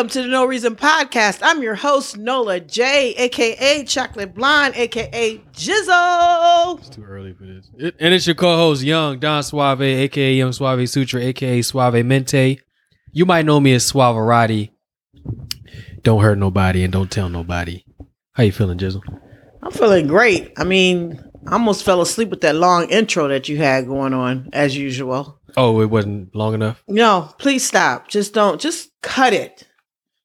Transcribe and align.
Welcome 0.00 0.12
to 0.12 0.22
the 0.22 0.28
No 0.28 0.46
Reason 0.46 0.74
Podcast. 0.76 1.40
I'm 1.42 1.62
your 1.62 1.74
host, 1.74 2.16
Nola 2.16 2.58
J, 2.58 3.12
aka 3.18 3.84
Chocolate 3.84 4.34
Blonde, 4.34 4.74
aka 4.74 5.36
Jizzle. 5.52 6.78
It's 6.78 6.88
too 6.88 7.04
early 7.04 7.34
for 7.34 7.44
this. 7.44 7.68
It- 7.76 7.96
and 8.00 8.14
it's 8.14 8.26
your 8.26 8.34
co-host, 8.34 8.82
Young 8.82 9.18
Don 9.18 9.42
Suave, 9.42 9.82
aka 9.82 10.32
Young 10.32 10.52
Suave 10.52 10.88
Sutra, 10.88 11.20
aka 11.20 11.60
Suave 11.60 12.02
Mente. 12.06 12.60
You 13.12 13.26
might 13.26 13.44
know 13.44 13.60
me 13.60 13.74
as 13.74 13.92
Suaverati. 13.92 14.70
Don't 16.02 16.22
hurt 16.22 16.38
nobody 16.38 16.82
and 16.82 16.90
don't 16.90 17.10
tell 17.10 17.28
nobody. 17.28 17.84
How 18.32 18.44
you 18.44 18.52
feeling, 18.52 18.78
Jizzle? 18.78 19.02
I'm 19.62 19.70
feeling 19.70 20.06
great. 20.06 20.54
I 20.56 20.64
mean, 20.64 21.22
I 21.46 21.52
almost 21.52 21.84
fell 21.84 22.00
asleep 22.00 22.30
with 22.30 22.40
that 22.40 22.56
long 22.56 22.88
intro 22.88 23.28
that 23.28 23.50
you 23.50 23.58
had 23.58 23.86
going 23.86 24.14
on, 24.14 24.48
as 24.54 24.74
usual. 24.74 25.42
Oh, 25.58 25.78
it 25.82 25.90
wasn't 25.90 26.34
long 26.34 26.54
enough. 26.54 26.82
No, 26.88 27.34
please 27.38 27.66
stop. 27.66 28.08
Just 28.08 28.32
don't, 28.32 28.58
just 28.58 28.88
cut 29.02 29.34
it. 29.34 29.66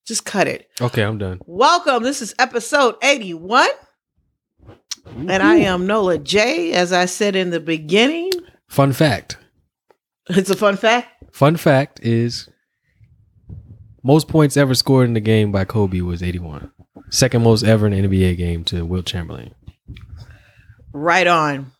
Just 0.06 0.26
cut 0.26 0.48
it. 0.48 0.70
Okay, 0.80 1.02
I'm 1.04 1.18
done. 1.18 1.40
Welcome. 1.46 2.04
This 2.04 2.22
is 2.22 2.36
episode 2.38 2.96
81. 3.02 3.68
And 5.18 5.32
I 5.44 5.56
am 5.58 5.88
Nola 5.88 6.18
J, 6.18 6.74
as 6.74 6.94
I 6.94 7.06
said 7.06 7.36
in 7.36 7.50
the 7.50 7.60
beginning. 7.60 8.32
Fun 8.68 8.94
fact. 8.94 9.38
It's 10.30 10.50
a 10.50 10.56
fun 10.56 10.78
fact. 10.78 11.08
Fun 11.36 11.56
fact 11.58 12.00
is 12.02 12.50
most 14.04 14.28
points 14.28 14.58
ever 14.58 14.74
scored 14.76 15.08
in 15.08 15.14
the 15.14 15.20
game 15.20 15.52
by 15.52 15.66
Kobe 15.66 16.02
was 16.02 16.24
81. 16.24 16.72
Second 17.10 17.44
most 17.44 17.64
ever 17.64 17.86
in 17.88 17.94
an 17.94 18.10
NBA 18.10 18.38
game 18.38 18.64
to 18.66 18.84
Wilt 18.86 19.06
Chamberlain. 19.06 19.54
Right 20.94 21.28
on. 21.28 21.72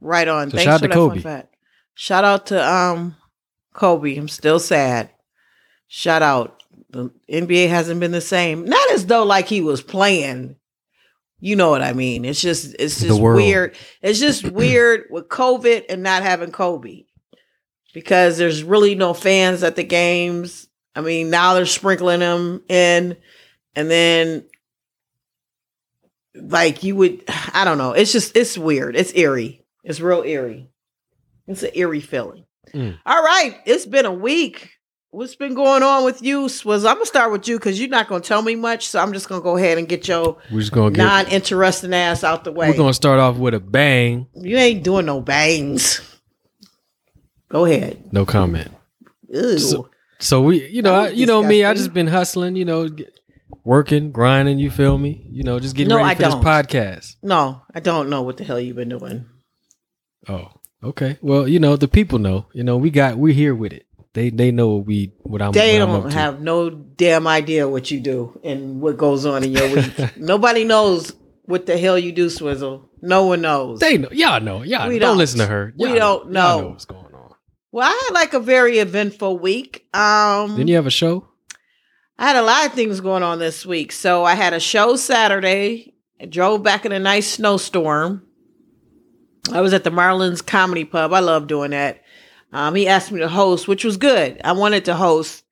Right 0.00 0.28
on. 0.28 0.50
So 0.50 0.56
Thanks 0.56 0.64
shout 0.64 0.74
out 0.74 0.82
to 0.82 0.88
that 0.88 0.94
Kobe. 0.94 1.14
fun 1.16 1.22
fact. 1.22 1.56
Shout 1.94 2.24
out 2.24 2.46
to 2.46 2.64
um 2.72 3.16
Kobe. 3.74 4.16
I'm 4.16 4.28
still 4.28 4.58
sad. 4.60 5.10
Shout 5.88 6.22
out. 6.22 6.59
The 6.90 7.10
NBA 7.30 7.68
hasn't 7.68 8.00
been 8.00 8.10
the 8.10 8.20
same. 8.20 8.64
Not 8.64 8.90
as 8.92 9.06
though 9.06 9.24
like 9.24 9.48
he 9.48 9.60
was 9.60 9.82
playing. 9.82 10.56
You 11.38 11.56
know 11.56 11.70
what 11.70 11.82
I 11.82 11.92
mean? 11.94 12.24
It's 12.24 12.40
just 12.40 12.74
it's 12.78 13.00
just 13.00 13.20
weird. 13.20 13.74
It's 14.02 14.20
just 14.20 14.44
weird 14.52 15.04
with 15.10 15.28
COVID 15.28 15.86
and 15.88 16.02
not 16.02 16.22
having 16.22 16.52
Kobe. 16.52 17.04
Because 17.92 18.38
there's 18.38 18.62
really 18.62 18.94
no 18.94 19.14
fans 19.14 19.62
at 19.62 19.74
the 19.74 19.82
games. 19.82 20.68
I 20.94 21.00
mean, 21.00 21.30
now 21.30 21.54
they're 21.54 21.66
sprinkling 21.66 22.20
them 22.20 22.62
in 22.68 23.16
and 23.74 23.90
then 23.90 24.44
like 26.34 26.82
you 26.82 26.96
would 26.96 27.24
I 27.54 27.64
don't 27.64 27.78
know. 27.78 27.92
It's 27.92 28.12
just 28.12 28.36
it's 28.36 28.58
weird. 28.58 28.96
It's 28.96 29.14
eerie. 29.14 29.64
It's 29.84 30.00
real 30.00 30.22
eerie. 30.22 30.70
It's 31.46 31.62
an 31.62 31.70
eerie 31.74 32.00
feeling. 32.00 32.44
Mm. 32.72 32.98
All 33.04 33.22
right, 33.22 33.58
it's 33.64 33.86
been 33.86 34.06
a 34.06 34.12
week. 34.12 34.70
What's 35.12 35.34
been 35.34 35.54
going 35.54 35.82
on 35.82 36.04
with 36.04 36.22
you? 36.22 36.42
Was 36.42 36.84
I'm 36.84 36.94
gonna 36.94 37.06
start 37.06 37.32
with 37.32 37.48
you 37.48 37.58
because 37.58 37.80
you're 37.80 37.88
not 37.88 38.06
gonna 38.08 38.22
tell 38.22 38.42
me 38.42 38.54
much, 38.54 38.86
so 38.88 39.00
I'm 39.00 39.12
just 39.12 39.28
gonna 39.28 39.42
go 39.42 39.56
ahead 39.56 39.76
and 39.76 39.88
get 39.88 40.06
your 40.06 40.36
We're 40.52 40.60
just 40.60 40.72
gonna 40.72 40.96
non-interesting 40.96 41.92
ass 41.92 42.22
out 42.22 42.44
the 42.44 42.52
way. 42.52 42.70
we're 42.70 42.76
gonna 42.76 42.94
start 42.94 43.18
off 43.18 43.36
with 43.36 43.54
a 43.54 43.60
bang. 43.60 44.28
you 44.34 44.56
ain't 44.56 44.84
doing 44.84 45.06
no 45.06 45.20
bangs. 45.20 46.00
Go 47.48 47.64
ahead. 47.64 48.12
No 48.12 48.24
comment. 48.24 48.70
Ew. 49.28 49.58
So- 49.58 49.90
So 50.20 50.42
we, 50.42 50.68
you 50.68 50.82
know, 50.82 50.94
I, 50.94 51.08
you 51.08 51.24
know 51.26 51.42
me. 51.42 51.64
I 51.64 51.72
just 51.74 51.92
been 51.94 52.06
hustling. 52.06 52.54
You 52.54 52.66
know, 52.66 52.88
working, 53.64 54.12
grinding. 54.12 54.58
You 54.60 54.70
feel 54.70 54.98
me? 54.98 55.26
You 55.30 55.42
know, 55.44 55.58
just 55.58 55.74
getting 55.74 55.88
No, 55.88 55.96
ready 55.96 56.10
I 56.10 56.14
for 56.14 56.22
don't. 56.22 56.44
this 56.44 56.44
podcast. 56.44 57.16
no, 57.22 57.62
I 57.74 57.80
don't 57.80 58.10
know 58.10 58.20
what 58.22 58.36
the 58.36 58.44
hell 58.44 58.60
you've 58.60 58.76
been 58.76 58.90
doing. 58.90 59.24
Oh, 60.28 60.48
okay. 60.84 61.16
Well, 61.22 61.48
you 61.48 61.58
know, 61.58 61.74
the 61.76 61.88
people 61.88 62.18
know. 62.18 62.46
You 62.52 62.62
know, 62.64 62.76
we 62.76 62.90
got 62.90 63.16
we're 63.16 63.32
here 63.34 63.54
with 63.54 63.72
it. 63.72 63.86
They 64.12 64.30
they 64.30 64.50
know 64.50 64.70
what 64.76 64.86
we 64.86 65.12
what 65.20 65.40
I'm. 65.40 65.52
They 65.52 65.78
what 65.80 65.88
I'm 65.88 66.00
don't 66.02 66.12
have 66.12 66.40
no 66.40 66.68
damn 66.70 67.26
idea 67.26 67.68
what 67.68 67.90
you 67.90 68.00
do 68.00 68.38
and 68.42 68.80
what 68.80 68.96
goes 68.96 69.24
on 69.24 69.44
in 69.44 69.52
your 69.52 69.72
week. 69.72 69.92
Nobody 70.16 70.64
knows 70.64 71.12
what 71.44 71.66
the 71.66 71.78
hell 71.78 71.98
you 71.98 72.10
do, 72.12 72.28
Swizzle. 72.28 72.88
No 73.02 73.26
one 73.26 73.40
knows. 73.40 73.78
They 73.80 73.98
know. 73.98 74.08
Y'all 74.10 74.40
know. 74.40 74.62
Y'all 74.62 74.88
We 74.88 74.98
don't, 74.98 75.10
don't. 75.10 75.18
listen 75.18 75.38
to 75.38 75.46
her. 75.46 75.72
We 75.78 75.88
Y'all 75.90 75.96
don't 76.24 76.24
Y'all 76.34 76.60
know. 76.60 76.68
what's 76.70 76.84
going 76.84 77.04
on. 77.14 77.34
Well, 77.72 77.86
I 77.88 78.02
had 78.08 78.14
like 78.14 78.34
a 78.34 78.40
very 78.40 78.78
eventful 78.78 79.38
week. 79.38 79.86
Um, 79.94 80.56
Didn't 80.56 80.68
you 80.68 80.74
have 80.76 80.86
a 80.86 80.90
show? 80.90 81.28
I 82.18 82.26
had 82.26 82.36
a 82.36 82.42
lot 82.42 82.66
of 82.66 82.72
things 82.74 83.00
going 83.00 83.22
on 83.22 83.38
this 83.38 83.64
week. 83.64 83.92
So 83.92 84.24
I 84.24 84.34
had 84.34 84.52
a 84.52 84.60
show 84.60 84.96
Saturday. 84.96 85.94
I 86.20 86.26
drove 86.26 86.62
back 86.62 86.84
in 86.84 86.92
a 86.92 86.98
nice 86.98 87.28
snowstorm. 87.28 88.26
I 89.52 89.60
was 89.62 89.72
at 89.72 89.84
the 89.84 89.90
Marlon's 89.90 90.42
Comedy 90.42 90.84
Pub. 90.84 91.12
I 91.12 91.20
love 91.20 91.46
doing 91.46 91.70
that. 91.70 92.02
Um, 92.52 92.74
he 92.74 92.88
asked 92.88 93.12
me 93.12 93.20
to 93.20 93.28
host, 93.28 93.68
which 93.68 93.84
was 93.84 93.96
good. 93.96 94.40
I 94.44 94.52
wanted 94.52 94.86
to 94.86 94.94
host 94.94 95.44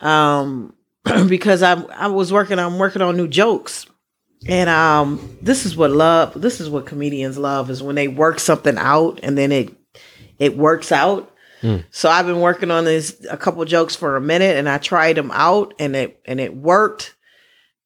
um, 0.00 0.74
because 1.28 1.62
I 1.62 1.80
I 1.82 2.06
was 2.08 2.32
working. 2.32 2.58
I'm 2.58 2.78
working 2.78 3.02
on 3.02 3.16
new 3.16 3.28
jokes, 3.28 3.86
and 4.48 4.70
um, 4.70 5.38
this 5.42 5.66
is 5.66 5.76
what 5.76 5.90
love. 5.90 6.40
This 6.40 6.60
is 6.60 6.70
what 6.70 6.86
comedians 6.86 7.38
love 7.38 7.70
is 7.70 7.82
when 7.82 7.96
they 7.96 8.08
work 8.08 8.38
something 8.38 8.76
out 8.78 9.20
and 9.22 9.36
then 9.36 9.52
it 9.52 9.74
it 10.38 10.56
works 10.56 10.92
out. 10.92 11.32
Mm. 11.62 11.84
So 11.90 12.08
I've 12.08 12.26
been 12.26 12.40
working 12.40 12.70
on 12.70 12.84
this 12.84 13.24
a 13.30 13.36
couple 13.36 13.64
jokes 13.64 13.96
for 13.96 14.16
a 14.16 14.20
minute, 14.20 14.56
and 14.56 14.68
I 14.68 14.78
tried 14.78 15.16
them 15.16 15.30
out, 15.32 15.74
and 15.78 15.96
it 15.96 16.20
and 16.26 16.40
it 16.40 16.54
worked. 16.54 17.14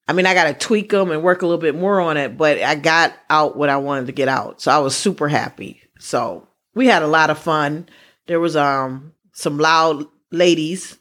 I 0.09 0.13
mean, 0.13 0.27
I 0.27 0.35
got 0.35 0.45
to 0.45 0.55
tweak 0.55 0.91
them 0.91 1.13
and 1.13 1.23
work 1.23 1.43
a 1.43 1.47
little 1.47 1.61
bit 1.61 1.77
more 1.77 2.01
on 2.01 2.17
it, 2.17 2.37
but 2.37 2.61
I 2.61 2.75
got 2.75 3.15
out 3.31 3.57
what 3.57 3.69
I 3.69 3.77
wanted 3.77 4.07
to 4.07 4.13
get 4.13 4.27
out, 4.27 4.61
so 4.61 4.73
I 4.73 4.79
was 4.79 4.97
super 4.97 5.29
happy. 5.29 5.83
So 6.01 6.49
we 6.75 6.87
had 6.87 7.03
a 7.03 7.07
lot 7.07 7.31
of 7.31 7.39
fun. 7.39 7.89
There 8.31 8.39
was 8.39 8.55
um 8.55 9.13
some 9.33 9.59
loud 9.59 10.07
ladies 10.31 10.97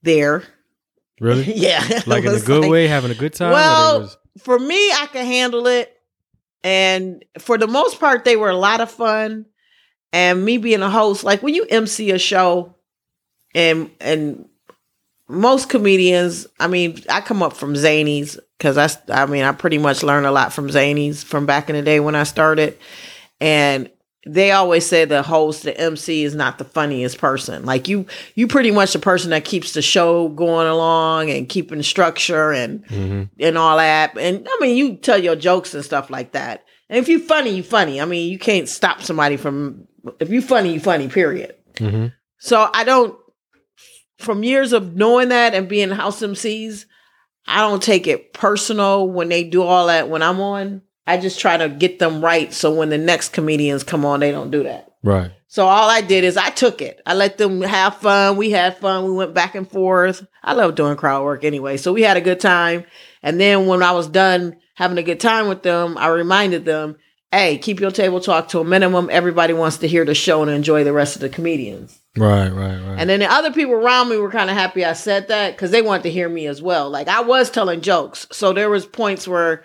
there. 0.00 0.44
Really? 1.20 1.52
yeah, 1.54 2.00
Like 2.06 2.24
in 2.24 2.34
a 2.34 2.40
good 2.40 2.62
like- 2.62 2.70
way, 2.70 2.86
having 2.86 3.10
a 3.10 3.14
good 3.14 3.34
time. 3.34 3.52
Well, 3.52 4.00
was- 4.00 4.16
for 4.38 4.58
me, 4.58 4.90
I 4.92 5.08
can 5.12 5.26
handle 5.26 5.66
it. 5.66 5.94
And 6.64 7.22
for 7.38 7.58
the 7.58 7.66
most 7.66 8.00
part, 8.00 8.24
they 8.24 8.34
were 8.36 8.48
a 8.48 8.56
lot 8.56 8.80
of 8.80 8.90
fun. 8.90 9.44
And 10.10 10.42
me 10.42 10.56
being 10.56 10.80
a 10.80 10.88
host, 10.88 11.22
like 11.22 11.42
when 11.42 11.52
you 11.52 11.66
MC 11.66 12.12
a 12.12 12.18
show, 12.18 12.74
and 13.54 13.90
and 14.00 14.48
most 15.28 15.68
comedians, 15.68 16.46
I 16.58 16.66
mean, 16.66 17.02
I 17.10 17.20
come 17.20 17.42
up 17.42 17.52
from 17.52 17.74
Zanies 17.74 18.38
because 18.56 18.78
I, 18.78 18.88
I 19.22 19.26
mean, 19.26 19.44
I 19.44 19.52
pretty 19.52 19.76
much 19.76 20.02
learned 20.02 20.24
a 20.24 20.30
lot 20.30 20.54
from 20.54 20.68
Zanies 20.68 21.22
from 21.22 21.44
back 21.44 21.68
in 21.68 21.76
the 21.76 21.82
day 21.82 22.00
when 22.00 22.14
I 22.14 22.22
started, 22.22 22.78
and 23.38 23.90
they 24.26 24.50
always 24.50 24.84
say 24.84 25.04
the 25.04 25.22
host, 25.22 25.62
the 25.62 25.78
MC, 25.78 26.24
is 26.24 26.34
not 26.34 26.58
the 26.58 26.64
funniest 26.64 27.18
person. 27.18 27.64
Like 27.64 27.88
you, 27.88 28.06
you 28.34 28.46
pretty 28.48 28.70
much 28.70 28.92
the 28.92 28.98
person 28.98 29.30
that 29.30 29.44
keeps 29.44 29.72
the 29.72 29.82
show 29.82 30.28
going 30.30 30.66
along 30.66 31.30
and 31.30 31.48
keeping 31.48 31.82
structure 31.82 32.52
and 32.52 32.84
Mhm. 32.88 33.30
and 33.38 33.56
all 33.58 33.76
that. 33.76 34.16
And 34.18 34.46
I 34.50 34.58
mean, 34.60 34.76
you 34.76 34.96
tell 34.96 35.18
your 35.18 35.36
jokes 35.36 35.72
and 35.74 35.84
stuff 35.84 36.10
like 36.10 36.32
that. 36.32 36.64
And 36.90 36.98
if 36.98 37.08
you're 37.08 37.20
funny, 37.20 37.50
you 37.54 37.62
funny. 37.62 38.00
I 38.00 38.04
mean, 38.06 38.30
you 38.30 38.38
can't 38.38 38.68
stop 38.68 39.02
somebody 39.02 39.36
from 39.36 39.86
if 40.20 40.30
you're 40.30 40.42
funny, 40.42 40.72
you 40.74 40.80
funny. 40.80 41.08
Period. 41.08 41.54
Mhm. 41.76 42.12
So 42.38 42.68
I 42.74 42.84
don't. 42.84 43.16
From 44.18 44.42
years 44.42 44.72
of 44.72 44.96
knowing 44.96 45.28
that 45.28 45.54
and 45.54 45.68
being 45.68 45.90
house 45.90 46.22
MCs, 46.22 46.86
I 47.46 47.60
don't 47.60 47.82
take 47.82 48.06
it 48.08 48.32
personal 48.32 49.08
when 49.08 49.28
they 49.28 49.44
do 49.44 49.62
all 49.62 49.86
that 49.86 50.08
when 50.08 50.22
I'm 50.22 50.40
on. 50.40 50.82
I 51.08 51.16
just 51.16 51.40
try 51.40 51.56
to 51.56 51.70
get 51.70 51.98
them 51.98 52.22
right 52.22 52.52
so 52.52 52.74
when 52.74 52.90
the 52.90 52.98
next 52.98 53.30
comedians 53.30 53.82
come 53.82 54.04
on, 54.04 54.20
they 54.20 54.30
don't 54.30 54.50
do 54.50 54.64
that. 54.64 54.92
Right. 55.02 55.32
So 55.46 55.64
all 55.64 55.88
I 55.88 56.02
did 56.02 56.22
is 56.22 56.36
I 56.36 56.50
took 56.50 56.82
it. 56.82 57.00
I 57.06 57.14
let 57.14 57.38
them 57.38 57.62
have 57.62 57.96
fun. 57.96 58.36
We 58.36 58.50
had 58.50 58.76
fun. 58.76 59.06
We 59.06 59.12
went 59.12 59.32
back 59.32 59.54
and 59.54 59.68
forth. 59.68 60.26
I 60.44 60.52
love 60.52 60.74
doing 60.74 60.96
crowd 60.96 61.24
work 61.24 61.44
anyway. 61.44 61.78
So 61.78 61.94
we 61.94 62.02
had 62.02 62.18
a 62.18 62.20
good 62.20 62.40
time. 62.40 62.84
And 63.22 63.40
then 63.40 63.66
when 63.66 63.82
I 63.82 63.92
was 63.92 64.06
done 64.06 64.56
having 64.74 64.98
a 64.98 65.02
good 65.02 65.18
time 65.18 65.48
with 65.48 65.62
them, 65.62 65.96
I 65.96 66.08
reminded 66.08 66.66
them, 66.66 66.96
hey, 67.32 67.56
keep 67.56 67.80
your 67.80 67.90
table 67.90 68.20
talk 68.20 68.48
to 68.48 68.60
a 68.60 68.64
minimum. 68.64 69.08
Everybody 69.10 69.54
wants 69.54 69.78
to 69.78 69.88
hear 69.88 70.04
the 70.04 70.14
show 70.14 70.42
and 70.42 70.50
enjoy 70.50 70.84
the 70.84 70.92
rest 70.92 71.14
of 71.14 71.22
the 71.22 71.30
comedians. 71.30 71.98
Right. 72.18 72.50
Right. 72.50 72.78
Right. 72.78 72.96
And 72.98 73.08
then 73.08 73.20
the 73.20 73.32
other 73.32 73.52
people 73.52 73.74
around 73.74 74.10
me 74.10 74.18
were 74.18 74.30
kind 74.30 74.50
of 74.50 74.56
happy 74.56 74.84
I 74.84 74.92
said 74.92 75.28
that 75.28 75.52
because 75.52 75.70
they 75.70 75.80
wanted 75.80 76.02
to 76.02 76.10
hear 76.10 76.28
me 76.28 76.46
as 76.46 76.60
well. 76.60 76.90
Like 76.90 77.08
I 77.08 77.22
was 77.22 77.50
telling 77.50 77.80
jokes. 77.80 78.26
So 78.30 78.52
there 78.52 78.68
was 78.68 78.84
points 78.84 79.26
where 79.26 79.64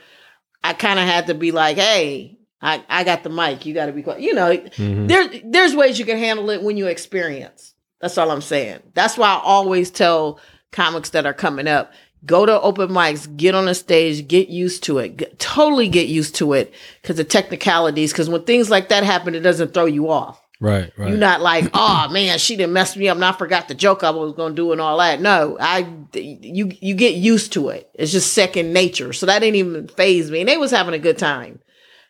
I 0.63 0.74
kind 0.74 1.00
of 1.00 1.06
had 1.06 1.27
to 1.27 1.33
be 1.33 1.51
like, 1.51 1.77
hey, 1.77 2.38
I, 2.62 2.83
I 2.88 3.04
got 3.04 3.24
the 3.24 3.30
mic. 3.30 3.65
You 3.65 3.74
got 3.74 3.88
to 3.88 3.92
be 3.92 4.04
quiet. 4.04 4.21
You 4.21 4.33
know, 4.33 4.56
Mhm. 4.56 5.07
there 5.07 5.27
there's 5.44 5.75
ways 5.75 6.00
you 6.00 6.06
can 6.06 6.18
handle 6.18 6.50
it 6.50 6.63
when 6.63 6.77
you 6.77 6.88
experience. 6.88 7.74
That's 8.01 8.18
all 8.18 8.31
I'm 8.31 8.42
saying. 8.42 8.80
That's 8.94 9.18
why 9.18 9.27
I 9.30 9.42
always 9.44 9.92
tell 9.92 10.39
comics 10.71 11.10
that 11.12 11.25
are 11.25 11.33
coming 11.33 11.68
up, 11.68 11.92
go 12.25 12.45
to 12.45 12.60
open 12.62 12.89
mics, 12.89 13.33
get 13.38 13.56
on 13.56 13.65
the 13.65 13.75
stage, 13.75 14.27
get 14.27 14.50
used 14.50 14.83
to 14.83 14.98
it, 15.00 15.18
Get- 15.18 15.39
totally 15.39 15.88
get 15.88 16.07
used 16.07 16.36
to 16.36 16.54
it 16.54 16.74
because 17.01 17.18
the 17.18 17.24
technicalities. 17.24 18.12
Because 18.12 18.30
when 18.30 18.44
things 18.44 18.69
like 18.69 18.89
that 18.89 19.04
happen, 19.04 19.36
it 19.36 19.42
doesn't 19.42 19.74
throw 19.74 19.86
you 19.86 20.10
off. 20.10 20.39
Right, 20.63 20.94
right. 20.98 21.10
You're 21.10 21.18
not 21.18 21.42
like, 21.42 21.69
oh 21.74 22.07
man, 22.10 22.39
she 22.39 22.56
didn't 22.56 22.71
mess 22.71 22.95
me 22.95 23.10
up, 23.10 23.15
and 23.18 23.25
I 23.25 23.33
forgot 23.33 23.68
the 23.68 23.75
joke 23.75 24.01
I 24.01 24.12
was 24.12 24.31
gonna 24.33 24.56
do 24.56 24.71
and 24.71 24.80
all 24.80 24.98
that. 24.98 25.19
No, 25.19 25.57
I 25.60 25.86
you 26.13 26.71
you 26.80 26.95
get 26.95 27.15
used 27.15 27.51
to 27.54 27.68
it. 27.68 27.89
It's 27.94 28.13
just 28.13 28.31
second 28.31 28.71
nature. 28.71 29.12
So 29.12 29.25
that 29.25 29.39
didn't 29.39 29.57
even 29.57 29.89
phase 29.89 30.31
me. 30.31 30.39
And 30.39 30.48
they 30.48 30.56
was 30.56 30.71
having 30.71 30.94
a 30.94 31.00
good 31.00 31.18
time. 31.18 31.60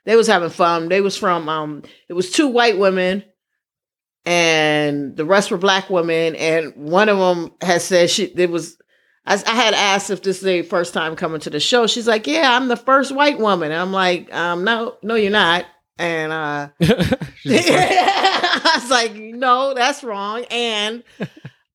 They 0.05 0.15
was 0.15 0.27
having 0.27 0.51
fun. 0.51 0.87
They 0.89 1.01
was 1.01 1.17
from 1.17 1.49
um 1.49 1.81
it 2.07 2.13
was 2.13 2.29
two 2.29 2.47
white 2.47 2.77
women 2.77 3.23
and 4.23 5.17
the 5.17 5.25
rest 5.25 5.49
were 5.49 5.57
black 5.57 5.89
women. 5.89 6.35
And 6.35 6.75
one 6.75 7.09
of 7.09 7.17
them 7.17 7.53
had 7.59 7.81
said 7.81 8.11
she 8.11 8.25
it 8.25 8.51
was 8.51 8.77
I, 9.25 9.41
I 9.47 9.55
had 9.55 9.73
asked 9.73 10.11
if 10.11 10.21
this 10.21 10.37
is 10.37 10.43
their 10.43 10.63
first 10.63 10.93
time 10.93 11.15
coming 11.15 11.39
to 11.41 11.49
the 11.49 11.59
show. 11.59 11.87
She's 11.87 12.07
like, 12.07 12.27
Yeah, 12.27 12.55
I'm 12.55 12.67
the 12.67 12.77
first 12.77 13.15
white 13.15 13.39
woman. 13.39 13.71
And 13.71 13.81
I'm 13.81 13.93
like, 13.93 14.31
um, 14.31 14.63
no, 14.63 14.97
no, 15.01 15.15
you're 15.15 15.31
not. 15.31 15.65
And 15.97 16.31
uh 16.31 16.69
I 17.45 18.79
was 18.81 18.89
like, 18.89 19.13
no, 19.15 19.73
that's 19.73 20.03
wrong. 20.03 20.45
And 20.49 21.03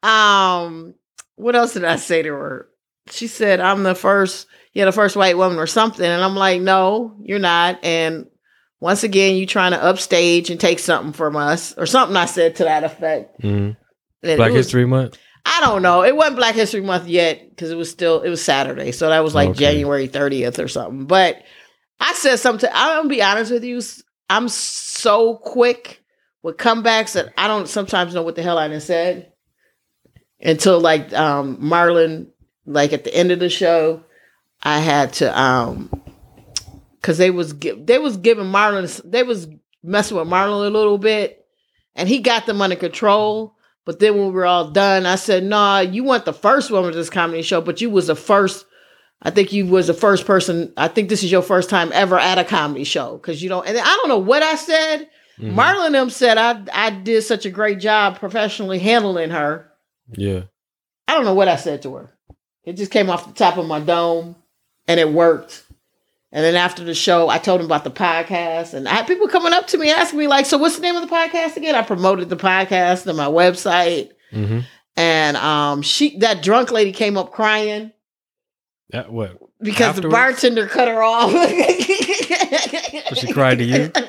um, 0.02 0.94
what 1.36 1.54
else 1.56 1.74
did 1.74 1.84
I 1.84 1.96
say 1.96 2.22
to 2.22 2.32
her? 2.32 2.68
She 3.10 3.26
said, 3.26 3.60
I'm 3.60 3.82
the 3.84 3.94
first, 3.94 4.46
yeah, 4.74 4.84
the 4.84 4.92
first 4.92 5.16
white 5.16 5.36
woman 5.36 5.58
or 5.58 5.66
something. 5.66 6.04
And 6.04 6.22
I'm 6.22 6.36
like, 6.36 6.60
no, 6.60 7.16
you're 7.22 7.38
not. 7.38 7.82
And 7.84 8.26
once 8.80 9.02
again, 9.02 9.36
you 9.36 9.46
trying 9.46 9.72
to 9.72 9.82
upstage 9.82 10.50
and 10.50 10.60
take 10.60 10.78
something 10.78 11.12
from 11.12 11.36
us 11.36 11.76
or 11.78 11.86
something 11.86 12.16
I 12.16 12.26
said 12.26 12.56
to 12.56 12.64
that 12.64 12.84
effect. 12.84 13.40
Mhm. 13.40 13.76
Black 14.22 14.38
was- 14.38 14.54
History 14.54 14.86
Month. 14.86 15.18
I 15.50 15.60
don't 15.62 15.80
know. 15.80 16.04
It 16.04 16.14
wasn't 16.14 16.36
Black 16.36 16.54
History 16.54 16.82
Month 16.82 17.06
yet 17.08 17.48
because 17.48 17.70
it 17.70 17.76
was 17.76 17.90
still 17.90 18.20
it 18.20 18.28
was 18.28 18.44
Saturday, 18.44 18.92
so 18.92 19.08
that 19.08 19.24
was 19.24 19.34
like 19.34 19.50
Okay. 19.50 19.60
January 19.60 20.06
30th 20.06 20.62
or 20.62 20.68
something. 20.68 21.06
But 21.06 21.42
I 22.00 22.12
said 22.12 22.36
something. 22.36 22.68
I'm 22.72 22.98
gonna 22.98 23.08
be 23.08 23.22
honest 23.22 23.50
with 23.50 23.64
you. 23.64 23.80
I'm 24.28 24.48
so 24.48 25.36
quick 25.36 26.02
with 26.42 26.56
comebacks 26.56 27.12
that 27.12 27.32
I 27.36 27.48
don't 27.48 27.68
sometimes 27.68 28.14
know 28.14 28.22
what 28.22 28.36
the 28.36 28.42
hell 28.42 28.58
I 28.58 28.68
done 28.68 28.80
said 28.80 29.32
until 30.40 30.80
like 30.80 31.12
um 31.12 31.58
Marlon, 31.58 32.28
like 32.66 32.92
at 32.92 33.04
the 33.04 33.14
end 33.14 33.30
of 33.32 33.38
the 33.38 33.48
show, 33.48 34.02
I 34.62 34.78
had 34.80 35.12
to 35.14 35.38
um 35.38 35.90
because 37.00 37.18
they 37.18 37.30
was 37.30 37.54
they 37.54 37.98
was 37.98 38.16
giving 38.16 38.46
Marlon 38.46 39.00
they 39.10 39.22
was 39.22 39.48
messing 39.82 40.16
with 40.16 40.28
Marlon 40.28 40.66
a 40.66 40.70
little 40.70 40.98
bit, 40.98 41.46
and 41.94 42.08
he 42.08 42.20
got 42.20 42.46
them 42.46 42.62
under 42.62 42.76
control. 42.76 43.54
But 43.84 44.00
then 44.00 44.16
when 44.18 44.26
we 44.26 44.32
were 44.32 44.46
all 44.46 44.70
done, 44.70 45.06
I 45.06 45.14
said, 45.14 45.44
"Nah, 45.44 45.80
you 45.80 46.04
weren't 46.04 46.26
the 46.26 46.32
first 46.34 46.70
woman 46.70 46.92
to 46.92 46.96
this 46.98 47.08
comedy 47.08 47.42
show, 47.42 47.60
but 47.60 47.80
you 47.80 47.88
was 47.88 48.08
the 48.08 48.16
first. 48.16 48.66
I 49.22 49.30
think 49.30 49.52
you 49.52 49.66
was 49.66 49.88
the 49.88 49.94
first 49.94 50.26
person. 50.26 50.72
I 50.76 50.88
think 50.88 51.08
this 51.08 51.24
is 51.24 51.32
your 51.32 51.42
first 51.42 51.68
time 51.70 51.90
ever 51.92 52.18
at 52.18 52.38
a 52.38 52.44
comedy 52.44 52.84
show 52.84 53.16
because 53.16 53.42
you 53.42 53.48
don't. 53.48 53.66
And 53.66 53.76
I 53.76 53.82
don't 53.96 54.08
know 54.08 54.18
what 54.18 54.42
I 54.42 54.54
said. 54.54 55.08
Mhm. 55.40 55.54
Marlon 55.54 55.86
and 55.86 55.94
them 55.94 56.10
said 56.10 56.38
I 56.38 56.62
I 56.72 56.90
did 56.90 57.22
such 57.22 57.44
a 57.46 57.50
great 57.50 57.80
job 57.80 58.18
professionally 58.18 58.78
handling 58.78 59.30
her. 59.30 59.70
Yeah. 60.12 60.42
I 61.08 61.14
don't 61.14 61.24
know 61.24 61.34
what 61.34 61.48
I 61.48 61.56
said 61.56 61.82
to 61.82 61.94
her. 61.94 62.10
It 62.64 62.74
just 62.76 62.90
came 62.92 63.08
off 63.10 63.26
the 63.26 63.32
top 63.32 63.56
of 63.56 63.66
my 63.66 63.80
dome, 63.80 64.36
and 64.86 65.00
it 65.00 65.10
worked. 65.12 65.64
And 66.30 66.44
then 66.44 66.54
after 66.56 66.84
the 66.84 66.94
show, 66.94 67.30
I 67.30 67.38
told 67.38 67.60
him 67.60 67.66
about 67.66 67.84
the 67.84 67.90
podcast, 67.90 68.74
and 68.74 68.86
I 68.86 68.94
had 68.96 69.06
people 69.06 69.28
coming 69.28 69.54
up 69.54 69.66
to 69.68 69.78
me 69.78 69.90
asking 69.90 70.18
me 70.18 70.26
like, 70.28 70.44
"So 70.44 70.58
what's 70.58 70.76
the 70.76 70.82
name 70.82 70.94
of 70.96 71.00
the 71.08 71.14
podcast 71.14 71.56
again?" 71.56 71.74
I 71.74 71.82
promoted 71.82 72.28
the 72.28 72.36
podcast 72.36 73.08
on 73.08 73.16
my 73.16 73.26
website, 73.26 74.10
Mm-hmm. 74.32 74.58
and 74.96 75.36
um, 75.38 75.82
she 75.82 76.18
that 76.18 76.42
drunk 76.42 76.70
lady 76.70 76.92
came 76.92 77.16
up 77.16 77.32
crying 77.32 77.92
That 78.90 79.12
what? 79.12 79.38
because 79.60 79.96
the 79.96 80.08
bartender 80.08 80.66
cut 80.66 80.88
her 80.88 81.02
off. 81.02 81.30
she 83.16 83.32
cried 83.32 83.58
to 83.58 83.64
you? 83.64 83.92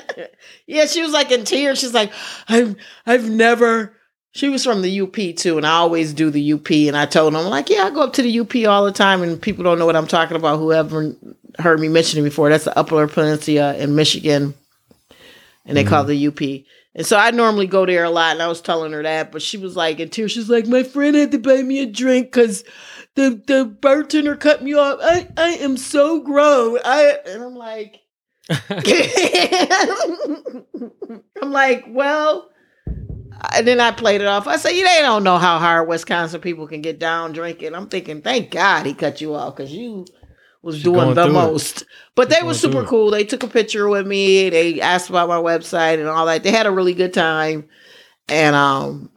Yeah, 0.66 0.86
she 0.86 1.02
was 1.02 1.10
like 1.10 1.32
in 1.32 1.44
tears. 1.44 1.80
She's 1.80 1.94
like, 1.94 2.12
I've 2.48 2.76
I've 3.04 3.28
never. 3.28 3.92
She 4.30 4.48
was 4.48 4.62
from 4.62 4.82
the 4.82 5.00
UP 5.00 5.16
too, 5.36 5.56
and 5.56 5.66
I 5.66 5.72
always 5.72 6.14
do 6.14 6.30
the 6.30 6.52
UP. 6.52 6.70
And 6.70 6.96
I 6.96 7.06
told 7.06 7.34
them, 7.34 7.44
like, 7.46 7.68
yeah, 7.68 7.82
I 7.82 7.90
go 7.90 8.02
up 8.02 8.12
to 8.12 8.22
the 8.22 8.38
UP 8.38 8.54
all 8.68 8.84
the 8.84 8.92
time, 8.92 9.22
and 9.22 9.42
people 9.42 9.64
don't 9.64 9.80
know 9.80 9.86
what 9.86 9.96
I'm 9.96 10.06
talking 10.06 10.36
about. 10.36 10.58
Whoever 10.58 11.16
heard 11.58 11.80
me 11.80 11.88
mention 11.88 12.20
it 12.20 12.22
before, 12.22 12.48
that's 12.48 12.66
the 12.66 12.78
Upper 12.78 13.08
Peninsula 13.08 13.74
in 13.74 13.96
Michigan, 13.96 14.54
and 15.66 15.76
they 15.76 15.82
call 15.82 16.08
it 16.08 16.14
mm-hmm. 16.14 16.36
the 16.38 16.58
UP. 16.60 16.64
And 16.94 17.04
so 17.04 17.16
I 17.16 17.32
normally 17.32 17.66
go 17.66 17.84
there 17.84 18.04
a 18.04 18.10
lot, 18.10 18.32
and 18.32 18.42
I 18.42 18.46
was 18.46 18.60
telling 18.60 18.92
her 18.92 19.02
that, 19.02 19.32
but 19.32 19.42
she 19.42 19.58
was 19.58 19.74
like 19.74 19.98
in 19.98 20.08
tears. 20.08 20.30
She's 20.30 20.48
like, 20.48 20.68
my 20.68 20.84
friend 20.84 21.16
had 21.16 21.32
to 21.32 21.38
buy 21.38 21.62
me 21.62 21.80
a 21.80 21.86
drink 21.86 22.26
because 22.26 22.62
the 23.20 23.42
the 23.46 23.64
bartender 23.64 24.36
cut 24.36 24.62
me 24.62 24.74
off. 24.74 24.98
I 25.02 25.28
I 25.36 25.48
am 25.56 25.76
so 25.76 26.20
grown. 26.20 26.78
I 26.84 27.18
and 27.26 27.42
I'm 27.42 27.54
like. 27.54 28.00
I'm 31.42 31.50
like, 31.52 31.84
well, 31.88 32.50
and 33.54 33.66
then 33.66 33.80
I 33.80 33.92
played 33.92 34.20
it 34.20 34.26
off. 34.26 34.46
I 34.48 34.56
said, 34.56 34.70
you 34.70 34.84
they 34.84 34.98
don't 35.02 35.22
know 35.22 35.38
how 35.38 35.58
hard 35.58 35.88
Wisconsin 35.88 36.40
people 36.40 36.66
can 36.66 36.80
get 36.82 36.98
down 36.98 37.32
drinking. 37.32 37.74
I'm 37.76 37.88
thinking, 37.88 38.22
thank 38.22 38.50
God 38.50 38.86
he 38.86 38.94
cut 38.94 39.20
you 39.20 39.34
off 39.34 39.56
because 39.56 39.72
you 39.72 40.04
was 40.62 40.78
She 40.78 40.82
doing 40.82 41.14
the 41.14 41.26
through 41.26 41.30
it. 41.30 41.34
most. 41.34 41.84
But 42.16 42.28
they 42.28 42.36
were 42.36 42.46
going 42.46 42.54
through 42.56 42.72
super 42.72 42.82
it. 42.82 42.88
cool. 42.88 43.10
They 43.12 43.24
took 43.24 43.42
a 43.44 43.48
picture 43.48 43.88
with 43.88 44.06
me. 44.06 44.50
They 44.50 44.80
asked 44.80 45.10
about 45.10 45.28
my 45.28 45.38
website 45.38 45.98
and 46.00 46.08
all 46.08 46.26
that. 46.26 46.42
They 46.42 46.50
had 46.50 46.66
a 46.66 46.72
really 46.72 46.94
good 46.94 47.14
time. 47.14 47.68
And 48.28 48.56
um, 48.56 49.10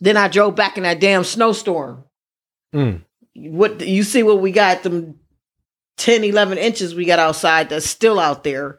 then 0.00 0.16
I 0.16 0.28
drove 0.28 0.54
back 0.54 0.76
in 0.76 0.82
that 0.82 1.00
damn 1.00 1.24
snowstorm. 1.24 2.04
Mm. 2.74 3.02
What 3.38 3.80
you 3.80 4.02
see? 4.02 4.22
What 4.22 4.40
we 4.40 4.52
got? 4.52 4.82
Them 4.82 5.18
10, 5.98 6.24
11 6.24 6.58
inches 6.58 6.94
we 6.94 7.04
got 7.04 7.18
outside. 7.18 7.68
That's 7.70 7.86
still 7.86 8.18
out 8.20 8.44
there. 8.44 8.78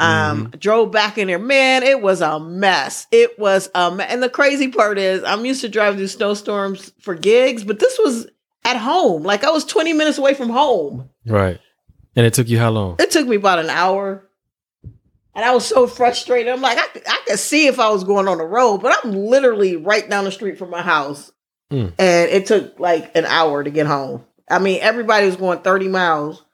Um, 0.00 0.50
drove 0.58 0.90
back 0.90 1.16
in 1.16 1.28
there. 1.28 1.38
Man, 1.38 1.84
it 1.84 2.00
was 2.02 2.22
a 2.22 2.40
mess. 2.40 3.06
It 3.12 3.38
was 3.38 3.70
um, 3.74 4.00
and 4.00 4.20
the 4.22 4.28
crazy 4.28 4.68
part 4.68 4.98
is, 4.98 5.22
I'm 5.22 5.44
used 5.44 5.60
to 5.60 5.68
driving 5.68 5.98
through 5.98 6.08
snowstorms 6.08 6.92
for 7.00 7.14
gigs, 7.14 7.62
but 7.62 7.78
this 7.78 7.98
was 7.98 8.26
at 8.64 8.76
home. 8.76 9.22
Like 9.22 9.44
I 9.44 9.50
was 9.50 9.64
20 9.64 9.92
minutes 9.92 10.18
away 10.18 10.34
from 10.34 10.48
home. 10.50 11.08
Right. 11.24 11.60
And 12.16 12.26
it 12.26 12.34
took 12.34 12.48
you 12.48 12.58
how 12.58 12.70
long? 12.70 12.96
It 12.98 13.12
took 13.12 13.28
me 13.28 13.36
about 13.36 13.60
an 13.60 13.70
hour. 13.70 14.28
And 15.34 15.44
I 15.44 15.54
was 15.54 15.64
so 15.64 15.86
frustrated. 15.86 16.52
I'm 16.52 16.60
like, 16.60 16.78
I, 16.78 16.86
could- 16.88 17.08
I 17.08 17.20
could 17.26 17.38
see 17.38 17.66
if 17.66 17.78
I 17.78 17.88
was 17.90 18.04
going 18.04 18.28
on 18.28 18.38
the 18.38 18.44
road, 18.44 18.78
but 18.78 18.94
I'm 19.04 19.12
literally 19.12 19.76
right 19.76 20.08
down 20.08 20.24
the 20.24 20.32
street 20.32 20.58
from 20.58 20.70
my 20.70 20.82
house. 20.82 21.30
Mm. 21.72 21.94
And 21.98 22.30
it 22.30 22.46
took 22.46 22.78
like 22.78 23.16
an 23.16 23.24
hour 23.24 23.64
to 23.64 23.70
get 23.70 23.86
home. 23.86 24.24
I 24.48 24.58
mean, 24.58 24.80
everybody 24.82 25.26
was 25.26 25.36
going 25.36 25.60
30 25.60 25.88
miles. 25.88 26.44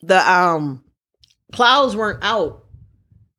The 0.00 0.18
um 0.18 0.82
plows 1.52 1.94
weren't 1.94 2.24
out 2.24 2.64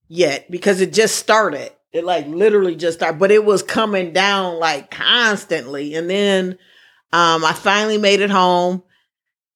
yet 0.07 0.49
because 0.51 0.81
it 0.81 0.93
just 0.93 1.15
started. 1.15 1.71
It 1.91 2.05
like 2.05 2.27
literally 2.27 2.75
just 2.75 2.99
started, 2.99 3.19
but 3.19 3.31
it 3.31 3.43
was 3.43 3.63
coming 3.63 4.13
down 4.13 4.59
like 4.59 4.91
constantly. 4.91 5.95
And 5.95 6.07
then 6.07 6.59
um 7.11 7.43
I 7.43 7.53
finally 7.53 7.97
made 7.97 8.21
it 8.21 8.29
home. 8.29 8.83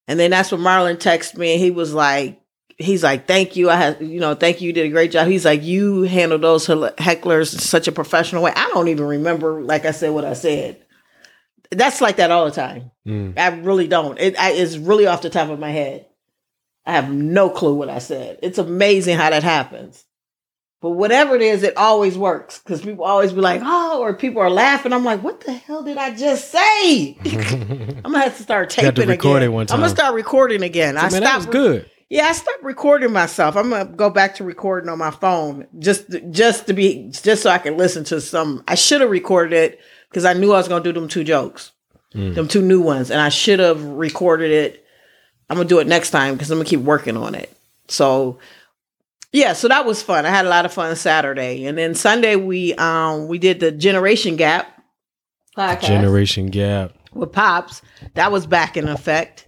And 0.08 0.20
then 0.20 0.32
that's 0.32 0.52
when 0.52 0.62
Marlon 0.62 0.98
texted 0.98 1.38
me 1.38 1.54
and 1.54 1.62
he 1.62 1.70
was 1.70 1.94
like, 1.94 2.42
he's 2.77 3.03
like, 3.03 3.27
thank 3.27 3.55
you. 3.55 3.69
I 3.69 3.75
had, 3.75 4.01
you 4.01 4.19
know, 4.19 4.36
thank 4.36 4.62
you. 4.62 4.67
You 4.67 4.74
did 4.74 4.86
a 4.86 4.89
great 4.89 5.12
job. 5.12 5.27
He's 5.27 5.46
like, 5.46 5.63
you 5.63 6.03
handled 6.03 6.41
those 6.41 6.67
hecklers 6.67 7.53
in 7.53 7.60
such 7.60 7.88
a 7.88 7.91
professional 7.91 8.43
way. 8.43 8.53
I 8.55 8.69
don't 8.69 8.88
even 8.88 9.05
remember, 9.05 9.62
like 9.62 9.86
I 9.86 9.91
said, 9.91 10.12
what 10.12 10.25
I 10.25 10.34
said. 10.34 10.84
That's 11.72 12.00
like 12.00 12.17
that 12.17 12.31
all 12.31 12.46
the 12.46 12.51
time. 12.51 12.91
Mm. 13.05 13.38
I 13.38 13.50
really 13.50 13.88
don't. 13.88 14.17
It 14.19 14.39
I, 14.39 14.51
it's 14.51 14.77
really 14.77 15.05
off 15.05 15.22
the 15.22 15.29
top 15.29 15.50
of 15.50 15.60
my 15.60 15.72
head. 15.72 16.05
I 16.86 16.93
have 16.93 17.12
no 17.12 17.50
clue 17.50 17.74
what 17.75 17.89
I 17.89 18.00
said. 18.00 18.39
It's 18.41 18.57
amazing 18.57 19.17
how 19.17 19.29
that 19.29 19.43
happens. 19.43 20.05
But 20.79 20.91
whatever 20.91 21.36
it 21.36 21.41
is, 21.41 21.63
it 21.63 21.75
always 21.75 22.17
works 22.17 22.60
because 22.60 22.81
people 22.81 23.03
always 23.03 23.34
be 23.34 23.41
like, 23.41 23.62
oh, 23.63 24.00
or 24.01 24.13
people 24.13 24.41
are 24.41 24.50
laughing. 24.50 24.93
I'm 24.93 25.03
like, 25.03 25.24
what 25.24 25.41
the 25.41 25.51
hell 25.51 25.84
did 25.84 25.98
I 25.98 26.15
just 26.15 26.51
say? 26.51 27.17
I'm 27.25 28.03
gonna 28.03 28.19
have 28.19 28.38
to 28.38 28.43
start 28.43 28.72
had 28.74 28.96
to 28.96 29.01
taping 29.01 29.13
again. 29.13 29.43
I'm 29.43 29.65
gonna 29.65 29.89
start 29.89 30.13
recording 30.13 30.62
again. 30.62 30.96
I 30.96 31.01
Man, 31.01 31.10
stopped. 31.10 31.24
that 31.25 31.38
was 31.38 31.46
good. 31.48 31.89
Yeah, 32.10 32.26
I 32.28 32.32
stopped 32.34 32.64
recording 32.64 33.12
myself. 33.12 33.56
I'm 33.58 33.70
gonna 33.70 33.86
go 33.86 34.10
back 34.10 34.36
to 34.36 34.44
recording 34.44 34.90
on 34.90 34.98
my 34.98 35.12
phone 35.12 35.68
just 35.80 36.06
just 36.32 36.68
to 36.68 36.74
be 36.74 37.10
just 37.12 37.44
so 37.44 37.50
I 37.50 37.58
can 37.58 37.76
listen 37.78 38.04
to 38.06 38.22
some. 38.22 38.64
I 38.68 38.76
should 38.76 39.02
have 39.02 39.10
recorded 39.10 39.54
it 39.54 39.80
because 40.10 40.24
I 40.24 40.34
knew 40.34 40.54
I 40.54 40.58
was 40.58 40.68
gonna 40.70 40.84
do 40.84 40.94
them 40.94 41.08
two 41.10 41.24
jokes, 41.26 41.72
Mm. 42.16 42.36
them 42.36 42.48
two 42.48 42.62
new 42.62 42.80
ones, 42.82 43.12
and 43.12 43.20
I 43.20 43.28
should 43.30 43.60
have 43.60 43.84
recorded 43.84 44.52
it. 44.52 44.86
I'm 45.50 45.58
gonna 45.58 45.68
do 45.68 45.80
it 45.80 45.88
next 45.88 46.12
time 46.12 46.36
because 46.36 46.50
I'm 46.50 46.58
gonna 46.60 46.70
keep 46.70 46.80
working 46.80 47.18
on 47.18 47.36
it. 47.36 47.52
So 47.90 48.40
yeah, 49.34 49.52
so 49.52 49.68
that 49.68 49.86
was 49.86 50.02
fun. 50.02 50.26
I 50.26 50.30
had 50.30 50.46
a 50.46 50.50
lot 50.50 50.66
of 50.66 50.72
fun 50.74 50.96
Saturday, 50.96 51.66
and 51.66 51.78
then 51.78 51.94
Sunday 51.94 52.38
we 52.38 52.74
um 52.76 53.28
we 53.28 53.38
did 53.38 53.60
the 53.60 53.72
Generation 53.74 54.38
Gap 54.38 54.66
podcast 55.58 55.82
Generation 55.82 56.46
gap. 56.48 56.94
with 57.14 57.34
Pops. 57.34 57.82
That 58.14 58.32
was 58.32 58.46
back 58.48 58.78
in 58.78 58.88
effect. 58.88 59.46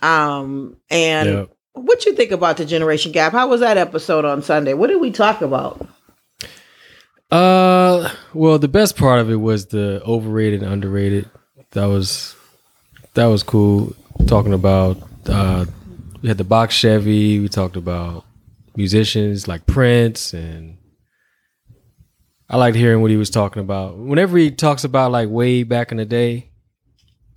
Um 0.00 0.76
and 0.88 1.28
Yep. 1.28 1.50
What 1.80 2.04
you 2.06 2.14
think 2.14 2.30
about 2.30 2.56
the 2.56 2.64
generation 2.64 3.12
gap? 3.12 3.32
How 3.32 3.48
was 3.48 3.60
that 3.60 3.76
episode 3.76 4.24
on 4.24 4.42
Sunday? 4.42 4.74
What 4.74 4.88
did 4.88 5.00
we 5.00 5.10
talk 5.10 5.40
about? 5.40 5.86
Uh, 7.30 8.10
well, 8.34 8.58
the 8.58 8.68
best 8.68 8.96
part 8.96 9.20
of 9.20 9.30
it 9.30 9.36
was 9.36 9.66
the 9.66 10.02
overrated 10.04 10.62
and 10.62 10.72
underrated. 10.72 11.30
That 11.72 11.86
was 11.86 12.34
that 13.14 13.26
was 13.26 13.42
cool. 13.42 13.94
Talking 14.26 14.52
about 14.52 14.98
uh, 15.26 15.64
we 16.22 16.28
had 16.28 16.38
the 16.38 16.44
box 16.44 16.74
Chevy. 16.74 17.38
We 17.38 17.48
talked 17.48 17.76
about 17.76 18.24
musicians 18.76 19.48
like 19.48 19.66
Prince, 19.66 20.34
and 20.34 20.76
I 22.48 22.56
liked 22.56 22.76
hearing 22.76 23.00
what 23.00 23.10
he 23.10 23.16
was 23.16 23.30
talking 23.30 23.62
about. 23.62 23.96
Whenever 23.96 24.36
he 24.36 24.50
talks 24.50 24.84
about 24.84 25.12
like 25.12 25.28
way 25.28 25.62
back 25.62 25.92
in 25.92 25.98
the 25.98 26.04
day 26.04 26.49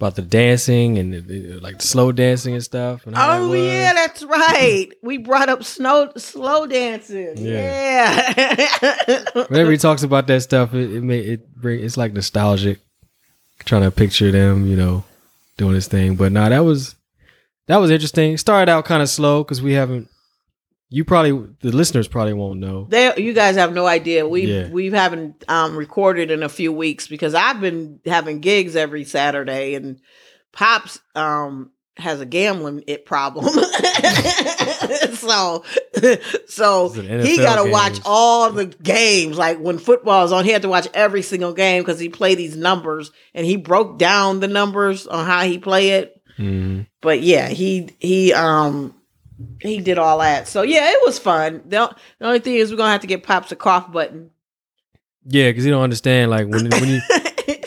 about 0.04 0.16
the 0.16 0.22
dancing 0.22 0.98
and 0.98 1.14
the, 1.14 1.20
the- 1.22 1.60
like 1.62 1.78
the 1.80 1.88
slow 1.88 2.12
dancing 2.12 2.54
and 2.54 2.64
stuff. 2.64 3.08
And 3.08 3.16
how 3.16 3.28
that 3.28 3.42
Oh 3.42 3.50
was. 3.50 3.60
yeah, 3.62 3.94
that's 3.94 4.24
right. 4.24 4.88
We 5.02 5.18
brought 5.18 5.50
up 5.50 5.64
snow 5.64 6.12
slow 6.18 6.68
dancing. 6.68 7.36
Yeah. 7.38 8.34
Whenever 9.48 9.72
he 9.72 9.78
talks 9.78 10.04
about 10.04 10.28
that 10.28 10.42
stuff, 10.42 10.74
it 10.74 10.92
it, 10.94 11.02
may, 11.04 11.20
it 11.20 11.56
bring 11.56 11.84
it's 11.84 11.98
like 11.98 12.14
nostalgic, 12.14 12.80
trying 13.66 13.84
to 13.84 13.92
picture 13.92 14.32
them, 14.32 14.68
you 14.68 14.76
know, 14.76 15.04
doing 15.58 15.74
this 15.74 15.88
thing. 15.88 16.16
But 16.16 16.32
nah, 16.32 16.50
that 16.50 16.60
was 16.60 16.96
that 17.68 17.78
was 17.78 17.92
interesting. 17.92 18.38
Started 18.38 18.70
out 18.72 18.86
kind 18.86 19.02
of 19.02 19.10
slow 19.10 19.44
because 19.44 19.62
we 19.62 19.74
haven't. 19.74 20.10
You 20.96 21.04
probably 21.04 21.32
the 21.62 21.72
listeners 21.76 22.08
probably 22.08 22.34
won't 22.34 22.60
know. 22.60 22.86
They, 22.88 23.12
you 23.18 23.34
guys 23.34 23.56
have 23.56 23.74
no 23.74 23.88
idea. 23.88 24.28
We 24.28 24.42
Yeah. 24.44 24.70
we 24.70 24.92
haven't 24.92 25.44
um, 25.48 25.76
recorded 25.76 26.30
in 26.30 26.44
a 26.44 26.50
few 26.50 26.72
weeks 26.72 27.08
because 27.08 27.34
I've 27.34 27.60
been 27.60 28.00
having 28.06 28.42
gigs 28.42 28.76
every 28.76 29.04
Saturday, 29.04 29.74
and 29.74 30.00
Pops 30.52 31.00
um, 31.16 31.72
has 31.98 32.22
a 32.22 32.28
gambling 32.28 32.84
it 32.86 33.08
problem. 33.08 33.46
so 35.14 35.64
so 36.48 36.90
he 36.90 37.38
got 37.38 37.64
to 37.64 37.72
watch 37.72 38.00
all 38.06 38.52
the 38.52 38.66
games. 38.66 39.38
Like 39.38 39.60
when 39.60 39.80
football 39.80 40.26
is 40.26 40.32
on, 40.32 40.46
he 40.46 40.52
had 40.52 40.62
to 40.64 40.70
watch 40.70 40.88
every 40.94 41.22
single 41.24 41.54
game 41.54 41.82
because 41.82 42.00
he 42.00 42.10
played 42.10 42.38
these 42.38 42.56
numbers, 42.56 43.12
and 43.34 43.46
he 43.48 43.56
broke 43.56 43.98
down 43.98 44.40
the 44.42 44.48
numbers 44.48 45.08
on 45.08 45.26
how 45.26 45.44
he 45.44 45.58
play 45.58 45.90
it. 45.92 46.22
Mhm. 46.38 46.86
But 47.02 47.22
yeah, 47.22 47.48
he 47.50 47.90
he 48.00 48.34
um 48.34 48.94
he 49.62 49.80
did 49.80 49.98
all 49.98 50.20
that. 50.20 50.48
So 50.48 50.62
yeah, 50.62 50.92
it 50.92 51.00
was 51.04 51.20
fun. 51.20 51.62
The, 51.66 51.96
the 52.20 52.26
only 52.26 52.40
thing 52.40 52.56
is 52.56 52.72
we're 52.72 52.78
gonna 52.78 52.92
have 52.92 53.02
to 53.02 53.08
get 53.08 53.24
Pops 53.24 53.52
a 53.52 53.56
cough 53.56 53.92
button. 53.92 54.32
Yeah, 55.26 55.50
because 55.50 55.66
you 55.66 55.72
don't 55.72 55.84
understand 55.84 56.32
like 56.32 56.48
when 56.48 56.70
when 56.70 56.88
you 56.88 57.02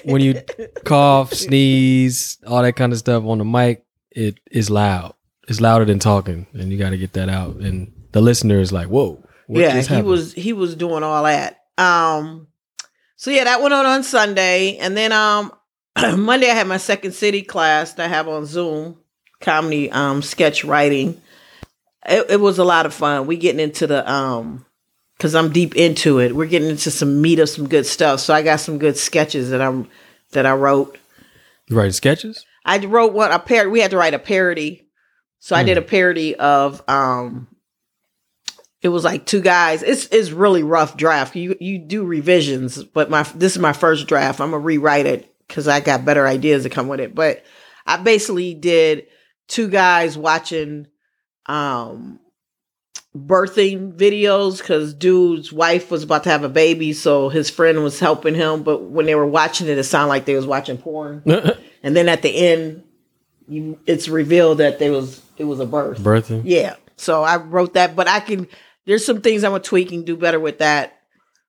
when 0.05 0.21
you 0.21 0.43
cough, 0.85 1.33
sneeze, 1.33 2.39
all 2.47 2.63
that 2.63 2.75
kind 2.75 2.93
of 2.93 2.99
stuff 2.99 3.25
on 3.25 3.39
the 3.39 3.45
mic, 3.45 3.85
it 4.11 4.39
is 4.51 4.71
loud. 4.71 5.15
It's 5.49 5.61
louder 5.61 5.85
than 5.85 5.99
talking, 5.99 6.47
and 6.53 6.71
you 6.71 6.79
got 6.79 6.91
to 6.91 6.99
get 6.99 7.13
that 7.15 7.29
out. 7.29 7.57
And 7.57 7.93
the 8.13 8.21
listener 8.21 8.61
is 8.61 8.73
like, 8.73 8.89
"Whoa, 8.89 9.23
yeah, 9.49 9.81
he 9.81 10.03
was 10.03 10.33
he 10.33 10.53
was 10.53 10.75
doing 10.75 11.03
all 11.03 11.25
that. 11.25 11.61
Um 11.79 12.49
so 13.17 13.31
yeah, 13.31 13.45
that 13.45 13.63
went 13.63 13.75
on 13.75 13.87
on 13.87 14.03
Sunday. 14.03 14.77
And 14.77 14.97
then 14.97 15.13
um 15.13 15.53
Monday 16.17 16.51
I 16.51 16.55
had 16.55 16.67
my 16.67 16.77
second 16.77 17.13
city 17.13 17.43
class 17.43 17.95
that 17.95 18.07
I 18.07 18.09
have 18.09 18.29
on 18.29 18.47
Zoom, 18.47 18.99
comedy 19.41 19.91
um 19.91 20.23
sketch 20.23 20.65
writing. 20.65 21.21
It, 22.09 22.31
it 22.31 22.41
was 22.41 22.59
a 22.59 22.65
lot 22.65 22.87
of 22.87 22.95
fun. 22.95 23.27
We 23.27 23.37
getting 23.37 23.61
into 23.61 23.87
the 23.87 24.11
um 24.11 24.65
because 25.17 25.35
I'm 25.35 25.51
deep 25.53 25.75
into 25.77 26.19
it. 26.19 26.35
We're 26.37 26.47
getting 26.47 26.69
into 26.71 26.91
some 26.91 27.21
meat 27.23 27.39
of 27.39 27.49
some 27.49 27.69
good 27.69 27.87
stuff. 27.87 28.21
So 28.21 28.35
I 28.35 28.43
got 28.43 28.61
some 28.61 28.79
good 28.79 28.97
sketches 28.97 29.51
that 29.51 29.61
I'm 29.63 29.89
that 30.33 30.47
I 30.47 30.53
wrote. 30.53 30.99
You 31.69 31.77
writing 31.77 31.93
sketches." 31.93 32.45
I 32.65 32.79
wrote 32.79 33.13
one 33.13 33.31
a 33.31 33.39
parody. 33.39 33.71
We 33.71 33.81
had 33.81 33.93
to 33.93 33.97
write 33.97 34.15
a 34.15 34.19
parody, 34.19 34.89
so 35.39 35.55
I 35.55 35.63
did 35.63 35.79
a 35.79 35.83
parody 35.83 36.35
of. 36.35 36.83
um 36.89 37.49
It 38.83 38.89
was 38.89 39.05
like 39.05 39.25
two 39.25 39.41
guys. 39.41 39.83
It's 39.83 40.07
it's 40.07 40.31
really 40.31 40.63
rough 40.63 40.97
draft. 40.97 41.37
You 41.37 41.57
you 41.61 41.79
do 41.79 42.05
revisions, 42.05 42.83
but 42.83 43.09
my 43.11 43.23
this 43.35 43.53
is 43.53 43.59
my 43.59 43.73
first 43.73 44.07
draft. 44.07 44.41
I'm 44.41 44.51
gonna 44.51 44.63
rewrite 44.63 45.07
it 45.07 45.33
because 45.47 45.69
I 45.69 45.81
got 45.81 46.05
better 46.05 46.27
ideas 46.27 46.65
to 46.65 46.71
come 46.71 46.89
with 46.89 47.01
it. 47.01 47.15
But 47.15 47.45
I 47.87 47.97
basically 47.99 48.55
did 48.55 49.07
two 49.49 49.69
guys 49.69 50.19
watching 50.19 50.89
um 51.49 52.19
birthing 53.17 53.95
videos 53.95 54.59
because 54.59 54.93
dude's 54.93 55.51
wife 55.53 55.91
was 55.91 56.03
about 56.03 56.25
to 56.25 56.29
have 56.29 56.45
a 56.45 56.49
baby 56.51 56.93
so 56.93 57.29
his 57.31 57.49
friend 57.49 57.83
was 57.83 57.99
helping 57.99 58.35
him 58.35 58.63
but 58.63 58.83
when 58.83 59.07
they 59.07 59.15
were 59.15 59.27
watching 59.27 59.69
it 59.69 59.79
it 59.79 59.85
sounded 59.85 60.09
like 60.09 60.25
they 60.27 60.35
was 60.35 60.47
watching 60.47 60.79
porn. 60.79 61.23
And 61.83 61.95
then 61.95 62.09
at 62.09 62.23
the 62.23 62.35
end 62.35 62.83
you 63.49 63.79
it's 63.87 64.09
revealed 64.09 64.59
that 64.59 64.79
there 64.81 64.91
was 64.91 65.23
it 65.39 65.45
was 65.45 65.61
a 65.61 65.67
birth. 65.67 65.99
Birthing. 66.01 66.43
yeah. 66.45 66.75
So 66.97 67.23
i 67.23 67.37
wrote 67.37 67.75
that 67.75 67.95
but 67.95 68.09
i 68.09 68.19
can 68.21 68.49
there's 68.87 69.07
some 69.07 69.21
things 69.21 69.45
i'm 69.45 69.53
gonna 69.53 69.63
tweak 69.63 69.93
and 69.93 70.05
do 70.05 70.17
better 70.17 70.41
with 70.41 70.59
that. 70.59 70.93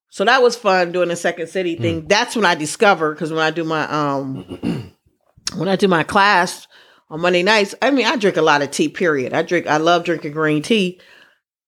So 0.09 0.23
that 0.25 0.41
was 0.41 0.55
fun 0.55 0.91
doing 0.93 1.09
the 1.09 1.15
second 1.15 1.47
city 1.47 1.75
thing. 1.75 2.07
That's 2.07 2.35
when 2.35 2.45
i 2.45 2.55
discovered 2.55 3.15
because 3.15 3.31
when 3.31 3.41
i 3.41 3.51
do 3.51 3.63
my 3.63 3.83
um 3.89 4.93
when 5.57 5.67
i 5.67 5.75
do 5.75 5.87
my 5.87 6.03
class 6.03 6.67
on 7.09 7.21
monday 7.21 7.43
nights 7.43 7.75
i 7.81 7.91
mean 7.91 8.05
i 8.05 8.15
drink 8.15 8.37
a 8.37 8.41
lot 8.41 8.61
of 8.61 8.71
tea 8.71 8.89
period 8.89 9.33
i 9.33 9.41
drink 9.41 9.67
i 9.67 9.77
love 9.77 10.03
drinking 10.03 10.31
green 10.31 10.61
tea 10.61 10.99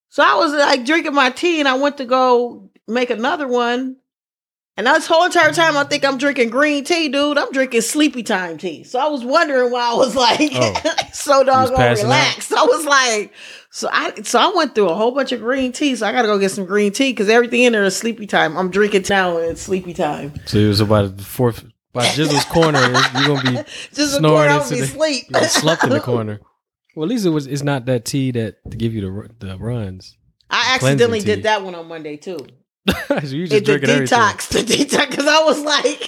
so 0.10 0.24
i 0.24 0.36
was 0.36 0.52
like 0.54 0.86
drinking 0.86 1.14
my 1.14 1.30
tea 1.30 1.60
and 1.60 1.68
i 1.68 1.76
went 1.76 1.98
to 1.98 2.06
go 2.06 2.70
make 2.88 3.10
another 3.10 3.48
one 3.48 3.96
and 4.80 4.88
this 4.88 5.08
whole 5.08 5.26
entire 5.26 5.52
time, 5.52 5.76
I 5.76 5.84
think 5.84 6.06
I'm 6.06 6.18
drinking 6.18 6.52
green 6.52 6.86
tea, 6.86 7.10
dude. 7.10 7.38
I'm 7.38 7.52
drinking 7.52 7.82
sleepy 7.82 8.24
time 8.24 8.58
tea. 8.58 8.86
So 8.86 8.98
I 8.98 9.10
was 9.10 9.26
wondering 9.26 9.72
why 9.74 9.92
I 9.92 9.94
was 9.94 10.16
like 10.16 10.52
Oh. 10.54 10.74
so 11.12 11.44
doggone 11.44 11.76
passing 11.76 12.06
out? 12.06 12.12
relaxed. 12.12 12.54
I 12.54 12.64
was 12.64 12.86
like, 12.86 13.34
so 13.72 13.90
I 13.92 14.22
so 14.22 14.40
I 14.40 14.54
went 14.56 14.76
through 14.76 14.88
a 14.88 14.96
whole 14.96 15.12
bunch 15.12 15.34
of 15.34 15.42
green 15.42 15.74
tea. 15.74 15.98
So 15.98 16.08
I 16.08 16.14
got 16.14 16.22
to 16.22 16.30
go 16.30 16.40
get 16.40 16.52
some 16.52 16.64
green 16.64 16.94
tea 16.94 17.12
because 17.12 17.28
everything 17.28 17.64
in 17.64 17.74
there 17.74 17.84
is 17.84 17.98
sleepy 17.98 18.26
time. 18.26 18.56
I'm 18.56 18.72
drinking 18.72 19.04
now 19.10 19.36
and 19.36 19.52
it's 19.52 19.62
sleepy 19.62 19.94
time. 19.94 20.32
So 20.46 20.58
it 20.58 20.68
was 20.70 20.80
about 20.80 21.18
the 21.18 21.24
fourth, 21.26 21.66
by 21.94 22.06
Jizzle's 22.08 22.46
corner. 22.46 22.80
You're 22.80 23.28
gonna 23.36 23.52
be 23.52 23.58
a 24.02 24.06
Snoring 24.08 24.52
into 24.56 24.70
be 24.70 24.80
the- 24.82 24.88
sleep. 24.88 25.26
you 25.30 25.44
slumped 25.46 25.84
in 25.84 25.90
the 25.92 26.00
corner. 26.00 26.40
Well, 26.96 27.06
at 27.06 27.10
least 27.12 27.26
it 27.26 27.30
was. 27.30 27.46
It's 27.48 27.62
not 27.62 27.86
that 27.86 28.04
tea 28.04 28.32
that 28.32 28.56
to 28.72 28.76
give 28.76 28.94
you 28.96 29.02
the 29.40 29.48
the 29.48 29.58
runs. 29.58 30.18
I 30.50 30.72
accidentally 30.76 31.22
did 31.22 31.44
that 31.44 31.64
one 31.64 31.76
on 31.76 31.88
Monday 31.88 32.18
too. 32.18 32.40
so 33.08 33.14
you 33.14 33.20
just 33.20 33.32
It's 33.32 33.50
the 33.52 33.62
drinking 33.62 33.90
everything. 33.92 34.18
detox, 34.18 34.48
the 34.50 34.60
detox. 34.64 35.10
Because 35.10 35.28
I 35.28 35.44
was 35.44 35.62
like, 35.62 36.00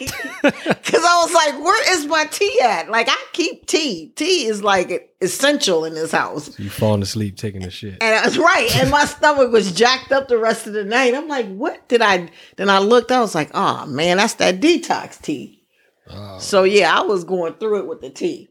because 0.41 1.03
I 1.05 1.23
was 1.23 1.33
like, 1.33 1.63
where 1.63 1.93
is 1.97 2.07
my 2.07 2.25
tea 2.25 2.59
at? 2.63 2.89
Like 2.89 3.07
I 3.09 3.15
keep 3.31 3.67
tea. 3.67 4.11
Tea 4.15 4.47
is 4.47 4.63
like 4.63 5.13
essential 5.21 5.85
in 5.85 5.93
this 5.93 6.11
house. 6.11 6.57
You 6.59 6.69
falling 6.71 7.03
asleep 7.03 7.37
taking 7.37 7.63
a 7.63 7.69
shit. 7.69 8.01
And 8.01 8.15
I 8.15 8.25
was 8.25 8.37
right. 8.39 8.75
And 8.77 8.89
my 8.89 9.05
stomach 9.05 9.51
was 9.51 9.71
jacked 9.71 10.11
up 10.11 10.27
the 10.27 10.39
rest 10.39 10.65
of 10.65 10.73
the 10.73 10.83
night. 10.83 11.13
I'm 11.13 11.27
like, 11.27 11.47
what 11.47 11.87
did 11.87 12.01
I? 12.01 12.29
Then 12.57 12.69
I 12.69 12.79
looked, 12.79 13.11
I 13.11 13.19
was 13.21 13.35
like, 13.35 13.51
oh 13.53 13.85
man, 13.85 14.17
that's 14.17 14.33
that 14.35 14.59
detox 14.59 15.21
tea. 15.21 15.60
Oh. 16.09 16.39
So 16.39 16.63
yeah, 16.63 16.97
I 16.97 17.01
was 17.03 17.23
going 17.23 17.53
through 17.53 17.79
it 17.79 17.87
with 17.87 18.01
the 18.01 18.09
tea. 18.09 18.49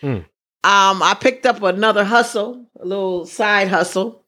Hmm. 0.00 0.18
Um, 0.62 1.02
I 1.02 1.16
picked 1.18 1.46
up 1.46 1.62
another 1.62 2.04
hustle, 2.04 2.66
a 2.78 2.84
little 2.84 3.24
side 3.26 3.68
hustle. 3.68 4.26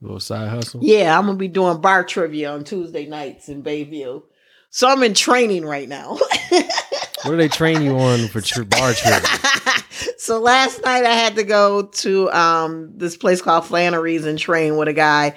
A 0.00 0.04
little 0.04 0.20
side 0.20 0.48
hustle. 0.48 0.80
Yeah, 0.82 1.18
I'm 1.18 1.26
gonna 1.26 1.36
be 1.38 1.48
doing 1.48 1.80
bar 1.80 2.04
trivia 2.04 2.52
on 2.52 2.64
Tuesday 2.64 3.06
nights 3.06 3.48
in 3.48 3.62
Bayview. 3.62 4.22
So 4.70 4.88
I'm 4.88 5.02
in 5.02 5.14
training 5.14 5.64
right 5.64 5.88
now. 5.88 6.18
What 7.24 7.32
do 7.32 7.36
they 7.36 7.48
train 7.48 7.82
you 7.82 7.98
on 7.98 8.28
for 8.28 8.40
tri- 8.40 8.64
bar 8.64 8.92
trivia? 8.94 9.28
so 10.18 10.38
last 10.38 10.82
night 10.84 11.04
I 11.04 11.12
had 11.12 11.34
to 11.36 11.42
go 11.42 11.82
to 11.86 12.30
um 12.30 12.92
this 12.96 13.16
place 13.16 13.42
called 13.42 13.66
Flannery's 13.66 14.24
and 14.24 14.38
train 14.38 14.76
with 14.76 14.88
a 14.88 14.92
guy. 14.92 15.34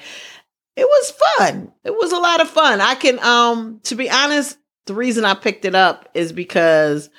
It 0.76 0.86
was 0.86 1.14
fun. 1.38 1.72
It 1.84 1.92
was 1.94 2.12
a 2.12 2.20
lot 2.20 2.40
of 2.40 2.50
fun. 2.50 2.82
I 2.82 2.96
can 2.96 3.18
um 3.20 3.80
to 3.86 3.96
be 3.96 4.10
honest, 4.10 4.58
the 4.86 4.94
reason 4.94 5.26
I 5.26 5.34
picked 5.34 5.66
it 5.66 5.76
up 5.76 6.10
is 6.14 6.32
because 6.34 7.10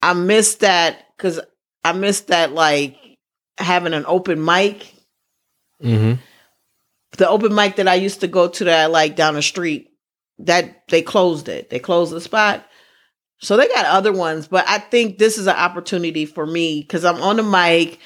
I 0.00 0.14
missed 0.14 0.60
that 0.60 1.16
cuz 1.18 1.40
I 1.84 1.92
missed 1.92 2.28
that 2.28 2.52
like 2.52 2.96
having 3.58 3.94
an 3.94 4.04
open 4.06 4.44
mic. 4.44 4.92
Mm-hmm. 5.82 6.20
The 7.18 7.28
open 7.28 7.54
mic 7.54 7.76
that 7.76 7.88
I 7.88 7.94
used 7.94 8.20
to 8.20 8.28
go 8.28 8.48
to 8.48 8.64
that 8.64 8.80
I 8.84 8.86
like 8.86 9.16
down 9.16 9.34
the 9.34 9.42
street, 9.42 9.88
that 10.38 10.88
they 10.88 11.02
closed 11.02 11.48
it. 11.48 11.70
They 11.70 11.78
closed 11.78 12.12
the 12.12 12.20
spot. 12.20 12.64
So 13.38 13.56
they 13.56 13.66
got 13.68 13.86
other 13.86 14.12
ones, 14.12 14.46
but 14.46 14.64
I 14.68 14.78
think 14.78 15.18
this 15.18 15.36
is 15.36 15.48
an 15.48 15.56
opportunity 15.56 16.26
for 16.26 16.46
me 16.46 16.80
because 16.80 17.04
I'm 17.04 17.20
on 17.20 17.36
the 17.36 17.42
mic. 17.42 17.98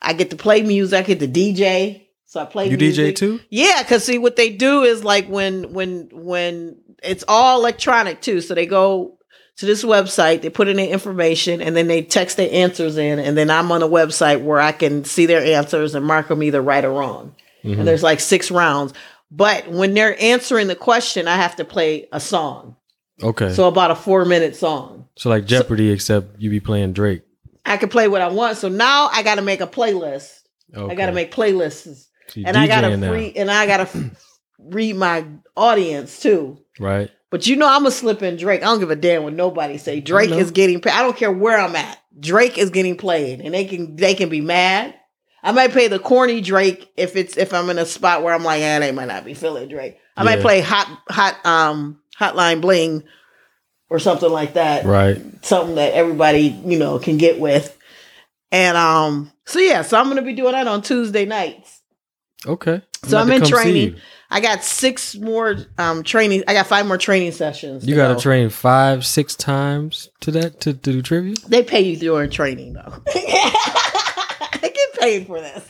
I 0.00 0.12
get 0.12 0.30
to 0.30 0.36
play 0.36 0.62
music. 0.62 0.98
I 0.98 1.02
get 1.02 1.20
to 1.20 1.28
DJ. 1.28 2.08
So 2.26 2.40
I 2.40 2.46
play 2.46 2.68
You 2.68 2.76
music. 2.76 3.14
DJ 3.14 3.16
too? 3.16 3.40
Yeah, 3.48 3.82
because 3.82 4.04
see 4.04 4.18
what 4.18 4.36
they 4.36 4.50
do 4.50 4.82
is 4.82 5.04
like 5.04 5.28
when 5.28 5.72
when 5.72 6.08
when 6.12 6.81
it's 7.04 7.24
all 7.28 7.58
electronic 7.60 8.20
too. 8.20 8.40
So 8.40 8.54
they 8.54 8.66
go 8.66 9.18
to 9.58 9.66
this 9.66 9.84
website, 9.84 10.42
they 10.42 10.50
put 10.50 10.68
in 10.68 10.76
their 10.76 10.88
information, 10.88 11.60
and 11.60 11.76
then 11.76 11.86
they 11.86 12.02
text 12.02 12.36
their 12.36 12.48
answers 12.50 12.96
in, 12.96 13.18
and 13.18 13.36
then 13.36 13.50
I'm 13.50 13.70
on 13.70 13.82
a 13.82 13.88
website 13.88 14.42
where 14.42 14.58
I 14.60 14.72
can 14.72 15.04
see 15.04 15.26
their 15.26 15.42
answers 15.42 15.94
and 15.94 16.04
mark 16.06 16.28
them 16.28 16.42
either 16.42 16.62
right 16.62 16.84
or 16.84 16.90
wrong. 16.92 17.34
Mhm. 17.64 17.78
And 17.78 17.86
there's 17.88 18.02
like 18.02 18.20
six 18.20 18.50
rounds. 18.50 18.94
But 19.30 19.68
when 19.68 19.94
they're 19.94 20.20
answering 20.20 20.68
the 20.68 20.74
question, 20.74 21.28
I 21.28 21.36
have 21.36 21.56
to 21.56 21.64
play 21.64 22.08
a 22.12 22.20
song. 22.20 22.76
Okay. 23.22 23.48
So, 23.50 23.54
So 23.54 23.68
about 23.68 23.90
a 23.90 23.94
four 23.94 24.24
minute 24.24 24.56
song. 24.56 25.06
So 25.16 25.28
like 25.28 25.44
Jeopardy, 25.44 25.90
except 25.90 26.40
you 26.40 26.50
be 26.50 26.60
playing 26.60 26.92
Drake. 26.92 27.22
I 27.64 27.76
can 27.76 27.88
play 27.88 28.08
what 28.08 28.20
I 28.20 28.28
want. 28.28 28.58
So 28.58 28.68
now 28.68 29.08
I 29.12 29.22
got 29.22 29.36
to 29.36 29.42
make 29.42 29.60
a 29.60 29.66
playlist. 29.66 30.30
Okay. 30.74 30.92
I 30.92 30.94
got 30.96 31.06
to 31.06 31.12
make 31.12 31.32
playlists, 31.32 32.06
So 32.28 32.40
and 32.44 32.56
I 32.56 32.66
got 32.66 32.80
to 32.80 32.88
DJing 32.88 32.98
now, 33.00 33.10
free, 33.10 33.32
and 33.36 33.50
I 33.50 33.66
got 33.66 33.88
to 33.88 34.10
read 34.58 34.96
my 34.96 35.24
audience 35.56 36.20
too. 36.20 36.58
Right? 36.78 37.10
But 37.30 37.46
you 37.46 37.56
know, 37.56 37.66
I'm 37.66 37.82
gonna 37.82 37.90
slip 37.90 38.22
in 38.22 38.36
Drake. 38.36 38.62
I 38.62 38.66
don't 38.66 38.80
give 38.80 38.90
a 38.90 38.96
damn 38.96 39.22
what 39.24 39.32
nobody 39.32 39.78
say. 39.78 40.00
Drake 40.00 40.30
is 40.30 40.50
getting. 40.50 40.80
paid. 40.80 40.92
I 40.92 41.02
don't 41.02 41.16
care 41.16 41.32
where 41.32 41.58
I'm 41.58 41.74
at. 41.76 41.98
Drake 42.18 42.58
is 42.58 42.70
getting 42.70 42.96
played, 42.96 43.40
and 43.40 43.54
they 43.54 43.64
can 43.64 43.96
they 43.96 44.14
can 44.14 44.28
be 44.28 44.40
mad. 44.40 44.94
I 45.42 45.52
might 45.52 45.72
play 45.72 45.88
the 45.88 45.98
corny 45.98 46.40
Drake 46.40 46.92
if 46.96 47.16
it's 47.16 47.36
if 47.36 47.52
I'm 47.52 47.70
in 47.70 47.78
a 47.78 47.86
spot 47.86 48.22
where 48.22 48.34
I'm 48.34 48.44
like, 48.44 48.62
ah, 48.62 48.78
they 48.78 48.92
might 48.92 49.08
not 49.08 49.24
be 49.24 49.34
feeling 49.34 49.68
Drake. 49.68 49.98
I 50.16 50.24
might 50.24 50.40
play 50.40 50.60
hot 50.60 50.86
hot 51.08 51.44
um 51.44 52.00
hotline 52.18 52.60
bling 52.60 53.02
or 53.88 53.98
something 53.98 54.30
like 54.30 54.54
that. 54.54 54.84
Right. 54.84 55.20
Something 55.44 55.76
that 55.76 55.94
everybody 55.94 56.48
you 56.64 56.78
know 56.78 56.98
can 56.98 57.18
get 57.18 57.40
with. 57.40 57.76
And 58.50 58.76
um, 58.76 59.32
so 59.46 59.58
yeah, 59.58 59.82
so 59.82 59.98
I'm 59.98 60.08
gonna 60.08 60.22
be 60.22 60.34
doing 60.34 60.52
that 60.52 60.68
on 60.68 60.82
Tuesday 60.82 61.24
nights. 61.24 61.80
Okay. 62.46 62.82
So 63.04 63.18
about 63.18 63.32
I'm 63.32 63.42
in 63.42 63.48
training. 63.48 63.96
I 64.32 64.40
got 64.40 64.64
six 64.64 65.14
more 65.14 65.56
um 65.76 66.02
training. 66.02 66.44
I 66.48 66.54
got 66.54 66.66
five 66.66 66.86
more 66.86 66.96
training 66.96 67.32
sessions. 67.32 67.86
You 67.86 67.94
got 67.94 68.16
to 68.16 68.20
train 68.20 68.48
five, 68.48 69.04
six 69.04 69.36
times 69.36 70.08
to 70.20 70.30
that 70.30 70.60
to, 70.62 70.72
to 70.72 70.92
do 70.92 71.02
trivia. 71.02 71.34
They 71.46 71.62
pay 71.62 71.82
you 71.82 71.96
during 71.96 72.30
training 72.30 72.72
though. 72.72 73.02
I 73.06 74.72
get 74.74 75.00
paid 75.00 75.26
for 75.26 75.38
this. 75.38 75.68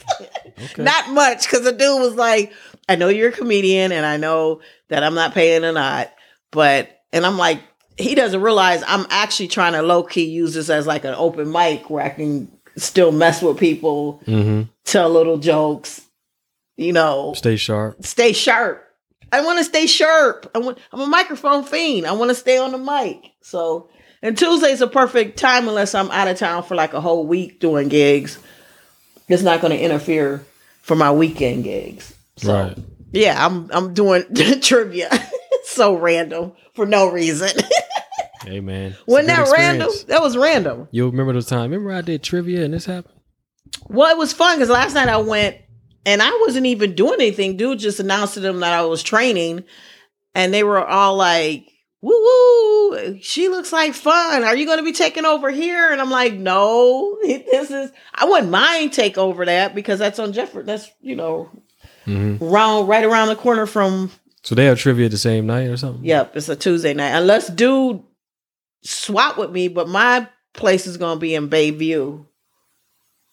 Okay. 0.70 0.82
Not 0.84 1.10
much 1.10 1.42
because 1.42 1.64
the 1.64 1.72
dude 1.72 2.00
was 2.00 2.14
like, 2.14 2.52
I 2.88 2.94
know 2.94 3.08
you're 3.08 3.30
a 3.30 3.32
comedian 3.32 3.90
and 3.90 4.06
I 4.06 4.16
know 4.16 4.60
that 4.88 5.02
I'm 5.02 5.14
not 5.14 5.34
paying 5.34 5.64
or 5.64 5.72
not, 5.72 6.12
but 6.52 6.88
and 7.12 7.26
I'm 7.26 7.38
like, 7.38 7.60
he 7.98 8.14
doesn't 8.14 8.40
realize 8.40 8.84
I'm 8.86 9.06
actually 9.10 9.48
trying 9.48 9.72
to 9.72 9.82
low 9.82 10.04
key 10.04 10.26
use 10.26 10.54
this 10.54 10.70
as 10.70 10.86
like 10.86 11.04
an 11.04 11.14
open 11.14 11.50
mic 11.50 11.90
where 11.90 12.04
I 12.04 12.10
can 12.10 12.48
still 12.76 13.10
mess 13.10 13.42
with 13.42 13.58
people, 13.58 14.22
mm-hmm. 14.24 14.70
tell 14.84 15.10
little 15.10 15.38
jokes, 15.38 16.02
you 16.76 16.92
know, 16.92 17.32
Stay 17.36 17.56
sharp. 17.56 18.04
stay 18.04 18.32
sharp. 18.32 18.84
I 19.30 19.40
want 19.42 19.58
to 19.58 19.64
stay 19.64 19.86
sharp. 19.86 20.50
I 20.54 20.58
want, 20.58 20.78
I'm 20.92 21.00
a 21.00 21.06
microphone 21.06 21.64
fiend. 21.64 22.06
I 22.06 22.12
want 22.12 22.30
to 22.30 22.34
stay 22.34 22.58
on 22.58 22.72
the 22.72 22.78
mic. 22.78 23.32
So, 23.40 23.88
and 24.20 24.36
Tuesday's 24.36 24.80
a 24.82 24.86
perfect 24.86 25.38
time 25.38 25.68
unless 25.68 25.94
I'm 25.94 26.10
out 26.10 26.28
of 26.28 26.36
town 26.38 26.62
for 26.64 26.74
like 26.74 26.92
a 26.92 27.00
whole 27.00 27.26
week 27.26 27.58
doing 27.60 27.88
gigs. 27.88 28.38
It's 29.28 29.42
not 29.42 29.60
going 29.62 29.72
to 29.72 29.82
interfere 29.82 30.44
for 30.82 30.94
my 30.96 31.10
weekend 31.12 31.64
gigs. 31.64 32.14
So, 32.36 32.52
Right. 32.52 32.78
yeah, 33.12 33.44
I'm 33.46 33.70
I'm 33.72 33.94
doing 33.94 34.24
trivia. 34.60 35.08
So 35.64 35.94
random 35.94 36.52
for 36.74 36.84
no 36.86 37.10
reason. 37.10 37.48
Hey 38.44 38.58
man. 38.58 38.96
Wasn't 39.06 39.28
that 39.28 39.48
random? 39.56 39.88
That 40.08 40.20
was 40.20 40.36
random. 40.36 40.88
You 40.90 41.06
remember 41.06 41.32
those 41.32 41.46
time? 41.46 41.70
Remember 41.70 41.92
I 41.92 42.00
did 42.00 42.24
trivia 42.24 42.64
and 42.64 42.74
this 42.74 42.84
happened? 42.84 43.14
Well, 43.88 44.10
it 44.10 44.18
was 44.18 44.32
fun 44.32 44.56
because 44.58 44.68
last 44.68 44.94
night 44.94 45.08
I 45.08 45.18
went 45.18 45.56
and 46.06 46.22
I 46.22 46.30
wasn't 46.44 46.66
even 46.66 46.94
doing 46.94 47.20
anything. 47.20 47.56
Dude 47.56 47.78
just 47.78 48.00
announced 48.00 48.34
to 48.34 48.40
them 48.40 48.60
that 48.60 48.72
I 48.72 48.82
was 48.84 49.02
training, 49.02 49.64
and 50.34 50.52
they 50.52 50.64
were 50.64 50.84
all 50.84 51.16
like, 51.16 51.66
"Woo 52.00 52.10
woo! 52.10 53.18
She 53.20 53.48
looks 53.48 53.72
like 53.72 53.94
fun. 53.94 54.44
Are 54.44 54.56
you 54.56 54.66
going 54.66 54.78
to 54.78 54.84
be 54.84 54.92
taking 54.92 55.24
over 55.24 55.50
here?" 55.50 55.90
And 55.92 56.00
I'm 56.00 56.10
like, 56.10 56.34
"No, 56.34 57.18
this 57.22 57.70
is. 57.70 57.90
I 58.14 58.24
wouldn't 58.24 58.50
mind 58.50 58.92
take 58.92 59.16
over 59.18 59.44
that 59.46 59.74
because 59.74 59.98
that's 59.98 60.18
on 60.18 60.32
Jeffrey. 60.32 60.62
That's 60.64 60.90
you 61.00 61.16
know, 61.16 61.50
Mm-hmm. 62.06 62.44
round 62.44 62.88
right 62.88 63.04
around 63.04 63.28
the 63.28 63.36
corner 63.36 63.64
from. 63.64 64.10
So 64.42 64.56
they 64.56 64.64
have 64.64 64.76
trivia 64.78 65.08
the 65.08 65.16
same 65.16 65.46
night 65.46 65.68
or 65.68 65.76
something? 65.76 66.04
Yep, 66.04 66.36
it's 66.36 66.48
a 66.48 66.56
Tuesday 66.56 66.94
night. 66.94 67.16
Unless 67.16 67.50
dude 67.50 68.02
swap 68.82 69.38
with 69.38 69.52
me, 69.52 69.68
but 69.68 69.88
my 69.88 70.26
place 70.52 70.88
is 70.88 70.96
going 70.96 71.16
to 71.16 71.20
be 71.20 71.36
in 71.36 71.48
Bayview. 71.48 72.26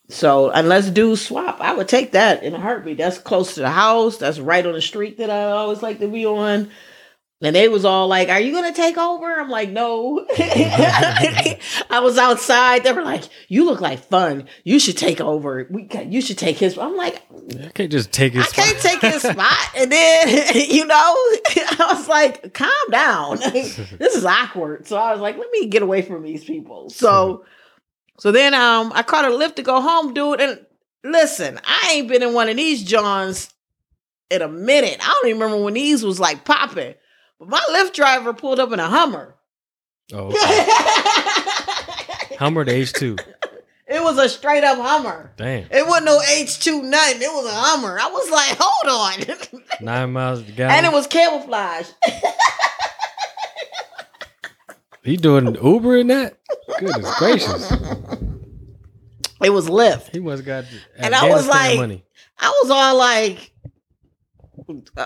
So 0.09 0.49
unless 0.49 0.89
dudes 0.89 1.21
swap, 1.25 1.61
I 1.61 1.75
would 1.75 1.87
take 1.87 2.13
that 2.13 2.41
in 2.43 2.55
a 2.55 2.59
heartbeat. 2.59 2.97
That's 2.97 3.19
close 3.19 3.53
to 3.53 3.61
the 3.61 3.69
house. 3.69 4.17
That's 4.17 4.39
right 4.39 4.65
on 4.65 4.73
the 4.73 4.81
street 4.81 5.19
that 5.19 5.29
I 5.29 5.43
always 5.51 5.83
like 5.83 5.99
to 5.99 6.07
be 6.07 6.25
on. 6.25 6.69
And 7.41 7.55
they 7.55 7.69
was 7.69 7.85
all 7.85 8.07
like, 8.09 8.27
"Are 8.27 8.39
you 8.39 8.51
gonna 8.51 8.73
take 8.73 8.97
over?" 8.97 9.39
I'm 9.39 9.49
like, 9.49 9.69
"No." 9.69 10.25
I 10.37 12.01
was 12.01 12.17
outside. 12.17 12.83
They 12.83 12.91
were 12.91 13.03
like, 13.03 13.23
"You 13.47 13.63
look 13.63 13.79
like 13.79 13.99
fun. 13.99 14.49
You 14.65 14.77
should 14.77 14.97
take 14.97 15.21
over. 15.21 15.65
We 15.69 15.83
got, 15.83 16.07
you 16.07 16.19
should 16.21 16.37
take 16.37 16.57
his." 16.57 16.77
I'm 16.77 16.97
like, 16.97 17.21
I 17.63 17.69
can't 17.69 17.91
just 17.91 18.11
take 18.11 18.33
his 18.33 18.45
spot. 18.45 18.59
I 18.59 18.71
can't 18.71 18.79
take 18.79 19.13
his 19.13 19.21
spot. 19.31 19.69
And 19.77 19.89
then, 19.89 20.51
you 20.69 20.85
know, 20.85 20.95
I 20.95 21.93
was 21.95 22.09
like, 22.09 22.53
calm 22.53 22.69
down. 22.91 23.37
this 23.37 23.79
is 24.15 24.25
awkward. 24.25 24.85
So 24.85 24.97
I 24.97 25.13
was 25.13 25.21
like, 25.21 25.37
let 25.37 25.49
me 25.49 25.67
get 25.67 25.81
away 25.81 26.01
from 26.01 26.23
these 26.23 26.43
people. 26.43 26.89
So 26.89 27.45
so 28.19 28.31
then 28.31 28.53
um 28.53 28.91
I 28.93 29.03
caught 29.03 29.25
a 29.25 29.35
lift 29.35 29.55
to 29.57 29.63
go 29.63 29.81
home, 29.81 30.13
dude. 30.13 30.41
And 30.41 30.65
listen, 31.03 31.59
I 31.65 31.91
ain't 31.93 32.07
been 32.07 32.23
in 32.23 32.33
one 32.33 32.49
of 32.49 32.57
these 32.57 32.83
Johns 32.83 33.53
in 34.29 34.41
a 34.41 34.47
minute. 34.47 34.97
I 35.01 35.07
don't 35.07 35.27
even 35.29 35.41
remember 35.41 35.63
when 35.63 35.73
these 35.73 36.03
was 36.03 36.19
like 36.19 36.45
popping. 36.45 36.95
But 37.39 37.49
my 37.49 37.61
Lyft 37.71 37.93
driver 37.93 38.33
pulled 38.33 38.59
up 38.59 38.71
in 38.71 38.79
a 38.79 38.87
Hummer. 38.87 39.35
Oh, 40.13 40.27
okay. 42.19 42.35
Hummer 42.37 42.65
to 42.65 42.71
H 42.71 42.93
two. 42.93 43.15
it 43.87 44.01
was 44.03 44.17
a 44.17 44.27
straight 44.29 44.63
up 44.63 44.77
Hummer. 44.77 45.31
Damn. 45.37 45.67
It 45.71 45.87
wasn't 45.87 46.05
no 46.07 46.19
H2 46.19 46.83
nothing. 46.83 47.21
It 47.21 47.31
was 47.33 47.45
a 47.45 47.51
Hummer. 47.55 47.97
I 47.99 48.09
was 48.09 48.29
like, 48.29 48.57
hold 48.59 49.51
on. 49.51 49.61
Nine 49.81 50.11
miles 50.11 50.43
to 50.43 50.51
gallon. 50.51 50.75
and 50.75 50.85
it 50.85 50.91
was 50.91 51.07
camouflage. 51.07 51.87
he 55.09 55.17
doing 55.17 55.55
Uber 55.61 55.97
in 55.97 56.07
that? 56.07 56.37
Goodness 56.79 57.15
gracious. 57.17 57.71
It 59.41 59.51
was 59.51 59.69
Lyft. 59.69 60.09
He 60.11 60.19
must 60.19 60.43
got 60.43 60.65
And 60.97 61.15
I 61.15 61.29
was 61.29 61.47
like- 61.47 61.77
money. 61.77 62.03
I 62.37 62.49
was 62.61 62.69
all 62.71 62.97
like, 62.97 63.53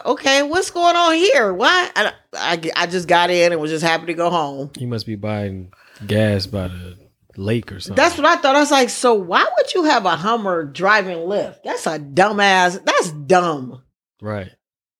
okay, 0.05 0.41
what's 0.43 0.71
going 0.71 0.95
on 0.95 1.13
here? 1.13 1.53
Why? 1.53 1.89
I, 1.95 2.13
I, 2.33 2.71
I 2.75 2.87
just 2.87 3.07
got 3.07 3.29
in 3.29 3.51
and 3.51 3.61
was 3.61 3.71
just 3.71 3.83
happy 3.85 4.07
to 4.07 4.13
go 4.15 4.29
home. 4.31 4.71
He 4.77 4.85
must 4.87 5.05
be 5.05 5.15
buying 5.15 5.71
gas 6.07 6.47
by 6.47 6.67
the 6.69 6.97
lake 7.37 7.71
or 7.71 7.79
something. 7.79 7.95
That's 7.95 8.17
what 8.17 8.25
I 8.25 8.35
thought. 8.37 8.55
I 8.55 8.59
was 8.59 8.71
like, 8.71 8.89
so 8.89 9.13
why 9.13 9.45
would 9.57 9.73
you 9.73 9.83
have 9.83 10.05
a 10.05 10.15
Hummer 10.15 10.63
driving 10.63 11.17
Lyft? 11.19 11.59
That's 11.63 11.85
a 11.85 11.99
dumbass. 11.99 12.83
That's 12.83 13.11
dumb. 13.11 13.83
right. 14.21 14.49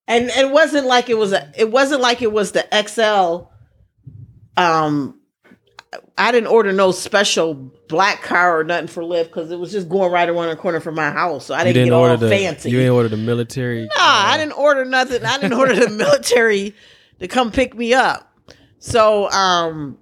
And 0.08 0.26
it 0.30 0.52
wasn't 0.52 0.86
like 0.86 1.10
it 1.10 1.18
was 1.18 1.32
a. 1.32 1.50
It 1.58 1.72
wasn't 1.72 2.02
like 2.02 2.22
it 2.22 2.32
was 2.32 2.52
the 2.52 2.68
XL. 2.88 3.50
Um, 4.58 5.20
I 6.18 6.32
didn't 6.32 6.48
order 6.48 6.72
no 6.72 6.92
special 6.92 7.54
black 7.88 8.22
car 8.22 8.60
or 8.60 8.64
nothing 8.64 8.88
for 8.88 9.04
Lyft 9.04 9.26
because 9.26 9.52
it 9.52 9.60
was 9.60 9.72
just 9.72 9.90
going 9.90 10.12
right 10.12 10.28
around 10.28 10.50
the 10.50 10.56
corner 10.56 10.80
from 10.80 10.96
my 10.96 11.12
house. 11.12 11.46
So 11.46 11.54
I 11.54 11.64
didn't, 11.64 11.76
didn't 11.76 11.88
get 11.90 11.94
all 11.94 12.18
the 12.18 12.30
fancy. 12.30 12.72
You 12.72 12.78
didn't 12.78 12.94
order 12.94 13.10
the 13.10 13.18
military. 13.18 13.84
Nah, 13.84 13.90
I 13.98 14.38
didn't 14.38 14.54
order 14.54 14.86
nothing. 14.86 15.24
I 15.24 15.38
didn't 15.38 15.58
order 15.58 15.76
the 15.76 15.90
military 15.96 16.76
to 17.20 17.28
come 17.28 17.52
pick 17.52 17.76
me 17.76 17.94
up. 17.94 18.32
So, 18.80 19.30
um, 19.32 19.98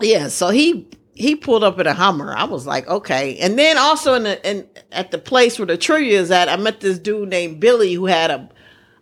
yeah. 0.00 0.28
So 0.28 0.50
he 0.50 0.88
he 1.14 1.36
pulled 1.36 1.64
up 1.64 1.78
in 1.78 1.86
a 1.86 1.94
Hummer. 1.94 2.34
I 2.36 2.44
was 2.44 2.66
like, 2.66 2.86
okay. 2.88 3.36
And 3.38 3.58
then 3.58 3.78
also 3.78 4.14
in 4.14 4.24
the 4.24 4.48
in 4.48 4.68
at 4.90 5.10
the 5.10 5.18
place 5.18 5.58
where 5.58 5.66
the 5.66 5.76
trivia 5.76 6.20
is 6.20 6.30
at, 6.30 6.48
I 6.48 6.56
met 6.56 6.80
this 6.80 6.98
dude 6.98 7.28
named 7.28 7.60
Billy 7.60 7.94
who 7.94 8.06
had 8.06 8.30
a 8.30 8.48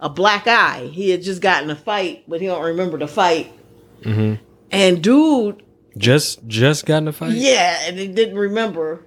a 0.01 0.09
black 0.09 0.47
eye. 0.47 0.89
He 0.93 1.11
had 1.11 1.23
just 1.23 1.43
gotten 1.43 1.71
a 1.71 1.77
fight, 1.77 2.25
but 2.27 2.41
he 2.41 2.47
don't 2.47 2.65
remember 2.65 2.99
the 2.99 3.09
fight. 3.09 3.53
Hmm 4.03 4.35
And 4.71 5.03
dude, 5.03 5.63
Just 5.97 6.47
just 6.47 6.87
got 6.87 6.99
in 6.99 7.09
a 7.09 7.13
fight. 7.13 7.33
yeah, 7.33 7.81
and 7.87 7.99
he 7.99 8.07
didn't 8.09 8.37
remember 8.37 9.05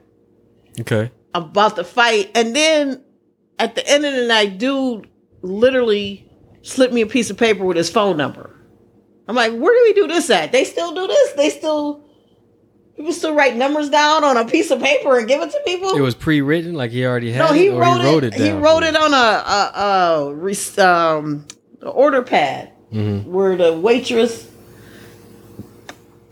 Okay. 0.79 1.11
about 1.33 1.75
the 1.75 1.83
fight. 1.83 2.31
And 2.35 2.55
then 2.55 3.03
at 3.59 3.75
the 3.75 3.87
end 3.87 4.05
of 4.05 4.13
the 4.13 4.27
night, 4.27 4.57
dude 4.57 5.07
literally 5.41 6.29
slipped 6.61 6.93
me 6.93 7.01
a 7.01 7.05
piece 7.07 7.29
of 7.29 7.37
paper 7.37 7.63
with 7.65 7.77
his 7.77 7.89
phone 7.89 8.17
number. 8.17 8.49
I'm 9.27 9.35
like, 9.35 9.51
where 9.53 9.73
do 9.73 9.81
we 9.83 9.93
do 9.93 10.07
this 10.07 10.29
at? 10.29 10.51
They 10.51 10.63
still 10.65 10.93
do 10.93 11.07
this? 11.07 11.31
They 11.33 11.49
still 11.49 12.03
people 12.95 13.11
still 13.13 13.33
write 13.33 13.55
numbers 13.55 13.89
down 13.89 14.23
on 14.23 14.37
a 14.37 14.45
piece 14.45 14.69
of 14.69 14.79
paper 14.81 15.17
and 15.17 15.27
give 15.27 15.41
it 15.41 15.49
to 15.51 15.59
people? 15.65 15.95
It 15.95 16.01
was 16.01 16.13
pre-written, 16.15 16.73
like 16.75 16.91
he 16.91 17.05
already 17.05 17.31
had 17.31 17.39
no, 17.49 17.53
he 17.53 17.67
it, 17.67 17.71
or 17.73 17.79
wrote, 17.81 18.23
it. 18.23 18.33
He 18.35 18.51
wrote 18.51 18.83
it 18.83 18.95
on 18.95 19.13
a, 19.13 19.17
a, 19.17 19.71
a, 20.29 20.33
re- 20.35 20.55
um, 20.77 21.47
a 21.81 21.89
order 21.89 22.21
pad. 22.21 22.69
Mhm. 22.93 23.25
where 23.25 23.55
the 23.57 23.73
waitress. 23.73 24.47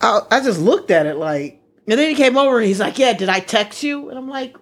I, 0.02 0.22
I 0.32 0.40
just 0.42 0.60
looked 0.60 0.92
at 0.92 1.06
it 1.06 1.16
like, 1.18 1.62
and 1.88 2.00
then 2.00 2.10
he 2.10 2.16
came 2.16 2.38
over 2.38 2.58
and 2.60 2.68
he's 2.68 2.80
like, 2.80 2.98
"Yeah, 3.00 3.14
did 3.14 3.30
I 3.30 3.40
text 3.40 3.84
you?" 3.84 4.10
And 4.10 4.18
I'm 4.18 4.28
like, 4.30 4.56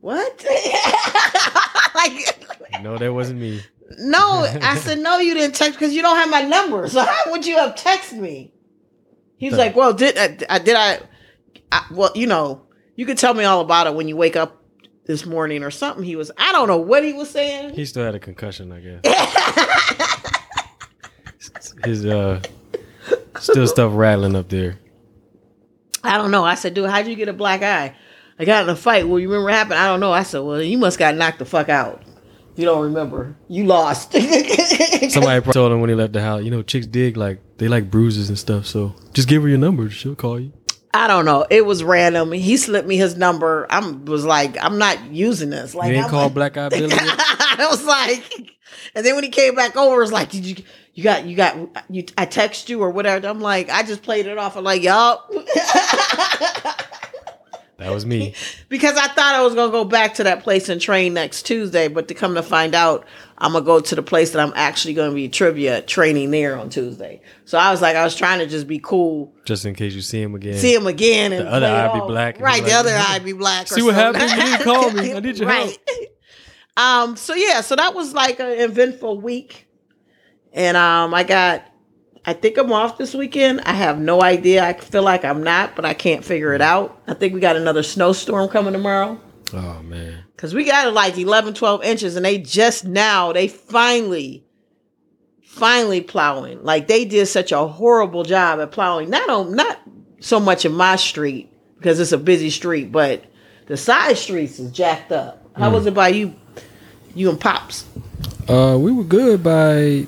"What?" 0.00 0.44
like, 1.94 2.46
No, 2.82 2.96
that 2.98 3.12
wasn't 3.12 3.40
me. 3.40 3.62
no, 3.98 4.46
I 4.62 4.76
said, 4.80 4.98
"No, 4.98 5.18
you 5.18 5.34
didn't 5.34 5.54
text 5.56 5.78
because 5.78 5.94
you 5.94 6.02
don't 6.02 6.16
have 6.16 6.30
my 6.30 6.42
number. 6.42 6.88
So 6.88 7.00
how 7.00 7.30
would 7.32 7.46
you 7.46 7.56
have 7.56 7.74
texted 7.74 8.18
me?" 8.18 8.52
He's 9.36 9.52
Huh. 9.52 9.58
like, 9.58 9.76
"Well, 9.76 9.92
did 9.92 10.16
I, 10.18 10.36
I 10.48 10.58
did 10.58 10.76
I, 10.76 11.00
I? 11.72 11.84
Well, 11.92 12.10
you 12.14 12.26
know, 12.26 12.66
you 12.96 13.06
could 13.06 13.18
tell 13.18 13.34
me 13.34 13.44
all 13.44 13.60
about 13.60 13.86
it 13.86 13.94
when 13.94 14.08
you 14.08 14.16
wake 14.16 14.36
up." 14.36 14.56
This 15.06 15.26
morning 15.26 15.64
or 15.64 15.72
something, 15.72 16.04
he 16.04 16.14
was. 16.14 16.30
I 16.38 16.52
don't 16.52 16.68
know 16.68 16.76
what 16.76 17.02
he 17.02 17.12
was 17.12 17.30
saying. 17.30 17.74
He 17.74 17.84
still 17.84 18.04
had 18.04 18.14
a 18.14 18.20
concussion, 18.20 18.70
I 18.70 18.78
guess. 18.78 19.00
His 21.84 22.04
uh, 22.06 22.40
still 23.38 23.66
stuff 23.66 23.92
rattling 23.94 24.36
up 24.36 24.48
there. 24.48 24.78
I 26.02 26.16
don't 26.16 26.30
know. 26.30 26.44
I 26.44 26.54
said, 26.54 26.74
dude, 26.74 26.88
how'd 26.88 27.06
you 27.06 27.14
get 27.16 27.28
a 27.28 27.32
black 27.32 27.62
eye? 27.62 27.94
I 28.38 28.44
got 28.44 28.64
in 28.64 28.70
a 28.70 28.76
fight. 28.76 29.06
Well, 29.06 29.18
you 29.18 29.28
remember 29.28 29.44
what 29.46 29.54
happened? 29.54 29.74
I 29.78 29.86
don't 29.86 30.00
know. 30.00 30.12
I 30.12 30.22
said, 30.22 30.38
well, 30.40 30.62
you 30.62 30.78
must 30.78 30.98
got 30.98 31.14
knocked 31.14 31.38
the 31.40 31.44
fuck 31.44 31.68
out. 31.68 32.02
If 32.52 32.58
you 32.58 32.64
don't 32.64 32.82
remember, 32.84 33.36
you 33.48 33.64
lost. 33.64 34.12
Somebody 34.12 35.40
probably 35.40 35.52
told 35.52 35.72
him 35.72 35.80
when 35.80 35.90
he 35.90 35.94
left 35.96 36.12
the 36.14 36.22
house, 36.22 36.42
you 36.42 36.50
know, 36.50 36.62
chicks 36.62 36.86
dig 36.86 37.16
like 37.16 37.40
they 37.58 37.68
like 37.68 37.90
bruises 37.90 38.28
and 38.28 38.38
stuff. 38.38 38.66
So 38.66 38.94
just 39.12 39.28
give 39.28 39.42
her 39.42 39.48
your 39.48 39.58
number. 39.58 39.88
She'll 39.90 40.14
call 40.14 40.40
you. 40.40 40.52
I 40.92 41.06
don't 41.06 41.24
know. 41.24 41.46
It 41.50 41.64
was 41.64 41.84
random. 41.84 42.32
He 42.32 42.56
slipped 42.56 42.88
me 42.88 42.96
his 42.96 43.16
number. 43.16 43.66
I 43.70 43.78
was 43.88 44.24
like, 44.24 44.56
I'm 44.62 44.78
not 44.78 45.12
using 45.12 45.50
this. 45.50 45.74
Like, 45.74 45.92
You 45.94 46.00
I'm 46.02 46.10
called 46.10 46.34
like- 46.34 46.54
Black 46.54 46.56
Eye 46.56 46.68
Billy. 46.70 46.88
I 46.98 47.66
was 47.70 47.84
like, 47.84 48.24
and 48.96 49.06
then 49.06 49.14
when 49.14 49.22
he 49.22 49.30
came 49.30 49.54
back 49.54 49.76
over, 49.76 49.96
it 49.98 50.00
was 50.00 50.12
like, 50.12 50.30
did 50.30 50.44
you, 50.44 50.56
you 51.00 51.04
got, 51.04 51.24
you 51.24 51.34
got, 51.36 51.56
you, 51.88 52.04
I 52.18 52.26
text 52.26 52.68
you 52.68 52.82
or 52.82 52.90
whatever. 52.90 53.26
I'm 53.26 53.40
like, 53.40 53.70
I 53.70 53.82
just 53.82 54.02
played 54.02 54.26
it 54.26 54.36
off. 54.36 54.56
I'm 54.56 54.64
like, 54.64 54.82
y'all. 54.82 55.22
That 57.78 57.92
was 57.94 58.04
me. 58.04 58.34
because 58.68 58.94
I 58.98 59.08
thought 59.08 59.34
I 59.34 59.42
was 59.42 59.54
gonna 59.54 59.72
go 59.72 59.84
back 59.86 60.12
to 60.16 60.24
that 60.24 60.42
place 60.42 60.68
and 60.68 60.78
train 60.78 61.14
next 61.14 61.44
Tuesday, 61.44 61.88
but 61.88 62.08
to 62.08 62.14
come 62.14 62.34
to 62.34 62.42
find 62.42 62.74
out, 62.74 63.06
I'm 63.38 63.54
gonna 63.54 63.64
go 63.64 63.80
to 63.80 63.94
the 63.94 64.02
place 64.02 64.32
that 64.32 64.40
I'm 64.46 64.52
actually 64.54 64.92
gonna 64.92 65.14
be 65.14 65.30
trivia 65.30 65.80
training 65.80 66.30
there 66.30 66.58
on 66.58 66.68
Tuesday. 66.68 67.22
So 67.46 67.56
I 67.56 67.70
was 67.70 67.80
like, 67.80 67.96
I 67.96 68.04
was 68.04 68.14
trying 68.14 68.40
to 68.40 68.46
just 68.46 68.66
be 68.66 68.80
cool, 68.80 69.32
Just 69.46 69.64
in 69.64 69.74
case 69.74 69.94
you 69.94 70.02
see 70.02 70.20
him 70.20 70.34
again. 70.34 70.58
see 70.58 70.74
him 70.74 70.86
again, 70.86 71.32
and 71.32 71.46
The 71.46 71.50
other 71.50 71.66
eye 71.68 71.90
be 71.98 72.00
black 72.06 72.38
right? 72.38 72.62
be 72.62 72.68
The 72.68 72.76
other 72.76 72.94
eye 72.94 73.18
be 73.20 73.32
black. 73.32 73.66
See 73.68 73.80
what 73.80 73.94
something. 73.94 74.20
happened? 74.28 74.42
You 74.42 74.58
didn't 74.58 74.64
call 74.64 74.90
me. 74.90 75.14
I 75.14 75.20
need 75.20 75.38
your 75.38 75.48
help. 75.50 75.70
Um. 76.76 77.16
So 77.16 77.32
yeah. 77.34 77.62
So 77.62 77.76
that 77.76 77.94
was 77.94 78.12
like 78.12 78.40
an 78.40 78.60
eventful 78.60 79.20
week, 79.22 79.66
and 80.52 80.76
um, 80.76 81.14
I 81.14 81.24
got. 81.24 81.64
I 82.26 82.34
think 82.34 82.58
I'm 82.58 82.70
off 82.70 82.98
this 82.98 83.14
weekend. 83.14 83.62
I 83.62 83.72
have 83.72 83.98
no 83.98 84.22
idea. 84.22 84.62
I 84.62 84.74
feel 84.74 85.02
like 85.02 85.24
I'm 85.24 85.42
not, 85.42 85.74
but 85.74 85.86
I 85.86 85.94
can't 85.94 86.22
figure 86.22 86.52
it 86.52 86.60
out. 86.60 87.00
I 87.06 87.14
think 87.14 87.32
we 87.32 87.40
got 87.40 87.56
another 87.56 87.82
snowstorm 87.82 88.50
coming 88.50 88.74
tomorrow. 88.74 89.18
Oh 89.54 89.82
man. 89.82 90.24
Cause 90.36 90.54
we 90.54 90.64
got 90.64 90.92
like 90.92 91.18
11, 91.18 91.54
12 91.54 91.82
inches, 91.82 92.16
and 92.16 92.24
they 92.24 92.38
just 92.38 92.84
now 92.84 93.32
they 93.32 93.48
finally, 93.48 94.44
finally 95.42 96.02
plowing. 96.02 96.62
Like 96.62 96.88
they 96.88 97.04
did 97.04 97.26
such 97.26 97.52
a 97.52 97.66
horrible 97.66 98.22
job 98.22 98.60
at 98.60 98.70
plowing. 98.70 99.08
Not 99.10 99.28
on 99.30 99.54
not 99.54 99.80
so 100.20 100.40
much 100.40 100.64
in 100.64 100.72
my 100.72 100.96
street 100.96 101.50
because 101.76 101.98
it's 102.00 102.12
a 102.12 102.18
busy 102.18 102.50
street, 102.50 102.92
but 102.92 103.24
the 103.66 103.76
side 103.76 104.18
streets 104.18 104.58
is 104.58 104.70
jacked 104.70 105.12
up. 105.12 105.46
How 105.56 105.70
was 105.70 105.86
it 105.86 105.94
by 105.94 106.08
you, 106.08 106.34
you 107.14 107.28
and 107.28 107.40
pops? 107.40 107.86
Uh, 108.48 108.78
we 108.80 108.92
were 108.92 109.04
good 109.04 109.42
by 109.42 110.06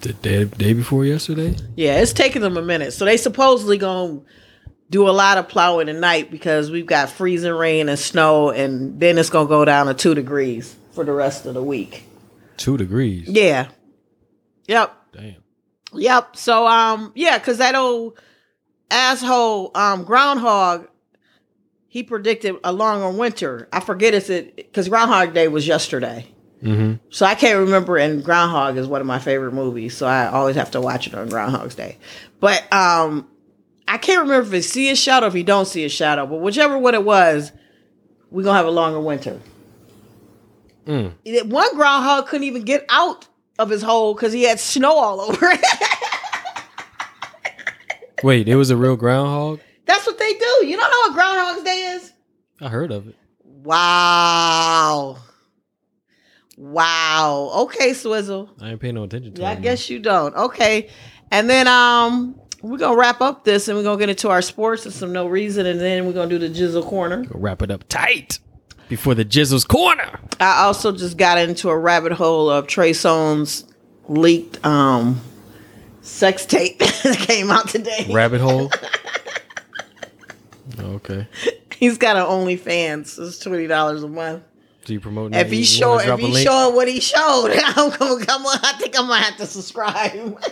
the 0.00 0.12
day, 0.12 0.44
day 0.44 0.72
before 0.72 1.04
yesterday. 1.04 1.56
Yeah, 1.76 2.00
it's 2.00 2.12
taking 2.12 2.42
them 2.42 2.56
a 2.56 2.62
minute. 2.62 2.92
So 2.92 3.04
they 3.04 3.16
supposedly 3.16 3.78
gonna 3.78 4.20
do 4.90 5.08
a 5.08 5.10
lot 5.10 5.38
of 5.38 5.48
plowing 5.48 5.86
tonight 5.86 6.30
because 6.30 6.70
we've 6.70 6.86
got 6.86 7.10
freezing 7.10 7.52
rain 7.52 7.88
and 7.88 7.98
snow, 7.98 8.50
and 8.50 8.98
then 9.00 9.18
it's 9.18 9.30
gonna 9.30 9.48
go 9.48 9.64
down 9.64 9.86
to 9.86 9.94
two 9.94 10.14
degrees 10.14 10.74
for 10.92 11.04
the 11.04 11.12
rest 11.12 11.46
of 11.46 11.54
the 11.54 11.62
week. 11.62 12.04
Two 12.56 12.76
degrees. 12.76 13.28
Yeah. 13.28 13.68
Yep. 14.66 14.94
Damn. 15.12 15.36
Yep. 15.94 16.36
So 16.36 16.66
um 16.66 17.12
yeah, 17.14 17.38
cause 17.38 17.58
that 17.58 17.74
old 17.74 18.18
asshole 18.90 19.70
um 19.74 20.04
groundhog 20.04 20.88
he 21.88 22.02
predicted 22.02 22.56
a 22.62 22.72
longer 22.72 23.10
winter. 23.10 23.68
I 23.72 23.80
forget 23.80 24.14
it's 24.14 24.28
it 24.30 24.56
because 24.56 24.88
Groundhog 24.88 25.34
Day 25.34 25.48
was 25.48 25.66
yesterday. 25.66 26.26
Mm-hmm. 26.62 26.94
So 27.10 27.24
I 27.24 27.34
can't 27.34 27.58
remember 27.60 27.96
and 27.96 28.24
Groundhog 28.24 28.76
is 28.76 28.86
one 28.86 29.00
of 29.00 29.06
my 29.06 29.18
favorite 29.18 29.52
movies, 29.52 29.96
so 29.96 30.06
I 30.06 30.26
always 30.26 30.56
have 30.56 30.72
to 30.72 30.80
watch 30.80 31.06
it 31.06 31.14
on 31.14 31.28
Groundhog's 31.28 31.74
Day. 31.74 31.98
But 32.40 32.62
um 32.72 33.28
I 33.86 33.98
can't 33.98 34.20
remember 34.22 34.48
if 34.48 34.52
it's 34.52 34.68
see 34.68 34.90
a 34.90 34.96
shadow 34.96 35.26
or 35.26 35.28
if 35.28 35.34
you 35.34 35.44
don't 35.44 35.66
see 35.66 35.84
a 35.84 35.88
shadow, 35.88 36.26
but 36.26 36.40
whichever 36.40 36.76
one 36.78 36.94
it 36.94 37.04
was, 37.04 37.52
we're 38.30 38.42
gonna 38.42 38.58
have 38.58 38.66
a 38.66 38.70
longer 38.70 39.00
winter. 39.00 39.40
Mm. 40.86 41.46
One 41.46 41.76
groundhog 41.76 42.26
couldn't 42.26 42.46
even 42.46 42.62
get 42.62 42.84
out 42.88 43.28
of 43.58 43.70
his 43.70 43.82
hole 43.82 44.14
because 44.14 44.32
he 44.32 44.44
had 44.44 44.60
snow 44.60 44.92
all 44.92 45.20
over 45.20 45.46
it. 45.50 45.60
Wait, 48.22 48.48
it 48.48 48.56
was 48.56 48.70
a 48.70 48.76
real 48.76 48.96
groundhog. 48.96 49.60
That's 49.86 50.06
what 50.06 50.18
they 50.18 50.32
do. 50.34 50.66
You 50.66 50.76
don't 50.76 50.90
know 50.90 50.98
what 51.00 51.14
Groundhog's 51.14 51.62
Day 51.62 51.82
is? 51.94 52.12
I 52.60 52.68
heard 52.68 52.92
of 52.92 53.08
it. 53.08 53.16
Wow. 53.44 55.18
Wow. 56.56 57.50
Okay, 57.54 57.92
Swizzle. 57.92 58.50
I 58.60 58.70
ain't 58.70 58.80
paying 58.80 58.94
no 58.94 59.04
attention 59.04 59.34
to 59.34 59.42
Yeah, 59.42 59.50
I 59.50 59.54
guess 59.56 59.88
you 59.90 59.98
don't. 59.98 60.34
Okay. 60.34 60.88
And 61.30 61.48
then 61.48 61.68
um 61.68 62.40
we're 62.62 62.78
gonna 62.78 62.96
wrap 62.98 63.20
up 63.20 63.44
this 63.44 63.68
and 63.68 63.76
we're 63.76 63.84
gonna 63.84 63.98
get 63.98 64.08
into 64.08 64.28
our 64.28 64.42
sports 64.42 64.84
and 64.84 64.92
some 64.94 65.12
no 65.12 65.26
reason 65.28 65.66
and 65.66 65.80
then 65.80 66.06
we're 66.06 66.12
gonna 66.12 66.28
do 66.28 66.38
the 66.38 66.48
jizzle 66.48 66.84
corner. 66.84 67.24
We'll 67.30 67.40
wrap 67.42 67.62
it 67.62 67.70
up 67.70 67.84
tight 67.88 68.40
before 68.88 69.14
the 69.14 69.24
Jizzle's 69.24 69.64
corner. 69.64 70.18
I 70.40 70.64
also 70.64 70.92
just 70.92 71.16
got 71.16 71.38
into 71.38 71.68
a 71.68 71.78
rabbit 71.78 72.12
hole 72.12 72.50
of 72.50 72.66
Trey 72.66 72.90
Songz 72.92 73.64
leaked 74.08 74.64
um 74.66 75.20
sex 76.00 76.46
tape 76.46 76.78
that 76.78 77.18
came 77.18 77.50
out 77.50 77.68
today. 77.68 78.08
Rabbit 78.10 78.40
hole. 78.40 78.70
okay. 80.80 81.28
He's 81.76 81.98
got 81.98 82.16
an 82.16 82.24
OnlyFans. 82.24 83.18
It's 83.24 83.38
twenty 83.38 83.66
dollars 83.66 84.02
a 84.02 84.08
month. 84.08 84.42
Do 84.88 84.94
you 84.94 85.00
promote? 85.00 85.34
If 85.34 85.48
wanna 85.48 85.52
showing, 85.66 86.00
if 86.00 86.06
drop 86.06 86.18
a 86.18 86.22
he's 86.22 86.32
link? 86.34 86.48
showing 86.48 86.74
what 86.74 86.88
he 86.88 86.98
showed, 86.98 87.50
I'm 87.62 87.90
gonna 87.90 88.24
come 88.24 88.46
on. 88.46 88.58
I 88.62 88.72
think 88.78 88.98
I'm 88.98 89.06
gonna 89.06 89.20
have 89.22 89.36
to 89.36 89.44
subscribe. 89.44 90.42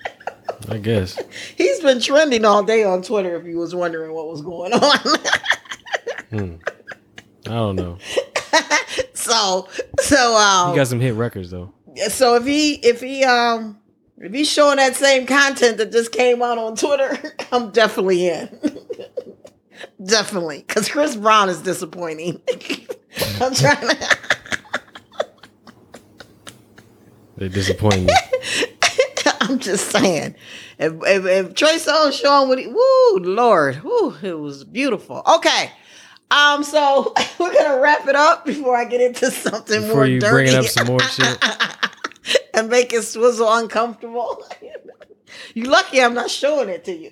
I 0.70 0.78
guess. 0.78 1.20
he's 1.54 1.80
been 1.80 2.00
trending 2.00 2.46
all 2.46 2.62
day 2.62 2.82
on 2.82 3.02
Twitter. 3.02 3.36
If 3.36 3.44
you 3.44 3.58
was 3.58 3.74
wondering 3.74 4.14
what 4.14 4.26
was 4.26 4.40
going 4.40 4.72
on, 4.72 4.98
Hmm. 6.30 6.54
I 7.46 7.50
don't 7.50 7.76
know. 7.76 7.98
so 9.12 9.68
so 10.00 10.34
um 10.34 10.70
He 10.70 10.76
got 10.76 10.86
some 10.86 10.98
hit 11.00 11.12
records 11.12 11.50
though. 11.50 11.74
so 12.08 12.36
if 12.36 12.46
he 12.46 12.76
if 12.76 13.02
he 13.02 13.22
um 13.24 13.78
if 14.16 14.32
he's 14.32 14.48
showing 14.50 14.78
that 14.78 14.96
same 14.96 15.26
content 15.26 15.76
that 15.76 15.92
just 15.92 16.10
came 16.10 16.40
out 16.42 16.56
on 16.56 16.74
Twitter, 16.74 17.34
I'm 17.52 17.70
definitely 17.70 18.28
in. 18.30 18.73
definitely, 20.04 20.64
because 20.66 20.88
Chris 20.88 21.16
Brown 21.16 21.48
is 21.48 21.60
disappointing. 21.60 22.40
I'm 23.40 23.54
trying 23.54 23.88
to. 23.88 24.18
They 27.36 27.48
disappoint 27.48 28.04
me. 28.04 28.12
I'm 29.40 29.58
just 29.58 29.90
saying. 29.90 30.36
If, 30.78 30.92
if, 31.04 31.24
if 31.26 31.54
Trey 31.54 31.74
Songz 31.76 32.12
showing 32.12 32.48
what 32.48 32.60
he, 32.60 32.68
woo, 32.68 33.18
Lord, 33.18 33.82
woo, 33.82 34.14
it 34.22 34.38
was 34.38 34.62
beautiful. 34.62 35.20
Okay. 35.26 35.72
Um, 36.30 36.64
so 36.64 37.12
we're 37.38 37.52
gonna 37.52 37.80
wrap 37.80 38.06
it 38.08 38.14
up 38.16 38.44
before 38.44 38.76
I 38.76 38.84
get 38.84 39.00
into 39.00 39.30
something 39.30 39.82
Before 39.82 39.96
more 39.96 40.06
you 40.06 40.20
dirty 40.20 40.32
bringing 40.32 40.54
up 40.54 40.64
some 40.64 40.86
more 40.86 41.00
shit. 41.00 41.44
and 42.54 42.68
make 42.70 42.92
it 42.92 43.02
swizzle 43.02 43.52
uncomfortable. 43.52 44.42
you 45.54 45.64
lucky 45.64 46.00
I'm 46.00 46.14
not 46.14 46.30
showing 46.30 46.68
it 46.68 46.84
to 46.84 46.92
you. 46.92 47.10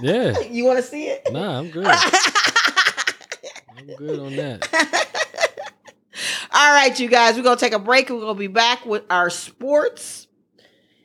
Yeah. 0.00 0.38
you 0.40 0.64
want 0.64 0.78
to 0.78 0.82
see 0.82 1.08
it? 1.08 1.26
Nah, 1.30 1.58
I'm 1.58 1.70
good. 1.70 1.86
I'm 3.76 3.86
good 3.96 4.20
on 4.20 4.36
that. 4.36 4.68
All 6.52 6.72
right, 6.72 6.98
you 6.98 7.08
guys, 7.08 7.36
we're 7.36 7.42
gonna 7.42 7.56
take 7.56 7.74
a 7.74 7.78
break. 7.78 8.08
We're 8.08 8.20
gonna 8.20 8.34
be 8.34 8.46
back 8.46 8.86
with 8.86 9.04
our 9.10 9.30
sports. 9.30 10.26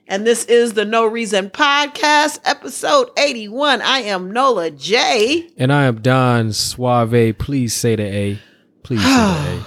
And 0.07 0.27
this 0.27 0.43
is 0.45 0.73
the 0.73 0.83
No 0.83 1.05
Reason 1.05 1.49
Podcast, 1.49 2.39
episode 2.43 3.09
81. 3.17 3.81
I 3.81 3.99
am 3.99 4.31
Nola 4.31 4.69
J. 4.69 5.49
And 5.57 5.71
I 5.71 5.85
am 5.85 6.01
Don 6.01 6.51
Suave. 6.51 7.37
Please 7.37 7.73
say 7.73 7.95
the 7.95 8.03
A. 8.03 8.39
Please 8.83 9.01
say 9.01 9.07
the 9.07 9.13
A. 9.13 9.65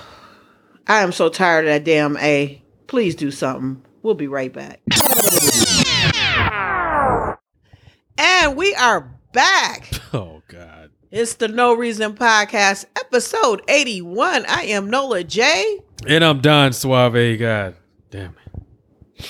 I 0.86 1.02
am 1.02 1.12
so 1.12 1.30
tired 1.30 1.64
of 1.64 1.70
that 1.70 1.84
damn 1.84 2.18
A. 2.18 2.62
Please 2.86 3.14
do 3.14 3.30
something. 3.30 3.82
We'll 4.02 4.14
be 4.14 4.26
right 4.26 4.52
back. 4.52 4.80
And 8.16 8.56
we 8.56 8.74
are 8.74 9.10
back. 9.32 9.90
Oh 10.14 10.42
God. 10.46 10.90
It's 11.10 11.34
the 11.34 11.48
No 11.48 11.74
Reason 11.74 12.14
Podcast, 12.14 12.84
episode 12.94 13.62
81. 13.66 14.46
I 14.46 14.62
am 14.66 14.88
Nola 14.88 15.24
J. 15.24 15.80
And 16.06 16.24
I'm 16.24 16.40
Don 16.40 16.72
Suave. 16.72 17.36
God 17.40 17.74
damn 18.12 18.36
it. 19.16 19.28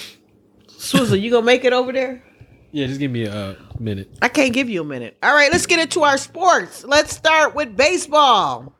Swizzle, 0.67 1.17
you 1.17 1.31
gonna 1.31 1.47
make 1.47 1.65
it 1.65 1.73
over 1.73 1.91
there? 1.91 2.23
Yeah, 2.73 2.89
just 2.89 2.99
give 2.99 3.13
me 3.13 3.25
a 3.25 3.33
uh, 3.33 3.55
minute. 3.79 4.11
I 4.21 4.29
can't 4.29 4.53
give 4.53 4.69
you 4.69 4.81
a 4.81 4.85
minute. 4.85 5.17
All 5.23 5.33
right, 5.33 5.51
let's 5.53 5.65
get 5.65 5.79
into 5.79 6.03
our 6.03 6.19
sports. 6.19 6.85
Let's 6.85 7.15
start 7.15 7.55
with 7.55 7.77
baseball. 7.77 8.75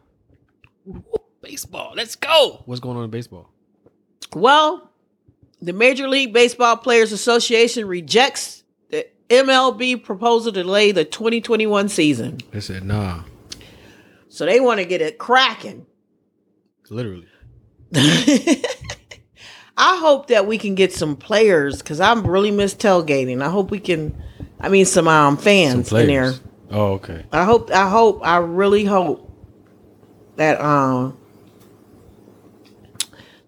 Baseball. 1.41 1.93
Let's 1.97 2.17
go. 2.17 2.65
What's 2.67 2.81
going 2.81 2.97
on 2.97 3.05
in 3.05 3.11
baseball? 3.11 3.51
Well, 4.35 4.91
the 5.63 5.73
Major 5.73 6.09
League 6.09 6.33
Baseball 6.33 6.77
Players 6.77 7.13
Association 7.13 7.87
rejects 7.87 8.64
MLB 9.29 10.03
proposal 10.03 10.53
to 10.53 10.63
delay 10.63 10.93
the 10.93 11.05
2021 11.05 11.89
season. 11.89 12.39
They 12.51 12.61
said 12.61 12.85
nah. 12.85 13.25
So 14.29 14.47
they 14.47 14.61
want 14.61 14.81
to 14.81 14.85
get 14.85 15.01
it 15.01 15.19
cracking. 15.19 15.87
Literally. 16.91 17.29
I 19.77 19.97
hope 19.97 20.29
that 20.29 20.47
we 20.47 20.59
can 20.59 20.75
get 20.75 20.93
some 20.93 21.17
players 21.17 21.79
because 21.79 22.01
I'm 22.01 22.27
really 22.27 22.51
miss 22.51 22.75
tailgating. 22.75 23.43
I 23.43 23.49
hope 23.49 23.71
we 23.71 23.81
can. 23.81 24.21
I 24.61 24.69
mean, 24.69 24.87
some 24.87 25.09
um 25.09 25.37
fans 25.37 25.89
Some 25.89 26.01
in 26.01 26.07
there. 26.07 26.35
Oh, 26.71 26.93
okay. 26.95 27.25
I 27.33 27.45
hope. 27.45 27.71
I 27.71 27.89
hope. 27.89 28.21
I 28.25 28.39
really 28.39 28.85
hope 28.85 29.31
that 30.37 30.61
um 30.61 31.17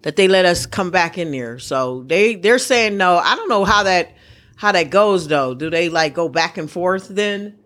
that 0.01 0.15
they 0.15 0.27
let 0.27 0.45
us 0.45 0.65
come 0.65 0.91
back 0.91 1.17
in 1.17 1.31
there. 1.31 1.59
So 1.59 2.03
they 2.03 2.35
they're 2.35 2.59
saying 2.59 2.97
no. 2.97 3.17
I 3.17 3.35
don't 3.35 3.49
know 3.49 3.63
how 3.63 3.83
that 3.83 4.16
how 4.57 4.71
that 4.73 4.89
goes 4.89 5.27
though. 5.27 5.53
Do 5.53 5.69
they 5.69 5.89
like 5.89 6.13
go 6.13 6.27
back 6.29 6.57
and 6.57 6.69
forth 6.69 7.07
then 7.07 7.57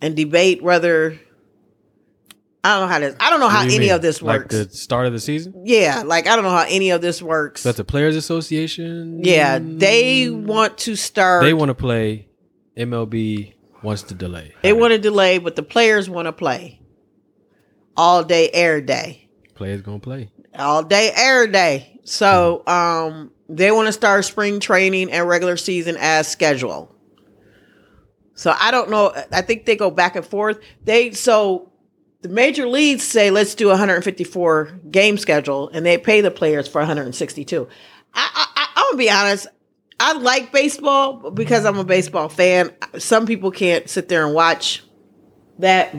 and 0.00 0.16
debate 0.16 0.62
whether? 0.62 1.20
I 2.64 2.80
don't 2.80 2.80
know 2.80 2.92
how 2.92 2.98
this. 2.98 3.16
I 3.20 3.30
don't 3.30 3.38
know 3.38 3.48
how 3.48 3.62
do 3.62 3.68
any 3.68 3.78
mean? 3.78 3.92
of 3.92 4.02
this 4.02 4.20
works. 4.20 4.52
Like 4.52 4.68
the 4.68 4.76
start 4.76 5.06
of 5.06 5.12
the 5.12 5.20
season? 5.20 5.62
yeah, 5.64 6.02
like 6.04 6.26
I 6.26 6.34
don't 6.34 6.44
know 6.44 6.50
how 6.50 6.64
any 6.68 6.90
of 6.90 7.00
this 7.00 7.22
works. 7.22 7.62
That's 7.62 7.76
the 7.76 7.84
Players 7.84 8.16
Association. 8.16 9.20
yeah, 9.22 9.60
they 9.62 10.28
want 10.30 10.78
to 10.78 10.96
start. 10.96 11.44
They 11.44 11.54
want 11.54 11.68
to 11.68 11.74
play. 11.74 12.28
MLB 12.76 13.54
wants 13.82 14.02
to 14.02 14.14
delay. 14.14 14.52
They 14.62 14.72
want 14.72 14.92
to 14.92 14.98
delay, 14.98 15.38
but 15.38 15.54
the 15.54 15.62
players 15.62 16.10
want 16.10 16.26
to 16.26 16.32
play 16.32 16.80
all 17.96 18.24
day, 18.24 18.50
air 18.52 18.80
day. 18.80 19.28
players 19.54 19.82
gonna 19.82 19.98
play. 19.98 20.30
all 20.58 20.82
day, 20.82 21.12
air 21.16 21.46
day. 21.46 22.00
So 22.04 22.62
um, 22.66 23.30
they 23.48 23.70
want 23.70 23.86
to 23.86 23.92
start 23.92 24.24
spring 24.24 24.60
training 24.60 25.10
and 25.10 25.28
regular 25.28 25.56
season 25.56 25.96
as 25.98 26.28
scheduled. 26.28 26.92
So 28.34 28.54
I 28.58 28.70
don't 28.70 28.90
know. 28.90 29.12
I 29.32 29.42
think 29.42 29.64
they 29.64 29.76
go 29.76 29.90
back 29.90 30.16
and 30.16 30.24
forth. 30.24 30.58
They 30.84 31.12
so 31.12 31.72
the 32.22 32.28
major 32.28 32.66
leagues 32.66 33.02
say 33.02 33.30
let's 33.30 33.54
do 33.54 33.68
a 33.68 33.70
154 33.70 34.80
game 34.90 35.16
schedule, 35.16 35.70
and 35.70 35.86
they 35.86 35.96
pay 35.96 36.20
the 36.20 36.30
players 36.30 36.68
for 36.68 36.80
162. 36.80 37.68
I, 38.14 38.30
I, 38.34 38.46
I 38.56 38.68
I'm 38.76 38.84
gonna 38.88 38.98
be 38.98 39.10
honest. 39.10 39.46
I 39.98 40.12
like 40.12 40.52
baseball 40.52 41.30
because 41.30 41.64
I'm 41.64 41.78
a 41.78 41.84
baseball 41.84 42.28
fan. 42.28 42.70
Some 42.98 43.26
people 43.26 43.50
can't 43.50 43.88
sit 43.88 44.08
there 44.08 44.26
and 44.26 44.34
watch 44.34 44.82
that 45.58 45.94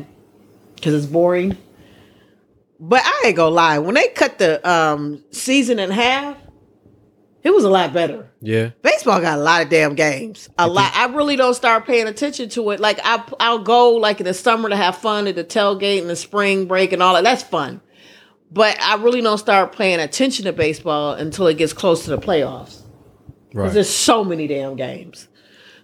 because 0.75 0.93
it's 0.93 1.11
boring. 1.11 1.57
But 2.79 3.01
I 3.03 3.23
ain't 3.25 3.35
gonna 3.35 3.55
lie, 3.55 3.79
when 3.79 3.95
they 3.95 4.09
cut 4.09 4.37
the 4.37 4.69
um, 4.69 5.23
season 5.31 5.79
in 5.79 5.89
half, 5.89 6.37
it 7.47 7.53
was 7.53 7.63
a 7.63 7.69
lot 7.69 7.93
better. 7.93 8.29
Yeah. 8.41 8.71
Baseball 8.81 9.21
got 9.21 9.39
a 9.39 9.41
lot 9.41 9.61
of 9.63 9.69
damn 9.69 9.95
games. 9.95 10.49
A 10.57 10.67
lot. 10.67 10.91
I 10.93 11.05
really 11.07 11.35
don't 11.37 11.53
start 11.53 11.85
paying 11.85 12.05
attention 12.07 12.49
to 12.49 12.71
it. 12.71 12.79
Like 12.79 12.99
I, 13.03 13.23
I'll 13.39 13.59
go 13.63 13.91
like 13.93 14.19
in 14.19 14.25
the 14.25 14.33
summer 14.33 14.67
to 14.69 14.75
have 14.75 14.97
fun 14.97 15.27
at 15.27 15.35
the 15.35 15.43
tailgate 15.43 16.01
and 16.01 16.09
the 16.09 16.15
spring 16.15 16.65
break 16.65 16.91
and 16.91 17.01
all 17.01 17.13
that. 17.13 17.23
That's 17.23 17.43
fun. 17.43 17.79
But 18.51 18.79
I 18.81 18.95
really 18.95 19.21
don't 19.21 19.37
start 19.37 19.75
paying 19.75 19.99
attention 19.99 20.45
to 20.45 20.53
baseball 20.53 21.13
until 21.13 21.47
it 21.47 21.57
gets 21.57 21.73
close 21.73 22.03
to 22.05 22.09
the 22.11 22.17
playoffs. 22.17 22.81
Right. 22.81 23.33
Because 23.49 23.55
Right. 23.65 23.73
there's 23.73 23.89
so 23.89 24.23
many 24.23 24.47
damn 24.47 24.75
games. 24.75 25.27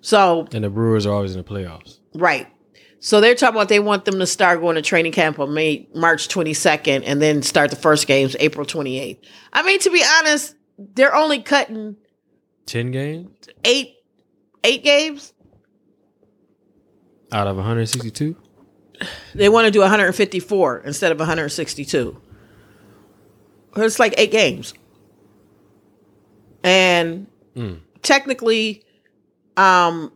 So 0.01 0.47
And 0.53 0.63
the 0.65 0.69
Brewers 0.69 1.05
are 1.05 1.13
always 1.13 1.31
in 1.35 1.37
the 1.37 1.43
playoffs. 1.49 1.99
Right. 2.13 2.47
So 2.99 3.19
they're 3.19 3.35
talking 3.35 3.55
about 3.55 3.67
they 3.69 3.79
want 3.79 4.05
them 4.05 4.19
to 4.19 4.25
start 4.27 4.61
going 4.61 4.75
to 4.75 4.81
training 4.81 5.11
camp 5.11 5.39
on 5.39 5.53
May 5.53 5.87
March 5.93 6.27
22nd 6.29 7.03
and 7.05 7.21
then 7.21 7.41
start 7.41 7.69
the 7.69 7.75
first 7.75 8.07
games 8.07 8.35
April 8.39 8.65
28th. 8.65 9.17
I 9.51 9.63
mean, 9.63 9.79
to 9.79 9.89
be 9.89 10.01
honest, 10.19 10.55
they're 10.77 11.15
only 11.15 11.41
cutting 11.41 11.95
Ten 12.65 12.91
games 12.91 13.29
eight 13.65 13.95
eight 14.63 14.83
games. 14.83 15.33
out 17.31 17.47
of 17.47 17.55
162. 17.57 18.35
They 19.35 19.49
want 19.49 19.65
to 19.65 19.71
do 19.71 19.79
154 19.81 20.83
instead 20.85 21.11
of 21.11 21.17
162. 21.19 22.21
It's 23.75 23.99
like 23.99 24.13
eight 24.17 24.31
games. 24.31 24.73
And 26.63 27.27
Mm. 27.55 27.79
technically, 28.01 28.83
um, 29.57 30.11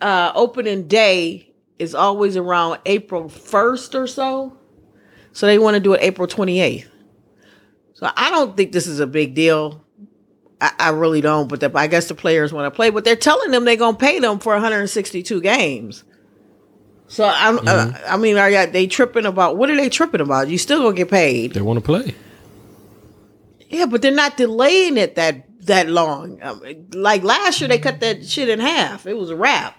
uh, 0.00 0.32
opening 0.34 0.86
day 0.88 1.52
is 1.78 1.94
always 1.94 2.36
around 2.36 2.78
April 2.86 3.28
1st 3.28 3.94
or 3.94 4.06
so. 4.06 4.56
So 5.32 5.46
they 5.46 5.58
want 5.58 5.74
to 5.74 5.80
do 5.80 5.94
it 5.94 6.02
April 6.02 6.26
28th. 6.28 6.88
So 7.98 8.08
I 8.16 8.30
don't 8.30 8.56
think 8.56 8.70
this 8.70 8.86
is 8.86 9.00
a 9.00 9.08
big 9.08 9.34
deal. 9.34 9.84
I, 10.60 10.70
I 10.78 10.88
really 10.90 11.20
don't. 11.20 11.48
But 11.48 11.58
the, 11.58 11.72
I 11.74 11.88
guess 11.88 12.06
the 12.06 12.14
players 12.14 12.52
want 12.52 12.66
to 12.66 12.70
play. 12.70 12.90
But 12.90 13.04
they're 13.04 13.16
telling 13.16 13.50
them 13.50 13.64
they're 13.64 13.74
going 13.74 13.96
to 13.96 14.00
pay 14.00 14.20
them 14.20 14.38
for 14.38 14.52
162 14.52 15.40
games. 15.40 16.04
So 17.08 17.24
I'm, 17.24 17.58
uh, 17.66 17.92
I 18.06 18.16
mean, 18.16 18.36
are 18.36 18.66
they 18.66 18.86
tripping 18.86 19.26
about 19.26 19.56
what 19.56 19.68
are 19.68 19.76
they 19.76 19.88
tripping 19.88 20.20
about? 20.20 20.48
You 20.48 20.58
still 20.58 20.82
gonna 20.82 20.94
get 20.94 21.10
paid? 21.10 21.54
They 21.54 21.62
want 21.62 21.78
to 21.78 21.84
play. 21.84 22.14
Yeah, 23.70 23.86
but 23.86 24.02
they're 24.02 24.12
not 24.12 24.36
delaying 24.36 24.98
it 24.98 25.14
that 25.14 25.46
that 25.66 25.88
long. 25.88 26.38
Um, 26.42 26.62
like 26.92 27.22
last 27.22 27.62
year, 27.62 27.68
they 27.68 27.78
cut 27.78 28.00
that 28.00 28.26
shit 28.26 28.50
in 28.50 28.60
half. 28.60 29.06
It 29.06 29.16
was 29.16 29.30
a 29.30 29.36
wrap. 29.36 29.74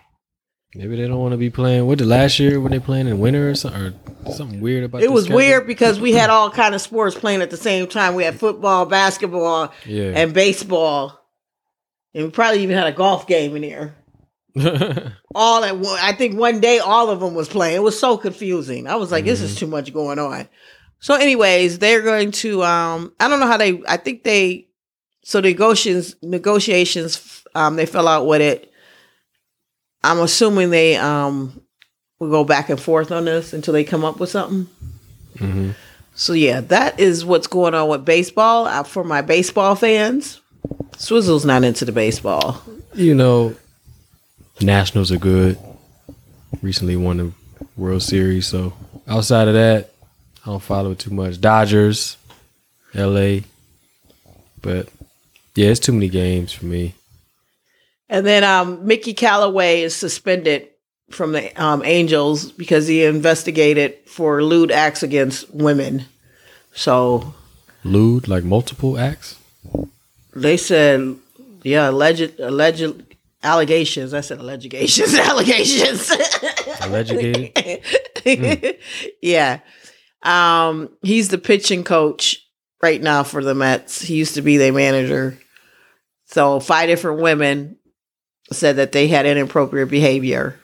Maybe 0.75 0.95
they 0.97 1.08
don't 1.08 1.17
want 1.19 1.32
to 1.32 1.38
be 1.38 1.49
playing. 1.49 1.88
What 1.88 1.97
did 1.97 2.08
last 2.08 2.39
year 2.39 2.60
when 2.62 2.71
they 2.71 2.79
playing 2.79 3.08
in 3.08 3.19
winter 3.19 3.49
or 3.49 3.55
something? 3.55 3.99
Or 4.25 4.34
something 4.34 4.62
weird 4.62 4.84
about 4.84 5.01
It 5.01 5.08
the 5.08 5.12
was 5.12 5.23
schedule? 5.23 5.38
weird 5.38 5.67
because 5.67 5.99
we 5.99 6.12
had 6.12 6.29
all 6.29 6.51
kind 6.51 6.75
of 6.75 6.82
sports 6.82 7.15
playing 7.17 7.41
at 7.41 7.49
the 7.49 7.58
same 7.58 7.88
time. 7.88 8.13
We 8.13 8.23
had 8.23 8.39
football, 8.39 8.86
basketball, 8.86 9.73
Yeah. 9.86 10.12
and 10.15 10.32
baseball, 10.32 11.19
and 12.13 12.25
we 12.25 12.29
probably 12.29 12.62
even 12.62 12.77
had 12.77 12.86
a 12.86 12.91
golf 12.91 13.25
game 13.25 13.55
in 13.55 13.63
there. 13.63 13.95
All 15.36 15.63
at 15.63 15.77
one. 15.77 15.97
I 16.01 16.13
think 16.13 16.38
one 16.38 16.60
day 16.60 16.79
all 16.79 17.10
of 17.12 17.19
them 17.19 17.36
was 17.36 17.47
playing. 17.47 17.75
It 17.75 17.84
was 17.84 17.99
so 17.99 18.17
confusing. 18.17 18.88
I 18.88 18.95
was 18.95 19.12
like, 19.12 19.23
this 19.23 19.41
is 19.41 19.55
too 19.55 19.67
much 19.67 19.93
going 19.93 20.17
on. 20.17 20.49
So, 20.99 21.13
anyways, 21.13 21.79
they're 21.79 22.01
going 22.01 22.32
to. 22.32 22.63
um 22.63 23.13
I 23.19 23.27
don't 23.27 23.39
know 23.39 23.47
how 23.47 23.58
they. 23.58 23.82
I 23.88 23.97
think 23.97 24.23
they. 24.23 24.67
So 25.23 25.39
negotiations, 25.39 26.15
negotiations. 26.23 27.43
Um, 27.55 27.75
they 27.75 27.86
fell 27.86 28.08
out 28.08 28.25
with 28.27 28.41
it. 28.41 28.68
I'm 30.04 30.20
assuming 30.20 30.70
they 30.70 30.96
um 30.96 31.62
will 32.20 32.30
go 32.30 32.44
back 32.44 32.70
and 32.70 32.80
forth 32.80 33.12
on 33.12 33.26
this 33.26 33.54
until 33.54 33.74
they 33.74 33.84
come 33.84 34.04
up 34.06 34.20
with 34.20 34.30
something. 34.30 34.68
Mhm. 35.38 35.74
So 36.16 36.34
yeah, 36.34 36.62
that 36.62 37.00
is 37.00 37.24
what's 37.24 37.48
going 37.48 37.74
on 37.74 37.88
with 37.88 38.04
baseball. 38.06 38.66
Uh, 38.66 38.84
for 38.84 39.04
my 39.04 39.22
baseball 39.22 39.76
fans, 39.76 40.42
Swizzle's 40.98 41.46
not 41.46 41.64
into 41.64 41.86
the 41.86 41.92
baseball. 41.94 42.62
You 42.94 43.16
know, 43.16 43.56
Nationals 44.62 45.12
are 45.12 45.18
good. 45.18 45.58
Recently 46.62 46.98
won 46.98 47.18
the 47.18 47.32
World 47.78 48.04
Series, 48.04 48.48
so 48.48 48.74
outside 49.08 49.48
of 49.48 49.54
that, 49.54 49.92
I 50.44 50.50
don't 50.50 50.62
follow 50.62 50.92
it 50.92 51.00
too 51.00 51.12
much. 51.12 51.40
Dodgers, 51.40 52.18
L.A., 52.94 53.44
but 54.62 54.90
yeah, 55.56 55.68
it's 55.70 55.80
too 55.80 55.94
many 55.94 56.10
games 56.10 56.52
for 56.52 56.66
me. 56.66 56.96
And 58.10 58.26
then 58.26 58.43
um, 58.43 58.86
Mickey 58.86 59.13
Callaway 59.13 59.82
is 59.82 59.95
suspended 59.95 60.67
from 61.12 61.32
the 61.32 61.54
um, 61.62 61.84
Angels 61.86 62.52
because 62.52 62.88
he 62.88 63.04
investigated 63.04 63.98
for 64.06 64.43
lewd 64.43 64.72
acts 64.72 65.04
against 65.04 65.54
women. 65.54 66.06
So 66.74 67.34
Lewd, 67.84 68.28
like 68.28 68.43
multiple 68.43 68.98
acts. 68.98 69.38
they 70.36 70.58
said, 70.58 71.15
yeah, 71.63 71.89
alleged, 71.89 72.39
alleged 72.39 73.15
allegations. 73.43 74.13
I 74.13 74.22
said 74.22 74.39
allegations, 74.39 75.13
allegations. 75.17 76.12
Alleged. 76.82 77.58
yeah. 79.22 79.60
Um, 80.24 80.89
he's 81.02 81.30
the 81.30 81.38
pitching 81.38 81.84
coach 81.84 82.45
right 82.82 83.02
now 83.02 83.24
for 83.24 83.43
the 83.43 83.56
Mets. 83.56 84.02
He 84.02 84.15
used 84.15 84.36
to 84.36 84.41
be 84.41 84.58
their 84.58 84.74
manager. 84.74 85.39
So 86.26 86.60
five 86.60 86.88
different 86.88 87.22
women 87.22 87.78
said 88.52 88.78
that 88.78 88.92
they 88.92 89.08
had 89.08 89.26
inappropriate 89.26 89.90
behavior. 89.90 90.60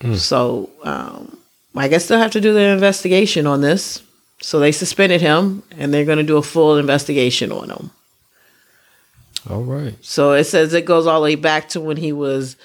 Mm. 0.00 0.16
So 0.16 0.70
um, 0.82 1.38
I 1.74 1.88
guess 1.88 2.08
they'll 2.08 2.18
have 2.18 2.32
to 2.32 2.40
do 2.40 2.54
their 2.54 2.72
investigation 2.72 3.46
on 3.46 3.60
this. 3.60 4.02
So 4.40 4.58
they 4.58 4.72
suspended 4.72 5.20
him, 5.20 5.62
and 5.78 5.92
they're 5.92 6.04
going 6.04 6.18
to 6.18 6.24
do 6.24 6.36
a 6.36 6.42
full 6.42 6.76
investigation 6.76 7.50
on 7.50 7.70
him. 7.70 7.90
All 9.48 9.62
right. 9.62 9.94
So 10.02 10.32
it 10.32 10.44
says 10.44 10.72
it 10.74 10.84
goes 10.84 11.06
all 11.06 11.20
the 11.20 11.24
way 11.24 11.34
back 11.34 11.68
to 11.70 11.80
when 11.80 11.96
he 11.96 12.12
was 12.12 12.56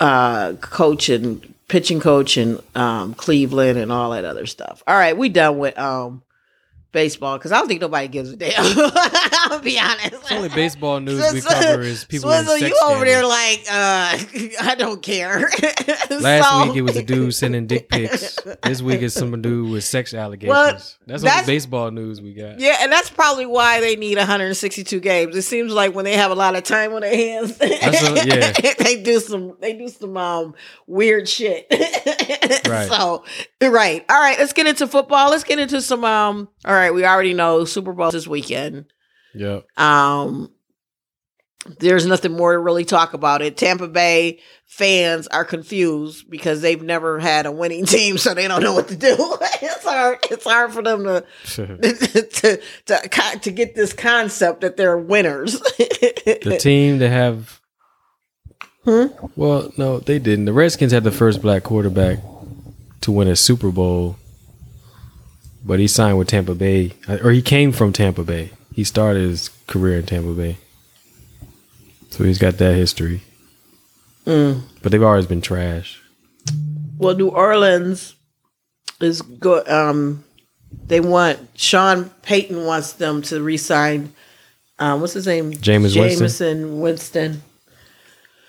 uh, 0.00 0.54
coach 0.54 1.08
and 1.08 1.54
pitching 1.68 2.00
coach 2.00 2.36
in 2.36 2.60
um, 2.74 3.14
Cleveland 3.14 3.78
and 3.78 3.90
all 3.90 4.10
that 4.10 4.24
other 4.24 4.46
stuff. 4.46 4.82
All 4.86 4.96
right, 4.96 5.16
we 5.16 5.28
done 5.28 5.58
with 5.58 5.78
um, 5.78 6.22
baseball 6.96 7.36
because 7.36 7.52
I 7.52 7.58
don't 7.58 7.68
think 7.68 7.82
nobody 7.82 8.08
gives 8.08 8.30
a 8.32 8.36
damn. 8.36 8.54
I'll 8.58 9.60
be 9.60 9.78
honest. 9.78 10.06
It's 10.14 10.32
only 10.32 10.48
baseball 10.48 10.98
news 10.98 11.20
we 11.34 11.40
Swizzle- 11.40 11.52
cover 11.52 11.82
is 11.82 12.04
people 12.06 12.30
Swizzle, 12.30 12.56
you 12.58 12.74
over 12.86 13.04
there 13.04 13.26
like 13.26 13.60
uh, 13.70 14.16
I 14.62 14.74
don't 14.78 15.02
care. 15.02 15.40
Last 16.20 16.50
So- 16.50 16.66
week 16.68 16.76
it 16.76 16.82
was 16.82 16.96
a 16.96 17.02
dude 17.02 17.34
sending 17.34 17.66
dick 17.66 17.90
pics. 17.90 18.38
This 18.62 18.80
week 18.80 19.02
it's 19.02 19.14
some 19.14 19.40
dude 19.42 19.70
with 19.70 19.84
sex 19.84 20.14
allegations. 20.14 20.48
Well, 20.48 20.72
that's 21.06 21.22
all 21.24 21.40
the 21.42 21.46
baseball 21.46 21.90
news 21.90 22.22
we 22.22 22.32
got. 22.32 22.58
Yeah, 22.58 22.78
and 22.80 22.90
that's 22.90 23.10
probably 23.10 23.44
why 23.44 23.80
they 23.80 23.94
need 23.96 24.16
162 24.16 24.98
games. 25.00 25.36
It 25.36 25.42
seems 25.42 25.72
like 25.72 25.94
when 25.94 26.06
they 26.06 26.14
have 26.16 26.30
a 26.30 26.34
lot 26.34 26.56
of 26.56 26.64
time 26.64 26.94
on 26.94 27.02
their 27.02 27.14
hands, 27.14 27.58
a- 27.60 28.26
yeah. 28.26 28.52
they 28.78 29.02
do 29.02 29.20
some 29.20 29.56
they 29.60 29.74
do 29.74 29.88
some 29.88 30.16
um 30.16 30.54
weird 30.86 31.28
shit. 31.28 31.66
Right. 32.68 32.88
So, 32.88 33.24
right. 33.62 34.04
All 34.08 34.20
right, 34.20 34.38
let's 34.38 34.52
get 34.52 34.66
into 34.66 34.86
football. 34.86 35.30
Let's 35.30 35.44
get 35.44 35.58
into 35.58 35.80
some 35.80 36.04
um 36.04 36.48
all 36.64 36.74
right, 36.74 36.92
we 36.92 37.04
already 37.04 37.34
know 37.34 37.64
Super 37.64 37.92
Bowl 37.92 38.10
this 38.10 38.26
weekend. 38.26 38.86
Yep. 39.34 39.66
Um 39.78 40.50
there's 41.78 42.06
nothing 42.06 42.32
more 42.32 42.52
to 42.52 42.58
really 42.58 42.84
talk 42.84 43.12
about 43.14 43.42
it. 43.42 43.56
Tampa 43.56 43.88
Bay 43.88 44.40
fans 44.66 45.26
are 45.28 45.44
confused 45.44 46.30
because 46.30 46.60
they've 46.60 46.82
never 46.82 47.18
had 47.18 47.46
a 47.46 47.52
winning 47.52 47.86
team, 47.86 48.18
so 48.18 48.34
they 48.34 48.48
don't 48.48 48.62
know 48.62 48.74
what 48.74 48.88
to 48.88 48.96
do. 48.96 49.16
it's 49.62 49.84
hard. 49.84 50.18
It's 50.30 50.44
hard 50.44 50.72
for 50.72 50.82
them 50.82 51.04
to 51.04 51.24
to 51.46 52.60
to 52.86 53.08
co- 53.08 53.38
to 53.38 53.50
get 53.50 53.74
this 53.74 53.92
concept 53.92 54.60
that 54.60 54.76
they're 54.76 54.98
winners. 54.98 55.58
the 55.60 56.58
team 56.60 56.98
that 56.98 57.10
have. 57.10 57.60
Hmm? 58.86 59.06
Well, 59.34 59.72
no, 59.76 59.98
they 59.98 60.20
didn't. 60.20 60.44
The 60.44 60.52
Redskins 60.52 60.92
had 60.92 61.02
the 61.02 61.10
first 61.10 61.42
black 61.42 61.64
quarterback 61.64 62.20
to 63.00 63.10
win 63.10 63.26
a 63.26 63.34
Super 63.34 63.72
Bowl, 63.72 64.16
but 65.64 65.80
he 65.80 65.88
signed 65.88 66.18
with 66.18 66.28
Tampa 66.28 66.54
Bay, 66.54 66.92
or 67.08 67.32
he 67.32 67.42
came 67.42 67.72
from 67.72 67.92
Tampa 67.92 68.22
Bay. 68.22 68.50
He 68.72 68.84
started 68.84 69.28
his 69.28 69.50
career 69.66 69.98
in 69.98 70.06
Tampa 70.06 70.32
Bay, 70.32 70.58
so 72.10 72.22
he's 72.22 72.38
got 72.38 72.58
that 72.58 72.76
history. 72.76 73.22
Mm. 74.24 74.62
But 74.82 74.92
they've 74.92 75.02
always 75.02 75.26
been 75.26 75.40
trash. 75.40 76.00
well, 76.96 77.16
New 77.16 77.28
Orleans 77.28 78.14
is 79.00 79.20
good. 79.20 79.68
Um, 79.68 80.24
they 80.86 81.00
want 81.00 81.40
Sean 81.56 82.10
Payton 82.22 82.64
wants 82.64 82.92
them 82.92 83.22
to 83.22 83.42
resign. 83.42 84.12
Um, 84.78 85.00
what's 85.00 85.14
his 85.14 85.26
name? 85.26 85.46
Winston? 85.46 85.62
Jameson 85.62 86.80
Winston. 86.80 87.42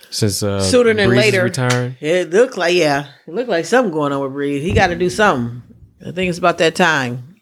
Since 0.10 0.44
uh, 0.44 0.62
Sooner 0.62 0.94
than 0.94 1.10
Brees 1.10 1.18
later. 1.18 1.44
retiring. 1.44 1.96
It 2.00 2.30
looked 2.32 2.58
like 2.58 2.76
yeah, 2.76 3.08
it 3.28 3.34
looked 3.34 3.50
like 3.50 3.66
something 3.66 3.92
going 3.92 4.14
on 4.14 4.22
with 4.22 4.32
Brees. 4.32 4.62
He 4.62 4.74
got 4.74 4.88
to 4.88 4.96
do 4.96 5.10
something. 5.10 5.62
I 6.06 6.12
think 6.12 6.30
it's 6.30 6.38
about 6.38 6.58
that 6.60 6.76
time. 6.76 7.36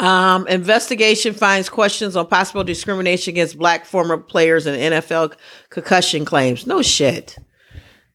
Um, 0.00 0.48
investigation 0.48 1.32
finds 1.32 1.68
questions 1.68 2.16
on 2.16 2.26
possible 2.26 2.64
discrimination 2.64 3.32
against 3.34 3.56
black 3.56 3.84
former 3.84 4.18
players 4.18 4.66
and 4.66 4.76
NFL 4.76 5.34
concussion 5.70 6.24
claims. 6.24 6.66
No 6.66 6.82
shit. 6.82 7.36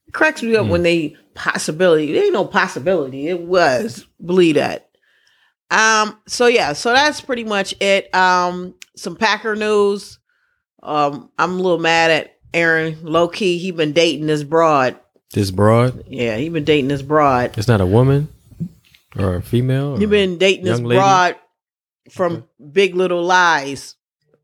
It 0.07 0.13
cracks 0.13 0.43
me 0.43 0.55
up 0.55 0.67
when 0.67 0.83
they 0.83 1.15
possibility. 1.33 2.11
There 2.11 2.23
ain't 2.23 2.33
no 2.33 2.45
possibility. 2.45 3.27
It 3.27 3.41
was. 3.41 4.05
Believe 4.23 4.55
that. 4.55 4.89
Um, 5.71 6.19
so 6.27 6.47
yeah, 6.47 6.73
so 6.73 6.91
that's 6.91 7.21
pretty 7.21 7.43
much 7.43 7.73
it. 7.79 8.13
Um, 8.13 8.75
some 8.95 9.15
Packer 9.15 9.55
news. 9.55 10.19
Um, 10.83 11.29
I'm 11.37 11.53
a 11.53 11.61
little 11.61 11.79
mad 11.79 12.11
at 12.11 12.36
Aaron. 12.53 12.97
Low 13.03 13.27
key, 13.27 13.57
he 13.57 13.71
been 13.71 13.93
dating 13.93 14.27
this 14.27 14.43
broad. 14.43 14.99
This 15.33 15.51
broad, 15.51 16.05
Yeah, 16.07 16.37
he 16.37 16.49
been 16.49 16.63
dating 16.63 16.87
this 16.87 17.01
broad. 17.01 17.57
it's 17.57 17.67
not 17.67 17.81
a 17.81 17.85
woman 17.85 18.29
or 19.17 19.35
a 19.35 19.41
female. 19.41 19.97
He 19.97 20.05
been 20.05 20.37
dating 20.37 20.65
this 20.65 20.79
lady? 20.79 20.97
broad 20.99 21.35
from 22.09 22.45
Big 22.71 22.95
Little 22.95 23.23
Lies. 23.23 23.95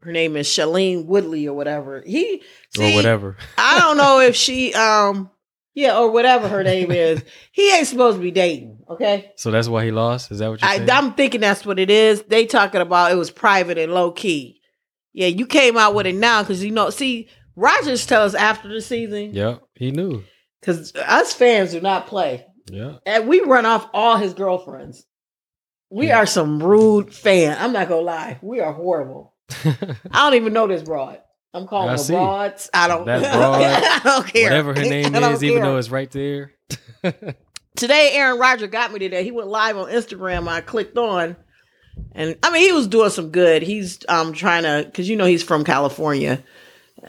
Her 0.02 0.12
name 0.12 0.36
is 0.36 0.48
Shailene 0.48 1.06
Woodley 1.06 1.48
or 1.48 1.54
whatever. 1.56 2.04
He 2.06 2.42
or 2.78 2.88
see, 2.88 2.96
whatever. 2.96 3.38
I 3.58 3.80
don't 3.80 3.96
know 3.96 4.20
if 4.20 4.36
she 4.36 4.74
um 4.74 5.30
yeah 5.74 5.98
or 5.98 6.12
whatever 6.12 6.50
her 6.50 6.62
name 6.64 6.92
is. 6.92 7.24
He 7.54 7.74
ain't 7.74 7.88
supposed 7.88 8.18
to 8.18 8.22
be 8.22 8.32
dating. 8.32 8.80
Okay, 8.90 9.32
So 9.38 9.50
that's 9.50 9.70
why 9.70 9.86
he 9.86 9.92
lost. 9.92 10.30
Is 10.30 10.40
that 10.40 10.50
what 10.50 10.62
you're 10.62 10.70
I, 10.70 10.78
saying? 10.78 10.90
I'm 10.92 11.14
thinking 11.14 11.40
that's 11.40 11.66
what 11.66 11.80
it 11.80 11.90
is. 11.90 12.22
They 12.24 12.46
talking 12.46 12.82
about 12.82 13.12
it 13.14 13.16
was 13.16 13.32
private 13.32 13.78
and 13.78 13.94
low 13.94 14.12
key. 14.12 14.60
Yeah, 15.14 15.28
you 15.28 15.48
came 15.48 15.78
out 15.78 15.96
with 15.96 16.06
it 16.06 16.16
now 16.16 16.44
because 16.44 16.62
you 16.64 16.72
know. 16.72 16.90
See, 16.90 17.30
Rodgers 17.56 18.06
tells 18.06 18.34
after 18.36 18.68
the 18.68 18.82
season 18.82 19.34
Yeah, 19.34 19.58
he 19.76 19.92
knew. 19.92 20.24
because 20.60 20.94
us 20.96 21.34
fans 21.34 21.72
do 21.72 21.82
not 21.82 22.08
play. 22.08 22.46
Yeah. 22.72 22.94
and 23.06 23.28
we 23.28 23.42
run 23.42 23.66
off 23.66 23.90
all 23.94 24.16
his 24.18 24.34
girlfriends. 24.34 25.06
We 25.90 26.08
Yeah. 26.08 26.20
are 26.20 26.26
some 26.26 26.64
rude 26.64 27.14
fan. 27.14 27.58
I'm 27.60 27.74
not 27.74 27.90
gonna 27.90 28.02
lie. 28.02 28.40
We 28.42 28.62
are 28.62 28.72
horrible. 28.74 29.34
I 29.66 29.76
don't 30.12 30.36
even 30.36 30.54
know 30.54 30.66
this 30.68 30.82
broad. 30.82 31.20
I'm 31.54 31.68
calling 31.68 31.90
I 31.90 31.92
her 31.92 31.98
see. 31.98 32.14
broads. 32.14 32.70
I 32.74 32.88
don't. 32.88 33.06
That 33.06 33.22
broad, 33.34 33.62
I 33.62 34.00
don't 34.04 34.26
care. 34.28 34.46
Whatever 34.46 34.74
her 34.74 34.82
name 34.82 35.14
is, 35.16 35.44
even 35.44 35.62
though 35.62 35.78
it's 35.78 35.90
right 35.92 36.10
there. 36.10 36.54
today, 37.76 38.12
Aaron 38.14 38.40
Rodgers 38.40 38.70
got 38.70 38.92
me 38.92 39.00
today. 39.00 39.24
He 39.24 39.32
went 39.32 39.50
live 39.50 39.78
on 39.78 39.90
Instagram. 39.90 40.48
I 40.48 40.62
clicked 40.62 40.98
on, 40.98 41.36
and 42.14 42.38
I 42.42 42.52
mean, 42.52 42.62
he 42.64 42.72
was 42.72 42.88
doing 42.88 43.10
some 43.10 43.30
good. 43.30 43.62
He's 43.62 44.00
um 44.10 44.34
trying 44.34 44.64
to 44.64 44.84
because 44.86 45.08
you 45.10 45.16
know 45.16 45.26
he's 45.26 45.44
from 45.44 45.64
California, 45.64 46.44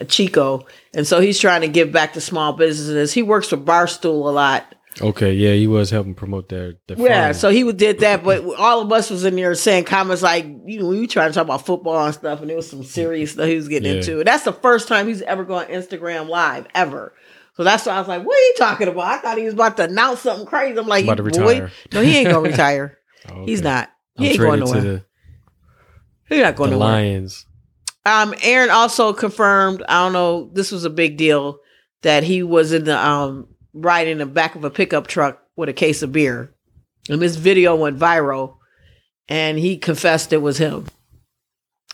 Chico, 0.09 0.67
and 0.95 1.07
so 1.07 1.21
he's 1.21 1.39
trying 1.39 1.61
to 1.61 1.69
give 1.69 1.93
back 1.93 2.13
to 2.15 2.21
small 2.21 2.53
businesses. 2.53 3.13
He 3.13 3.23
works 3.23 3.49
for 3.49 3.57
Barstool 3.57 4.27
a 4.27 4.33
lot. 4.33 4.75
okay, 5.01 5.33
yeah, 5.33 5.53
he 5.55 5.67
was 5.67 5.91
helping 5.91 6.15
promote 6.15 6.49
their. 6.49 6.75
their 6.87 6.99
Yeah, 6.99 7.33
so 7.33 7.51
he 7.51 7.71
did 7.73 8.01
that, 8.01 8.23
but 8.25 8.45
all 8.59 8.81
of 8.81 8.93
us 8.93 9.11
was 9.11 9.25
in 9.25 9.37
there 9.37 9.55
saying 9.55 9.85
comments 9.85 10.23
like, 10.23 10.45
you 10.67 10.81
know, 10.81 10.87
we 10.87 11.01
were 11.01 11.07
trying 11.07 11.31
to 11.31 11.35
talk 11.35 11.45
about 11.45 11.67
football 11.67 12.05
and 12.07 12.15
stuff, 12.15 12.41
and 12.41 12.51
it 12.51 12.57
was 12.57 12.69
some 12.71 12.83
serious 12.85 13.33
stuff 13.33 13.47
he 13.47 13.57
was 13.57 13.69
getting 13.69 13.91
Yeah. 13.93 13.99
into. 13.99 14.19
And 14.19 14.27
that's 14.27 14.45
the 14.45 14.53
first 14.53 14.87
time 14.89 15.07
he's 15.09 15.23
ever 15.23 15.45
gone 15.45 15.67
Instagram 15.67 16.29
live 16.29 16.67
ever. 16.75 17.13
So 17.57 17.63
that's 17.63 17.87
why 17.87 17.93
I 17.95 17.99
was 18.01 18.09
like, 18.09 18.25
"What 18.27 18.37
are 18.37 18.43
you 18.47 18.55
talking 18.59 18.89
about?" 18.89 19.05
I 19.05 19.19
thought 19.19 19.39
he 19.39 19.45
was 19.45 19.55
about 19.55 19.77
to 19.77 19.85
announce 19.85 20.21
something 20.23 20.45
crazy. 20.47 20.77
I'm 20.79 20.89
like, 20.89 21.05
About 21.05 21.19
to 21.19 21.23
"Boy, 21.23 21.29
retire. 21.61 21.71
no, 21.93 22.01
he 22.03 22.17
ain't 22.17 22.29
gonna 22.31 22.41
retire. 22.51 22.99
Oh, 23.31 23.45
He's 23.47 23.63
not. 23.63 23.91
He 24.17 24.27
I'm 24.27 24.31
ain't 24.33 24.41
going 24.41 24.61
to 24.61 24.67
nowhere. 24.67 24.81
the, 24.83 25.05
He's 26.29 26.41
not 26.43 26.57
going 26.57 26.71
the 26.71 26.77
nowhere." 26.77 26.93
Lions. 26.93 27.47
Um, 28.07 28.35
Aaron 28.43 28.71
also 28.71 29.13
confirmed. 29.13 29.83
I 29.89 30.05
don't 30.05 30.13
know. 30.13 30.51
This 30.53 30.71
was 30.71 30.85
a 30.85 30.91
big 30.91 31.17
deal 31.17 31.59
that 32.03 32.23
he 32.23 32.43
was 32.43 32.73
in 32.73 32.85
the 32.85 32.99
um 32.99 33.49
riding 33.73 34.13
in 34.13 34.19
the 34.19 34.27
back 34.27 34.55
of 34.55 34.65
a 34.65 34.71
pickup 34.71 35.07
truck 35.07 35.41
with 35.57 35.69
a 35.69 35.73
case 35.73 36.03
of 36.03 36.13
beer, 36.13 36.55
and 37.09 37.21
this 37.21 37.37
video 37.37 37.75
went 37.75 37.99
viral. 37.99 38.57
And 39.27 39.59
he 39.59 39.79
confessed 39.79 40.35
it 40.35 40.43
was 40.43 40.59
him. 40.59 40.87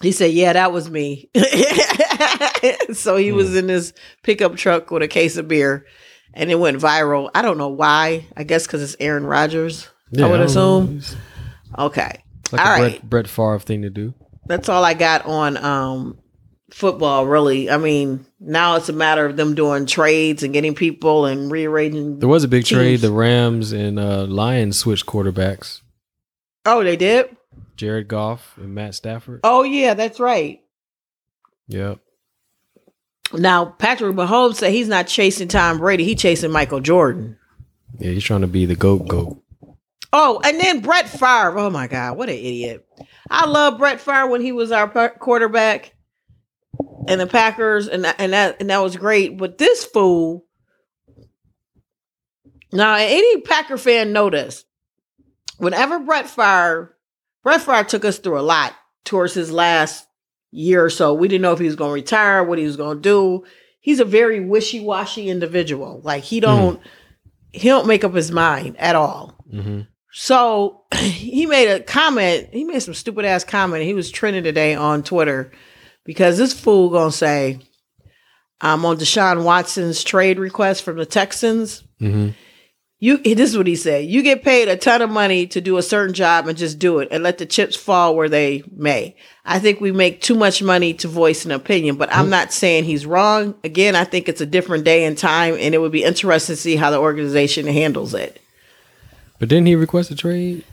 He 0.02 0.10
said, 0.10 0.32
"Yeah, 0.32 0.52
that 0.54 0.72
was 0.72 0.90
me." 0.90 1.30
so 2.92 3.16
he 3.16 3.30
was 3.30 3.54
in 3.54 3.68
this 3.68 3.92
pickup 4.24 4.56
truck 4.56 4.90
with 4.90 5.02
a 5.02 5.08
case 5.08 5.36
of 5.36 5.46
beer, 5.46 5.86
and 6.34 6.50
it 6.50 6.58
went 6.58 6.78
viral. 6.80 7.30
I 7.34 7.42
don't 7.42 7.58
know 7.58 7.68
why. 7.68 8.26
I 8.36 8.42
guess 8.42 8.66
because 8.66 8.82
it's 8.82 8.96
Aaron 8.98 9.24
Rodgers. 9.24 9.88
I 10.18 10.26
would 10.26 10.40
know. 10.40 10.46
assume. 10.46 11.02
Okay. 11.78 12.24
like 12.50 12.60
All 12.60 12.72
right. 12.72 13.00
Brett, 13.00 13.10
Brett 13.10 13.28
Favre 13.28 13.60
thing 13.60 13.82
to 13.82 13.90
do. 13.90 14.14
That's 14.50 14.68
all 14.68 14.84
I 14.84 14.94
got 14.94 15.24
on 15.26 15.56
um 15.56 16.18
football 16.70 17.26
really. 17.26 17.70
I 17.70 17.76
mean, 17.76 18.26
now 18.38 18.76
it's 18.76 18.88
a 18.88 18.92
matter 18.92 19.26
of 19.26 19.36
them 19.36 19.54
doing 19.54 19.86
trades 19.86 20.42
and 20.42 20.52
getting 20.52 20.74
people 20.74 21.26
and 21.26 21.50
rearranging 21.50 22.18
There 22.18 22.28
was 22.28 22.44
a 22.44 22.48
big 22.48 22.64
trade. 22.64 23.00
The 23.00 23.12
Rams 23.12 23.72
and 23.72 23.98
uh, 23.98 24.24
Lions 24.24 24.78
switched 24.78 25.06
quarterbacks. 25.06 25.80
Oh, 26.66 26.84
they 26.84 26.96
did? 26.96 27.36
Jared 27.76 28.08
Goff 28.08 28.56
and 28.58 28.74
Matt 28.74 28.94
Stafford. 28.94 29.40
Oh 29.42 29.62
yeah, 29.62 29.94
that's 29.94 30.20
right. 30.20 30.60
Yep. 31.68 31.98
Now 33.32 33.64
Patrick 33.64 34.14
Mahomes 34.14 34.56
said 34.56 34.72
he's 34.72 34.88
not 34.88 35.06
chasing 35.06 35.48
Tom 35.48 35.78
Brady, 35.78 36.04
he 36.04 36.14
chasing 36.14 36.50
Michael 36.50 36.80
Jordan. 36.80 37.38
Yeah, 37.98 38.10
he's 38.12 38.24
trying 38.24 38.42
to 38.42 38.46
be 38.46 38.66
the 38.66 38.76
goat 38.76 39.08
goat. 39.08 39.42
Oh, 40.12 40.40
and 40.44 40.58
then 40.58 40.80
Brett 40.80 41.08
Favre. 41.08 41.58
Oh 41.58 41.70
my 41.70 41.86
God, 41.86 42.16
what 42.16 42.28
an 42.28 42.34
idiot! 42.34 42.86
I 43.30 43.46
love 43.46 43.78
Brett 43.78 44.00
Favre 44.00 44.26
when 44.26 44.40
he 44.40 44.52
was 44.52 44.72
our 44.72 44.88
quarterback 45.10 45.94
and 47.06 47.20
the 47.20 47.26
Packers, 47.26 47.86
and 47.88 48.04
that, 48.04 48.16
and 48.18 48.32
that 48.32 48.56
and 48.60 48.70
that 48.70 48.82
was 48.82 48.96
great. 48.96 49.38
But 49.38 49.58
this 49.58 49.84
fool. 49.84 50.44
Now, 52.72 52.94
any 52.94 53.40
Packer 53.40 53.76
fan 53.76 54.12
noticed 54.12 54.64
whenever 55.58 55.98
Brett 55.98 56.28
Favre, 56.28 56.96
Brett 57.42 57.62
Favre 57.62 57.84
took 57.84 58.04
us 58.04 58.18
through 58.18 58.38
a 58.38 58.42
lot 58.42 58.74
towards 59.04 59.34
his 59.34 59.50
last 59.50 60.06
year 60.52 60.84
or 60.84 60.90
so. 60.90 61.14
We 61.14 61.26
didn't 61.26 61.42
know 61.42 61.52
if 61.52 61.58
he 61.58 61.66
was 61.66 61.76
going 61.76 61.90
to 61.90 61.94
retire, 61.94 62.44
what 62.44 62.58
he 62.58 62.64
was 62.64 62.76
going 62.76 62.98
to 62.98 63.02
do. 63.02 63.44
He's 63.80 63.98
a 63.98 64.04
very 64.04 64.40
wishy 64.40 64.80
washy 64.80 65.28
individual. 65.28 66.00
Like 66.04 66.22
he 66.22 66.38
don't 66.38 66.80
he 67.52 67.68
don't 67.68 67.86
make 67.86 68.04
up 68.04 68.14
his 68.14 68.30
mind 68.30 68.76
at 68.78 68.94
all. 68.94 69.34
hmm 69.50 69.80
So 70.12 70.82
he 70.94 71.46
made 71.46 71.68
a 71.68 71.80
comment. 71.80 72.48
He 72.52 72.64
made 72.64 72.80
some 72.80 72.94
stupid 72.94 73.24
ass 73.24 73.44
comment. 73.44 73.84
He 73.84 73.94
was 73.94 74.10
trending 74.10 74.44
today 74.44 74.74
on 74.74 75.02
Twitter 75.02 75.52
because 76.04 76.38
this 76.38 76.58
fool 76.58 76.90
gonna 76.90 77.12
say, 77.12 77.60
"I'm 78.60 78.84
on 78.84 78.96
Deshaun 78.96 79.44
Watson's 79.44 80.02
trade 80.02 80.38
request 80.38 80.82
from 80.82 80.96
the 80.96 81.06
Texans." 81.06 81.84
hmm 81.98 82.30
You 82.98 83.18
this 83.18 83.50
is 83.50 83.56
what 83.56 83.66
he 83.66 83.76
said. 83.76 84.06
You 84.06 84.22
get 84.22 84.42
paid 84.42 84.68
a 84.68 84.76
ton 84.76 85.00
of 85.00 85.10
money 85.10 85.46
to 85.48 85.60
do 85.60 85.78
a 85.78 85.82
certain 85.82 86.14
job 86.14 86.48
and 86.48 86.58
just 86.58 86.78
do 86.78 86.98
it 86.98 87.08
and 87.10 87.22
let 87.22 87.38
the 87.38 87.46
chips 87.46 87.76
fall 87.76 88.16
where 88.16 88.28
they 88.28 88.64
may. 88.74 89.16
I 89.44 89.58
think 89.58 89.80
we 89.80 89.92
make 89.92 90.20
too 90.20 90.34
much 90.34 90.62
money 90.62 90.92
to 90.94 91.08
voice 91.08 91.44
an 91.44 91.50
opinion, 91.52 91.96
but 91.96 92.12
I'm 92.14 92.28
not 92.30 92.52
saying 92.52 92.84
he's 92.84 93.06
wrong. 93.06 93.54
Again, 93.64 93.96
I 93.96 94.04
think 94.04 94.28
it's 94.28 94.42
a 94.42 94.46
different 94.46 94.84
day 94.84 95.04
and 95.04 95.16
time 95.16 95.54
and 95.58 95.74
it 95.74 95.78
would 95.78 95.92
be 95.92 96.04
interesting 96.04 96.56
to 96.56 96.60
see 96.60 96.76
how 96.76 96.90
the 96.90 96.98
organization 96.98 97.66
handles 97.66 98.12
it. 98.12 98.40
But 99.40 99.48
didn't 99.48 99.66
he 99.66 99.74
request 99.74 100.10
a 100.12 100.14
trade? 100.14 100.64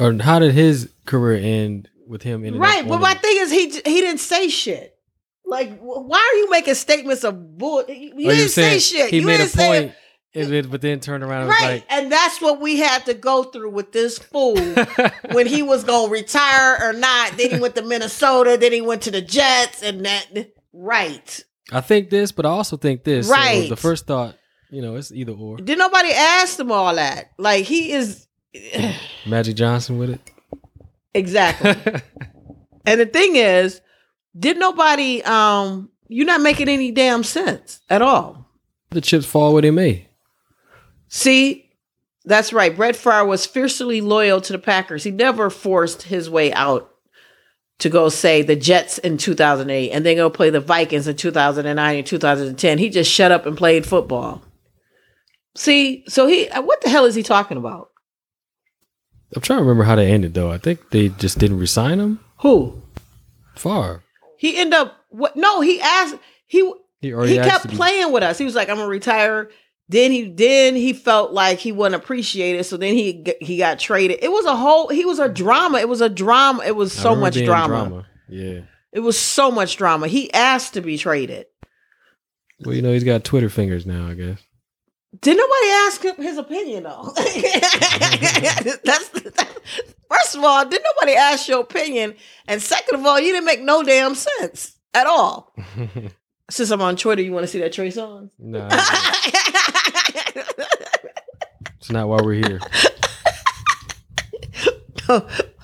Or 0.00 0.12
how 0.14 0.38
did 0.40 0.52
his 0.54 0.90
career 1.04 1.36
end 1.36 1.88
with 2.08 2.22
him? 2.22 2.42
Right, 2.58 2.86
but 2.88 3.00
my 3.00 3.14
thing 3.14 3.36
is 3.36 3.50
he 3.52 3.68
he 3.68 4.00
didn't 4.00 4.18
say 4.18 4.48
shit. 4.48 4.96
Like, 5.44 5.78
why 5.78 6.18
are 6.18 6.36
you 6.38 6.50
making 6.50 6.74
statements 6.74 7.22
of 7.22 7.58
bull? 7.58 7.84
You 7.88 8.30
didn't 8.30 8.48
say 8.48 8.78
shit. 8.78 9.10
He 9.10 9.18
you 9.20 9.26
made 9.26 9.40
a 9.40 9.46
point, 9.48 9.92
then- 10.32 10.68
but 10.70 10.80
then 10.80 11.00
turned 11.00 11.22
around 11.24 11.42
and 11.42 11.48
was 11.48 11.60
Right, 11.60 11.84
and 11.90 12.10
that's 12.10 12.40
what 12.40 12.60
we 12.60 12.78
had 12.78 13.04
to 13.06 13.14
go 13.14 13.42
through 13.44 13.70
with 13.70 13.92
this 13.92 14.18
fool 14.18 14.54
when 15.32 15.46
he 15.46 15.62
was 15.62 15.84
gonna 15.84 16.10
retire 16.10 16.78
or 16.80 16.92
not. 16.92 17.36
Then 17.36 17.50
he 17.50 17.58
went 17.60 17.74
to 17.74 17.82
Minnesota. 17.82 18.56
Then 18.58 18.72
he 18.72 18.80
went 18.80 19.02
to 19.02 19.10
the 19.10 19.20
Jets, 19.20 19.82
and 19.82 20.06
that 20.06 20.26
Right. 20.72 21.44
I 21.72 21.80
think 21.82 22.10
this, 22.10 22.32
but 22.32 22.46
I 22.46 22.50
also 22.50 22.76
think 22.76 23.04
this. 23.04 23.26
So 23.26 23.32
Right. 23.34 23.68
the 23.68 23.76
first 23.76 24.06
thought, 24.06 24.36
you 24.70 24.82
know, 24.82 24.96
it's 24.96 25.12
either 25.12 25.32
or. 25.32 25.56
Did 25.56 25.78
nobody 25.78 26.10
ask 26.12 26.58
him 26.58 26.72
all 26.72 26.94
that? 26.94 27.30
Like 27.38 27.64
he 27.64 27.92
is 27.92 28.26
Magic 29.26 29.56
Johnson 29.56 29.98
with 29.98 30.10
it. 30.10 30.20
exactly. 31.14 31.70
and 32.86 33.00
the 33.00 33.06
thing 33.06 33.36
is, 33.36 33.80
did 34.38 34.58
nobody 34.58 35.22
um 35.24 35.90
you're 36.08 36.26
not 36.26 36.40
making 36.40 36.68
any 36.68 36.90
damn 36.90 37.22
sense 37.22 37.80
at 37.88 38.02
all. 38.02 38.48
the 38.90 39.00
chips 39.00 39.26
fall 39.26 39.52
where 39.52 39.62
they 39.62 39.70
may. 39.70 40.08
See, 41.08 41.70
that's 42.24 42.52
right. 42.52 42.74
Brett 42.74 42.96
Favre 42.96 43.24
was 43.24 43.46
fiercely 43.46 44.00
loyal 44.00 44.40
to 44.40 44.52
the 44.52 44.58
Packers. 44.58 45.04
He 45.04 45.10
never 45.10 45.50
forced 45.50 46.02
his 46.02 46.28
way 46.28 46.52
out 46.52 46.90
to 47.78 47.88
go 47.88 48.08
say 48.08 48.42
the 48.42 48.56
Jets 48.56 48.98
in 48.98 49.16
2008 49.18 49.90
and 49.90 50.04
then 50.04 50.16
go 50.16 50.28
play 50.30 50.50
the 50.50 50.60
Vikings 50.60 51.08
in 51.08 51.16
2009 51.16 51.96
and 51.96 52.06
2010. 52.06 52.78
He 52.78 52.90
just 52.90 53.10
shut 53.10 53.32
up 53.32 53.46
and 53.46 53.56
played 53.56 53.86
football. 53.86 54.42
See, 55.54 56.04
so 56.08 56.26
he 56.26 56.48
uh, 56.48 56.62
what 56.62 56.80
the 56.80 56.88
hell 56.88 57.04
is 57.04 57.14
he 57.14 57.22
talking 57.22 57.56
about? 57.56 57.90
I'm 59.34 59.42
trying 59.42 59.58
to 59.58 59.62
remember 59.62 59.84
how 59.84 59.96
they 59.96 60.10
ended 60.10 60.34
though. 60.34 60.50
I 60.50 60.58
think 60.58 60.90
they 60.90 61.08
just 61.08 61.38
didn't 61.38 61.58
resign 61.58 62.00
him. 62.00 62.20
Who? 62.38 62.82
Far. 63.56 64.02
He 64.38 64.56
ended 64.56 64.74
up 64.74 64.96
what 65.10 65.36
no, 65.36 65.60
he 65.60 65.80
asked 65.80 66.16
he 66.46 66.72
He 67.00 67.10
he 67.10 67.36
kept 67.36 67.68
be- 67.68 67.76
playing 67.76 68.12
with 68.12 68.22
us. 68.22 68.38
He 68.38 68.44
was 68.44 68.54
like, 68.54 68.68
"I'm 68.68 68.76
gonna 68.76 68.88
retire." 68.88 69.50
Then 69.88 70.12
he 70.12 70.30
then 70.30 70.76
he 70.76 70.92
felt 70.92 71.32
like 71.32 71.58
he 71.58 71.72
wasn't 71.72 72.02
appreciated, 72.02 72.64
so 72.64 72.76
then 72.76 72.94
he 72.94 73.24
he 73.40 73.56
got 73.58 73.80
traded. 73.80 74.20
It 74.22 74.30
was 74.30 74.44
a 74.46 74.54
whole. 74.54 74.88
He 74.88 75.04
was 75.04 75.18
a 75.18 75.28
drama. 75.28 75.78
It 75.78 75.88
was 75.88 76.00
a 76.00 76.08
drama. 76.08 76.62
It 76.64 76.76
was 76.76 76.92
so 76.92 77.16
much 77.16 77.34
being 77.34 77.46
drama. 77.46 78.06
Yeah. 78.28 78.60
It 78.92 79.00
was 79.00 79.18
so 79.18 79.50
much 79.50 79.76
drama. 79.76 80.08
He 80.08 80.32
asked 80.32 80.74
to 80.74 80.80
be 80.80 80.96
traded. 80.96 81.46
Well, 82.64 82.74
you 82.74 82.82
know, 82.82 82.92
he's 82.92 83.04
got 83.04 83.24
Twitter 83.24 83.48
fingers 83.48 83.86
now, 83.86 84.08
I 84.08 84.14
guess. 84.14 84.38
Did 85.18 85.36
nobody 85.36 85.66
ask 85.86 86.02
him 86.04 86.16
his 86.16 86.38
opinion 86.38 86.84
though? 86.84 87.12
that's, 88.84 89.08
first 90.08 90.36
of 90.36 90.44
all, 90.44 90.64
did 90.68 90.82
nobody 90.84 91.16
ask 91.16 91.48
your 91.48 91.60
opinion? 91.60 92.14
And 92.46 92.62
second 92.62 93.00
of 93.00 93.06
all, 93.06 93.18
you 93.18 93.32
didn't 93.32 93.46
make 93.46 93.60
no 93.60 93.82
damn 93.82 94.14
sense 94.14 94.76
at 94.94 95.06
all. 95.06 95.52
Since 96.48 96.70
I'm 96.70 96.80
on 96.80 96.96
Twitter, 96.96 97.22
you 97.22 97.32
want 97.32 97.44
to 97.44 97.48
see 97.48 97.58
that 97.60 97.72
Trey 97.72 97.88
Songz? 97.88 98.30
nah, 98.38 98.68
it's 101.78 101.90
not 101.90 102.08
why 102.08 102.20
we're 102.22 102.34
here. 102.34 102.60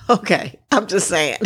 okay, 0.21 0.59
I'm 0.71 0.87
just 0.87 1.07
saying. 1.07 1.37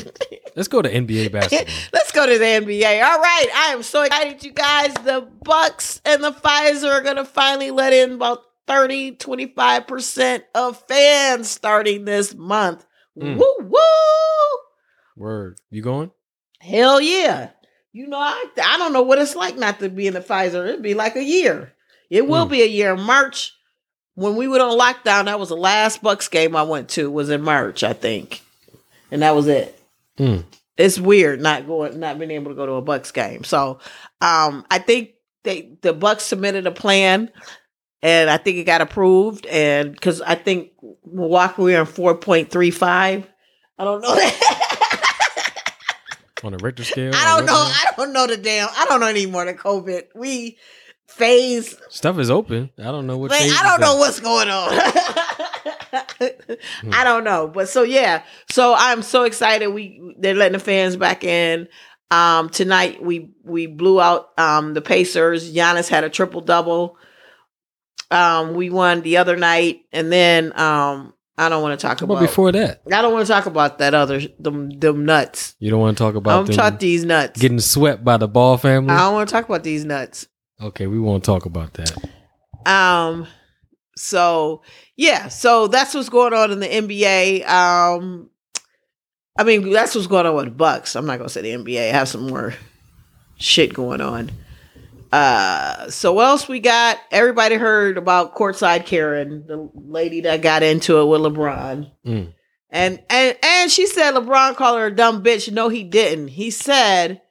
Let's 0.56 0.68
go 0.68 0.82
to 0.82 0.90
NBA 0.92 1.32
basketball. 1.32 1.74
Let's 1.94 2.12
go 2.12 2.26
to 2.26 2.38
the 2.38 2.46
NBA. 2.46 3.04
All 3.04 3.20
right, 3.20 3.48
I 3.56 3.74
am 3.74 3.84
so 3.84 4.04
excited, 4.04 4.44
you 4.44 4.52
guys. 4.52 4.94
The 4.94 5.28
Bucks 5.44 6.02
and 6.06 6.24
the 6.24 6.32
Fiserv 6.32 6.92
are 6.92 7.02
going 7.02 7.16
to 7.18 7.26
finally 7.26 7.72
let 7.72 7.94
in 7.94 8.14
about 8.14 8.40
30, 8.68 9.14
25% 9.18 10.44
of 10.56 10.82
fans 10.88 11.50
starting 11.50 12.06
this 12.06 12.34
month. 12.36 12.86
Mm. 13.20 13.38
Woo 13.38 13.56
woo! 13.70 14.60
Word. 15.18 15.58
You 15.70 15.82
going? 15.82 16.12
Hell 16.60 17.02
yeah. 17.02 17.50
You 17.94 18.08
know, 18.08 18.18
I, 18.20 18.46
I 18.64 18.78
don't 18.78 18.94
know 18.94 19.02
what 19.02 19.20
it's 19.20 19.36
like 19.36 19.58
not 19.58 19.80
to 19.80 19.90
be 19.90 20.08
in 20.08 20.14
the 20.14 20.22
Fiserv. 20.22 20.68
It'd 20.68 20.82
be 20.82 20.94
like 20.94 21.16
a 21.16 21.24
year. 21.24 21.74
It 22.10 22.28
will 22.28 22.46
Mm. 22.46 22.52
be 22.52 22.62
a 22.62 22.68
year. 22.68 22.96
March, 22.96 23.54
when 24.16 24.36
we 24.36 24.48
went 24.48 24.62
on 24.62 24.78
lockdown, 24.78 25.26
that 25.26 25.40
was 25.40 25.50
the 25.50 25.58
last 25.58 26.02
Bucks 26.02 26.28
game 26.30 26.56
I 26.56 26.64
went 26.64 26.90
to, 26.90 27.10
was 27.12 27.30
in 27.30 27.42
March, 27.42 27.84
I 27.84 27.94
think. 27.94 28.42
And 29.12 29.22
that 29.22 29.36
was 29.36 29.48
it. 29.48 29.78
Mm. 30.18 30.44
It's 30.78 31.00
weird 31.00 31.42
not 31.42 31.68
going, 31.68 32.00
not 32.00 32.18
being 32.18 32.32
able 32.32 32.52
to 32.52 32.56
go 32.56 32.66
to 32.66 32.74
a 32.74 32.82
Bucks 32.82 33.12
game. 33.12 33.44
So 33.44 33.80
um, 34.22 34.66
I 34.72 34.80
think 34.80 35.12
they 35.44 35.78
the 35.82 35.94
Bucks 35.94 36.24
submitted 36.24 36.66
a 36.66 36.72
plan 36.72 37.30
and 38.02 38.30
I 38.30 38.38
think 38.38 38.58
it 38.58 38.64
got 38.64 38.82
approved. 38.82 39.46
And 39.46 39.92
because 39.92 40.22
I 40.22 40.36
think 40.36 40.72
Milwaukee 41.06 41.62
we're 41.62 41.82
in 41.82 41.86
4.35. 41.86 43.26
I 43.78 43.84
don't 43.84 44.02
know 44.02 44.16
that. 44.16 44.48
On 46.44 46.54
a 46.54 46.58
Richter 46.58 46.84
scale? 46.84 47.12
I 47.14 47.38
don't 47.38 47.46
know. 47.46 47.54
I 47.54 47.94
don't 47.98 48.14
know 48.14 48.26
the 48.26 48.38
damn. 48.38 48.68
I 48.76 48.86
don't 48.86 49.00
know 49.00 49.08
anymore 49.08 49.46
the 49.46 49.54
COVID. 49.54 50.06
We 50.16 50.58
phase. 51.08 51.78
Stuff 51.90 52.18
is 52.18 52.32
open. 52.32 52.72
I 52.80 52.86
don't 52.86 53.06
know 53.06 53.18
what. 53.18 53.32
Phase 53.32 53.54
I 53.56 53.64
don't 53.64 53.80
know 53.80 53.98
what's 53.98 54.20
going 54.20 54.50
on. 54.50 54.72
I 56.92 57.04
don't 57.04 57.24
know. 57.24 57.48
But 57.48 57.70
so 57.70 57.84
yeah. 57.84 58.24
So 58.50 58.74
I'm 58.78 59.02
so 59.02 59.24
excited. 59.24 59.68
We 59.68 60.16
they're 60.18 60.36
letting 60.36 60.54
the 60.54 60.60
fans 60.60 60.96
back 60.96 61.24
in. 61.24 61.68
Um 62.10 62.50
tonight 62.50 63.04
we 63.04 63.32
we 63.44 63.68
blew 63.68 64.02
out 64.02 64.30
um 64.38 64.74
the 64.74 64.82
Pacers. 64.82 65.54
Giannis 65.54 65.90
had 65.90 66.04
a 66.04 66.10
triple 66.10 66.42
double. 66.42 66.98
Um 68.10 68.56
we 68.56 68.70
won 68.70 69.02
the 69.02 69.18
other 69.18 69.36
night 69.38 69.82
and 69.92 70.12
then 70.12 70.58
um 70.60 71.14
I 71.38 71.50
don't 71.50 71.64
want 71.64 71.80
to 71.80 71.88
talk 71.88 72.02
about 72.02 72.16
about 72.16 72.28
before 72.28 72.52
that? 72.52 72.82
I 72.92 73.02
don't 73.02 73.14
want 73.14 73.26
to 73.26 73.32
talk 73.34 73.46
about 73.46 73.80
that 73.80 73.94
other 73.94 74.22
them 74.40 74.70
them 74.70 75.06
nuts. 75.06 75.56
You 75.60 75.72
don't 75.72 75.80
want 75.80 75.98
to 75.98 76.04
talk 76.04 76.16
about 76.16 76.50
I'm 76.50 76.56
talking 76.56 76.78
these 76.78 77.04
nuts. 77.06 77.40
getting 77.40 77.60
swept 77.60 78.04
by 78.04 78.18
the 78.18 78.28
Ball 78.28 78.58
family? 78.58 78.94
I 78.94 79.00
don't 79.00 79.14
want 79.14 79.30
to 79.30 79.34
talk 79.34 79.46
about 79.46 79.64
these 79.64 79.86
nuts. 79.86 80.28
Okay, 80.62 80.86
we 80.86 81.00
won't 81.00 81.24
talk 81.24 81.46
about 81.46 81.74
that. 81.74 81.98
Um, 82.66 83.26
so 84.02 84.64
yeah, 84.96 85.28
so 85.28 85.68
that's 85.68 85.94
what's 85.94 86.10
going 86.10 86.34
on 86.34 86.52
in 86.52 86.60
the 86.60 86.68
NBA. 86.68 87.48
Um, 87.48 88.30
I 89.38 89.44
mean, 89.44 89.72
that's 89.72 89.96
what's 89.96 90.08
going 90.08 90.26
on 90.26 90.36
with 90.36 90.46
the 90.46 90.52
Bucks. 90.52 90.96
I'm 90.96 91.06
not 91.06 91.18
gonna 91.18 91.30
say 91.30 91.42
the 91.42 91.52
NBA. 91.52 91.90
I 91.90 91.94
have 91.94 92.10
some 92.10 92.28
more 92.28 92.54
shit 93.38 93.74
going 93.74 94.02
on. 94.02 94.32
Uh, 95.12 95.90
so 95.90 96.14
what 96.14 96.26
else 96.26 96.48
we 96.48 96.60
got? 96.60 96.98
Everybody 97.12 97.56
heard 97.56 97.98
about 97.98 98.36
courtside 98.36 98.86
Karen, 98.86 99.46
the 99.46 99.70
lady 99.74 100.22
that 100.22 100.42
got 100.42 100.64
into 100.64 101.00
it 101.00 101.06
with 101.06 101.22
LeBron. 101.22 101.92
Mm. 102.06 102.34
And 102.70 103.04
and 103.10 103.38
and 103.44 103.72
she 103.72 103.86
said 103.86 104.14
LeBron 104.14 104.56
called 104.56 104.80
her 104.80 104.88
a 104.88 104.96
dumb 104.96 105.24
bitch. 105.24 105.52
No, 105.52 105.70
he 105.70 105.84
didn't. 105.84 106.30
He 106.30 106.50
said 106.50 107.22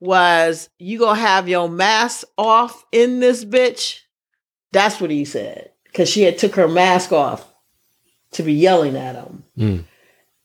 was 0.00 0.68
you 0.78 0.98
gonna 0.98 1.20
have 1.20 1.48
your 1.48 1.68
mask 1.68 2.26
off 2.36 2.84
in 2.92 3.20
this 3.20 3.44
bitch? 3.44 4.00
That's 4.72 5.00
what 5.00 5.10
he 5.10 5.24
said. 5.24 5.70
Cause 5.98 6.08
she 6.08 6.22
had 6.22 6.38
took 6.38 6.54
her 6.54 6.68
mask 6.68 7.10
off 7.10 7.52
to 8.30 8.44
be 8.44 8.52
yelling 8.52 8.96
at 8.96 9.16
him. 9.16 9.42
Mm. 9.58 9.84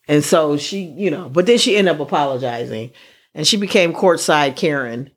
And 0.08 0.24
so 0.24 0.58
she, 0.58 0.82
you 0.82 1.12
know, 1.12 1.30
but 1.30 1.46
then 1.46 1.60
she 1.60 1.78
ended 1.78 1.94
up 1.94 2.00
apologizing 2.00 2.90
and 3.36 3.46
she 3.46 3.58
became 3.58 3.94
courtside 3.94 4.56
Karen 4.56 5.12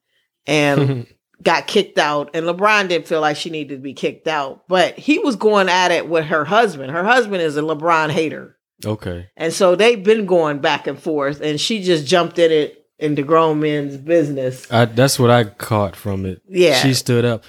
and 0.46 1.06
got 1.42 1.66
kicked 1.66 1.98
out. 1.98 2.30
And 2.34 2.44
LeBron 2.44 2.88
didn't 2.88 3.08
feel 3.08 3.22
like 3.22 3.38
she 3.38 3.48
needed 3.48 3.76
to 3.76 3.80
be 3.80 3.94
kicked 3.94 4.28
out, 4.28 4.68
but 4.68 4.98
he 4.98 5.18
was 5.18 5.36
going 5.36 5.70
at 5.70 5.90
it 5.90 6.06
with 6.06 6.26
her 6.26 6.44
husband. 6.44 6.92
Her 6.92 7.04
husband 7.04 7.40
is 7.40 7.56
a 7.56 7.62
LeBron 7.62 8.10
hater. 8.10 8.58
okay. 8.84 9.30
And 9.38 9.54
so 9.54 9.74
they've 9.74 10.04
been 10.04 10.26
going 10.26 10.58
back 10.58 10.86
and 10.86 10.98
forth, 10.98 11.40
and 11.40 11.58
she 11.58 11.82
just 11.82 12.06
jumped 12.06 12.38
in 12.38 12.52
it 12.52 12.85
into 12.98 13.22
grown 13.22 13.60
men's 13.60 13.96
business. 13.96 14.70
I, 14.72 14.86
that's 14.86 15.18
what 15.18 15.30
I 15.30 15.44
caught 15.44 15.94
from 15.96 16.24
it. 16.24 16.40
Yeah. 16.48 16.74
She 16.76 16.94
stood 16.94 17.24
up. 17.24 17.44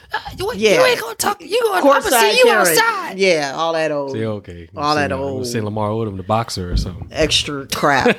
Yeah. 0.56 0.76
You 0.80 0.86
ain't 0.86 1.00
gonna 1.02 1.16
talk. 1.16 1.42
You 1.42 1.62
gonna. 1.64 1.82
I'ma 1.88 2.00
Courtside 2.00 2.20
see 2.32 2.38
you 2.40 2.44
Karen. 2.46 2.68
outside. 2.68 3.18
Yeah, 3.20 3.54
all 3.56 3.74
that 3.74 3.92
old 3.92 4.12
Say, 4.12 4.26
okay. 4.26 4.70
All 4.76 4.96
that 4.96 5.10
Say, 5.12 5.16
uh, 5.16 5.20
old- 5.20 5.48
Say 5.48 5.62
Lamar 5.62 5.90
Odom, 5.90 6.18
the 6.18 6.24
boxer 6.24 6.72
or 6.72 6.78
something. 6.78 7.08
extra 7.12 7.66
crap. 7.68 8.18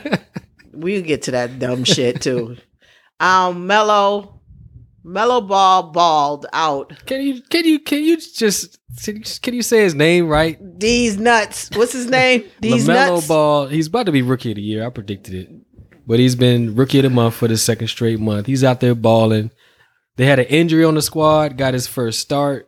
we'll 0.72 1.02
get 1.02 1.22
to 1.24 1.32
that 1.32 1.58
dumb 1.58 1.84
shit 1.84 2.20
too. 2.22 2.56
Um, 3.20 3.66
Mellow, 3.66 4.40
Mellow 5.04 5.40
Ball 5.40 5.90
balled 5.90 6.46
out. 6.52 6.92
Can 7.06 7.20
you 7.22 7.42
can 7.42 7.64
you 7.64 7.78
can 7.80 8.02
you 8.04 8.16
just 8.16 8.78
can 9.42 9.54
you 9.54 9.62
say 9.62 9.82
his 9.82 9.94
name 9.94 10.28
right? 10.28 10.56
These 10.80 11.18
nuts. 11.18 11.70
What's 11.74 11.92
his 11.92 12.06
name? 12.06 12.44
These 12.60 12.86
LaMelo 12.88 13.14
nuts. 13.16 13.28
Ball. 13.28 13.66
He's 13.66 13.86
about 13.88 14.06
to 14.06 14.12
be 14.12 14.22
rookie 14.22 14.52
of 14.52 14.56
the 14.56 14.62
year. 14.62 14.86
I 14.86 14.90
predicted 14.90 15.34
it, 15.34 15.50
but 16.08 16.18
he's 16.18 16.34
been 16.34 16.74
rookie 16.74 16.98
of 16.98 17.02
the 17.02 17.10
month 17.10 17.34
for 17.34 17.46
the 17.46 17.58
second 17.58 17.88
straight 17.88 18.18
month. 18.18 18.46
He's 18.46 18.64
out 18.64 18.80
there 18.80 18.94
balling. 18.94 19.50
They 20.16 20.24
had 20.24 20.38
an 20.38 20.46
injury 20.46 20.82
on 20.82 20.94
the 20.94 21.02
squad. 21.02 21.58
Got 21.58 21.74
his 21.74 21.86
first 21.86 22.18
start, 22.18 22.66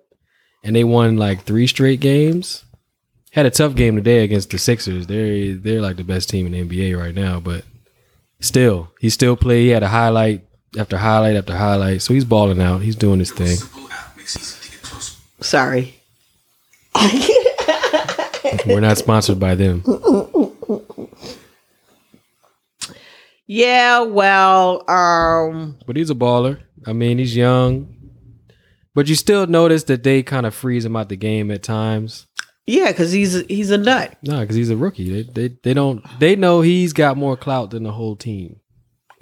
and 0.62 0.76
they 0.76 0.84
won 0.84 1.16
like 1.16 1.42
three 1.42 1.66
straight 1.66 2.00
games. 2.00 2.64
Had 3.32 3.46
a 3.46 3.50
tough 3.50 3.74
game 3.74 3.96
today 3.96 4.24
against 4.24 4.50
the 4.50 4.58
Sixers. 4.58 5.06
They're 5.06 5.54
they're 5.54 5.80
like 5.80 5.96
the 5.96 6.04
best 6.04 6.28
team 6.28 6.46
in 6.46 6.52
the 6.52 6.62
NBA 6.68 6.98
right 6.98 7.14
now, 7.14 7.40
but 7.40 7.64
still, 8.40 8.92
he 9.00 9.08
still 9.08 9.36
played. 9.36 9.62
He 9.62 9.68
had 9.70 9.82
a 9.82 9.88
highlight 9.88 10.44
after 10.78 10.98
highlight 10.98 11.36
after 11.36 11.56
highlight. 11.56 12.02
So 12.02 12.12
he's 12.12 12.26
balling 12.26 12.60
out. 12.60 12.82
He's 12.82 12.96
doing 12.96 13.20
his 13.20 13.32
thing. 13.32 13.56
Sorry. 15.40 15.94
We're 18.66 18.80
not 18.80 18.98
sponsored 18.98 19.40
by 19.40 19.54
them. 19.54 19.82
Yeah, 23.52 24.02
well, 24.02 24.88
um, 24.88 25.76
But 25.84 25.96
he's 25.96 26.08
a 26.08 26.14
baller. 26.14 26.60
I 26.86 26.92
mean, 26.92 27.18
he's 27.18 27.34
young. 27.34 27.96
But 28.94 29.08
you 29.08 29.16
still 29.16 29.48
notice 29.48 29.82
that 29.84 30.04
they 30.04 30.22
kind 30.22 30.46
of 30.46 30.54
freeze 30.54 30.84
him 30.84 30.94
out 30.94 31.08
the 31.08 31.16
game 31.16 31.50
at 31.50 31.64
times. 31.64 32.28
yeah, 32.68 32.92
because 32.92 33.10
he's 33.10 33.40
he's 33.46 33.72
a 33.72 33.78
nut. 33.78 34.16
No, 34.22 34.38
because 34.40 34.54
he's 34.54 34.70
a 34.70 34.76
rookie. 34.76 35.10
They, 35.24 35.48
they 35.48 35.56
they 35.64 35.74
don't 35.74 36.04
they 36.20 36.36
know 36.36 36.60
he's 36.60 36.92
got 36.92 37.16
more 37.16 37.36
clout 37.36 37.72
than 37.72 37.82
the 37.82 37.90
whole 37.90 38.14
team. 38.14 38.60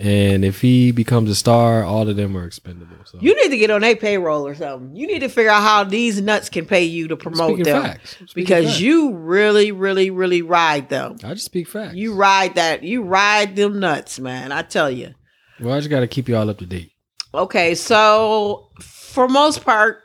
And 0.01 0.45
if 0.45 0.61
he 0.61 0.93
becomes 0.93 1.29
a 1.29 1.35
star, 1.35 1.83
all 1.83 2.09
of 2.09 2.15
them 2.15 2.37
are 2.37 2.45
expendable. 2.45 2.95
So 3.05 3.19
You 3.21 3.35
need 3.35 3.49
to 3.49 3.57
get 3.57 3.71
on 3.73 3.83
a 3.83 3.97
payroll 3.97 4.47
or 4.47 4.55
something. 4.55 4.95
You 4.95 5.09
need 5.09 5.21
to 5.21 5.29
figure 5.29 5.51
out 5.51 5.63
how 5.63 5.83
these 5.83 6.21
nuts 6.21 6.49
can 6.49 6.67
pay 6.67 6.85
you 6.85 7.09
to 7.09 7.17
promote 7.17 7.55
Speaking 7.57 7.65
them 7.65 7.83
facts. 7.83 8.11
Speaking 8.11 8.29
because 8.37 8.65
facts. 8.67 8.81
you 8.81 9.13
really, 9.15 9.73
really, 9.73 10.11
really 10.11 10.41
ride 10.41 10.89
them. 10.89 11.17
I 11.25 11.35
just 11.35 11.47
speak 11.47 11.67
facts. 11.67 11.97
You 11.97 12.15
ride 12.15 12.55
that. 12.55 12.85
You 12.85 13.03
ride 13.03 13.57
them 13.57 13.81
nuts, 13.81 14.21
man. 14.21 14.53
I 14.53 14.63
tell 14.63 14.89
you. 14.89 15.15
well, 15.59 15.75
I 15.75 15.79
just 15.79 15.91
got 15.91 16.01
to 16.01 16.07
keep 16.07 16.29
y'all 16.29 16.49
up 16.49 16.59
to 16.59 16.67
date. 16.67 16.93
Okay, 17.35 17.75
so 17.75 18.69
for 18.81 19.27
most 19.27 19.65
part, 19.65 20.03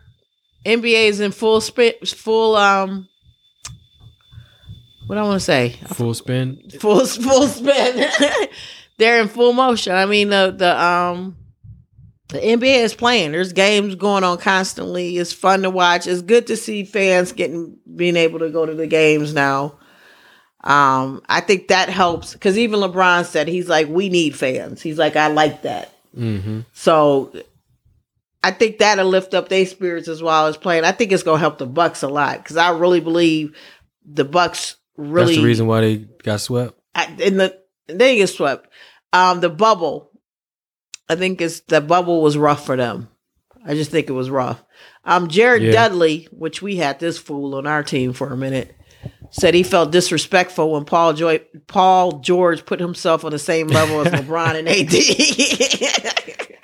NBA 0.65 1.05
is 1.09 1.19
in 1.19 1.31
full 1.31 1.61
spin, 1.61 1.93
full 2.03 2.55
um. 2.55 3.07
What 5.05 5.17
I 5.19 5.23
want 5.23 5.35
to 5.35 5.45
say? 5.45 5.75
Full 5.87 6.13
spin. 6.15 6.63
Full 6.79 7.05
full 7.05 7.47
spin. 7.47 8.09
They're 8.97 9.21
in 9.21 9.27
full 9.27 9.53
motion. 9.53 9.93
I 9.93 10.05
mean 10.05 10.29
the 10.29 10.53
the 10.55 10.81
um. 10.81 11.37
The 12.29 12.39
NBA 12.39 12.83
is 12.83 12.95
playing. 12.95 13.31
There's 13.31 13.53
games 13.53 13.93
going 13.93 14.23
on 14.23 14.39
constantly. 14.39 15.17
It's 15.17 15.31
fun 15.31 15.61
to 15.61 15.69
watch. 15.69 16.07
It's 16.07 16.23
good 16.23 16.47
to 16.47 16.57
see 16.57 16.83
fans 16.83 17.31
getting 17.31 17.77
being 17.95 18.15
able 18.15 18.39
to 18.39 18.49
go 18.49 18.65
to 18.65 18.73
the 18.73 18.87
games 18.87 19.35
now. 19.35 19.77
Um, 20.63 21.21
I 21.27 21.41
think 21.41 21.67
that 21.67 21.89
helps 21.89 22.33
because 22.33 22.57
even 22.57 22.79
LeBron 22.79 23.25
said 23.25 23.47
he's 23.47 23.67
like, 23.67 23.87
we 23.87 24.09
need 24.09 24.35
fans. 24.35 24.81
He's 24.81 24.97
like, 24.97 25.15
I 25.15 25.27
like 25.27 25.63
that. 25.63 25.93
Mm-hmm. 26.17 26.61
So 26.71 27.33
I 28.43 28.51
think 28.51 28.77
that'll 28.77 29.07
lift 29.07 29.33
up 29.33 29.49
their 29.49 29.65
spirits 29.65 30.07
as 30.07 30.23
well 30.23 30.47
as 30.47 30.55
playing. 30.55 30.85
I 30.85 30.91
think 30.93 31.11
it's 31.11 31.23
gonna 31.23 31.39
help 31.39 31.57
the 31.57 31.65
Bucks 31.65 32.01
a 32.01 32.07
lot 32.07 32.37
because 32.37 32.55
I 32.55 32.71
really 32.71 33.01
believe 33.01 33.55
the 34.05 34.25
Bucks 34.25 34.77
really 34.95 35.33
That's 35.33 35.37
the 35.37 35.45
reason 35.45 35.67
why 35.67 35.81
they 35.81 35.97
got 35.97 36.39
swept. 36.39 36.79
I, 36.95 37.13
in 37.19 37.37
the 37.37 37.59
they 37.87 38.15
get 38.15 38.27
swept. 38.27 38.69
Um, 39.13 39.39
the 39.39 39.49
bubble, 39.49 40.11
I 41.07 41.15
think 41.15 41.39
it's 41.39 41.61
the 41.61 41.79
bubble 41.79 42.21
was 42.21 42.37
rough 42.37 42.65
for 42.65 42.75
them. 42.75 43.07
I 43.65 43.75
just 43.75 43.91
think 43.91 44.09
it 44.09 44.13
was 44.13 44.29
rough. 44.29 44.61
Um, 45.05 45.29
Jared 45.29 45.63
Yeah. 45.63 45.71
Dudley, 45.71 46.27
which 46.31 46.61
we 46.61 46.75
had 46.77 46.99
this 46.99 47.17
fool 47.17 47.55
on 47.55 47.65
our 47.65 47.83
team 47.83 48.11
for 48.11 48.27
a 48.33 48.35
minute, 48.37 48.75
said 49.29 49.53
he 49.53 49.63
felt 49.63 49.91
disrespectful 49.91 50.73
when 50.73 50.83
Paul 50.83 51.13
Joy 51.13 51.39
Paul 51.67 52.19
George 52.19 52.65
put 52.65 52.79
himself 52.81 53.23
on 53.23 53.31
the 53.31 53.39
same 53.39 53.67
level 53.67 54.01
as 54.01 54.11
LeBron 54.11 54.55
and 54.55 54.67
AD. 54.67 56.49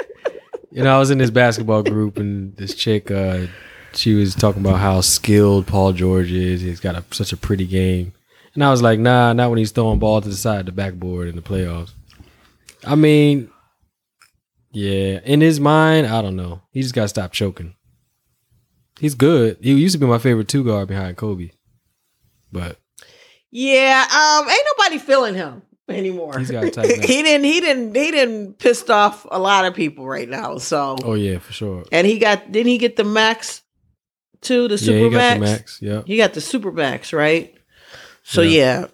You 0.71 0.83
know, 0.83 0.95
I 0.95 0.99
was 0.99 1.09
in 1.09 1.17
this 1.17 1.31
basketball 1.31 1.81
group, 1.81 2.17
and 2.17 2.55
this 2.55 2.75
chick, 2.75 3.09
uh, 3.09 3.47
she 3.93 4.13
was 4.13 4.35
talking 4.35 4.61
about 4.61 4.77
how 4.79 5.01
skilled 5.01 5.65
Paul 5.65 5.93
George 5.93 6.31
is. 6.31 6.61
He's 6.61 6.79
got 6.79 6.95
a, 6.95 7.03
such 7.11 7.33
a 7.33 7.37
pretty 7.37 7.65
game, 7.65 8.13
and 8.53 8.63
I 8.63 8.69
was 8.69 8.81
like, 8.81 8.99
Nah, 8.99 9.33
not 9.33 9.49
when 9.49 9.57
he's 9.57 9.71
throwing 9.71 9.97
ball 9.97 10.21
to 10.21 10.29
the 10.29 10.35
side, 10.35 10.61
of 10.61 10.65
the 10.67 10.71
backboard 10.71 11.27
in 11.27 11.35
the 11.35 11.41
playoffs. 11.41 11.91
I 12.85 12.95
mean, 12.95 13.49
yeah, 14.71 15.19
in 15.23 15.41
his 15.41 15.59
mind, 15.59 16.07
I 16.07 16.21
don't 16.21 16.35
know. 16.35 16.61
He 16.71 16.81
just 16.81 16.95
got 16.95 17.03
to 17.03 17.07
stop 17.09 17.31
choking. 17.31 17.75
He's 18.99 19.15
good. 19.15 19.57
He 19.61 19.73
used 19.73 19.93
to 19.93 19.99
be 19.99 20.05
my 20.05 20.17
favorite 20.17 20.47
two 20.47 20.63
guard 20.63 20.87
behind 20.87 21.17
Kobe, 21.17 21.51
but 22.51 22.77
Yeah, 23.49 24.05
um, 24.05 24.49
ain't 24.49 24.65
nobody 24.77 24.97
feeling 24.99 25.35
him 25.35 25.61
anymore. 25.87 26.37
He 26.39 26.45
didn't. 26.45 27.43
He 27.43 27.59
didn't. 27.61 27.95
He 27.95 28.11
didn't 28.11 28.59
pissed 28.59 28.89
off 28.89 29.25
a 29.31 29.39
lot 29.39 29.65
of 29.65 29.73
people 29.73 30.05
right 30.05 30.27
now. 30.29 30.57
So, 30.57 30.97
oh 31.03 31.13
yeah, 31.13 31.39
for 31.39 31.53
sure. 31.53 31.85
and 31.91 32.05
he 32.05 32.19
got. 32.19 32.51
Didn't 32.51 32.67
he 32.69 32.77
get 32.77 32.95
the 32.95 33.03
max? 33.03 33.61
To 34.43 34.69
the 34.69 34.75
yeah, 34.75 34.77
super 34.77 35.05
he 35.05 35.09
got 35.09 35.17
max. 35.17 35.33
the 35.39 35.45
max. 35.45 35.79
Yeah. 35.81 36.01
He 36.05 36.15
got 36.17 36.33
the 36.33 36.39
super 36.41 36.71
max, 36.71 37.11
right? 37.11 37.53
So 38.23 38.41
yeah. 38.41 38.87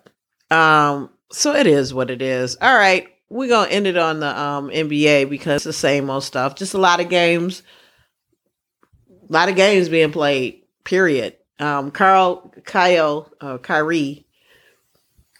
Um. 0.49 1.09
So 1.31 1.53
it 1.55 1.67
is 1.67 1.93
what 1.93 2.09
it 2.09 2.21
is. 2.21 2.55
All 2.61 2.75
right, 2.75 3.07
we're 3.35 3.49
gonna 3.49 3.69
end 3.69 3.85
it 3.85 3.97
on 3.97 4.21
the 4.21 4.39
um 4.39 4.69
NBA 4.69 5.29
because 5.29 5.57
it's 5.57 5.63
the 5.65 5.73
same 5.73 6.09
old 6.09 6.23
stuff. 6.23 6.55
Just 6.55 6.73
a 6.73 6.77
lot 6.77 7.01
of 7.01 7.09
games. 7.09 7.63
A 9.29 9.33
lot 9.33 9.49
of 9.49 9.55
games 9.55 9.89
being 9.89 10.11
played. 10.11 10.63
Period. 10.83 11.35
Um. 11.59 11.91
Carl 11.91 12.53
Kyle 12.63 13.31
uh, 13.41 13.57
Kyrie. 13.57 14.25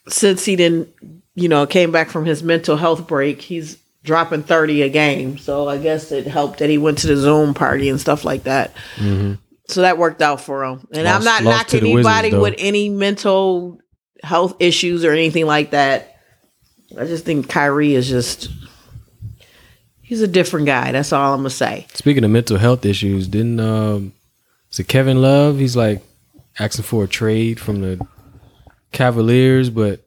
Since 0.08 0.46
he 0.46 0.56
didn't, 0.56 0.90
you 1.34 1.48
know, 1.48 1.66
came 1.66 1.92
back 1.92 2.10
from 2.10 2.26
his 2.26 2.44
mental 2.44 2.78
health 2.78 3.08
break, 3.08 3.42
he's 3.42 3.78
dropping 4.04 4.44
thirty 4.44 4.82
a 4.82 4.90
game. 4.90 5.38
So 5.38 5.68
I 5.68 5.78
guess 5.78 6.12
it 6.12 6.28
helped 6.28 6.60
that 6.60 6.70
he 6.70 6.78
went 6.78 7.00
to 7.00 7.08
the 7.08 7.18
Zoom 7.18 7.54
party 7.54 7.90
and 7.90 8.00
stuff 8.00 8.26
like 8.26 8.44
that. 8.44 8.76
hmm 8.98 9.34
So 9.68 9.82
that 9.82 9.98
worked 9.98 10.22
out 10.22 10.42
for 10.42 10.64
him. 10.64 10.88
And 10.92 11.08
I'm 11.08 11.24
not 11.24 11.44
knocking 11.44 11.82
the 11.82 11.94
Wizards, 11.94 12.18
anybody 12.18 12.38
with 12.38 12.56
any 12.58 12.90
mental 12.90 13.80
health 14.22 14.56
issues 14.60 15.06
or 15.06 15.12
anything 15.12 15.46
like 15.46 15.72
that. 15.72 16.15
I 16.98 17.06
just 17.06 17.26
think 17.26 17.50
Kyrie 17.50 17.96
is 17.96 18.08
just 18.08 18.50
he's 20.02 20.22
a 20.22 20.28
different 20.28 20.66
guy. 20.66 20.92
That's 20.92 21.12
all 21.12 21.34
I'm 21.34 21.40
gonna 21.40 21.50
say. 21.50 21.88
Speaking 21.94 22.24
of 22.24 22.32
mental 22.32 22.58
health 22.58 22.86
issues, 22.86 23.28
didn't 23.28 23.60
um, 23.60 24.14
is 24.72 24.80
it 24.80 24.88
Kevin 24.88 25.22
Love? 25.22 25.60
He's 25.60 25.76
like 25.76 26.04
asking 26.60 26.84
for 26.84 27.04
a 27.04 27.08
trade 27.08 27.60
from 27.60 27.82
the 27.82 28.08
Cavaliers, 28.92 29.70
but 29.70 30.02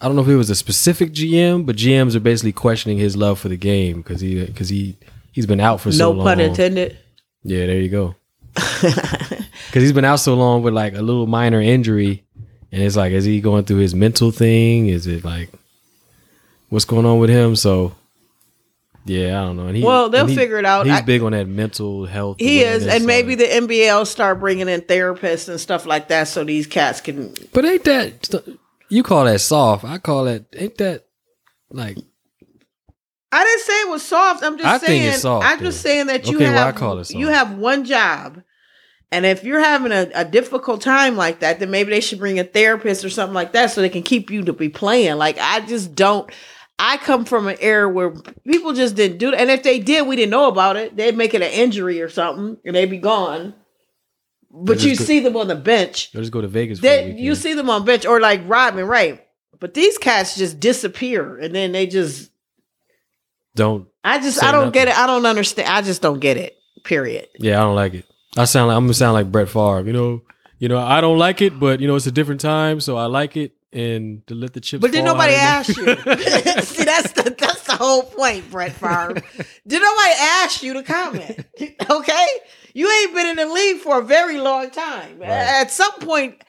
I 0.00 0.06
don't 0.06 0.16
know 0.16 0.22
if 0.22 0.28
it 0.28 0.36
was 0.36 0.50
a 0.50 0.56
specific 0.56 1.12
GM, 1.12 1.66
but 1.66 1.76
GMs 1.76 2.16
are 2.16 2.20
basically 2.20 2.52
questioning 2.52 2.98
his 2.98 3.16
love 3.16 3.38
for 3.38 3.48
the 3.48 3.56
game 3.56 3.98
because 3.98 4.20
he 4.20 4.44
because 4.44 4.68
he 4.68 4.96
he's 5.30 5.46
been 5.46 5.60
out 5.60 5.80
for 5.80 5.92
so 5.92 6.08
long. 6.10 6.18
no 6.18 6.24
pun 6.24 6.40
intended. 6.40 6.98
Yeah, 7.44 7.66
there 7.66 7.80
you 7.80 7.88
go. 7.88 8.16
Because 9.72 9.84
he's 9.84 9.92
been 9.94 10.04
out 10.04 10.16
so 10.20 10.34
long 10.34 10.62
with 10.62 10.74
like 10.74 10.92
a 10.92 11.00
little 11.00 11.26
minor 11.26 11.58
injury, 11.58 12.24
and 12.72 12.82
it's 12.82 12.96
like, 12.96 13.12
is 13.12 13.24
he 13.24 13.40
going 13.40 13.64
through 13.64 13.78
his 13.78 13.94
mental 13.94 14.30
thing? 14.30 14.88
Is 14.88 15.06
it 15.06 15.24
like 15.24 15.50
what's 16.70 16.84
going 16.86 17.06
on 17.06 17.18
with 17.18 17.30
him? 17.30 17.54
So, 17.54 17.94
yeah, 19.04 19.40
I 19.40 19.44
don't 19.44 19.56
know. 19.56 19.66
And 19.66 19.76
he, 19.76 19.82
Well, 19.82 20.08
they'll 20.08 20.22
and 20.22 20.30
he- 20.30 20.36
figure 20.36 20.58
it 20.58 20.64
out. 20.64 20.86
He's 20.86 20.94
I- 20.94 21.00
big 21.02 21.22
on 21.22 21.32
that 21.32 21.46
mental 21.48 22.06
health. 22.06 22.36
he 22.38 22.60
is, 22.60 22.86
and 22.86 23.04
maybe 23.06 23.34
the 23.34 23.44
NBA 23.44 23.96
will 23.98 24.04
start 24.06 24.40
bringing 24.40 24.68
in 24.68 24.80
therapists 24.80 25.48
and 25.48 25.60
stuff 25.60 25.86
like 25.86 26.08
that, 26.08 26.28
so 26.28 26.44
these 26.44 26.66
cats 26.66 27.00
can. 27.00 27.34
But 27.52 27.64
ain't 27.64 27.84
that 27.84 28.44
you 28.88 29.02
call 29.02 29.24
that 29.24 29.40
soft? 29.40 29.84
I 29.84 29.98
call 29.98 30.24
that 30.24 30.44
ain't 30.54 30.78
that 30.78 31.04
like 31.70 31.98
I 33.34 33.44
didn't 33.44 33.60
say 33.62 33.72
it 33.80 33.88
was 33.88 34.02
soft. 34.02 34.44
I'm 34.44 34.56
just 34.58 34.68
I 34.68 34.76
think 34.78 34.88
saying. 34.88 35.08
it's 35.14 35.22
soft, 35.22 35.46
I'm 35.46 35.58
just 35.60 35.80
saying 35.80 36.06
that 36.08 36.26
you 36.28 36.36
Okay, 36.36 36.50
well, 36.50 36.66
have 36.66 36.74
I 36.74 36.78
call 36.78 36.98
it 36.98 37.04
soft. 37.06 37.18
you 37.18 37.28
have 37.28 37.56
one 37.56 37.84
job, 37.84 38.42
and 39.12 39.26
if 39.26 39.44
you're 39.44 39.60
having 39.60 39.92
a, 39.92 40.10
a 40.14 40.24
difficult 40.24 40.80
time 40.80 41.16
like 41.16 41.40
that, 41.40 41.60
then 41.60 41.70
maybe 41.70 41.90
they 41.90 42.00
should 42.00 42.18
bring 42.18 42.38
a 42.38 42.44
therapist 42.44 43.04
or 43.04 43.10
something 43.10 43.34
like 43.34 43.52
that 43.52 43.70
so 43.70 43.80
they 43.80 43.88
can 43.90 44.02
keep 44.02 44.30
you 44.30 44.42
to 44.44 44.52
be 44.52 44.68
playing. 44.68 45.16
Like 45.16 45.38
I 45.38 45.60
just 45.60 45.94
don't. 45.94 46.28
I 46.78 46.96
come 46.96 47.26
from 47.26 47.46
an 47.46 47.58
era 47.60 47.88
where 47.88 48.10
people 48.44 48.72
just 48.72 48.96
didn't 48.96 49.18
do 49.18 49.30
that, 49.30 49.40
and 49.40 49.50
if 49.50 49.62
they 49.62 49.78
did, 49.78 50.06
we 50.08 50.16
didn't 50.16 50.30
know 50.30 50.48
about 50.48 50.76
it. 50.76 50.96
They'd 50.96 51.16
make 51.16 51.34
it 51.34 51.42
an 51.42 51.50
injury 51.52 52.00
or 52.00 52.08
something, 52.08 52.56
and 52.64 52.74
they'd 52.74 52.90
be 52.90 52.98
gone. 52.98 53.54
But 54.50 54.82
you 54.82 54.96
go- 54.96 55.04
see 55.04 55.20
them 55.20 55.36
on 55.36 55.48
the 55.48 55.54
bench. 55.54 56.10
let's 56.14 56.30
go 56.30 56.40
to 56.40 56.48
Vegas. 56.48 56.78
For 56.78 56.82
They, 56.82 57.12
you 57.12 57.34
see 57.34 57.54
them 57.54 57.70
on 57.70 57.84
bench 57.84 58.04
or 58.04 58.20
like 58.20 58.40
Rodman, 58.46 58.86
right? 58.86 59.24
But 59.60 59.74
these 59.74 59.96
cats 59.98 60.36
just 60.36 60.58
disappear, 60.58 61.38
and 61.38 61.54
then 61.54 61.72
they 61.72 61.86
just 61.86 62.30
don't. 63.54 63.86
I 64.02 64.18
just 64.18 64.42
I 64.42 64.50
don't 64.52 64.72
get 64.72 64.88
it. 64.88 64.98
I 64.98 65.06
don't 65.06 65.26
understand. 65.26 65.68
I 65.68 65.82
just 65.82 66.02
don't 66.02 66.18
get 66.18 66.36
it. 66.36 66.56
Period. 66.82 67.28
Yeah, 67.38 67.60
I 67.60 67.64
don't 67.64 67.76
like 67.76 67.94
it. 67.94 68.06
I 68.36 68.44
sound 68.44 68.68
like 68.68 68.76
I'm 68.76 68.84
gonna 68.84 68.94
sound 68.94 69.14
like 69.14 69.30
Brett 69.30 69.48
Favre. 69.48 69.82
You 69.86 69.92
know, 69.92 70.22
you 70.58 70.68
know, 70.68 70.78
I 70.78 71.00
don't 71.00 71.18
like 71.18 71.42
it, 71.42 71.58
but 71.58 71.80
you 71.80 71.88
know, 71.88 71.96
it's 71.96 72.06
a 72.06 72.12
different 72.12 72.40
time, 72.40 72.80
so 72.80 72.96
I 72.96 73.06
like 73.06 73.36
it. 73.36 73.52
And 73.74 74.26
to 74.26 74.34
let 74.34 74.52
the 74.52 74.60
chips. 74.60 74.82
But 74.82 74.92
did 74.92 75.02
nobody 75.02 75.32
ask 75.32 75.74
you? 75.74 75.84
See, 75.86 76.84
that's 76.84 77.12
the 77.12 77.34
that's 77.38 77.62
the 77.62 77.76
whole 77.76 78.02
point, 78.02 78.50
Brett 78.50 78.72
Favre. 78.72 79.14
did 79.66 79.82
nobody 79.82 80.12
ask 80.20 80.62
you 80.62 80.74
to 80.74 80.82
comment? 80.82 81.46
okay, 81.90 82.26
you 82.74 82.90
ain't 82.90 83.14
been 83.14 83.26
in 83.28 83.36
the 83.36 83.46
league 83.46 83.78
for 83.78 83.98
a 83.98 84.02
very 84.02 84.38
long 84.38 84.70
time. 84.70 85.18
Right. 85.18 85.30
At 85.30 85.70
some 85.70 85.92
point, 86.00 86.44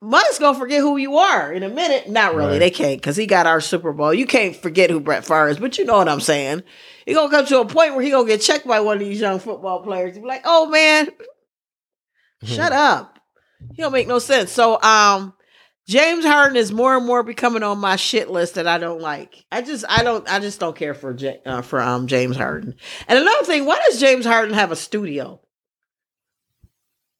Mike's 0.00 0.38
gonna 0.38 0.58
forget 0.58 0.80
who 0.80 0.98
you 0.98 1.16
are 1.16 1.52
in 1.52 1.62
a 1.62 1.70
minute. 1.70 2.08
Not 2.10 2.34
really. 2.34 2.52
Right. 2.52 2.58
They 2.58 2.70
can't 2.70 3.00
because 3.00 3.16
he 3.16 3.26
got 3.26 3.46
our 3.46 3.60
Super 3.60 3.92
Bowl. 3.92 4.12
You 4.12 4.26
can't 4.26 4.54
forget 4.54 4.90
who 4.90 5.00
Brett 5.00 5.24
Favre 5.24 5.48
is, 5.48 5.58
but 5.58 5.78
you 5.78 5.84
know 5.84 5.96
what 5.96 6.08
I'm 6.08 6.20
saying. 6.20 6.62
He 7.08 7.14
gonna 7.14 7.30
come 7.30 7.46
to 7.46 7.60
a 7.60 7.64
point 7.66 7.94
where 7.94 8.04
he 8.04 8.10
gonna 8.10 8.28
get 8.28 8.42
checked 8.42 8.66
by 8.66 8.80
one 8.80 8.98
of 8.98 9.00
these 9.00 9.18
young 9.18 9.38
football 9.38 9.82
players. 9.82 10.14
He 10.14 10.20
be 10.20 10.26
like, 10.28 10.42
"Oh 10.44 10.66
man, 10.66 11.08
shut 12.44 12.70
up." 12.70 13.18
He 13.72 13.80
don't 13.82 13.92
make 13.92 14.06
no 14.06 14.18
sense. 14.18 14.52
So, 14.52 14.78
um, 14.82 15.32
James 15.86 16.22
Harden 16.26 16.58
is 16.58 16.70
more 16.70 16.94
and 16.98 17.06
more 17.06 17.22
becoming 17.22 17.62
on 17.62 17.78
my 17.78 17.96
shit 17.96 18.28
list 18.28 18.56
that 18.56 18.66
I 18.66 18.76
don't 18.76 19.00
like. 19.00 19.46
I 19.50 19.62
just, 19.62 19.86
I 19.88 20.02
don't, 20.02 20.30
I 20.30 20.38
just 20.38 20.60
don't 20.60 20.76
care 20.76 20.92
for 20.92 21.14
J- 21.14 21.40
uh, 21.46 21.62
for 21.62 21.80
um 21.80 22.08
James 22.08 22.36
Harden. 22.36 22.74
And 23.08 23.18
another 23.18 23.44
thing, 23.46 23.64
why 23.64 23.80
does 23.88 23.98
James 23.98 24.26
Harden 24.26 24.54
have 24.54 24.70
a 24.70 24.76
studio? 24.76 25.40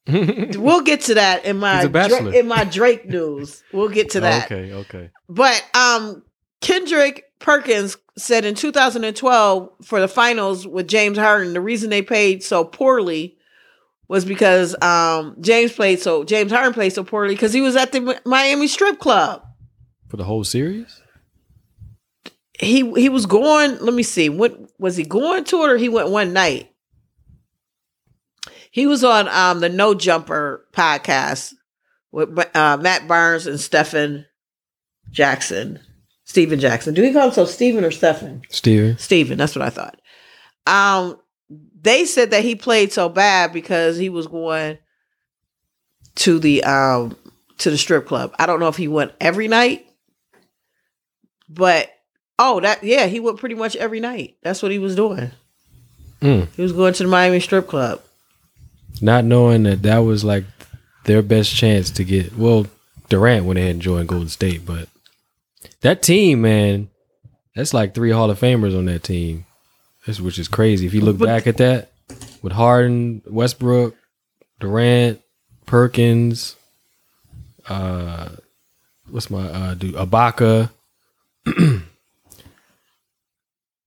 We'll 0.06 0.82
get 0.82 1.02
to 1.02 1.14
that 1.14 1.46
in 1.46 1.56
my 1.58 1.86
Dra- 1.86 2.32
in 2.40 2.46
my 2.46 2.64
Drake 2.64 3.06
news. 3.06 3.62
We'll 3.72 3.88
get 3.88 4.10
to 4.10 4.20
that. 4.22 4.52
okay, 4.52 4.72
okay. 4.72 5.10
But 5.30 5.64
um 5.74 6.24
Kendrick 6.60 7.24
Perkins 7.38 7.96
said 8.16 8.44
in 8.44 8.54
2012 8.54 9.70
for 9.84 10.00
the 10.00 10.08
finals 10.08 10.66
with 10.66 10.88
James 10.88 11.18
Harden, 11.18 11.52
the 11.52 11.60
reason 11.60 11.90
they 11.90 12.02
paid 12.02 12.42
so 12.42 12.64
poorly 12.64 13.36
was 14.08 14.24
because 14.24 14.74
um 14.82 15.36
James 15.40 15.72
played 15.72 16.00
so 16.00 16.24
James 16.24 16.50
Harden 16.50 16.72
played 16.72 16.92
so 16.92 17.04
poorly 17.04 17.34
because 17.34 17.52
he 17.52 17.60
was 17.60 17.76
at 17.76 17.92
the 17.92 18.20
Miami 18.24 18.66
strip 18.66 18.98
club. 18.98 19.42
For 20.08 20.16
the 20.16 20.24
whole 20.24 20.44
series. 20.44 21.02
he 22.58 22.90
he 22.94 23.08
was 23.08 23.26
going. 23.26 23.78
Let 23.78 23.94
me 23.94 24.02
see. 24.02 24.28
What 24.28 24.58
was 24.78 24.96
he 24.96 25.04
going 25.04 25.44
to 25.44 25.62
it, 25.62 25.70
or 25.70 25.76
he 25.76 25.88
went 25.88 26.08
one 26.08 26.32
night? 26.32 26.72
He 28.70 28.86
was 28.86 29.04
on 29.04 29.28
um 29.28 29.60
the 29.60 29.68
No 29.68 29.94
Jumper 29.94 30.66
podcast 30.72 31.52
with 32.10 32.30
uh, 32.56 32.78
Matt 32.78 33.06
Barnes 33.06 33.46
and 33.46 33.60
Stephen 33.60 34.26
Jackson. 35.10 35.80
Stephen 36.28 36.60
Jackson. 36.60 36.92
Do 36.92 37.00
we 37.00 37.14
call 37.14 37.28
him 37.28 37.32
so 37.32 37.46
Stephen 37.46 37.84
or 37.84 37.90
Stephen? 37.90 38.42
Steven. 38.50 38.98
Steven, 38.98 39.38
that's 39.38 39.56
what 39.56 39.64
I 39.64 39.70
thought. 39.70 39.98
Um, 40.66 41.18
they 41.80 42.04
said 42.04 42.32
that 42.32 42.44
he 42.44 42.54
played 42.54 42.92
so 42.92 43.08
bad 43.08 43.50
because 43.50 43.96
he 43.96 44.10
was 44.10 44.26
going 44.26 44.76
to 46.16 46.38
the 46.38 46.62
um 46.64 47.16
to 47.56 47.70
the 47.70 47.78
strip 47.78 48.06
club. 48.06 48.34
I 48.38 48.44
don't 48.44 48.60
know 48.60 48.68
if 48.68 48.76
he 48.76 48.88
went 48.88 49.12
every 49.22 49.48
night, 49.48 49.86
but 51.48 51.88
oh, 52.38 52.60
that 52.60 52.84
yeah, 52.84 53.06
he 53.06 53.20
went 53.20 53.38
pretty 53.38 53.54
much 53.54 53.74
every 53.76 53.98
night. 53.98 54.36
That's 54.42 54.62
what 54.62 54.70
he 54.70 54.78
was 54.78 54.94
doing. 54.94 55.30
Mm. 56.20 56.48
He 56.54 56.62
was 56.62 56.72
going 56.72 56.92
to 56.92 57.04
the 57.04 57.08
Miami 57.08 57.40
strip 57.40 57.68
club. 57.68 58.02
Not 59.00 59.24
knowing 59.24 59.62
that 59.62 59.80
that 59.82 59.98
was 59.98 60.24
like 60.24 60.44
their 61.04 61.22
best 61.22 61.56
chance 61.56 61.90
to 61.92 62.04
get. 62.04 62.36
Well, 62.36 62.66
Durant 63.08 63.46
went 63.46 63.58
ahead 63.58 63.70
and 63.70 63.82
joined 63.82 64.08
Golden 64.08 64.28
State, 64.28 64.66
but 64.66 64.88
that 65.82 66.02
team, 66.02 66.42
man, 66.42 66.88
that's 67.54 67.74
like 67.74 67.94
three 67.94 68.10
Hall 68.10 68.30
of 68.30 68.38
Famers 68.40 68.76
on 68.76 68.84
that 68.86 69.02
team. 69.02 69.44
That's 70.06 70.20
which 70.20 70.38
is 70.38 70.48
crazy. 70.48 70.86
If 70.86 70.94
you 70.94 71.00
look 71.02 71.18
But- 71.18 71.26
back 71.26 71.46
at 71.46 71.56
that 71.58 71.90
with 72.42 72.52
Harden, 72.52 73.22
Westbrook, 73.26 73.94
Durant, 74.60 75.20
Perkins, 75.66 76.56
uh, 77.68 78.30
what's 79.10 79.30
my 79.30 79.46
uh 79.48 79.74
dude 79.74 79.94
Ibaka. 79.94 80.70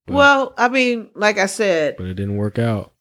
Well, 0.08 0.54
I 0.58 0.68
mean, 0.68 1.10
like 1.16 1.38
I 1.38 1.46
said, 1.46 1.96
but 1.98 2.06
it 2.08 2.16
didn't 2.16 2.36
work 2.36 2.60
out 2.60 2.92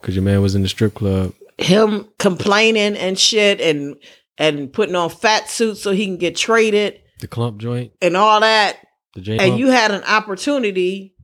because 0.00 0.14
your 0.14 0.24
man 0.24 0.40
was 0.40 0.54
in 0.54 0.62
the 0.62 0.68
strip 0.68 0.94
club. 0.94 1.34
him 1.58 2.08
complaining 2.18 2.96
and 2.96 3.18
shit 3.18 3.60
and 3.60 3.96
and 4.38 4.72
putting 4.72 4.94
on 4.94 5.10
fat 5.10 5.50
suits 5.50 5.82
so 5.82 5.90
he 5.90 6.06
can 6.06 6.16
get 6.16 6.36
traded 6.36 7.00
The 7.20 7.28
clump 7.28 7.58
joint, 7.58 7.92
and 8.00 8.16
all 8.16 8.40
that. 8.40 8.78
The 9.14 9.20
J. 9.20 9.38
and 9.38 9.58
you 9.58 9.68
had 9.68 9.90
an 9.90 10.02
opportunity. 10.04 11.14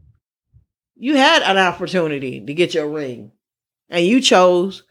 You 0.96 1.16
had 1.16 1.42
an 1.42 1.58
opportunity 1.58 2.44
to 2.44 2.54
get 2.54 2.74
your 2.74 2.88
ring. 2.88 3.32
And 3.90 4.04
you 4.04 4.20
chose 4.20 4.82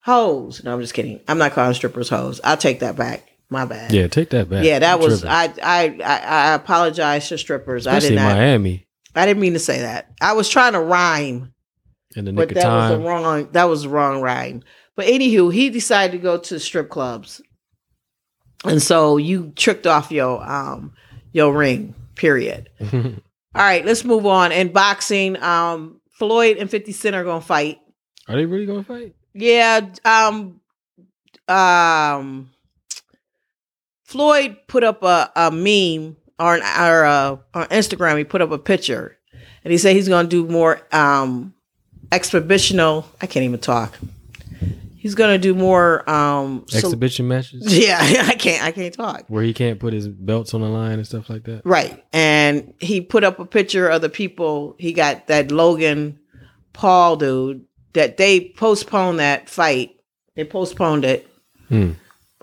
hoes. 0.00 0.62
No 0.62 0.74
i'm 0.74 0.80
just 0.80 0.94
kidding. 0.94 1.20
I'm 1.26 1.38
not 1.38 1.52
calling 1.52 1.74
strippers 1.74 2.08
hoes. 2.08 2.40
I'll 2.44 2.56
take 2.56 2.80
that 2.80 2.96
back. 2.96 3.24
My 3.50 3.64
bad. 3.64 3.92
Yeah, 3.92 4.08
take 4.08 4.30
that 4.30 4.50
back. 4.50 4.64
yeah 4.64 4.78
that 4.78 5.00
You 5.00 5.06
was. 5.06 5.24
I, 5.24 5.44
I 5.62 5.98
i 6.04 6.18
i 6.18 6.54
apologize 6.54 7.28
to 7.28 7.38
strippers. 7.38 7.86
Especially 7.86 8.08
i 8.08 8.10
did 8.10 8.16
not 8.16 8.36
Miami. 8.36 8.86
I 9.14 9.26
didn't 9.26 9.40
mean 9.40 9.54
to 9.54 9.58
say 9.58 9.80
that. 9.80 10.10
I 10.20 10.34
was 10.34 10.48
trying 10.48 10.74
to 10.74 10.80
rhyme. 10.80 11.52
In 12.14 12.24
the 12.24 12.32
but 12.32 12.48
nick 12.48 12.56
that 12.56 12.66
of 12.66 12.90
was 12.90 12.98
the 12.98 13.08
wrong 13.08 13.48
that 13.52 13.64
was 13.64 13.82
the 13.82 13.88
wrong 13.88 14.20
rhyme. 14.20 14.62
But 14.96 15.06
anywho 15.06 15.52
he 15.52 15.70
decided 15.70 16.12
to 16.12 16.18
go 16.18 16.38
to 16.38 16.60
strip 16.60 16.90
clubs 16.90 17.40
and 18.64 18.82
so 18.82 19.16
you 19.16 19.52
tricked 19.56 19.86
off 19.86 20.10
your 20.10 20.42
um 20.42 20.92
your 21.32 21.52
ring 21.52 21.94
period 22.14 22.68
All 23.54 23.64
right, 23.64 23.84
let's 23.84 24.04
move 24.04 24.24
on. 24.26 24.52
In 24.52 24.72
boxing, 24.72 25.42
um, 25.42 26.00
Floyd 26.10 26.58
and 26.58 26.70
50 26.70 26.92
Cent 26.92 27.16
are 27.16 27.24
gonna 27.24 27.40
fight. 27.40 27.80
Are 28.28 28.36
they 28.36 28.46
really 28.46 28.66
gonna 28.66 28.84
fight? 28.84 29.16
Yeah, 29.34 29.88
um, 30.04 30.60
um, 31.48 32.50
Floyd 34.04 34.58
put 34.68 34.84
up 34.84 35.02
a, 35.02 35.32
a 35.34 35.50
meme 35.50 36.16
or 36.38 36.56
an, 36.56 36.60
or 36.62 37.04
uh, 37.04 37.36
on 37.54 37.66
Instagram. 37.68 38.18
He 38.18 38.24
put 38.24 38.42
up 38.42 38.50
a 38.50 38.58
picture, 38.58 39.16
and 39.64 39.72
he 39.72 39.78
said 39.78 39.96
he's 39.96 40.08
gonna 40.08 40.28
do 40.28 40.46
more 40.46 40.80
um 40.92 41.54
exhibitional. 42.12 43.06
I 43.20 43.26
can't 43.26 43.44
even 43.44 43.60
talk. 43.60 43.98
He's 45.00 45.14
gonna 45.14 45.38
do 45.38 45.54
more 45.54 46.08
um. 46.10 46.64
so- 46.68 46.78
Exhibition 46.78 47.28
matches 47.28 47.62
yeah, 47.86 47.98
I 48.26 48.34
can't. 48.34 48.62
I 48.64 48.72
can't 48.72 48.92
talk. 48.92 49.24
where 49.28 49.42
he 49.44 49.54
can't 49.54 49.78
put 49.78 49.92
his 49.92 50.08
belts 50.08 50.54
on 50.54 50.60
the 50.60 50.68
line 50.68 50.94
and 50.94 51.06
stuff 51.06 51.30
like 51.30 51.44
that. 51.44 51.62
Right. 51.64 52.04
And 52.12 52.74
he 52.80 53.00
put 53.00 53.22
up 53.24 53.38
a 53.38 53.44
picture 53.46 53.86
of 53.88 54.02
the 54.02 54.08
people. 54.08 54.74
He 54.78 54.92
got 54.92 55.28
that 55.28 55.52
Logan 55.52 56.18
Paul 56.72 57.16
dude 57.16 57.64
that 57.92 58.16
they 58.16 58.50
postponed 58.56 59.18
that 59.20 59.48
fight. 59.48 59.96
They 60.34 60.44
postponed 60.44 61.04
it 61.04 61.26
Hmm. 61.68 61.92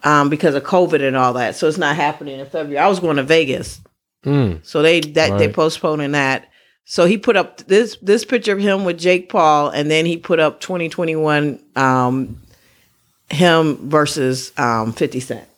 um, 0.04 0.30
because 0.30 0.56
of 0.56 0.64
COVID 0.64 1.06
and 1.06 1.16
all 1.16 1.34
that. 1.34 1.56
So 1.56 1.68
it's 1.68 1.78
not 1.78 1.96
happening 1.96 2.40
in 2.40 2.46
February. 2.46 2.78
I 2.78 2.88
was 2.88 3.00
going 3.00 3.18
to 3.18 3.24
Vegas. 3.24 3.82
Mm. 4.26 4.66
So 4.66 4.82
they 4.82 5.02
that 5.02 5.38
they 5.38 5.48
Right. 5.48 5.54
postponing 5.56 6.12
that. 6.14 6.48
So 6.88 7.06
he 7.06 7.18
put 7.18 7.36
up 7.38 7.58
this 7.68 7.98
this 8.02 8.26
picture 8.26 8.54
of 8.54 8.60
him 8.60 8.86
with 8.86 8.98
Jake 9.00 9.30
Paul, 9.30 9.70
and 9.70 9.90
then 9.90 10.06
he 10.06 10.18
put 10.18 10.40
up 10.40 10.60
2021 10.62 11.60
um, 11.76 12.42
him 13.30 13.90
versus 13.90 14.52
um, 14.58 14.94
50 14.94 15.20
Cent. 15.20 15.50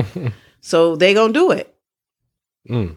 so 0.60 0.96
they 0.96 1.14
gonna 1.14 1.32
do 1.32 1.50
it. 1.50 1.74
Mm. 2.68 2.96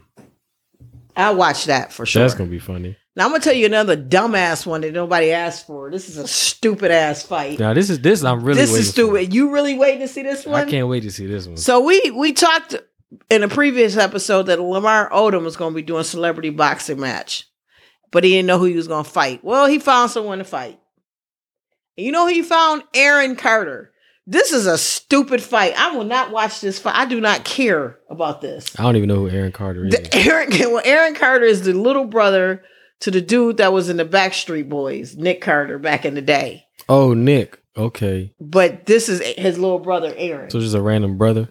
I'll 1.15 1.35
watch 1.35 1.65
that 1.65 1.91
for 1.91 2.05
sure. 2.05 2.21
That's 2.21 2.35
gonna 2.35 2.49
be 2.49 2.59
funny. 2.59 2.95
Now 3.15 3.25
I'm 3.25 3.31
gonna 3.31 3.43
tell 3.43 3.53
you 3.53 3.65
another 3.65 3.97
dumbass 3.97 4.65
one 4.65 4.81
that 4.81 4.93
nobody 4.93 5.31
asked 5.31 5.67
for. 5.67 5.91
This 5.91 6.09
is 6.09 6.17
a 6.17 6.27
stupid 6.27 6.91
ass 6.91 7.23
fight. 7.23 7.59
Now 7.59 7.73
this 7.73 7.89
is 7.89 7.99
this 7.99 8.23
I'm 8.23 8.43
really 8.43 8.61
this 8.61 8.73
is 8.73 8.89
stupid. 8.91 9.33
You 9.33 9.51
really 9.51 9.77
waiting 9.77 10.01
to 10.01 10.07
see 10.07 10.23
this 10.23 10.45
one? 10.45 10.55
I 10.55 10.69
can't 10.69 10.87
wait 10.87 11.01
to 11.01 11.11
see 11.11 11.25
this 11.25 11.47
one. 11.47 11.57
So 11.57 11.81
we 11.81 12.11
we 12.11 12.33
talked 12.33 12.75
in 13.29 13.43
a 13.43 13.47
previous 13.47 13.97
episode 13.97 14.43
that 14.43 14.61
Lamar 14.61 15.09
Odom 15.09 15.43
was 15.43 15.57
going 15.57 15.73
to 15.73 15.75
be 15.75 15.81
doing 15.81 16.03
celebrity 16.03 16.49
boxing 16.49 16.99
match, 16.99 17.47
but 18.11 18.23
he 18.23 18.31
didn't 18.31 18.47
know 18.47 18.59
who 18.59 18.65
he 18.65 18.75
was 18.75 18.87
going 18.87 19.03
to 19.03 19.09
fight. 19.09 19.43
Well, 19.43 19.67
he 19.67 19.79
found 19.79 20.11
someone 20.11 20.37
to 20.39 20.43
fight. 20.43 20.79
And 21.97 22.05
you 22.05 22.11
know 22.11 22.27
who 22.27 22.33
he 22.33 22.43
found? 22.43 22.83
Aaron 22.93 23.35
Carter. 23.35 23.91
This 24.31 24.51
is 24.53 24.67
a 24.67 24.77
stupid 24.77 25.41
fight. 25.41 25.73
I 25.75 25.95
will 25.95 26.03
not 26.03 26.29
watch 26.31 26.61
this 26.61 26.77
fight. 26.77 26.95
I 26.95 27.05
do 27.05 27.19
not 27.19 27.43
care 27.45 27.97
about 28.11 28.41
this. 28.41 28.79
I 28.79 28.83
don't 28.83 28.95
even 28.95 29.07
know 29.09 29.15
who 29.15 29.29
Aaron 29.29 29.51
Carter 29.51 29.85
is. 29.85 29.91
The 29.95 30.15
Aaron, 30.15 30.49
well, 30.71 30.81
Aaron 30.85 31.15
Carter 31.15 31.45
is 31.45 31.63
the 31.63 31.73
little 31.73 32.05
brother 32.05 32.63
to 32.99 33.09
the 33.09 33.21
dude 33.21 33.57
that 33.57 33.73
was 33.73 33.89
in 33.89 33.97
the 33.97 34.05
Backstreet 34.05 34.69
Boys, 34.69 35.15
Nick 35.17 35.41
Carter, 35.41 35.79
back 35.79 36.05
in 36.05 36.13
the 36.13 36.21
day. 36.21 36.65
oh, 36.87 37.13
Nick. 37.13 37.59
Okay, 37.77 38.33
But 38.41 38.85
this 38.87 39.07
is 39.09 39.21
his 39.37 39.57
little 39.57 39.79
brother, 39.79 40.13
Aaron. 40.17 40.49
so 40.49 40.59
just 40.59 40.75
a 40.75 40.81
random 40.81 41.17
brother. 41.17 41.47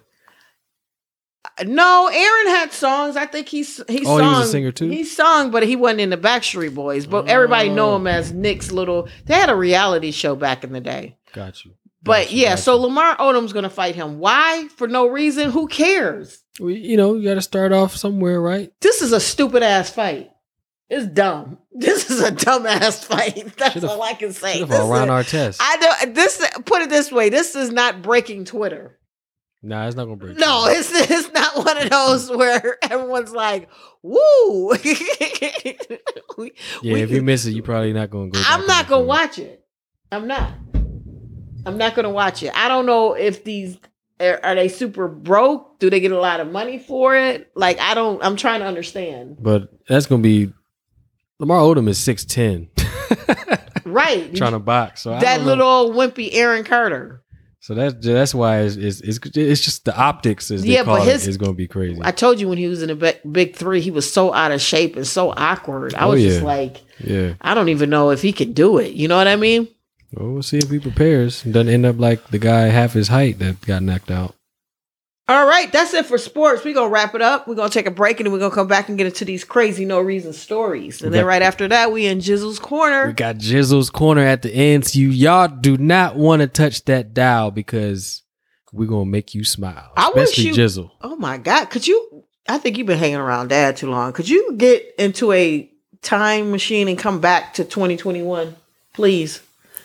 No, 1.64 2.08
Aaron 2.12 2.46
had 2.48 2.72
songs. 2.72 3.16
I 3.16 3.26
think 3.26 3.48
he's 3.48 3.78
he 3.88 4.00
Oh, 4.06 4.18
sung. 4.18 4.34
he 4.34 4.38
was 4.38 4.48
a 4.48 4.50
singer 4.52 4.70
too? 4.72 4.88
He 4.88 5.04
sung, 5.04 5.50
but 5.50 5.62
he 5.64 5.74
wasn't 5.74 6.02
in 6.02 6.10
the 6.10 6.16
Backstreet 6.16 6.74
Boys. 6.74 7.06
But 7.06 7.28
everybody 7.28 7.68
know 7.70 7.92
Oh. 7.92 7.96
him 7.96 8.06
as 8.06 8.32
Nick's 8.32 8.70
little. 8.70 9.08
They 9.24 9.34
had 9.34 9.48
a 9.48 9.56
reality 9.56 10.10
show 10.12 10.36
back 10.36 10.62
in 10.64 10.72
the 10.72 10.80
day. 10.80 11.16
Got 11.32 11.64
you. 11.64 11.72
But 12.08 12.32
yeah, 12.32 12.56
so. 12.56 12.76
Lamar 12.76 13.16
Odom's 13.18 13.52
gonna 13.52 13.70
fight 13.70 13.94
him. 13.94 14.18
Why? 14.18 14.66
For 14.76 14.88
no 14.88 15.06
reason. 15.06 15.50
Who 15.50 15.68
cares? 15.68 16.42
Well, 16.58 16.70
you 16.70 16.96
know, 16.96 17.14
you 17.14 17.28
got 17.28 17.34
to 17.34 17.40
start 17.42 17.72
off 17.72 17.94
somewhere, 17.94 18.40
right? 18.40 18.72
This 18.80 19.00
is 19.00 19.12
a 19.12 19.20
stupid 19.20 19.62
ass 19.62 19.90
fight. 19.90 20.30
It's 20.90 21.06
dumb. 21.06 21.58
This 21.78 22.10
is 22.10 22.20
a 22.20 22.32
dumb 22.32 22.66
ass 22.66 23.04
fight. 23.04 23.52
That's 23.56 23.74
Should've- 23.74 23.88
all 23.88 24.02
I 24.02 24.14
can 24.14 24.32
say. 24.32 24.64
This 24.64 24.68
Ron 24.80 25.08
is- 25.08 25.26
Artest. 25.26 25.58
I 25.60 25.76
don't. 26.02 26.14
This 26.14 26.44
put 26.64 26.82
it 26.82 26.90
this 26.90 27.12
way. 27.12 27.28
This 27.28 27.54
is 27.54 27.70
not 27.70 28.02
breaking 28.02 28.46
Twitter. 28.46 28.98
nah, 29.62 29.86
it's 29.86 29.94
not 29.94 30.06
gonna 30.06 30.16
break. 30.16 30.38
No, 30.38 30.66
it's 30.66 30.90
it's 31.10 31.32
not 31.32 31.64
one 31.64 31.76
of 31.78 31.88
those 31.90 32.30
where 32.30 32.78
everyone's 32.90 33.30
like, 33.30 33.68
"Woo!" 34.02 34.70
We- 36.36 36.52
yeah. 36.82 36.94
we- 36.94 37.02
if 37.02 37.10
you 37.10 37.22
miss 37.22 37.46
it, 37.46 37.52
you're 37.52 37.62
probably 37.62 37.92
not 37.92 38.10
gonna 38.10 38.30
go. 38.30 38.40
I'm 38.44 38.66
not 38.66 38.88
gonna 38.88 39.04
watch 39.04 39.38
it. 39.38 39.64
I'm 40.10 40.26
not. 40.26 40.50
I'm 41.68 41.78
not 41.78 41.94
gonna 41.94 42.10
watch 42.10 42.42
it. 42.42 42.50
I 42.56 42.68
don't 42.68 42.86
know 42.86 43.12
if 43.14 43.44
these 43.44 43.78
are, 44.20 44.40
are 44.42 44.54
they 44.54 44.68
super 44.68 45.06
broke. 45.06 45.78
Do 45.78 45.90
they 45.90 46.00
get 46.00 46.10
a 46.12 46.18
lot 46.20 46.40
of 46.40 46.50
money 46.50 46.78
for 46.78 47.16
it? 47.16 47.50
Like 47.54 47.78
I 47.78 47.94
don't. 47.94 48.22
I'm 48.24 48.36
trying 48.36 48.60
to 48.60 48.66
understand. 48.66 49.36
But 49.40 49.68
that's 49.88 50.06
gonna 50.06 50.22
be 50.22 50.52
Lamar 51.38 51.60
Odom 51.60 51.88
is 51.88 51.98
six 51.98 52.24
ten, 52.24 52.68
Right. 53.84 54.34
trying 54.34 54.52
to 54.52 54.58
box. 54.58 55.02
So 55.02 55.10
that 55.18 55.42
little 55.42 55.90
wimpy 55.92 56.30
Aaron 56.32 56.64
Carter. 56.64 57.22
So 57.60 57.74
that's 57.74 57.94
that's 58.04 58.34
why 58.34 58.60
it's 58.60 58.76
it's, 58.76 59.00
it's, 59.00 59.18
it's 59.36 59.60
just 59.60 59.84
the 59.84 59.96
optics 59.96 60.48
they 60.48 60.56
Yeah, 60.58 60.84
call 60.84 60.98
but 60.98 61.06
his- 61.08 61.26
is 61.26 61.36
going 61.36 61.52
to 61.52 61.56
be 61.56 61.66
crazy. 61.66 62.00
I 62.02 62.12
told 62.12 62.40
you 62.40 62.48
when 62.48 62.56
he 62.56 62.66
was 62.66 62.82
in 62.82 62.88
the 62.88 62.94
big, 62.94 63.18
big 63.30 63.56
three, 63.56 63.80
he 63.80 63.90
was 63.90 64.10
so 64.10 64.32
out 64.32 64.52
of 64.52 64.60
shape 64.60 64.96
and 64.96 65.06
so 65.06 65.32
awkward. 65.36 65.94
I 65.94 66.04
Oh, 66.06 66.10
was 66.10 66.22
just 66.22 66.42
like, 66.42 66.80
yeah. 67.00 67.34
I 67.40 67.54
don't 67.54 67.68
even 67.68 67.90
know 67.90 68.10
if 68.10 68.22
he 68.22 68.32
can 68.32 68.52
do 68.52 68.78
it. 68.78 68.92
You 68.92 69.08
know 69.08 69.16
what 69.16 69.26
I 69.28 69.36
mean? 69.36 69.68
Well, 70.14 70.30
we'll 70.32 70.42
see 70.42 70.58
if 70.58 70.70
he 70.70 70.78
prepares. 70.78 71.42
Doesn't 71.42 71.68
end 71.68 71.84
up 71.86 71.98
like 71.98 72.28
the 72.28 72.38
guy 72.38 72.62
half 72.68 72.92
his 72.94 73.08
height 73.08 73.38
that 73.40 73.60
got 73.62 73.82
knocked 73.82 74.10
out. 74.10 74.34
All 75.30 75.46
right, 75.46 75.70
that's 75.70 75.92
it 75.92 76.06
for 76.06 76.16
sports. 76.16 76.64
We're 76.64 76.72
gonna 76.72 76.88
wrap 76.88 77.14
it 77.14 77.20
up. 77.20 77.46
We're 77.46 77.54
gonna 77.54 77.68
take 77.68 77.84
a 77.86 77.90
break 77.90 78.18
and 78.18 78.26
then 78.26 78.32
we're 78.32 78.38
gonna 78.38 78.54
come 78.54 78.66
back 78.66 78.88
and 78.88 78.96
get 78.96 79.06
into 79.06 79.26
these 79.26 79.44
crazy 79.44 79.84
no 79.84 80.00
reason 80.00 80.32
stories. 80.32 81.02
And 81.02 81.10
We 81.12 81.18
then 81.18 81.26
right 81.26 81.42
after 81.42 81.68
that, 81.68 81.92
we 81.92 82.06
in 82.06 82.20
Jizzle's 82.20 82.58
corner. 82.58 83.08
We 83.08 83.12
got 83.12 83.36
Jizzle's 83.36 83.90
corner 83.90 84.22
at 84.22 84.40
the 84.40 84.50
end. 84.50 84.86
So 84.86 84.98
you 84.98 85.10
y'all 85.10 85.48
do 85.48 85.76
not 85.76 86.16
want 86.16 86.40
to 86.40 86.48
touch 86.48 86.82
that 86.86 87.12
dial 87.12 87.50
because 87.50 88.22
we're 88.72 88.86
gonna 88.88 89.04
make 89.04 89.34
you 89.34 89.44
smile. 89.44 89.92
I 89.98 90.10
wish 90.14 90.38
you- 90.38 90.54
Jizzle. 90.54 90.92
Oh 91.02 91.16
my 91.16 91.36
god, 91.36 91.66
could 91.66 91.86
you 91.86 92.24
I 92.48 92.56
think 92.56 92.78
you've 92.78 92.86
been 92.86 92.96
hanging 92.98 93.16
around 93.16 93.48
dad 93.48 93.76
too 93.76 93.90
long. 93.90 94.14
Could 94.14 94.30
you 94.30 94.54
get 94.56 94.94
into 94.98 95.32
a 95.32 95.70
time 96.00 96.50
machine 96.50 96.88
and 96.88 96.98
come 96.98 97.20
back 97.20 97.52
to 97.54 97.64
2021, 97.64 98.56
please? 98.94 99.42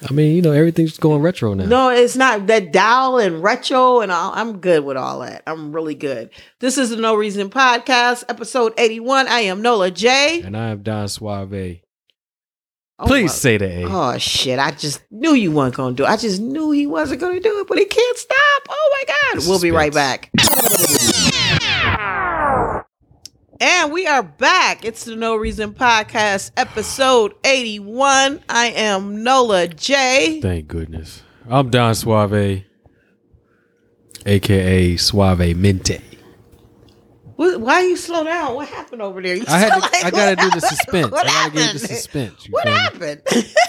I 0.10 0.12
mean, 0.14 0.36
you 0.36 0.42
know, 0.42 0.52
everything's 0.52 0.98
going 0.98 1.22
retro 1.22 1.54
now. 1.54 1.66
No, 1.66 1.90
it's 1.90 2.16
not 2.16 2.48
that 2.48 2.72
dial 2.74 3.18
and 3.20 3.42
retro 3.42 4.02
and 4.02 4.12
all. 4.12 4.32
I'm 4.36 4.60
good 4.60 4.84
with 4.84 4.98
all 4.98 5.20
that. 5.20 5.44
I'm 5.48 5.72
really 5.72 5.96
good. 5.96 6.30
This 6.60 6.78
is 6.78 6.90
the 6.90 6.98
No 6.98 7.16
Reason 7.16 7.50
Podcast, 7.50 8.26
episode 8.28 8.74
81. 8.78 9.28
I 9.28 9.42
am 9.42 9.62
Nola 9.62 9.92
J. 9.92 10.42
And 10.42 10.58
I 10.58 10.70
am 10.70 10.82
Don 10.84 11.08
Suave. 11.08 11.80
Oh, 13.00 13.08
Please 13.08 13.32
my- 13.32 13.34
say 13.34 13.58
the 13.58 13.66
A. 13.66 13.86
Oh 13.88 14.18
shit! 14.20 14.60
I 14.60 14.72
just 14.72 15.02
knew 15.10 15.34
you 15.34 15.52
weren't 15.52 15.74
gonna 15.76 15.96
do. 15.96 16.04
it. 16.04 16.10
I 16.10 16.16
just 16.16 16.40
knew 16.40 16.72
he 16.72 16.86
wasn't 16.86 17.22
gonna 17.22 17.40
do 17.40 17.60
it, 17.60 17.68
but 17.68 17.78
he 17.80 17.86
can't 17.86 18.18
stop. 18.18 18.64
Oh 18.70 18.98
my 19.08 19.14
god! 19.40 19.48
We'll 19.48 19.60
be 19.60 19.72
right 19.72 19.94
back. 19.94 20.30
And 23.60 23.92
we 23.94 24.08
are 24.08 24.24
back. 24.24 24.84
It's 24.84 25.06
the 25.06 25.16
No 25.16 25.36
Reason 25.36 25.74
Podcast, 25.74 26.52
episode 26.58 27.34
eighty-one. 27.44 28.42
I 28.50 28.68
am 28.68 29.24
Nola 29.24 29.68
J. 29.68 30.40
Thank 30.42 30.68
goodness. 30.68 31.22
I'm 31.50 31.70
Don 31.70 31.94
Suave, 31.96 32.64
aka 34.26 34.98
Suave 34.98 35.56
Mente. 35.56 36.02
What, 37.36 37.60
why 37.62 37.82
you 37.82 37.98
slow 37.98 38.24
down? 38.24 38.54
What 38.56 38.68
happened 38.70 39.02
over 39.02 39.22
there? 39.22 39.36
You 39.36 39.44
I 39.48 39.60
had 39.60 39.74
to, 39.74 39.80
like- 39.80 40.06
I 40.06 40.12
gotta 40.12 40.36
do 40.36 40.50
the 40.52 40.60
suspense. 40.62 41.12
What 41.12 41.26
I 41.28 41.50
gotta 41.50 41.52
give 41.52 41.74
the 41.74 41.80
suspense. 41.88 42.48
What 42.50 42.68
happened? 42.68 43.22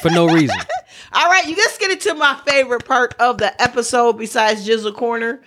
For 0.02 0.10
no 0.10 0.26
reason. 0.26 0.56
All 1.12 1.28
right, 1.30 1.46
you 1.46 1.56
let's 1.56 1.78
get 1.78 1.90
into 1.90 2.14
my 2.14 2.40
favorite 2.46 2.84
part 2.84 3.14
of 3.20 3.38
the 3.38 3.60
episode 3.62 4.14
besides 4.18 4.66
Jizzle 4.66 4.94
Corner 4.94 5.42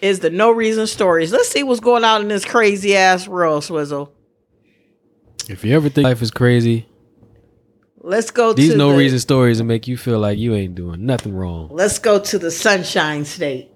is 0.00 0.20
the 0.20 0.30
no 0.30 0.50
reason 0.50 0.86
stories. 0.86 1.32
Let's 1.32 1.48
see 1.48 1.62
what's 1.62 1.80
going 1.80 2.04
on 2.04 2.22
in 2.22 2.28
this 2.28 2.44
crazy 2.44 2.96
ass 2.96 3.28
world, 3.28 3.64
Swizzle. 3.64 4.12
If 5.48 5.64
you 5.64 5.74
ever 5.74 5.88
think 5.88 6.04
life 6.04 6.22
is 6.22 6.30
crazy, 6.30 6.86
Let's 8.04 8.32
go 8.32 8.52
to 8.52 8.60
these 8.60 8.72
to 8.72 8.76
no 8.76 8.90
the, 8.90 8.98
reason 8.98 9.20
stories 9.20 9.60
and 9.60 9.68
make 9.68 9.86
you 9.86 9.96
feel 9.96 10.18
like 10.18 10.36
you 10.36 10.54
ain't 10.54 10.74
doing 10.74 11.06
nothing 11.06 11.34
wrong. 11.34 11.68
Let's 11.70 12.00
go 12.00 12.18
to 12.18 12.38
the 12.38 12.50
Sunshine 12.50 13.24
State. 13.24 13.70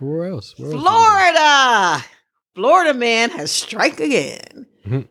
Where 0.00 0.26
else? 0.26 0.58
Where 0.58 0.72
else 0.72 0.82
Florida. 0.82 2.04
Florida 2.56 2.94
man 2.94 3.30
has 3.30 3.52
strike 3.52 4.00
again. 4.00 4.66
Mhm. 4.84 5.06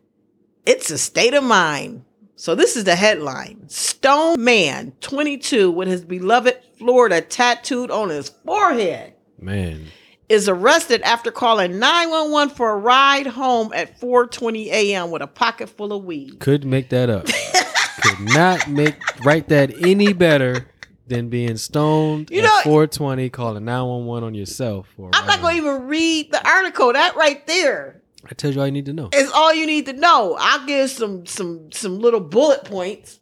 It's 0.66 0.90
a 0.90 0.98
state 0.98 1.32
of 1.32 1.42
mind. 1.42 2.04
So 2.36 2.54
this 2.54 2.76
is 2.76 2.84
the 2.84 2.96
headline. 2.96 3.68
Stone 3.68 4.42
man, 4.44 4.92
22, 5.00 5.70
with 5.70 5.88
his 5.88 6.04
beloved 6.04 6.58
Florida 6.78 7.22
tattooed 7.22 7.90
on 7.90 8.10
his 8.10 8.30
forehead. 8.44 9.14
Man, 9.38 9.86
is 10.30 10.48
arrested 10.48 11.02
after 11.02 11.30
calling 11.30 11.78
911 11.78 12.54
for 12.54 12.70
a 12.70 12.76
ride 12.76 13.26
home 13.26 13.72
at 13.74 14.00
4:20 14.00 14.66
a.m. 14.68 15.10
with 15.10 15.20
a 15.22 15.26
pocket 15.26 15.68
full 15.68 15.92
of 15.92 16.04
weed. 16.04 16.38
could 16.40 16.64
make 16.64 16.88
that 16.90 17.10
up. 17.10 17.26
could 18.02 18.20
not 18.34 18.68
make 18.68 18.96
write 19.24 19.48
that 19.48 19.70
any 19.84 20.12
better 20.14 20.66
than 21.06 21.28
being 21.28 21.56
stoned 21.56 22.30
You 22.30 22.38
at 22.40 22.44
know- 22.44 22.60
420 22.64 23.28
calling 23.30 23.64
911 23.64 24.24
on 24.26 24.34
yourself. 24.34 24.86
I'm 25.12 25.26
not 25.26 25.40
going 25.42 25.56
to 25.56 25.62
even 25.62 25.86
read 25.88 26.30
the 26.32 26.46
article. 26.48 26.92
That 26.92 27.16
right 27.16 27.46
there 27.46 28.00
I 28.24 28.34
tell 28.34 28.52
you 28.52 28.60
all 28.60 28.66
you 28.66 28.72
need 28.72 28.86
to 28.86 28.92
know. 28.92 29.08
is 29.12 29.30
all 29.32 29.52
you 29.52 29.66
need 29.66 29.86
to 29.86 29.92
know. 29.92 30.36
I'll 30.38 30.64
give 30.66 30.90
some 30.90 31.26
some 31.26 31.72
some 31.72 31.98
little 31.98 32.20
bullet 32.20 32.64
points. 32.64 33.19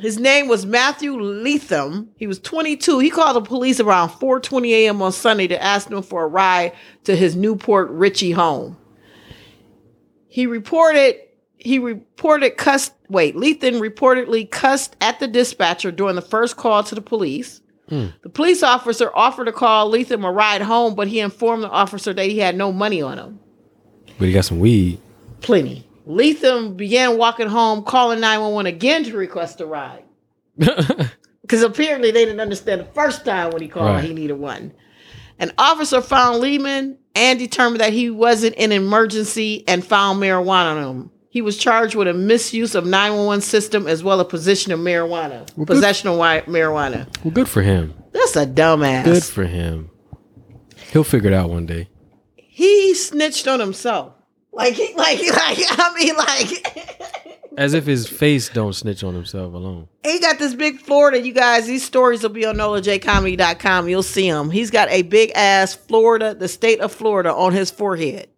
His 0.00 0.18
name 0.18 0.48
was 0.48 0.66
Matthew 0.66 1.18
Leatham. 1.18 2.10
He 2.16 2.26
was 2.26 2.38
22. 2.40 2.98
He 2.98 3.10
called 3.10 3.36
the 3.36 3.40
police 3.40 3.80
around 3.80 4.10
4:20 4.10 4.70
a.m. 4.70 5.00
on 5.00 5.12
Sunday 5.12 5.46
to 5.46 5.62
ask 5.62 5.88
them 5.88 6.02
for 6.02 6.24
a 6.24 6.28
ride 6.28 6.72
to 7.04 7.16
his 7.16 7.34
New 7.34 7.56
Port 7.56 7.88
Richey 7.90 8.32
home. 8.32 8.76
He 10.28 10.46
reported 10.46 11.16
he 11.56 11.78
reported 11.78 12.58
cussed 12.58 12.92
wait, 13.08 13.36
Leatham 13.36 13.76
reportedly 13.76 14.50
cussed 14.50 14.96
at 15.00 15.18
the 15.18 15.28
dispatcher 15.28 15.90
during 15.90 16.16
the 16.16 16.22
first 16.22 16.56
call 16.56 16.82
to 16.84 16.94
the 16.94 17.00
police. 17.00 17.60
Hmm. 17.88 18.06
The 18.22 18.28
police 18.28 18.62
officer 18.62 19.10
offered 19.14 19.46
to 19.46 19.52
call 19.52 19.88
Leatham 19.88 20.24
a 20.24 20.32
ride 20.32 20.62
home, 20.62 20.94
but 20.94 21.08
he 21.08 21.20
informed 21.20 21.62
the 21.62 21.70
officer 21.70 22.12
that 22.12 22.26
he 22.26 22.38
had 22.38 22.56
no 22.56 22.72
money 22.72 23.00
on 23.00 23.18
him. 23.18 23.40
But 24.18 24.28
he 24.28 24.34
got 24.34 24.44
some 24.44 24.58
weed. 24.58 25.00
Plenty. 25.40 25.85
Leatham 26.06 26.76
began 26.76 27.18
walking 27.18 27.48
home, 27.48 27.82
calling 27.82 28.20
911 28.20 28.72
again 28.72 29.04
to 29.04 29.16
request 29.16 29.60
a 29.60 29.66
ride. 29.66 30.04
Because 31.42 31.62
apparently 31.62 32.10
they 32.10 32.24
didn't 32.24 32.40
understand 32.40 32.80
the 32.80 32.86
first 32.86 33.24
time 33.24 33.52
when 33.52 33.62
he 33.62 33.68
called 33.68 33.86
Right. 33.86 34.02
he 34.02 34.12
needed 34.12 34.32
one. 34.34 34.72
An 35.38 35.52
officer 35.58 36.00
found 36.00 36.40
Leatham 36.40 36.96
and 37.14 37.38
determined 37.38 37.80
that 37.80 37.92
he 37.92 38.10
wasn't 38.10 38.56
in 38.56 38.72
an 38.72 38.82
emergency 38.82 39.62
and 39.68 39.86
found 39.86 40.20
marijuana 40.20 40.74
on 40.76 40.82
him. 40.96 41.10
He 41.30 41.42
was 41.42 41.56
charged 41.56 41.94
with 41.94 42.08
a 42.08 42.14
misuse 42.14 42.74
of 42.74 42.84
911 42.84 43.42
system 43.42 43.86
as 43.86 44.02
well 44.02 44.20
as 44.20 44.26
possession 44.26 44.72
of 44.72 44.80
marijuana. 44.80 45.48
Well, 45.56 45.66
possession 45.66 46.08
of 46.08 46.16
marijuana. 46.16 47.06
well, 47.24 47.32
good 47.32 47.48
for 47.48 47.62
him. 47.62 47.94
That's 48.10 48.34
a 48.34 48.44
dumbass. 48.44 49.04
Good 49.04 49.22
for 49.22 49.44
him. 49.44 49.88
He'll 50.90 51.04
figure 51.04 51.30
it 51.30 51.34
out 51.34 51.48
one 51.48 51.66
day. 51.66 51.88
he 52.34 52.92
snitched 52.94 53.46
on 53.46 53.60
himself. 53.60 54.14
Like, 54.56 54.74
he, 54.74 54.94
like, 54.94 55.18
like, 55.20 55.58
I 55.78 55.94
mean, 55.94 56.16
like, 56.16 57.46
As 57.58 57.74
if 57.74 57.84
his 57.84 58.08
face 58.08 58.48
don't 58.48 58.72
snitch 58.72 59.04
on 59.04 59.14
himself 59.14 59.52
alone. 59.54 59.88
he 60.02 60.18
got 60.18 60.38
this 60.38 60.54
big 60.54 60.78
Florida. 60.80 61.20
You 61.20 61.32
guys, 61.32 61.66
these 61.66 61.84
stories 61.84 62.22
will 62.22 62.30
be 62.30 62.44
on 62.46 62.56
NolaJComedy.com. 62.56 63.88
You'll 63.88 64.02
see 64.02 64.26
him. 64.26 64.50
He's 64.50 64.70
got 64.70 64.88
a 64.90 65.02
big 65.02 65.30
ass 65.34 65.74
Florida, 65.74 66.34
the 66.34 66.48
state 66.48 66.80
of 66.80 66.90
Florida, 66.92 67.32
on 67.34 67.52
his 67.52 67.70
forehead. 67.70 68.28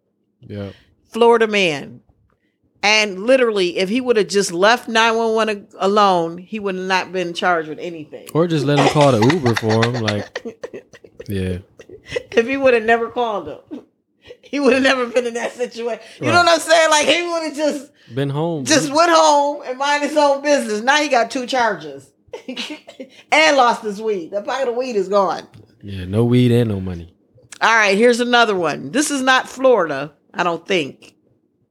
Yeah. 0.41 0.71
Florida 1.05 1.47
man. 1.47 2.01
And 2.81 3.23
literally, 3.25 3.77
if 3.77 3.89
he 3.89 3.99
would 3.99 4.15
have 4.15 4.29
just 4.29 4.53
left 4.53 4.87
911 4.87 5.67
alone, 5.79 6.37
he 6.37 6.59
would 6.59 6.75
have 6.75 6.85
not 6.85 7.11
been 7.11 7.33
charged 7.33 7.67
with 7.67 7.79
anything. 7.79 8.27
Or 8.33 8.47
just 8.47 8.65
let 8.65 8.79
him 8.79 8.87
call 8.89 9.11
the 9.11 9.19
Uber 9.33 9.55
for 9.55 9.85
him. 9.85 9.95
Like, 10.01 10.85
yeah. 11.27 11.57
If 12.31 12.47
he 12.47 12.55
would 12.55 12.73
have 12.73 12.83
never 12.83 13.09
called 13.09 13.49
him, 13.49 13.81
he 14.41 14.59
would 14.59 14.73
have 14.73 14.83
never 14.83 15.05
been 15.07 15.25
in 15.27 15.33
that 15.35 15.53
situation. 15.53 16.03
You 16.19 16.27
know 16.27 16.33
what 16.43 16.47
I'm 16.49 16.59
saying? 16.59 16.89
Like, 16.89 17.07
he 17.07 17.23
would 17.23 17.43
have 17.43 17.55
just 17.55 17.91
Been 18.13 18.29
home. 18.29 18.65
just 18.65 18.91
went 18.91 19.11
home 19.11 19.63
and 19.65 19.77
mind 19.77 20.03
his 20.03 20.17
own 20.17 20.41
business. 20.41 20.81
Now 20.81 20.97
he 20.97 21.07
got 21.09 21.29
two 21.31 21.45
charges 21.45 22.11
and 23.31 23.57
lost 23.57 23.83
his 23.83 24.01
weed. 24.01 24.31
The 24.31 24.41
pocket 24.41 24.69
of 24.69 24.75
weed 24.75 24.95
is 24.95 25.07
gone. 25.09 25.47
yeah, 25.81 26.05
no 26.05 26.25
weed 26.25 26.51
and 26.51 26.69
no 26.69 26.79
money. 26.79 27.13
All 27.61 27.75
right, 27.75 27.97
here's 27.97 28.19
another 28.19 28.55
one. 28.55 28.91
This 28.91 29.11
is 29.11 29.21
not 29.21 29.49
Florida, 29.49 30.13
I 30.33 30.43
don't 30.43 30.65
think. 30.65 31.13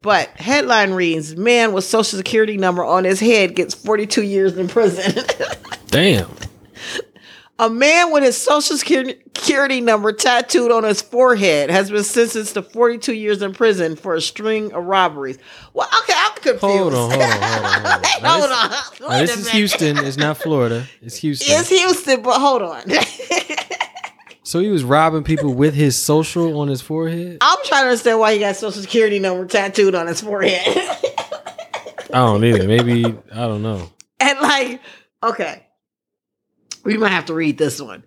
But 0.00 0.28
headline 0.36 0.92
reads 0.92 1.34
Man 1.36 1.72
with 1.72 1.82
social 1.84 2.16
security 2.18 2.56
number 2.56 2.84
on 2.84 3.04
his 3.04 3.18
head 3.18 3.56
gets 3.56 3.74
42 3.74 4.22
years 4.22 4.56
in 4.56 4.68
prison. 4.68 5.24
Damn. 5.88 6.30
A 7.60 7.68
man 7.68 8.12
with 8.12 8.22
his 8.22 8.36
social 8.36 8.76
security 8.76 9.80
number 9.80 10.12
tattooed 10.12 10.70
on 10.70 10.84
his 10.84 11.02
forehead 11.02 11.70
has 11.70 11.90
been 11.90 12.04
sentenced 12.04 12.54
to 12.54 12.62
42 12.62 13.14
years 13.14 13.42
in 13.42 13.52
prison 13.52 13.96
for 13.96 14.14
a 14.14 14.20
string 14.20 14.72
of 14.72 14.84
robberies. 14.84 15.38
Well, 15.74 15.88
okay, 16.02 16.12
I'm 16.16 16.34
confused. 16.34 16.60
Hold 16.60 16.94
on, 16.94 17.10
hold 17.10 17.22
on, 17.22 17.30
hold 17.30 17.64
on, 17.64 17.82
hold 17.82 17.86
on. 17.86 18.02
Now 18.22 18.30
hold 18.38 18.42
this- 18.50 19.00
on. 19.00 19.10
Now, 19.10 19.18
this 19.18 19.36
is. 19.38 19.48
Houston. 19.50 19.98
It's 19.98 20.16
not 20.16 20.36
Florida. 20.36 20.84
It's 21.02 21.16
Houston. 21.16 21.58
It's 21.58 21.68
Houston, 21.68 22.22
but 22.22 22.38
hold 22.38 22.62
on. 22.62 22.82
so 24.44 24.60
he 24.60 24.68
was 24.68 24.84
robbing 24.84 25.24
people 25.24 25.52
with 25.52 25.74
his 25.74 25.96
social 25.96 26.60
on 26.60 26.68
his 26.68 26.80
forehead? 26.80 27.38
I'm 27.40 27.58
trying 27.64 27.82
to 27.82 27.88
understand 27.88 28.20
why 28.20 28.34
he 28.34 28.38
got 28.40 28.54
social 28.56 28.80
security 28.82 29.18
number 29.18 29.44
tattooed 29.46 29.94
on 29.96 30.06
his 30.06 30.20
forehead. 30.20 30.62
I 32.10 32.18
don't 32.20 32.44
either. 32.44 32.66
Maybe, 32.66 33.04
I 33.04 33.46
don't 33.46 33.62
know. 33.62 33.90
and 34.20 34.38
like, 34.40 34.80
okay, 35.22 35.66
we 36.84 36.96
might 36.96 37.10
have 37.10 37.26
to 37.26 37.34
read 37.34 37.58
this 37.58 37.80
one. 37.80 38.04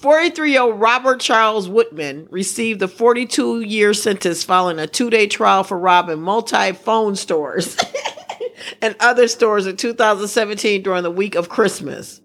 43 0.00 0.52
year 0.52 0.62
old 0.62 0.80
Robert 0.80 1.20
Charles 1.20 1.68
Woodman 1.68 2.28
received 2.30 2.82
a 2.82 2.88
42 2.88 3.62
year 3.62 3.92
sentence 3.94 4.44
following 4.44 4.78
a 4.78 4.86
two 4.86 5.10
day 5.10 5.26
trial 5.26 5.64
for 5.64 5.78
robbing 5.78 6.20
multi 6.20 6.72
phone 6.72 7.16
stores 7.16 7.76
and 8.82 8.94
other 9.00 9.26
stores 9.26 9.66
in 9.66 9.76
2017 9.76 10.82
during 10.82 11.02
the 11.02 11.10
week 11.10 11.34
of 11.34 11.48
Christmas. 11.48 12.20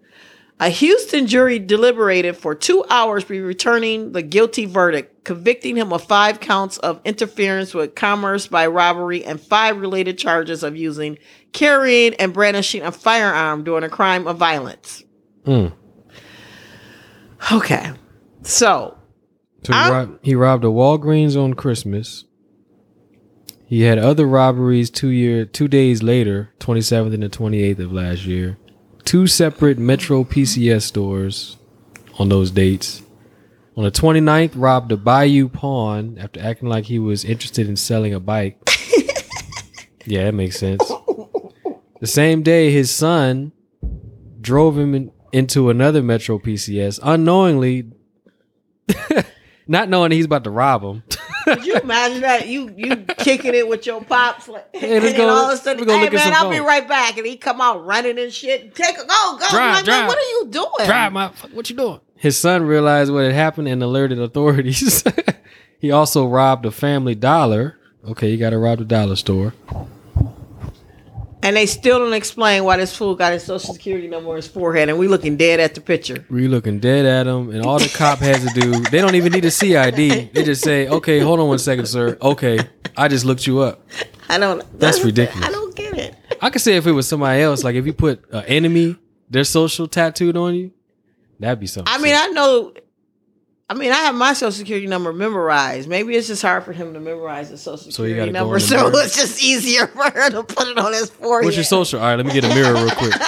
A 0.60 0.70
Houston 0.70 1.26
jury 1.26 1.58
deliberated 1.58 2.38
for 2.38 2.54
two 2.54 2.86
hours, 2.90 3.24
be 3.24 3.42
returning 3.42 4.12
the 4.12 4.22
guilty 4.22 4.66
verdict, 4.66 5.24
convicting 5.24 5.76
him 5.76 5.92
of 5.92 6.04
five 6.04 6.40
counts 6.40 6.78
of 6.78 7.02
interference 7.04 7.74
with 7.74 7.96
commerce 7.96 8.46
by 8.46 8.68
robbery 8.68 9.26
and 9.26 9.42
five 9.42 9.82
related 9.82 10.20
charges 10.20 10.62
of 10.64 10.78
using, 10.78 11.18
carrying, 11.54 12.14
and 12.14 12.34
brandishing 12.34 12.84
a 12.84 12.92
firearm 12.92 13.64
during 13.64 13.84
a 13.84 13.90
crime 13.90 14.28
of 14.28 14.38
violence. 14.38 15.04
Hmm. 15.44 15.68
Okay. 17.52 17.92
So, 18.44 18.98
So 19.64 19.74
he, 19.74 19.90
robbed, 19.90 20.20
he 20.26 20.36
robbed 20.36 20.64
a 20.64 20.68
Walgreens 20.68 21.42
on 21.42 21.54
Christmas. 21.54 22.26
He 23.66 23.82
had 23.82 23.98
other 23.98 24.28
robberies 24.28 24.90
two 24.90 25.10
year 25.10 25.46
two 25.46 25.68
days 25.68 26.04
later, 26.04 26.54
27th 26.60 27.14
and 27.14 27.24
the 27.24 27.30
28th 27.30 27.80
of 27.80 27.92
last 27.92 28.26
year. 28.26 28.58
Two 29.04 29.26
separate 29.28 29.78
Metro 29.78 30.24
PCS 30.24 30.84
stores 30.84 31.58
on 32.20 32.30
those 32.30 32.52
dates. 32.52 33.02
On 33.76 33.84
the 33.84 33.92
29th, 33.92 34.52
robbed 34.56 34.92
a 34.92 34.98
Bayou 34.98 35.50
pawn 35.50 36.18
after 36.20 36.40
acting 36.40 36.70
like 36.70 36.86
he 36.86 37.00
was 37.00 37.26
interested 37.26 37.68
in 37.68 37.76
selling 37.76 38.14
a 38.14 38.20
bike. 38.20 38.60
yeah, 40.06 40.26
that 40.26 40.34
makes 40.34 40.60
sense. 40.60 40.88
The 42.00 42.08
same 42.08 42.44
day, 42.44 42.72
his 42.72 42.92
son 42.92 43.52
drove 44.40 44.78
him 44.78 44.94
in, 44.94 45.12
into 45.34 45.70
another 45.70 46.02
Metro 46.02 46.40
PCS 46.40 47.00
unknowingly, 47.04 47.92
not 49.68 49.90
knowing 49.90 50.12
he's 50.12 50.26
about 50.26 50.44
to 50.46 50.52
rob 50.52 50.84
him. 50.84 51.04
Could 51.44 51.66
you 51.66 51.76
imagine 51.76 52.22
that? 52.22 52.48
You 52.48 52.74
you 52.78 52.96
kicking 53.18 53.54
it 53.54 53.68
with 53.68 53.86
your 53.86 54.02
pops, 54.02 54.48
like, 54.48 54.70
and 54.74 55.04
let's 55.04 55.18
then 55.18 55.30
all 55.30 55.50
of 55.50 55.54
a 55.54 55.58
sudden, 55.58 55.86
go 55.86 55.98
hey 55.98 56.10
man, 56.10 56.34
I'll 56.34 56.50
be 56.50 56.60
right 56.60 56.88
back, 56.88 57.18
and 57.18 57.28
he 57.28 57.36
come 57.36 57.60
out 57.60 57.86
running 57.86 58.18
and 58.18 58.32
shit. 58.32 58.74
Take 58.76 58.98
a 58.98 59.06
go, 59.06 59.38
go. 59.40 59.50
Drive, 59.50 59.76
like, 59.76 59.86
drive. 59.86 60.08
what 60.08 60.18
are 60.18 60.22
you 60.22 60.48
doing? 60.50 60.86
Drive, 60.86 61.12
my 61.12 61.28
what 61.52 61.70
you 61.70 61.76
doing? 61.76 62.00
His 62.16 62.38
son 62.38 62.64
realized 62.64 63.12
what 63.12 63.26
had 63.26 63.34
happened 63.34 63.68
and 63.68 63.84
alerted 63.84 64.20
authorities. 64.20 65.04
he 65.80 65.92
also 65.92 66.26
robbed 66.26 66.66
a 66.66 66.72
family 66.72 67.16
dollar. 67.16 67.78
Okay, 68.08 68.30
you 68.30 68.38
got 68.38 68.52
to 68.52 68.58
rob 68.58 68.80
the 68.80 68.86
dollar 68.86 69.18
store. 69.18 69.54
And 71.44 71.58
they 71.58 71.66
still 71.66 72.00
don't 72.00 72.14
explain 72.14 72.64
why 72.64 72.78
this 72.78 72.96
fool 72.96 73.16
got 73.16 73.34
his 73.34 73.44
social 73.44 73.74
security 73.74 74.08
number 74.08 74.30
on 74.30 74.38
his 74.38 74.48
forehead, 74.48 74.88
and 74.88 74.98
we 74.98 75.10
looking 75.10 75.36
dead 75.36 75.60
at 75.60 75.76
the 75.76 75.82
picture. 75.82 76.26
We 76.30 76.48
looking 76.48 76.80
dead 76.80 77.06
at 77.06 77.28
him, 77.28 77.50
and 77.50 77.66
all 77.66 77.80
the 77.80 77.90
cop 77.90 78.20
has 78.20 78.46
to 78.46 78.60
do, 78.62 78.72
they 78.90 79.00
don't 79.00 79.16
even 79.16 79.34
need 79.34 79.44
a 79.44 79.52
CID. 79.52 80.32
They 80.34 80.44
just 80.44 80.64
say, 80.64 80.88
"Okay, 80.88 81.20
hold 81.20 81.42
on 81.42 81.50
one 81.50 81.60
second, 81.60 81.88
sir. 81.88 82.18
Okay, 82.22 82.60
I 82.96 83.10
just 83.10 83.26
looked 83.26 83.46
you 83.46 83.60
up." 83.60 83.86
I 84.30 84.38
don't. 84.38 84.64
That's 84.80 85.04
ridiculous. 85.04 85.46
I 85.46 85.52
don't 85.52 85.76
get 85.76 85.98
it. 85.98 86.16
I 86.42 86.50
could 86.50 86.62
say 86.62 86.78
if 86.78 86.88
it 86.88 86.94
was 86.94 87.08
somebody 87.10 87.42
else, 87.42 87.64
like 87.64 87.76
if 87.76 87.86
you 87.86 87.94
put 87.94 88.24
an 88.32 88.46
enemy, 88.46 88.96
their 89.30 89.44
social 89.44 89.86
tattooed 89.88 90.38
on 90.38 90.56
you, 90.56 90.72
that'd 91.40 91.60
be 91.60 91.68
something. 91.68 91.94
I 91.94 91.98
mean. 91.98 92.16
I 92.16 92.28
know. 92.28 92.74
I 93.74 93.76
mean, 93.76 93.92
I 93.92 93.96
have 93.96 94.14
my 94.14 94.34
social 94.34 94.52
security 94.52 94.86
number 94.86 95.12
memorized. 95.12 95.90
Maybe 95.90 96.14
it's 96.16 96.28
just 96.28 96.44
hard 96.44 96.64
for 96.64 96.74
him 96.74 96.94
to 96.94 97.00
memorize 97.00 97.50
the 97.50 97.58
social 97.58 97.92
security 97.92 98.32
number, 98.32 98.60
so 98.60 98.90
it's 98.90 99.16
just 99.16 99.44
easier 99.44 99.88
for 99.96 100.04
her 100.04 100.30
to 100.30 100.44
put 100.44 100.68
it 100.68 100.78
on 100.78 100.94
his 100.94 101.10
forehead. 101.10 101.46
what's 101.46 101.58
your 101.58 101.64
social? 101.64 102.00
All 102.00 102.06
right, 102.06 102.16
let 102.16 102.24
me 102.24 102.34
get 102.34 102.44
a 102.44 102.50
mirror 102.50 102.74
real 102.74 102.92
quick. 102.92 103.14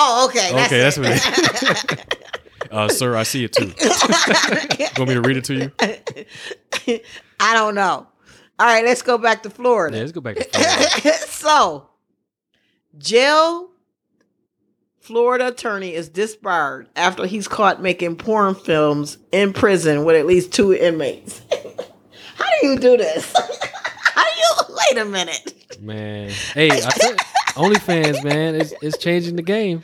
Oh, 0.00 0.26
okay. 0.28 0.52
That's 0.52 0.72
okay, 0.72 0.78
it. 0.78 0.82
that's 0.84 0.96
what 0.96 1.96
it 1.98 2.04
is. 2.62 2.70
uh, 2.70 2.88
sir, 2.88 3.16
I 3.16 3.24
see 3.24 3.42
it 3.42 3.52
too. 3.52 3.72
Want 4.96 5.08
me 5.08 5.14
to 5.14 5.20
read 5.22 5.38
it 5.38 5.44
to 5.46 5.54
you? 5.54 7.00
I 7.40 7.52
don't 7.54 7.74
know. 7.74 8.06
All 8.60 8.66
right, 8.66 8.84
let's 8.84 9.02
go 9.02 9.18
back 9.18 9.42
to 9.42 9.48
Yeah, 9.48 9.54
Florida. 9.56 9.96
let's 9.98 10.12
go 10.12 10.20
back 10.20 10.36
to 10.36 10.44
Florida. 10.44 11.12
so, 11.26 11.88
jail 12.96 13.70
Florida 15.08 15.48
attorney 15.48 15.94
is 15.94 16.10
disbarred 16.10 16.86
after 16.94 17.24
he's 17.24 17.48
caught 17.48 17.80
making 17.80 18.14
porn 18.14 18.54
films 18.54 19.16
in 19.32 19.54
prison 19.54 20.04
with 20.04 20.14
at 20.14 20.26
least 20.26 20.52
two 20.52 20.74
inmates. 20.74 21.40
How 22.36 22.44
do 22.60 22.66
you 22.66 22.78
do 22.78 22.98
this? 22.98 23.32
How 24.02 24.22
do 24.22 24.30
you 24.38 24.76
wait 24.76 25.00
a 25.00 25.06
minute? 25.06 25.80
Man, 25.80 26.28
hey, 26.52 26.70
I 26.70 26.74
you, 26.74 26.80
OnlyFans, 27.54 28.22
man, 28.22 28.54
it's, 28.56 28.74
it's 28.82 28.98
changing 28.98 29.36
the 29.36 29.42
game. 29.42 29.82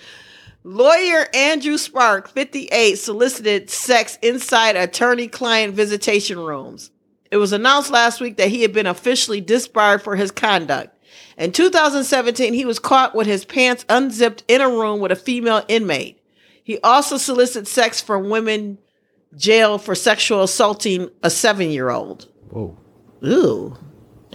Lawyer 0.62 1.26
Andrew 1.32 1.78
Spark, 1.78 2.28
58, 2.28 2.96
solicited 2.96 3.70
sex 3.70 4.18
inside 4.20 4.76
attorney 4.76 5.28
client 5.28 5.72
visitation 5.72 6.38
rooms. 6.38 6.90
It 7.30 7.38
was 7.38 7.54
announced 7.54 7.90
last 7.90 8.20
week 8.20 8.36
that 8.36 8.48
he 8.48 8.60
had 8.60 8.74
been 8.74 8.86
officially 8.86 9.40
disbarred 9.40 10.02
for 10.02 10.16
his 10.16 10.30
conduct. 10.30 10.93
In 11.36 11.52
2017, 11.52 12.54
he 12.54 12.64
was 12.64 12.78
caught 12.78 13.14
with 13.14 13.26
his 13.26 13.44
pants 13.44 13.84
unzipped 13.88 14.44
in 14.48 14.60
a 14.60 14.68
room 14.68 15.00
with 15.00 15.10
a 15.12 15.16
female 15.16 15.64
inmate. 15.68 16.20
He 16.62 16.78
also 16.80 17.16
solicited 17.16 17.68
sex 17.68 18.00
from 18.00 18.30
women 18.30 18.78
jailed 19.36 19.82
for 19.82 19.94
sexual 19.94 20.42
assaulting 20.42 21.10
a 21.22 21.30
seven 21.30 21.70
year 21.70 21.90
old. 21.90 22.28
Whoa. 22.50 22.76
Ooh. 23.24 23.76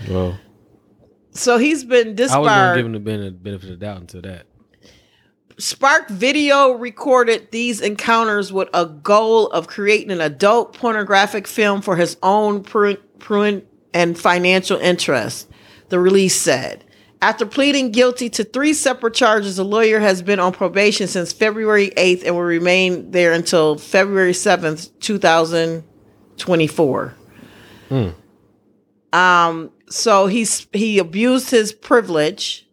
Well, 0.09 0.37
So 1.31 1.57
he's 1.57 1.83
been 1.83 2.15
disbarred. 2.15 2.47
I 2.47 2.49
was 2.51 2.81
going 2.81 2.93
to 2.93 2.99
give 2.99 3.15
him 3.15 3.23
the 3.23 3.31
benefit 3.31 3.63
of 3.65 3.79
the 3.79 3.85
doubt 3.85 4.01
until 4.01 4.21
that. 4.21 4.45
Spark 5.57 6.09
Video 6.09 6.71
recorded 6.71 7.51
these 7.51 7.81
encounters 7.81 8.51
with 8.53 8.69
a 8.73 8.85
goal 8.85 9.47
of 9.47 9.67
creating 9.67 10.09
an 10.11 10.21
adult 10.21 10.73
pornographic 10.73 11.47
film 11.47 11.81
for 11.81 11.97
his 11.97 12.15
own 12.23 12.63
prudent, 12.63 13.19
prudent 13.19 13.65
and 13.93 14.17
financial 14.17 14.79
interest, 14.79 15.49
the 15.89 15.99
release 15.99 16.39
said. 16.39 16.85
After 17.21 17.45
pleading 17.45 17.91
guilty 17.91 18.29
to 18.29 18.45
three 18.45 18.73
separate 18.73 19.13
charges, 19.13 19.57
the 19.57 19.65
lawyer 19.65 19.99
has 19.99 20.21
been 20.21 20.39
on 20.39 20.53
probation 20.53 21.07
since 21.07 21.33
February 21.33 21.89
8th 21.97 22.23
and 22.25 22.33
will 22.33 22.43
remain 22.43 23.11
there 23.11 23.33
until 23.33 23.77
February 23.77 24.31
7th, 24.31 24.89
2024. 25.01 27.15
Um, 29.11 29.71
so 29.89 30.27
he's 30.27 30.67
he 30.71 30.99
abused 30.99 31.49
his 31.49 31.73
privilege. 31.73 32.67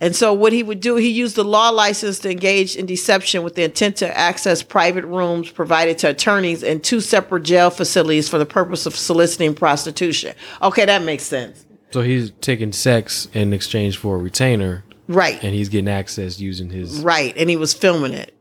And 0.00 0.16
so 0.16 0.32
what 0.32 0.52
he 0.52 0.62
would 0.62 0.80
do, 0.80 0.96
he 0.96 1.10
used 1.10 1.36
the 1.36 1.44
law 1.44 1.68
license 1.68 2.18
to 2.20 2.30
engage 2.30 2.76
in 2.76 2.86
deception 2.86 3.44
with 3.44 3.54
the 3.54 3.62
intent 3.62 3.96
to 3.98 4.18
access 4.18 4.62
private 4.62 5.04
rooms 5.04 5.50
provided 5.50 5.98
to 5.98 6.10
attorneys 6.10 6.64
in 6.64 6.80
two 6.80 7.00
separate 7.00 7.44
jail 7.44 7.70
facilities 7.70 8.28
for 8.28 8.38
the 8.38 8.46
purpose 8.46 8.86
of 8.86 8.96
soliciting 8.96 9.54
prostitution. 9.54 10.34
Okay, 10.60 10.86
that 10.86 11.02
makes 11.02 11.22
sense. 11.22 11.66
So 11.92 12.00
he's 12.02 12.30
taking 12.40 12.72
sex 12.72 13.28
in 13.34 13.52
exchange 13.52 13.96
for 13.98 14.16
a 14.16 14.18
retainer, 14.18 14.84
Right. 15.08 15.42
and 15.42 15.54
he's 15.54 15.68
getting 15.68 15.88
access 15.88 16.40
using 16.40 16.70
his. 16.70 17.00
Right. 17.00 17.34
And 17.36 17.50
he 17.50 17.56
was 17.56 17.74
filming 17.74 18.12
it. 18.14 18.34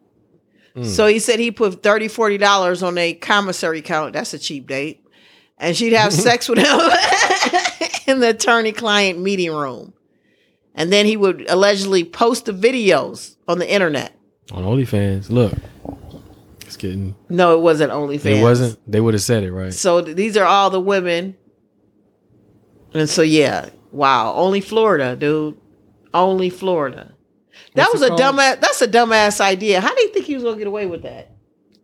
Hmm. 0.74 0.84
So 0.86 1.06
he 1.08 1.20
said 1.20 1.40
he 1.40 1.52
put 1.52 1.82
$30, 1.82 2.06
$40 2.10 2.82
on 2.86 2.98
a 2.98 3.14
commissary 3.14 3.80
account. 3.80 4.14
That's 4.14 4.34
a 4.34 4.40
cheap 4.40 4.68
date. 4.68 5.06
And 5.58 5.76
she'd 5.76 5.94
have 5.94 6.14
sex 6.28 6.48
with 6.48 6.60
him 6.60 6.80
in 8.08 8.20
the 8.22 8.30
attorney 8.30 8.72
client 8.72 9.20
meeting 9.20 9.52
room. 9.54 9.94
And 10.74 10.92
then 10.94 11.06
he 11.06 11.18
would 11.18 11.46
allegedly 11.50 12.06
post 12.06 12.46
the 12.46 12.54
videos 12.54 13.36
on 13.50 13.60
the 13.60 13.70
internet. 13.70 14.16
On 14.54 14.64
OnlyFans, 14.64 15.30
look, 15.30 15.54
it's 16.62 16.78
getting. 16.78 17.16
No, 17.28 17.58
it 17.58 17.62
wasn't 17.62 17.92
OnlyFans. 17.92 18.38
It 18.40 18.42
wasn't. 18.42 18.80
They 18.90 19.02
would 19.02 19.14
have 19.14 19.22
said 19.22 19.44
it 19.44 19.52
right. 19.52 19.74
So 19.74 20.02
th- 20.02 20.16
these 20.16 20.38
are 20.38 20.46
all 20.46 20.70
the 20.70 20.80
women. 20.80 21.36
And 22.94 23.10
so 23.10 23.22
yeah, 23.22 23.70
wow, 23.92 24.34
only 24.34 24.62
Florida, 24.62 25.16
dude. 25.16 25.58
Only 26.14 26.50
Florida. 26.50 27.14
That 27.76 27.88
What's 27.90 28.02
was 28.02 28.02
a 28.02 28.10
dumbass. 28.12 28.60
That's 28.60 28.82
a 28.82 28.88
dumbass 28.88 29.40
idea. 29.40 29.80
How 29.82 29.94
do 29.96 30.02
you 30.02 30.10
think 30.14 30.26
he 30.26 30.36
was 30.36 30.44
gonna 30.44 30.58
get 30.58 30.68
away 30.68 30.86
with 30.86 31.04
that? 31.04 31.32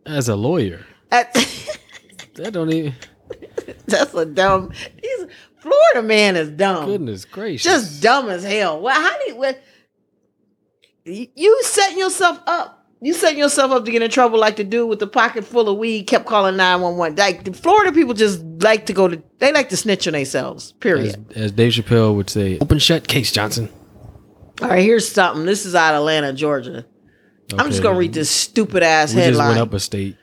As 0.04 0.28
a 0.28 0.36
lawyer, 0.36 0.84
That- 1.10 1.32
that 2.34 2.52
don't 2.52 2.70
even. 2.72 2.94
that's 3.86 4.12
a 4.14 4.24
dumb. 4.26 4.72
He's 5.02 5.26
Florida 5.58 6.02
man 6.06 6.36
is 6.36 6.50
dumb. 6.50 6.86
Goodness 6.86 7.24
gracious! 7.24 7.64
Just 7.64 8.02
dumb 8.02 8.28
as 8.28 8.44
hell. 8.44 8.80
Well, 8.80 8.94
how 9.00 9.18
do 9.18 9.30
you? 9.30 9.36
What, 9.36 9.62
you- 11.04 11.28
you 11.34 11.62
setting 11.64 11.98
yourself 11.98 12.40
up? 12.46 12.77
You 13.00 13.14
setting 13.14 13.38
yourself 13.38 13.70
up 13.70 13.84
to 13.84 13.92
get 13.92 14.02
in 14.02 14.10
trouble 14.10 14.40
like 14.40 14.56
the 14.56 14.64
dude 14.64 14.88
with 14.88 14.98
the 14.98 15.06
pocket 15.06 15.44
full 15.44 15.68
of 15.68 15.78
weed 15.78 16.04
kept 16.04 16.26
calling 16.26 16.56
nine 16.56 16.80
one 16.80 16.96
one. 16.96 17.14
Like 17.14 17.44
the 17.44 17.52
Florida 17.52 17.92
people 17.92 18.12
just 18.12 18.42
like 18.60 18.86
to 18.86 18.92
go 18.92 19.06
to. 19.06 19.22
They 19.38 19.52
like 19.52 19.68
to 19.68 19.76
snitch 19.76 20.08
on 20.08 20.14
themselves. 20.14 20.72
Period. 20.72 21.26
as, 21.30 21.36
as 21.36 21.52
Dave 21.52 21.72
Chappelle 21.72 22.16
would 22.16 22.28
say, 22.28 22.58
"Open 22.60 22.78
shut 22.78 23.06
case, 23.06 23.30
Johnson." 23.30 23.68
All 24.60 24.68
right, 24.68 24.82
here's 24.82 25.08
something. 25.08 25.46
This 25.46 25.64
is 25.64 25.76
out 25.76 25.94
of 25.94 26.00
Atlanta, 26.00 26.32
Georgia. 26.32 26.84
I'm 27.56 27.70
just 27.70 27.82
gonna 27.82 27.98
read 27.98 28.12
this 28.12 28.30
stupid 28.30 28.82
ass 28.82 29.14
We 29.14 29.22
just 29.22 29.38
went 29.38 29.58
up 29.58 29.72
a 29.72 29.80
state. 29.80 30.16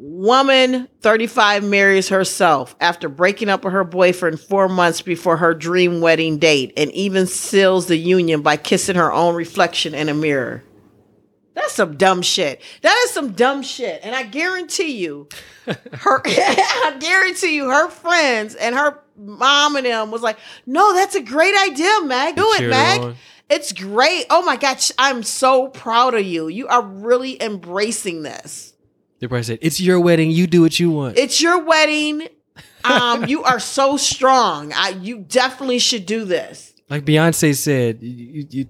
Woman 0.00 0.88
35 1.02 1.64
marries 1.64 2.08
herself 2.08 2.74
after 2.80 3.08
breaking 3.08 3.48
up 3.48 3.62
with 3.64 3.72
her 3.72 3.84
boyfriend 3.84 4.40
four 4.40 4.68
months 4.68 5.00
before 5.00 5.36
her 5.36 5.54
dream 5.54 6.00
wedding 6.00 6.38
date 6.38 6.72
and 6.76 6.90
even 6.92 7.26
seals 7.26 7.86
the 7.86 7.96
union 7.96 8.42
by 8.42 8.56
kissing 8.56 8.96
her 8.96 9.12
own 9.12 9.34
reflection 9.34 9.94
in 9.94 10.08
a 10.08 10.14
mirror. 10.14 10.64
That's 11.58 11.74
some 11.74 11.96
dumb 11.96 12.22
shit. 12.22 12.62
That 12.82 12.96
is 13.04 13.10
some 13.10 13.32
dumb 13.32 13.62
shit. 13.62 14.00
And 14.04 14.14
I 14.14 14.22
guarantee 14.22 14.96
you, 14.98 15.28
her 15.66 16.22
I 16.26 16.96
guarantee 17.00 17.56
you, 17.56 17.68
her 17.68 17.88
friends 17.88 18.54
and 18.54 18.74
her 18.76 19.00
mom 19.16 19.76
and 19.76 19.86
them 19.86 20.10
was 20.10 20.22
like, 20.22 20.38
no, 20.66 20.94
that's 20.94 21.14
a 21.14 21.22
great 21.22 21.54
idea, 21.56 22.00
Mag. 22.04 22.36
Do 22.36 22.46
it, 22.58 22.72
on. 22.72 23.16
It's 23.50 23.72
great. 23.72 24.26
Oh 24.30 24.44
my 24.44 24.56
gosh, 24.56 24.92
I'm 24.98 25.22
so 25.22 25.68
proud 25.68 26.14
of 26.14 26.22
you. 26.22 26.48
You 26.48 26.68
are 26.68 26.82
really 26.82 27.42
embracing 27.42 28.22
this. 28.22 28.74
They 29.20 29.26
probably 29.26 29.42
said, 29.42 29.58
"It's 29.62 29.80
your 29.80 29.98
wedding. 29.98 30.30
You 30.30 30.46
do 30.46 30.60
what 30.60 30.78
you 30.78 30.90
want." 30.90 31.18
It's 31.18 31.40
your 31.40 31.64
wedding. 31.64 32.28
Um, 32.84 33.24
you 33.24 33.42
are 33.42 33.58
so 33.58 33.96
strong. 33.96 34.72
I, 34.72 34.90
you 34.90 35.18
definitely 35.18 35.80
should 35.80 36.06
do 36.06 36.24
this. 36.24 36.74
like 36.88 37.04
Beyonce 37.04 37.56
said, 37.56 37.98
you, 38.00 38.46
you, 38.48 38.68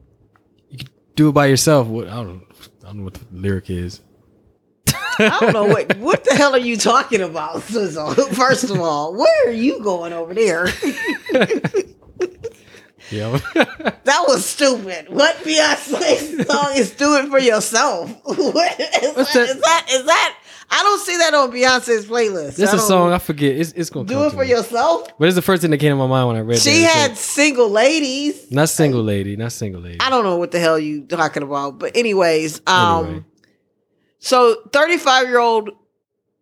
you, 0.70 0.84
do 1.14 1.28
it 1.28 1.32
by 1.32 1.46
yourself. 1.46 1.86
What 1.88 2.08
I 2.08 2.14
don't 2.14 2.38
know. 2.38 2.47
I 2.88 2.92
don't 2.92 3.00
know 3.00 3.04
what 3.04 3.14
the 3.14 3.26
lyric 3.32 3.68
is. 3.68 4.00
I 5.18 5.36
don't 5.40 5.52
know 5.52 5.66
what 5.66 5.94
what 5.98 6.24
the 6.24 6.34
hell 6.34 6.54
are 6.54 6.58
you 6.58 6.78
talking 6.78 7.20
about, 7.20 7.62
Sizzle? 7.64 8.14
First 8.32 8.64
of 8.64 8.80
all, 8.80 9.14
where 9.14 9.48
are 9.48 9.52
you 9.52 9.82
going 9.82 10.14
over 10.14 10.32
there? 10.32 10.68
Yeah. 13.10 13.38
That 13.54 14.24
was 14.28 14.44
stupid. 14.44 15.08
What 15.08 15.36
Beyonce 15.36 16.44
song 16.46 16.72
is 16.74 16.90
"Do 16.90 17.16
It 17.16 17.30
for 17.30 17.38
Yourself"? 17.38 18.10
What 18.24 18.78
is, 18.78 19.14
that, 19.14 19.14
that? 19.16 19.48
is 19.48 19.60
that? 19.62 19.86
Is 19.90 20.04
that? 20.04 20.36
I 20.70 20.82
don't 20.82 21.00
see 21.00 21.16
that 21.16 21.32
on 21.34 21.50
Beyonce's 21.50 22.06
playlist. 22.06 22.56
This 22.56 22.72
I 22.72 22.76
a 22.76 22.78
song 22.78 23.12
I 23.12 23.18
forget. 23.18 23.56
It's 23.56 23.72
it's 23.72 23.88
gonna 23.90 24.06
Do 24.06 24.14
come 24.14 24.24
it 24.26 24.30
for 24.32 24.42
me. 24.44 24.50
yourself. 24.50 25.08
But 25.18 25.26
it's 25.28 25.34
the 25.34 25.42
first 25.42 25.62
thing 25.62 25.70
that 25.70 25.78
came 25.78 25.92
to 25.92 25.96
my 25.96 26.06
mind 26.06 26.28
when 26.28 26.36
I 26.36 26.40
read 26.40 26.56
it. 26.58 26.60
She 26.62 26.82
that. 26.82 26.90
Had 26.92 27.16
said- 27.16 27.18
single 27.18 27.70
ladies. 27.70 28.50
not 28.52 28.68
single 28.68 29.02
lady, 29.02 29.34
not 29.36 29.52
single 29.52 29.80
lady. 29.80 29.96
I 30.00 30.10
don't 30.10 30.24
know 30.24 30.36
what 30.36 30.50
the 30.50 30.58
hell 30.58 30.78
you 30.78 31.04
talking 31.04 31.42
about, 31.42 31.78
but 31.78 31.96
anyways, 31.96 32.60
um, 32.66 33.04
Anyway. 33.06 33.24
so 34.18 34.56
thirty-five 34.72 35.26
year 35.28 35.38
old 35.38 35.70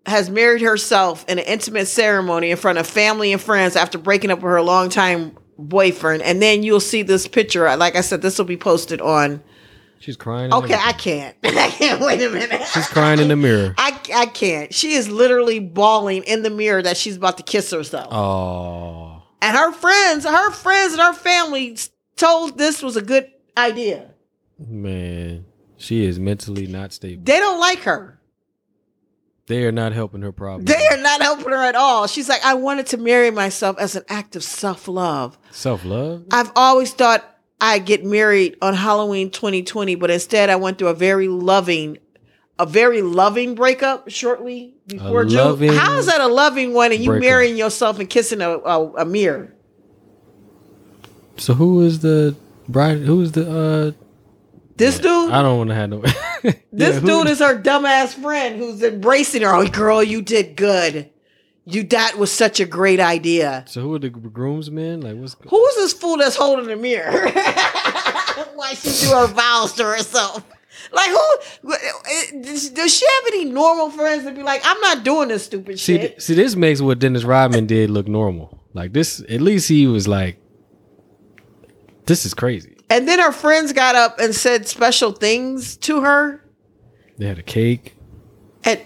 has 0.07 0.31
married 0.31 0.63
herself 0.63 1.25
in 1.29 1.39
an 1.39 1.45
intimate 1.45 1.87
ceremony 1.87 2.51
in 2.51 2.57
front 2.57 2.79
of 2.79 2.87
family 2.87 3.33
and 3.33 3.41
friends 3.41 3.75
after 3.77 3.99
breaking 3.99 4.31
up 4.31 4.39
with 4.41 4.51
her 4.51 4.63
longtime 4.63 5.37
boyfriend, 5.59 6.23
and 6.23 6.43
then 6.43 6.63
you'll 6.63 6.81
see 6.81 7.03
this 7.03 7.27
picture. 7.29 7.75
Like 7.77 7.97
I 7.97 8.01
said, 8.03 8.23
this 8.23 8.39
will 8.39 8.45
be 8.45 8.57
posted 8.57 9.01
on. 9.01 9.43
She's 9.99 10.17
crying. 10.17 10.53
Okay, 10.53 10.75
I 10.75 10.93
can't. 10.93 11.37
I 11.45 11.71
can't. 11.71 12.01
Wait 12.01 12.23
a 12.23 12.31
minute. 12.31 12.63
She's 12.73 12.87
crying 12.89 13.19
in 13.19 13.29
the 13.29 13.37
mirror. 13.37 13.75
I 13.79 13.99
I 14.15 14.27
can't. 14.27 14.73
She 14.73 14.93
is 14.93 15.09
literally 15.09 15.59
bawling 15.59 16.23
in 16.25 16.43
the 16.43 16.51
mirror 16.51 16.83
that 16.83 16.97
she's 16.97 17.17
about 17.17 17.37
to 17.39 17.43
kiss 17.43 17.71
herself. 17.71 18.13
Oh, 18.13 19.23
And 19.43 19.57
her 19.57 19.73
friends, 19.73 20.25
her 20.25 20.51
friends 20.53 20.93
and 20.93 21.03
her 21.03 21.13
family 21.15 21.77
told 22.17 22.57
this 22.59 22.83
was 22.83 22.97
a 22.97 23.03
good 23.03 23.31
idea. 23.57 24.11
man, 24.59 25.45
she 25.77 26.05
is 26.05 26.19
mentally 26.19 26.67
not 26.67 26.93
stable. 26.93 27.23
They 27.25 27.39
don't 27.39 27.59
like 27.61 27.81
her. 27.81 28.21
They 29.47 29.65
are 29.65 29.73
not 29.73 29.93
helping 29.93 30.23
her 30.23 30.33
problem. 30.33 30.65
They 30.65 30.89
are 30.89 30.97
not 30.97 31.23
helping 31.23 31.51
her 31.53 31.63
at 31.63 31.77
all. 31.77 32.07
She's 32.09 32.29
like, 32.29 32.45
I 32.45 32.55
wanted 32.55 32.87
to 32.89 32.97
marry 32.97 33.31
myself 33.31 33.79
as 33.79 33.95
an 33.95 34.03
act 34.09 34.35
of 34.35 34.43
self 34.43 34.89
love. 34.89 35.39
Self 35.53 35.85
love. 35.85 36.25
I've 36.33 36.51
always 36.57 36.93
thought 36.93 37.36
I'd 37.61 37.87
get 37.87 38.05
married 38.05 38.57
on 38.61 38.75
Halloween 38.75 39.31
2020, 39.31 39.95
but 39.95 40.11
instead 40.11 40.51
I 40.51 40.57
went 40.57 40.79
through 40.79 40.89
a 40.89 40.95
very 40.95 41.29
loving, 41.29 41.99
a 42.59 42.67
very 42.67 43.03
loving 43.03 43.55
breakup 43.55 44.11
shortly 44.11 44.75
before 44.87 45.25
June. 45.25 45.75
How 45.75 45.97
is 45.97 46.07
that 46.07 46.21
a 46.21 46.29
loving 46.29 46.75
one 46.75 46.93
and 46.93 47.01
you 47.01 47.11
breakup. 47.11 47.25
marrying 47.25 47.57
yourself 47.57 47.99
and 47.99 48.09
kissing 48.11 48.41
a, 48.43 48.51
a, 48.51 48.93
a 48.99 49.05
mirror? 49.05 49.55
So 51.39 51.55
who 51.55 51.83
is 51.83 52.01
the 52.01 52.37
bride? 52.69 52.99
Who 52.99 53.21
is 53.23 53.33
the? 53.33 53.51
uh 53.97 54.05
This 54.77 54.99
dude, 54.99 55.31
I 55.31 55.43
don't 55.43 55.59
want 55.59 55.71
to 55.71 55.75
have 55.75 55.91
no. 55.91 56.01
this 56.73 56.95
Yeah, 56.95 57.01
dude 57.01 57.29
is 57.29 57.39
her 57.41 57.61
dumbass 57.61 58.15
friend 58.15 58.57
who's 58.57 58.83
embracing 58.83 59.43
her. 59.43 59.55
Oh, 59.55 59.67
girl, 59.67 60.03
you 60.03 60.23
did 60.23 60.57
good. 60.57 61.11
You 61.69 61.83
that 61.85 62.17
was 62.17 62.31
such 62.31 62.61
a 62.61 62.65
great 62.65 63.01
idea. 63.01 63.65
So 63.67 63.81
who 63.81 63.95
are 63.95 63.99
the 63.99 64.09
groomsmen? 64.11 65.01
Like 65.01 65.17
what's? 65.17 65.37
Who 65.49 65.67
is 65.67 65.75
this 65.77 65.93
fool 65.93 66.17
that's 66.17 66.37
holding 66.37 66.67
the 66.67 66.77
mirror? 66.77 67.11
Why 68.55 68.75
she 68.75 69.07
do 69.07 69.13
her 69.15 69.27
vows 69.27 69.73
to 69.75 69.85
herself? 69.85 70.45
Like 70.93 71.11
who? 71.11 71.73
Does 72.43 72.71
does 72.71 72.95
she 72.97 73.05
have 73.05 73.25
any 73.35 73.47
normal 73.47 73.91
friends 73.91 74.25
to 74.25 74.33
be 74.33 74.43
like, 74.45 74.63
I'm 74.65 74.81
not 74.81 75.03
doing 75.05 75.29
this 75.29 75.45
stupid 75.47 75.81
See, 75.81 75.95
shit? 75.95 76.01
th- 76.13 76.21
see, 76.21 76.35
this 76.35 76.55
makes 76.55 76.81
what 76.81 77.01
Dennis 77.01 77.25
Rodman 77.25 77.67
did 77.67 77.91
look 77.91 78.07
normal. 78.07 78.63
Like 78.73 78.93
this, 78.93 79.21
at 79.29 79.41
least 79.41 79.69
he 79.69 79.87
was 79.89 80.07
like, 80.07 80.39
"This 82.05 82.25
is 82.27 82.35
crazy." 82.35 82.77
And 82.89 83.09
then 83.09 83.19
her 83.19 83.33
friends 83.33 83.73
got 83.73 83.97
up 83.97 84.21
and 84.21 84.35
said 84.35 84.69
special 84.69 85.11
things 85.13 85.77
to 85.79 86.03
her. 86.03 86.45
They 87.19 87.27
had 87.27 87.39
a 87.39 87.43
cake. 87.43 87.96
And 88.67 88.81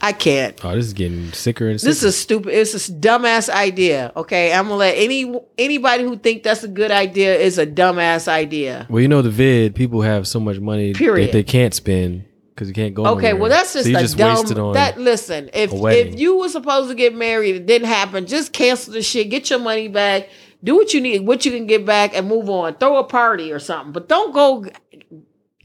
I 0.00 0.12
can't. 0.12 0.62
Oh, 0.64 0.74
this 0.74 0.86
is 0.86 0.92
getting 0.92 1.32
sicker 1.32 1.68
and 1.68 1.80
sicker. 1.80 1.88
This 1.88 2.02
is 2.02 2.18
stupid. 2.18 2.52
It's 2.52 2.74
a 2.74 2.92
dumbass 2.92 3.48
idea. 3.48 4.12
Okay, 4.16 4.52
I'm 4.52 4.64
gonna 4.64 4.74
let 4.74 4.94
any 4.96 5.38
anybody 5.56 6.02
who 6.02 6.16
think 6.16 6.42
that's 6.42 6.64
a 6.64 6.68
good 6.68 6.90
idea 6.90 7.36
is 7.36 7.56
a 7.56 7.66
dumbass 7.66 8.26
idea. 8.26 8.88
well, 8.90 9.00
you 9.00 9.06
know, 9.06 9.22
the 9.22 9.30
vid 9.30 9.76
people 9.76 10.02
have 10.02 10.26
so 10.26 10.40
much 10.40 10.58
money 10.58 10.94
Period. 10.94 11.28
that 11.28 11.32
they 11.32 11.44
can't 11.44 11.72
spend 11.72 12.24
because 12.60 12.66
you 12.66 12.74
can't 12.74 12.92
go. 12.92 13.06
Okay, 13.06 13.28
nowhere. 13.28 13.36
well 13.36 13.50
that's 13.50 13.72
just 13.72 13.84
so 13.86 13.96
a 13.96 14.00
just 14.00 14.16
dumb. 14.16 14.72
that 14.74 14.98
listen, 14.98 15.48
if 15.54 15.72
if 15.72 16.18
you 16.18 16.36
were 16.36 16.48
supposed 16.48 16.88
to 16.88 16.96
get 16.96 17.14
married, 17.14 17.54
it 17.54 17.66
didn't 17.66 17.86
happen. 17.86 18.26
Just 18.26 18.52
cancel 18.52 18.92
the 18.92 19.02
shit. 19.02 19.30
Get 19.30 19.48
your 19.48 19.60
money 19.60 19.86
back. 19.86 20.28
Do 20.62 20.74
what 20.74 20.92
you 20.92 21.00
need, 21.00 21.24
what 21.24 21.46
you 21.46 21.52
can 21.52 21.66
get 21.66 21.86
back, 21.86 22.14
and 22.14 22.28
move 22.28 22.50
on. 22.50 22.74
Throw 22.74 22.98
a 22.98 23.04
party 23.04 23.52
or 23.52 23.60
something, 23.60 23.92
but 23.92 24.08
don't 24.08 24.34
go 24.34 24.66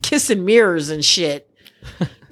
kissing 0.04 0.46
mirrors 0.46 0.90
and 0.90 1.04
shit. 1.04 1.50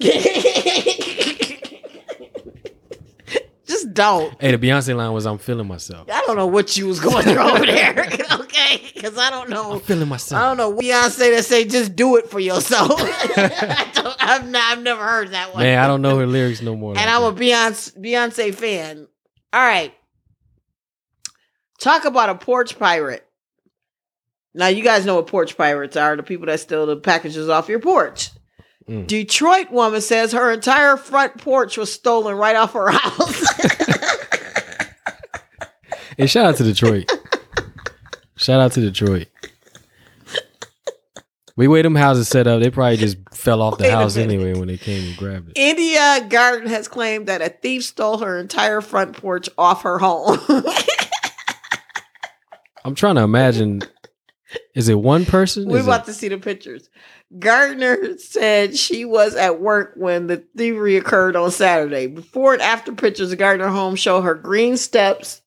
just 3.66 3.94
don't. 3.94 4.40
Hey, 4.40 4.54
the 4.54 4.58
Beyonce 4.58 4.94
line 4.96 5.12
was, 5.12 5.26
"I'm 5.26 5.38
feeling 5.38 5.66
myself. 5.66 6.08
I 6.10 6.22
don't 6.26 6.36
know 6.36 6.46
what 6.46 6.76
you 6.76 6.86
was 6.86 7.00
going 7.00 7.24
through 7.24 7.38
over 7.38 7.64
there. 7.66 7.94
okay, 8.32 8.82
because 8.94 9.16
I 9.18 9.30
don't 9.30 9.48
know. 9.50 9.72
I'm 9.74 9.80
feeling 9.80 10.08
myself. 10.08 10.42
I 10.42 10.46
don't 10.46 10.56
know 10.56 10.72
Beyonce 10.76 11.34
that 11.34 11.44
say 11.44 11.64
just 11.64 11.96
do 11.96 12.16
it 12.16 12.30
for 12.30 12.40
yourself. 12.40 12.92
I 13.00 13.90
don't, 13.94 14.16
I've 14.20 14.48
not, 14.48 14.72
I've 14.72 14.82
never 14.82 15.02
heard 15.02 15.30
that 15.30 15.54
one. 15.54 15.62
Man, 15.62 15.78
I 15.78 15.86
don't 15.86 16.02
know 16.02 16.18
her 16.18 16.26
lyrics 16.26 16.62
no 16.62 16.76
more. 16.76 16.96
and 16.96 17.08
I'm 17.10 17.22
a 17.22 17.32
Beyonce 17.32 17.98
Beyonce 17.98 18.54
fan. 18.54 19.08
All 19.52 19.60
right, 19.64 19.94
talk 21.78 22.04
about 22.04 22.28
a 22.30 22.34
porch 22.34 22.78
pirate. 22.78 23.26
Now 24.56 24.68
you 24.68 24.82
guys 24.84 25.04
know 25.04 25.16
what 25.16 25.26
porch 25.26 25.56
pirates 25.56 25.96
are—the 25.96 26.22
people 26.22 26.46
that 26.46 26.60
steal 26.60 26.86
the 26.86 26.96
packages 26.96 27.48
off 27.48 27.68
your 27.68 27.80
porch. 27.80 28.30
Mm. 28.88 29.06
Detroit 29.06 29.70
woman 29.70 30.00
says 30.00 30.32
her 30.32 30.52
entire 30.52 30.96
front 30.96 31.38
porch 31.38 31.78
was 31.78 31.92
stolen 31.92 32.36
right 32.36 32.56
off 32.56 32.72
her 32.72 32.90
house. 32.90 33.44
Hey, 36.16 36.26
shout 36.26 36.46
out 36.46 36.56
to 36.56 36.62
Detroit. 36.62 37.10
shout 38.36 38.60
out 38.60 38.70
to 38.72 38.80
Detroit. 38.80 39.26
We 41.56 41.68
way 41.68 41.82
them 41.82 41.94
houses 41.94 42.28
set 42.28 42.46
up. 42.46 42.60
They 42.62 42.70
probably 42.70 42.96
just 42.96 43.16
fell 43.32 43.62
off 43.62 43.78
the 43.78 43.84
Wait 43.84 43.90
house 43.92 44.16
anyway 44.16 44.54
when 44.54 44.68
they 44.68 44.76
came 44.76 45.08
and 45.08 45.16
grabbed 45.16 45.50
it. 45.50 45.58
India 45.58 46.26
Gardner 46.28 46.68
has 46.68 46.88
claimed 46.88 47.26
that 47.26 47.42
a 47.42 47.48
thief 47.48 47.84
stole 47.84 48.18
her 48.18 48.38
entire 48.38 48.80
front 48.80 49.16
porch 49.16 49.48
off 49.58 49.82
her 49.82 49.98
home. 49.98 50.38
I'm 52.84 52.94
trying 52.94 53.14
to 53.16 53.22
imagine. 53.22 53.82
Is 54.74 54.88
it 54.88 54.98
one 54.98 55.24
person? 55.24 55.68
We're 55.68 55.78
Is 55.78 55.86
about 55.86 56.02
it, 56.02 56.06
to 56.06 56.12
see 56.14 56.28
the 56.28 56.38
pictures. 56.38 56.88
Gardner 57.38 58.18
said 58.18 58.76
she 58.76 59.04
was 59.04 59.34
at 59.34 59.60
work 59.60 59.94
when 59.96 60.26
the 60.26 60.44
thievery 60.56 60.96
occurred 60.96 61.36
on 61.36 61.50
Saturday. 61.50 62.06
Before 62.06 62.52
and 62.52 62.62
after 62.62 62.92
pictures 62.92 63.32
of 63.32 63.38
Gardner 63.38 63.68
home 63.68 63.96
show 63.96 64.20
her 64.20 64.34
green 64.34 64.76
steps 64.76 65.42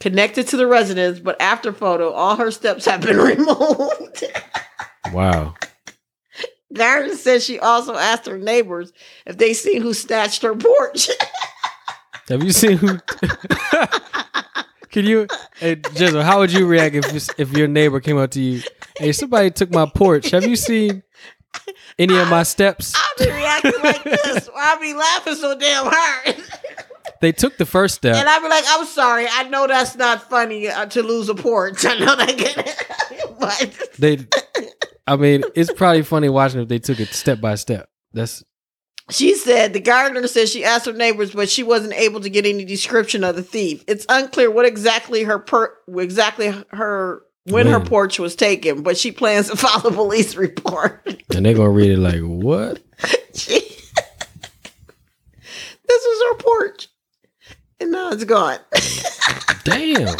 connected 0.00 0.48
to 0.48 0.56
the 0.56 0.66
residence, 0.66 1.20
but 1.20 1.40
after 1.40 1.72
photo, 1.72 2.10
all 2.10 2.36
her 2.36 2.50
steps 2.50 2.84
have 2.84 3.02
been 3.02 3.18
removed. 3.18 4.24
wow. 5.12 5.54
Gardner 6.72 7.14
said 7.16 7.42
she 7.42 7.58
also 7.58 7.94
asked 7.94 8.26
her 8.26 8.38
neighbors 8.38 8.92
if 9.26 9.36
they 9.38 9.52
seen 9.54 9.82
who 9.82 9.92
snatched 9.94 10.42
her 10.42 10.54
porch. 10.54 11.08
Have 12.28 12.42
you 12.42 12.52
seen 12.52 12.78
who? 12.78 12.98
Can 14.92 15.06
you, 15.06 15.26
hey, 15.56 15.76
Jizzle, 15.76 16.22
how 16.22 16.40
would 16.40 16.52
you 16.52 16.66
react 16.66 16.94
if 16.94 17.40
if 17.40 17.56
your 17.56 17.66
neighbor 17.66 17.98
came 17.98 18.18
up 18.18 18.30
to 18.32 18.40
you? 18.40 18.62
Hey, 18.98 19.12
somebody 19.12 19.50
took 19.50 19.70
my 19.72 19.86
porch. 19.86 20.30
Have 20.30 20.46
you 20.46 20.54
seen 20.54 21.02
any 21.98 22.16
of 22.18 22.28
my 22.28 22.42
steps? 22.42 22.94
I'll 22.94 23.26
be 23.26 23.32
reacting 23.32 23.72
like 23.82 24.04
this. 24.04 24.50
I'll 24.54 24.80
be 24.80 24.92
laughing 24.92 25.34
so 25.34 25.58
damn 25.58 25.86
hard. 25.90 26.36
They 27.22 27.32
took 27.32 27.56
the 27.56 27.64
first 27.64 27.94
step. 27.94 28.16
And 28.16 28.28
I'd 28.28 28.42
be 28.42 28.48
like, 28.48 28.64
I'm 28.68 28.84
sorry. 28.84 29.26
I 29.30 29.44
know 29.44 29.66
that's 29.66 29.96
not 29.96 30.28
funny 30.28 30.68
uh, 30.68 30.86
to 30.86 31.02
lose 31.02 31.28
a 31.28 31.34
porch. 31.34 31.86
I 31.86 31.98
know 31.98 32.14
that 32.16 32.36
get 32.36 33.36
but 33.40 33.88
They, 33.98 34.26
I 35.06 35.16
mean, 35.16 35.44
it's 35.54 35.72
probably 35.72 36.02
funny 36.02 36.28
watching 36.28 36.60
if 36.60 36.68
they 36.68 36.80
took 36.80 37.00
it 37.00 37.08
step 37.08 37.40
by 37.40 37.54
step. 37.54 37.88
That's 38.12 38.44
she 39.10 39.34
said 39.34 39.72
the 39.72 39.80
Gardner 39.80 40.26
said 40.26 40.48
she 40.48 40.64
asked 40.64 40.86
her 40.86 40.92
neighbors, 40.92 41.32
but 41.32 41.50
she 41.50 41.62
wasn't 41.62 41.94
able 41.94 42.20
to 42.20 42.30
get 42.30 42.46
any 42.46 42.64
description 42.64 43.24
of 43.24 43.36
the 43.36 43.42
thief. 43.42 43.82
It's 43.86 44.06
unclear 44.08 44.50
what 44.50 44.64
exactly 44.66 45.22
her 45.24 45.38
per 45.38 45.74
exactly 45.96 46.52
her 46.70 47.22
when 47.44 47.66
her 47.66 47.80
porch 47.80 48.18
was 48.20 48.36
taken, 48.36 48.82
but 48.82 48.96
she 48.96 49.10
plans 49.12 49.50
to 49.50 49.56
file 49.58 49.86
a 49.86 49.92
police 49.92 50.36
report. 50.36 51.02
and 51.34 51.44
they're 51.44 51.54
gonna 51.54 51.70
read 51.70 51.90
it 51.90 51.98
like 51.98 52.20
what? 52.20 52.80
She- 53.34 53.60
this 55.88 56.04
was 56.06 56.22
her 56.28 56.34
porch, 56.42 56.88
and 57.80 57.90
now 57.90 58.10
it's 58.12 58.24
gone. 58.24 58.58
Damn. 59.64 60.16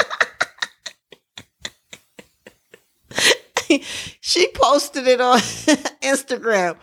she 4.21 4.49
posted 4.55 5.07
it 5.07 5.21
on 5.21 5.39
Instagram. 5.39 6.77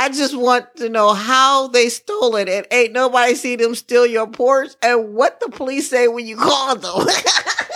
I 0.00 0.10
just 0.10 0.36
want 0.36 0.76
to 0.76 0.88
know 0.88 1.12
how 1.12 1.66
they 1.68 1.88
stole 1.88 2.36
it, 2.36 2.48
and 2.48 2.64
ain't 2.70 2.92
nobody 2.92 3.34
see 3.34 3.56
them 3.56 3.74
steal 3.74 4.06
your 4.06 4.28
porch, 4.28 4.70
and 4.80 5.12
what 5.14 5.40
the 5.40 5.48
police 5.48 5.90
say 5.90 6.06
when 6.06 6.26
you 6.26 6.36
call 6.36 6.76
them. 6.76 7.06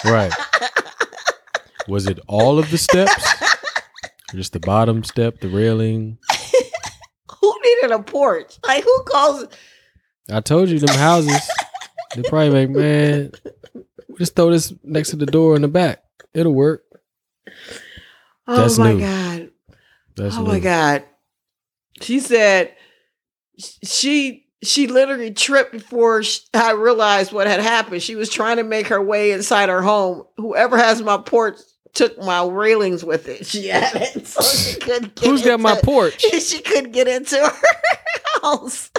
Right. 0.04 0.32
Was 1.86 2.06
it 2.08 2.18
all 2.26 2.58
of 2.58 2.68
the 2.72 2.78
steps? 2.78 3.24
Just 4.34 4.52
the 4.52 4.58
bottom 4.58 5.04
step, 5.04 5.38
the 5.40 5.48
railing. 5.48 6.18
who 7.40 7.54
needed 7.62 7.92
a 7.92 8.02
porch? 8.02 8.58
Like 8.66 8.82
who 8.82 9.02
calls? 9.04 9.46
I 10.28 10.40
told 10.40 10.70
you 10.70 10.80
them 10.80 10.96
houses. 10.96 11.40
They 12.16 12.22
probably 12.22 12.50
like, 12.66 12.70
man, 12.70 13.30
just 14.18 14.34
throw 14.34 14.50
this 14.50 14.72
next 14.82 15.10
to 15.10 15.16
the 15.16 15.26
door 15.26 15.54
in 15.54 15.62
the 15.62 15.68
back. 15.68 16.02
It'll 16.34 16.52
work. 16.52 16.82
Oh 18.48 18.56
That's 18.56 18.78
my 18.78 18.92
new. 18.92 19.00
god. 19.00 19.50
That's 20.16 20.36
oh 20.36 20.42
my 20.42 20.54
new. 20.54 20.60
god. 20.60 21.04
She 22.02 22.20
said 22.20 22.74
she 23.84 24.46
she 24.62 24.86
literally 24.86 25.32
tripped 25.32 25.72
before 25.72 26.22
I 26.54 26.72
realized 26.72 27.32
what 27.32 27.46
had 27.46 27.60
happened. 27.60 28.02
She 28.02 28.14
was 28.14 28.30
trying 28.30 28.58
to 28.58 28.62
make 28.64 28.86
her 28.88 29.02
way 29.02 29.32
inside 29.32 29.68
her 29.68 29.82
home. 29.82 30.24
Whoever 30.36 30.76
has 30.76 31.02
my 31.02 31.18
porch 31.18 31.56
took 31.94 32.16
my 32.18 32.44
railings 32.46 33.04
with 33.04 33.28
it. 33.28 33.44
She 33.46 33.70
added, 33.70 34.26
so 34.26 34.42
she 34.42 34.78
couldn't. 34.80 35.14
Get 35.16 35.28
Who's 35.28 35.42
got 35.42 35.60
my 35.60 35.72
into- 35.72 35.84
porch? 35.84 36.24
She 36.40 36.60
couldn't 36.60 36.92
get 36.92 37.08
into 37.08 37.36
her 37.36 37.66
house. 38.42 38.90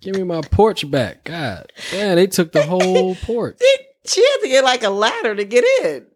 Give 0.00 0.14
me 0.14 0.22
my 0.22 0.42
porch 0.42 0.88
back. 0.90 1.24
God 1.24 1.72
damn, 1.90 2.16
they 2.16 2.26
took 2.26 2.52
the 2.52 2.62
whole 2.62 3.14
porch. 3.16 3.58
She 4.06 4.22
had 4.24 4.38
to 4.42 4.48
get 4.48 4.64
like 4.64 4.82
a 4.84 4.90
ladder 4.90 5.34
to 5.34 5.44
get 5.44 5.64
in. 5.84 6.06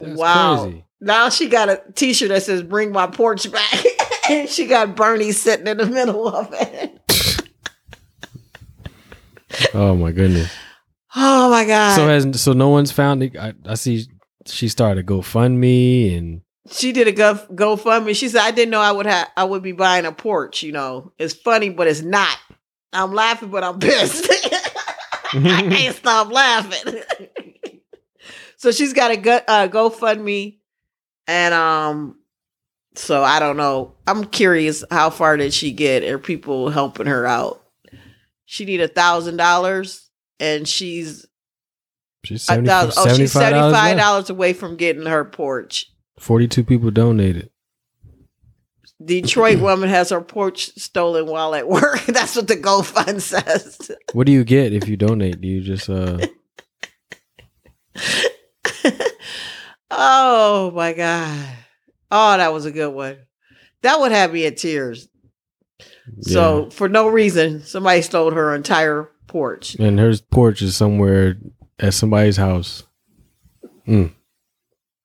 That's 0.00 0.18
wow. 0.18 0.64
crazy. 0.64 0.84
Now 1.00 1.28
she 1.28 1.48
got 1.48 1.68
a 1.68 1.82
t-shirt 1.94 2.28
that 2.30 2.42
says 2.44 2.62
"Bring 2.62 2.92
my 2.92 3.06
porch 3.08 3.50
back," 3.50 3.84
and 4.28 4.48
she 4.48 4.66
got 4.66 4.96
Bernie 4.96 5.32
sitting 5.32 5.66
in 5.66 5.76
the 5.78 5.86
middle 5.86 6.28
of 6.28 6.48
it. 6.52 6.98
Oh 9.74 9.94
my 9.94 10.12
goodness. 10.12 10.52
Oh 11.14 11.50
my 11.50 11.66
god! 11.66 11.96
So 11.96 12.08
has 12.08 12.40
so 12.40 12.52
no 12.52 12.70
one's 12.70 12.90
found 12.90 13.22
it. 13.22 13.36
I, 13.36 13.52
I 13.66 13.74
see 13.74 14.06
she 14.46 14.68
started 14.68 15.06
GoFundMe 15.06 16.16
and 16.16 16.42
she 16.70 16.92
did 16.92 17.08
a 17.08 17.12
go 17.12 17.34
GoFundMe. 17.34 18.16
She 18.16 18.28
said, 18.28 18.42
"I 18.42 18.50
didn't 18.50 18.70
know 18.70 18.80
I 18.80 18.92
would 18.92 19.06
have. 19.06 19.28
I 19.36 19.44
would 19.44 19.62
be 19.62 19.72
buying 19.72 20.06
a 20.06 20.12
porch. 20.12 20.62
You 20.62 20.72
know, 20.72 21.12
it's 21.18 21.34
funny, 21.34 21.70
but 21.70 21.86
it's 21.86 22.02
not. 22.02 22.36
I'm 22.92 23.12
laughing, 23.12 23.50
but 23.50 23.64
I'm 23.64 23.78
pissed. 23.78 24.26
I 25.34 25.62
can't 25.70 25.96
stop 25.96 26.30
laughing." 26.30 27.02
so 28.56 28.70
she's 28.70 28.92
got 28.92 29.10
a 29.10 29.16
go, 29.16 29.40
uh, 29.48 29.68
GoFundMe, 29.68 30.58
and 31.26 31.54
um, 31.54 32.18
so 32.94 33.22
I 33.22 33.38
don't 33.38 33.56
know. 33.56 33.94
I'm 34.06 34.24
curious, 34.24 34.84
how 34.90 35.10
far 35.10 35.36
did 35.36 35.52
she 35.54 35.72
get? 35.72 36.04
Are 36.04 36.18
people 36.18 36.70
helping 36.70 37.06
her 37.06 37.26
out? 37.26 37.62
She 38.44 38.64
need 38.64 38.80
a 38.80 38.88
thousand 38.88 39.36
dollars, 39.38 40.10
and 40.38 40.68
she's 40.68 41.26
she's 42.24 42.42
a 42.42 42.44
70, 42.44 42.68
thousand. 42.68 42.92
Oh, 43.10 43.14
she's 43.14 43.32
$75 43.32 43.32
seventy 43.32 43.72
five 43.72 43.96
dollars 43.96 44.30
away 44.30 44.52
from 44.52 44.76
getting 44.76 45.06
her 45.06 45.24
porch. 45.24 45.86
42 46.18 46.64
people 46.64 46.90
donated. 46.90 47.50
Detroit 49.04 49.58
woman 49.60 49.88
has 49.88 50.10
her 50.10 50.20
porch 50.20 50.74
stolen 50.76 51.26
while 51.26 51.54
at 51.54 51.68
work. 51.68 52.00
That's 52.06 52.36
what 52.36 52.48
the 52.48 52.56
GoFund 52.56 53.20
says. 53.20 53.90
What 54.12 54.26
do 54.26 54.32
you 54.32 54.44
get 54.44 54.72
if 54.72 54.88
you 54.88 54.96
donate? 54.96 55.40
Do 55.40 55.48
you 55.48 55.60
just 55.62 55.88
uh 55.88 56.18
oh 59.90 60.70
my 60.72 60.92
god! 60.92 61.48
Oh, 62.14 62.36
that 62.36 62.52
was 62.52 62.66
a 62.66 62.70
good 62.70 62.90
one. 62.92 63.16
That 63.80 63.98
would 63.98 64.12
have 64.12 64.32
me 64.32 64.44
in 64.44 64.54
tears. 64.54 65.08
So 66.20 66.70
for 66.70 66.88
no 66.88 67.08
reason, 67.08 67.62
somebody 67.62 68.02
stole 68.02 68.30
her 68.30 68.54
entire 68.54 69.08
porch. 69.26 69.74
and 69.76 69.98
her 69.98 70.12
porch 70.30 70.60
is 70.60 70.76
somewhere 70.76 71.38
at 71.80 71.94
somebody's 71.94 72.36
house. 72.36 72.84
Mm. 73.88 74.12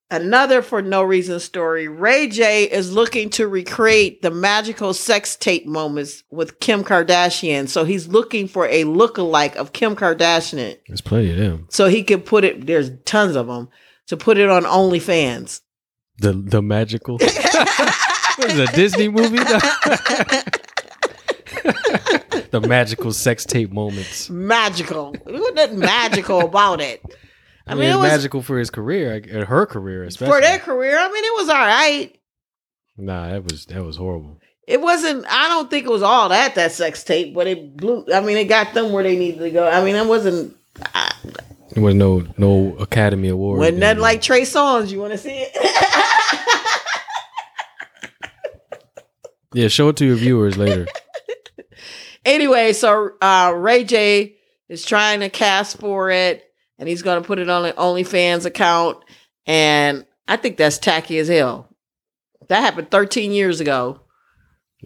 Another 0.09 0.61
for 0.61 0.81
no 0.81 1.03
reason 1.03 1.39
story. 1.39 1.87
Ray 1.87 2.27
J 2.27 2.63
is 2.63 2.93
looking 2.93 3.29
to 3.31 3.47
recreate 3.47 4.21
the 4.21 4.31
magical 4.31 4.93
sex 4.93 5.35
tape 5.35 5.65
moments 5.65 6.23
with 6.29 6.59
Kim 6.59 6.83
Kardashian. 6.83 7.67
So 7.67 7.83
he's 7.83 8.07
looking 8.07 8.47
for 8.47 8.67
a 8.67 8.83
look-alike 8.85 9.55
of 9.55 9.73
Kim 9.73 9.95
Kardashian. 9.95 10.77
There's 10.87 11.01
plenty 11.01 11.31
of 11.31 11.37
them. 11.37 11.67
So 11.69 11.87
he 11.87 12.03
can 12.03 12.21
put 12.21 12.43
it, 12.43 12.67
there's 12.67 12.91
tons 13.05 13.35
of 13.35 13.47
them, 13.47 13.69
to 14.07 14.15
put 14.15 14.37
it 14.37 14.49
on 14.49 14.63
OnlyFans. 14.63 15.61
The 16.19 16.33
the 16.33 16.61
magical. 16.61 17.17
what 17.17 18.51
is 18.51 18.59
it, 18.59 18.69
a 18.69 18.75
Disney 18.75 19.07
movie? 19.09 19.37
the 22.51 22.61
magical 22.67 23.11
sex 23.13 23.45
tape 23.45 23.71
moments. 23.71 24.29
magical. 24.29 25.11
There 25.11 25.33
was 25.33 25.53
nothing 25.53 25.79
magical 25.79 26.41
about 26.41 26.81
it. 26.81 27.01
I, 27.67 27.71
I 27.71 27.75
mean, 27.75 27.81
mean, 27.81 27.91
it 27.91 27.97
was 27.97 28.09
magical 28.11 28.41
for 28.41 28.57
his 28.57 28.69
career, 28.69 29.21
uh, 29.33 29.45
her 29.45 29.65
career 29.65 30.03
especially. 30.03 30.33
for 30.33 30.41
their 30.41 30.59
career. 30.59 30.97
I 30.97 31.11
mean, 31.11 31.23
it 31.23 31.33
was 31.35 31.49
all 31.49 31.55
right. 31.55 32.17
Nah, 32.97 33.29
that 33.31 33.43
was 33.43 33.65
that 33.65 33.83
was 33.83 33.97
horrible. 33.97 34.39
It 34.67 34.81
wasn't. 34.81 35.25
I 35.29 35.47
don't 35.49 35.69
think 35.69 35.85
it 35.85 35.91
was 35.91 36.01
all 36.01 36.29
that 36.29 36.55
that 36.55 36.71
sex 36.71 37.03
tape, 37.03 37.33
but 37.33 37.47
it 37.47 37.77
blew. 37.77 38.05
I 38.13 38.21
mean, 38.21 38.37
it 38.37 38.45
got 38.45 38.73
them 38.73 38.91
where 38.91 39.03
they 39.03 39.17
needed 39.17 39.39
to 39.39 39.51
go. 39.51 39.67
I 39.67 39.83
mean, 39.83 39.95
it 39.95 40.07
wasn't. 40.07 40.55
I, 40.93 41.13
There 41.77 41.83
was 41.83 41.93
no 41.93 42.25
no 42.39 42.75
Academy 42.77 43.27
Award. 43.27 43.59
wasn't 43.59 43.77
nothing 43.77 44.01
like 44.01 44.19
Trey 44.23 44.41
Songz. 44.41 44.89
You 44.89 44.99
want 44.99 45.11
to 45.11 45.17
see 45.19 45.45
it? 45.45 45.51
Yeah, 49.53 49.67
show 49.67 49.89
it 49.89 49.97
to 49.97 50.05
your 50.05 50.15
viewers 50.15 50.57
later. 50.57 50.87
anyway, 52.25 52.73
so 52.73 53.11
uh, 53.21 53.53
Ray 53.55 53.83
J 53.83 54.37
is 54.69 54.83
trying 54.83 55.19
to 55.19 55.29
cast 55.29 55.79
for 55.79 56.09
it, 56.09 56.51
and 56.79 56.89
he's 56.89 57.03
going 57.03 57.21
to 57.21 57.27
put 57.27 57.37
it 57.37 57.47
on 57.47 57.65
an 57.65 57.73
OnlyFans 57.73 58.45
account. 58.45 58.97
And 59.45 60.07
I 60.27 60.37
think 60.37 60.57
that's 60.57 60.79
tacky 60.79 61.19
as 61.19 61.27
hell. 61.27 61.69
That 62.49 62.61
happened 62.61 62.89
13 62.89 63.31
years 63.31 63.59
ago. 63.59 64.01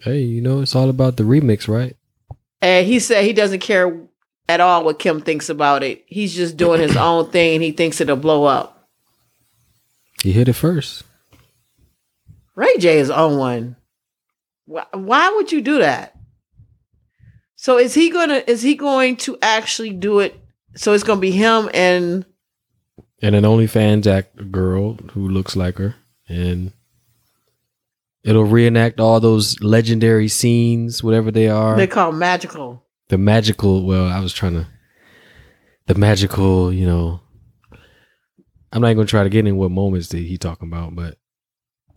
hey, 0.02 0.20
you 0.20 0.42
know 0.42 0.60
it's 0.60 0.76
all 0.76 0.90
about 0.90 1.16
the 1.16 1.24
remix, 1.24 1.68
right? 1.68 1.96
And 2.60 2.86
he 2.86 2.98
said 2.98 3.24
he 3.24 3.32
doesn't 3.32 3.60
care 3.60 4.08
at 4.48 4.60
all 4.60 4.84
what 4.84 4.98
Kim 4.98 5.20
thinks 5.20 5.48
about 5.48 5.82
it. 5.82 6.04
He's 6.06 6.34
just 6.34 6.56
doing 6.56 6.80
his 6.80 6.96
own 6.96 7.30
thing 7.30 7.54
and 7.56 7.62
he 7.62 7.72
thinks 7.72 8.00
it'll 8.00 8.16
blow 8.16 8.44
up. 8.44 8.88
He 10.22 10.32
hit 10.32 10.48
it 10.48 10.52
first. 10.54 11.04
Ray 12.54 12.76
J 12.78 12.98
is 12.98 13.10
on 13.10 13.38
one. 13.38 13.76
Why, 14.66 14.84
why 14.92 15.32
would 15.34 15.50
you 15.50 15.60
do 15.60 15.78
that? 15.78 16.16
So 17.56 17.78
is 17.78 17.94
he 17.94 18.10
gonna 18.10 18.42
is 18.46 18.62
he 18.62 18.74
going 18.74 19.16
to 19.18 19.38
actually 19.40 19.90
do 19.90 20.18
it? 20.20 20.38
So 20.76 20.92
it's 20.92 21.04
gonna 21.04 21.20
be 21.20 21.30
him 21.30 21.70
and 21.72 22.24
And 23.20 23.34
an 23.34 23.44
OnlyFans 23.44 24.06
act 24.06 24.50
girl 24.50 24.94
who 25.12 25.28
looks 25.28 25.54
like 25.56 25.78
her, 25.78 25.94
and 26.28 26.72
it'll 28.24 28.44
reenact 28.44 29.00
all 29.00 29.20
those 29.20 29.60
legendary 29.60 30.28
scenes, 30.28 31.02
whatever 31.02 31.30
they 31.30 31.48
are. 31.48 31.76
they 31.76 31.86
call 31.86 32.12
magical. 32.12 32.81
The 33.12 33.18
magical. 33.18 33.84
Well, 33.84 34.06
I 34.06 34.20
was 34.20 34.32
trying 34.32 34.54
to 34.54 34.66
the 35.86 35.94
magical. 35.94 36.72
You 36.72 36.86
know, 36.86 37.20
I'm 38.72 38.80
not 38.80 38.94
gonna 38.94 39.04
try 39.06 39.22
to 39.22 39.28
get 39.28 39.46
in 39.46 39.56
what 39.58 39.70
moments 39.70 40.08
that 40.08 40.18
he 40.18 40.38
talking 40.38 40.66
about, 40.68 40.94
but 40.96 41.18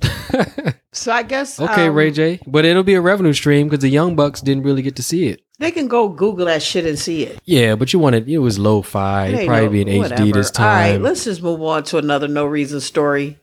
So 0.91 1.11
I 1.13 1.23
guess 1.23 1.57
okay, 1.59 1.87
um, 1.87 1.95
Ray 1.95 2.11
J. 2.11 2.41
But 2.45 2.65
it'll 2.65 2.83
be 2.83 2.95
a 2.95 3.01
revenue 3.01 3.31
stream 3.33 3.67
because 3.69 3.81
the 3.81 3.89
Young 3.89 4.15
Bucks 4.17 4.41
didn't 4.41 4.63
really 4.63 4.81
get 4.81 4.97
to 4.97 5.03
see 5.03 5.27
it. 5.27 5.41
They 5.57 5.71
can 5.71 5.87
go 5.87 6.09
Google 6.09 6.47
that 6.47 6.61
shit 6.61 6.85
and 6.85 6.99
see 6.99 7.23
it. 7.23 7.39
Yeah, 7.45 7.75
but 7.75 7.93
you 7.93 7.99
wanted 7.99 8.27
it 8.27 8.39
was 8.39 8.59
lo-fi. 8.59 9.27
It 9.27 9.33
It'd 9.35 9.47
probably 9.47 9.85
no- 9.85 9.85
be 9.85 9.97
in 9.97 10.03
HD 10.03 10.33
this 10.33 10.51
All 10.59 10.65
right, 10.65 10.91
time. 10.91 11.01
let's 11.03 11.23
just 11.23 11.41
move 11.41 11.61
on 11.61 11.83
to 11.85 11.97
another 11.97 12.27
no 12.27 12.45
reason 12.45 12.81
story. 12.81 13.39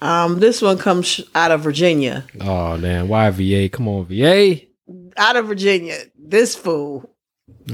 Um, 0.00 0.40
this 0.40 0.62
one 0.62 0.78
comes 0.78 1.20
out 1.34 1.50
of 1.50 1.60
Virginia. 1.60 2.24
oh 2.40 2.78
man, 2.78 3.08
why 3.08 3.28
VA? 3.28 3.68
Come 3.68 3.88
on, 3.88 4.06
VA. 4.06 4.62
Out 5.18 5.36
of 5.36 5.46
Virginia, 5.46 5.98
this 6.30 6.54
fool, 6.56 7.10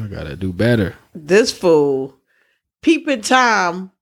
I 0.00 0.06
gotta 0.06 0.36
do 0.36 0.52
better. 0.52 0.94
this 1.14 1.52
fool, 1.52 2.16
peeping 2.82 3.20
Tom, 3.22 3.92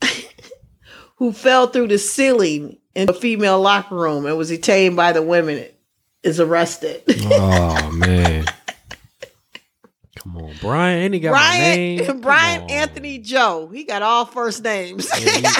who 1.16 1.32
fell 1.32 1.66
through 1.68 1.88
the 1.88 1.98
ceiling 1.98 2.78
in 2.94 3.08
a 3.10 3.12
female 3.12 3.60
locker 3.60 3.94
room 3.96 4.26
and 4.26 4.36
was 4.36 4.48
detained 4.48 4.96
by 4.96 5.12
the 5.12 5.22
women, 5.22 5.64
is 6.22 6.40
arrested. 6.40 7.02
Oh 7.24 7.90
man. 7.94 8.44
Come 10.16 10.38
on, 10.38 10.54
Brian. 10.60 11.02
And 11.04 11.14
he 11.14 11.20
got 11.20 11.32
my 11.32 11.58
name. 11.58 11.98
Brian, 12.04 12.20
Brian 12.20 12.62
on. 12.62 12.70
Anthony 12.70 13.18
Joe, 13.18 13.68
he 13.72 13.84
got 13.84 14.02
all 14.02 14.24
first 14.24 14.62
names. 14.64 15.08
Yeah, 15.24 15.50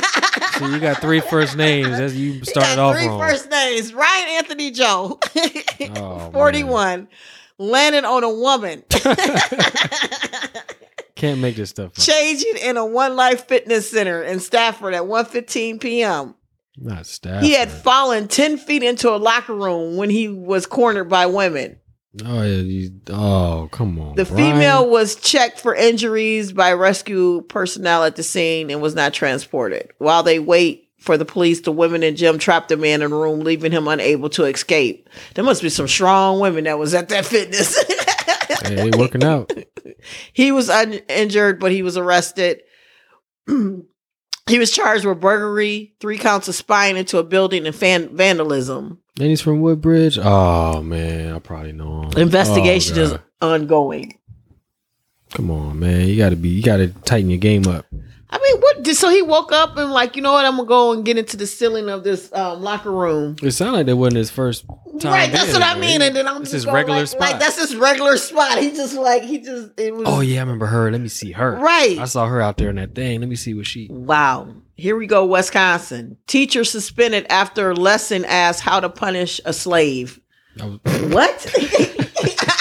So 0.59 0.67
you 0.67 0.81
got 0.81 1.01
three 1.01 1.21
first 1.21 1.57
names. 1.57 1.91
That's 1.99 2.15
you 2.15 2.33
He 2.33 2.45
started 2.47 2.75
got 2.77 2.79
off 2.81 2.97
three 2.97 3.07
wrong. 3.07 3.21
first 3.21 3.49
names. 3.49 3.93
Brian 3.93 4.29
Anthony 4.31 4.71
Joe, 4.73 5.21
Oh, 5.97 6.31
41, 6.33 7.07
landed 7.59 8.05
on 8.05 8.25
a 8.25 8.31
woman, 8.31 8.83
Can't 11.15 11.41
make 11.41 11.57
this 11.57 11.71
stuff 11.71 11.87
up. 11.87 11.95
changing 11.95 12.57
in 12.63 12.77
a 12.77 12.85
One 12.85 13.17
Life 13.17 13.49
Fitness 13.49 13.91
Center 13.91 14.23
in 14.23 14.39
Stafford 14.41 14.93
at 14.93 15.03
1.15 15.05 15.81
p.m. 15.81 16.35
Not 16.77 17.07
staff. 17.07 17.43
He 17.43 17.55
had 17.55 17.71
fallen 17.71 18.29
10 18.29 18.59
feet 18.59 18.83
into 18.83 19.09
a 19.09 19.17
locker 19.17 19.55
room 19.55 19.97
when 19.97 20.11
he 20.11 20.29
was 20.29 20.67
cornered 20.67 21.09
by 21.09 21.25
women. 21.25 21.79
Oh, 22.25 22.43
yeah, 22.43 22.57
you, 22.57 22.91
oh, 23.11 23.69
come 23.73 23.99
on. 23.99 24.15
The 24.17 24.25
Brian. 24.27 24.55
female 24.55 24.89
was 24.91 25.17
checked 25.17 25.61
for 25.61 25.75
injuries 25.75 26.53
by 26.53 26.73
rescue 26.75 27.43
personnel 27.49 28.05
at 28.05 28.17
the 28.17 28.23
scene 28.23 28.71
and 28.71 28.83
was 28.83 28.95
not 28.95 29.15
transported. 29.15 29.91
While 29.99 30.23
they 30.23 30.39
wait 30.39 30.86
for 31.07 31.17
the 31.17 31.25
police, 31.25 31.61
the 31.63 31.73
women 31.73 32.03
and 32.03 32.17
Jim 32.17 32.37
trapped 32.39 32.69
the 32.69 32.77
man 32.77 33.01
in 33.01 33.13
a 33.13 33.17
room, 33.17 33.41
leaving 33.41 33.73
him 33.73 33.89
unable 33.89 34.29
to 34.31 34.45
escape. 34.45 35.09
There 35.35 35.45
must 35.45 35.63
be 35.63 35.69
some 35.71 35.89
strong 35.89 36.41
women 36.41 36.65
that 36.65 36.79
was 36.79 36.93
at 36.95 37.09
that 37.09 37.25
fitness. 37.25 37.83
Hey, 38.63 38.91
working 38.99 39.23
out. 39.25 39.53
he 40.33 40.51
was 40.53 40.69
uninjured, 40.69 41.61
but 41.61 41.73
he 41.73 41.83
was 41.83 41.97
arrested. 41.97 42.61
He 44.49 44.61
was 44.61 44.71
charged 44.71 45.05
with 45.05 45.21
burglary, 45.21 45.97
three 45.99 46.19
counts 46.19 46.47
of 46.47 46.55
spying 46.55 46.97
into 46.97 47.19
a 47.19 47.25
building, 47.25 47.67
and 47.67 47.75
fan- 47.75 48.17
vandalism. 48.17 49.01
And 49.19 49.29
he's 49.29 49.41
from 49.41 49.61
Woodbridge. 49.61 50.21
Oh 50.23 50.83
man, 50.83 51.35
I 51.35 51.41
probably 51.41 51.73
know 51.73 52.03
him. 52.03 52.11
Oh, 52.17 52.21
Investigation 52.21 52.97
Oh, 52.97 53.03
is 53.03 53.15
ongoing. 53.43 54.17
Come 55.35 55.51
on, 55.51 55.81
man. 55.81 56.07
You 56.07 56.17
gotta 56.17 56.37
be. 56.37 56.49
You 56.51 56.63
gotta 56.63 56.87
tighten 57.05 57.29
your 57.29 57.41
game 57.41 57.67
up. 57.67 57.87
I 58.29 58.39
mean, 58.39 58.61
what? 58.61 58.83
Did, 58.83 58.97
so 58.97 59.09
he 59.09 59.23
woke 59.23 59.53
up 59.53 59.77
and 59.77 59.93
like, 59.93 60.17
you 60.17 60.23
know 60.23 60.33
what? 60.33 60.45
I'm 60.45 60.57
gonna 60.57 60.67
go 60.69 60.93
and 60.93 61.05
get 61.05 61.17
into 61.17 61.37
the 61.37 61.47
ceiling 61.47 61.89
of 61.89 62.03
this 62.03 62.33
um, 62.33 62.61
locker 62.61 62.91
room. 62.91 63.37
It 63.43 63.53
sounded 63.53 63.79
like 63.79 63.87
that 63.87 63.97
wasn't 63.97 64.17
his 64.17 64.31
first 64.31 64.67
time. 65.01 65.13
right, 65.13 65.31
that's 65.33 65.53
what 65.53 65.63
I 65.63 65.79
mean. 65.79 66.03
And 66.03 66.15
then 66.15 66.27
I'm 66.27 66.43
It's 66.43 66.51
just 66.51 66.65
his 66.65 66.67
regular 66.67 67.01
like, 67.01 67.09
spot. 67.09 67.21
Like 67.21 67.39
that's 67.39 67.57
his 67.57 67.77
regular 67.77 68.17
spot. 68.17 68.59
He 68.59 68.71
just 68.73 68.95
like 68.95 69.23
he 69.23 69.39
just 69.39 69.79
it 69.79 69.95
was. 69.95 70.05
oh 70.07 70.21
yeah, 70.21 70.39
I 70.39 70.41
remember 70.43 70.67
her. 70.67 70.91
Let 70.91 71.01
me 71.01 71.09
see 71.09 71.33
her. 71.33 71.53
Right. 71.57 71.99
I 71.99 72.05
saw 72.07 72.27
her 72.27 72.41
out 72.43 72.57
there 72.57 72.71
in 72.71 72.77
that 72.77 72.95
thing. 72.97 73.21
Let 73.21 73.29
me 73.29 73.37
see 73.37 73.55
what 73.55 73.67
she. 73.67 73.87
Wow. 73.91 74.49
Here 74.75 74.97
we 74.97 75.07
go, 75.07 75.25
Wisconsin. 75.25 76.17
Teacher 76.27 76.65
suspended 76.65 77.27
after 77.31 77.75
lesson 77.77 78.25
asked 78.25 78.61
how 78.61 78.81
to 78.81 78.89
punish 78.89 79.41
a 79.45 79.53
slave. 79.53 80.21
Was- 80.59 80.81
What? 81.13 81.55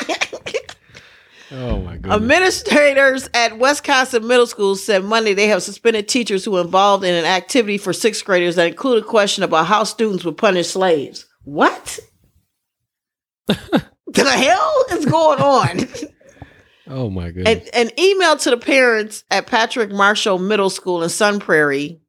oh 1.51 1.79
my 1.79 1.97
goodness. 1.97 2.15
Administrators 2.15 3.29
at 3.33 3.57
Wisconsin 3.57 4.27
middle 4.27 4.47
schools 4.47 4.83
said 4.83 5.03
Monday 5.03 5.33
they 5.33 5.47
have 5.47 5.63
suspended 5.63 6.07
teachers 6.07 6.45
who 6.45 6.51
were 6.51 6.61
involved 6.61 7.03
in 7.03 7.13
an 7.13 7.25
activity 7.25 7.77
for 7.77 7.93
sixth 7.93 8.25
graders 8.25 8.55
that 8.55 8.67
included 8.67 9.03
a 9.03 9.07
question 9.07 9.43
about 9.43 9.67
how 9.67 9.83
students 9.83 10.23
would 10.25 10.37
punish 10.37 10.69
slaves. 10.69 11.25
What? 11.43 11.99
the 13.47 14.29
hell 14.29 14.85
is 14.91 15.05
going 15.05 15.39
on? 15.39 15.87
oh 16.87 17.09
my 17.09 17.31
goodness. 17.31 17.69
An, 17.73 17.87
an 17.87 17.99
email 17.99 18.37
to 18.37 18.49
the 18.49 18.57
parents 18.57 19.23
at 19.29 19.47
Patrick 19.47 19.91
Marshall 19.91 20.39
Middle 20.39 20.69
School 20.69 21.03
in 21.03 21.09
Sun 21.09 21.39
Prairie. 21.39 22.01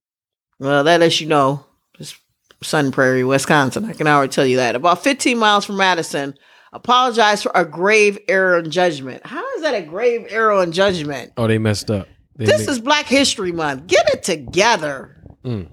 Well, 0.59 0.85
that 0.85 1.01
lets 1.01 1.21
you 1.21 1.27
know 1.27 1.67
it's 1.99 2.17
Sun 2.63 2.93
Prairie, 2.93 3.25
Wisconsin. 3.25 3.85
I 3.85 3.93
can 3.93 4.07
already 4.07 4.33
tell 4.33 4.47
you 4.47 4.57
that. 4.57 4.75
About 4.75 5.03
15 5.03 5.39
miles 5.39 5.65
from 5.67 5.77
Madison. 5.77 6.35
Apologized 6.77 7.43
for 7.43 7.53
a 7.55 7.65
grave 7.65 8.19
error 8.29 8.59
in 8.59 8.71
judgment. 8.71 9.25
How 9.25 9.43
is 9.55 9.63
that 9.63 9.73
a 9.73 9.81
grave 9.81 10.27
error 10.29 10.63
in 10.63 10.73
judgment? 10.73 11.33
oh, 11.39 11.47
they 11.47 11.57
messed 11.57 11.91
up. 11.91 12.07
They 12.37 12.45
This 12.45 12.67
ma- 12.67 12.73
is 12.73 12.81
Black 12.81 13.07
History 13.07 13.51
Month. 13.51 13.87
Get 13.87 14.07
it 14.11 14.23
together. 14.23 15.17
Mm. 15.43 15.69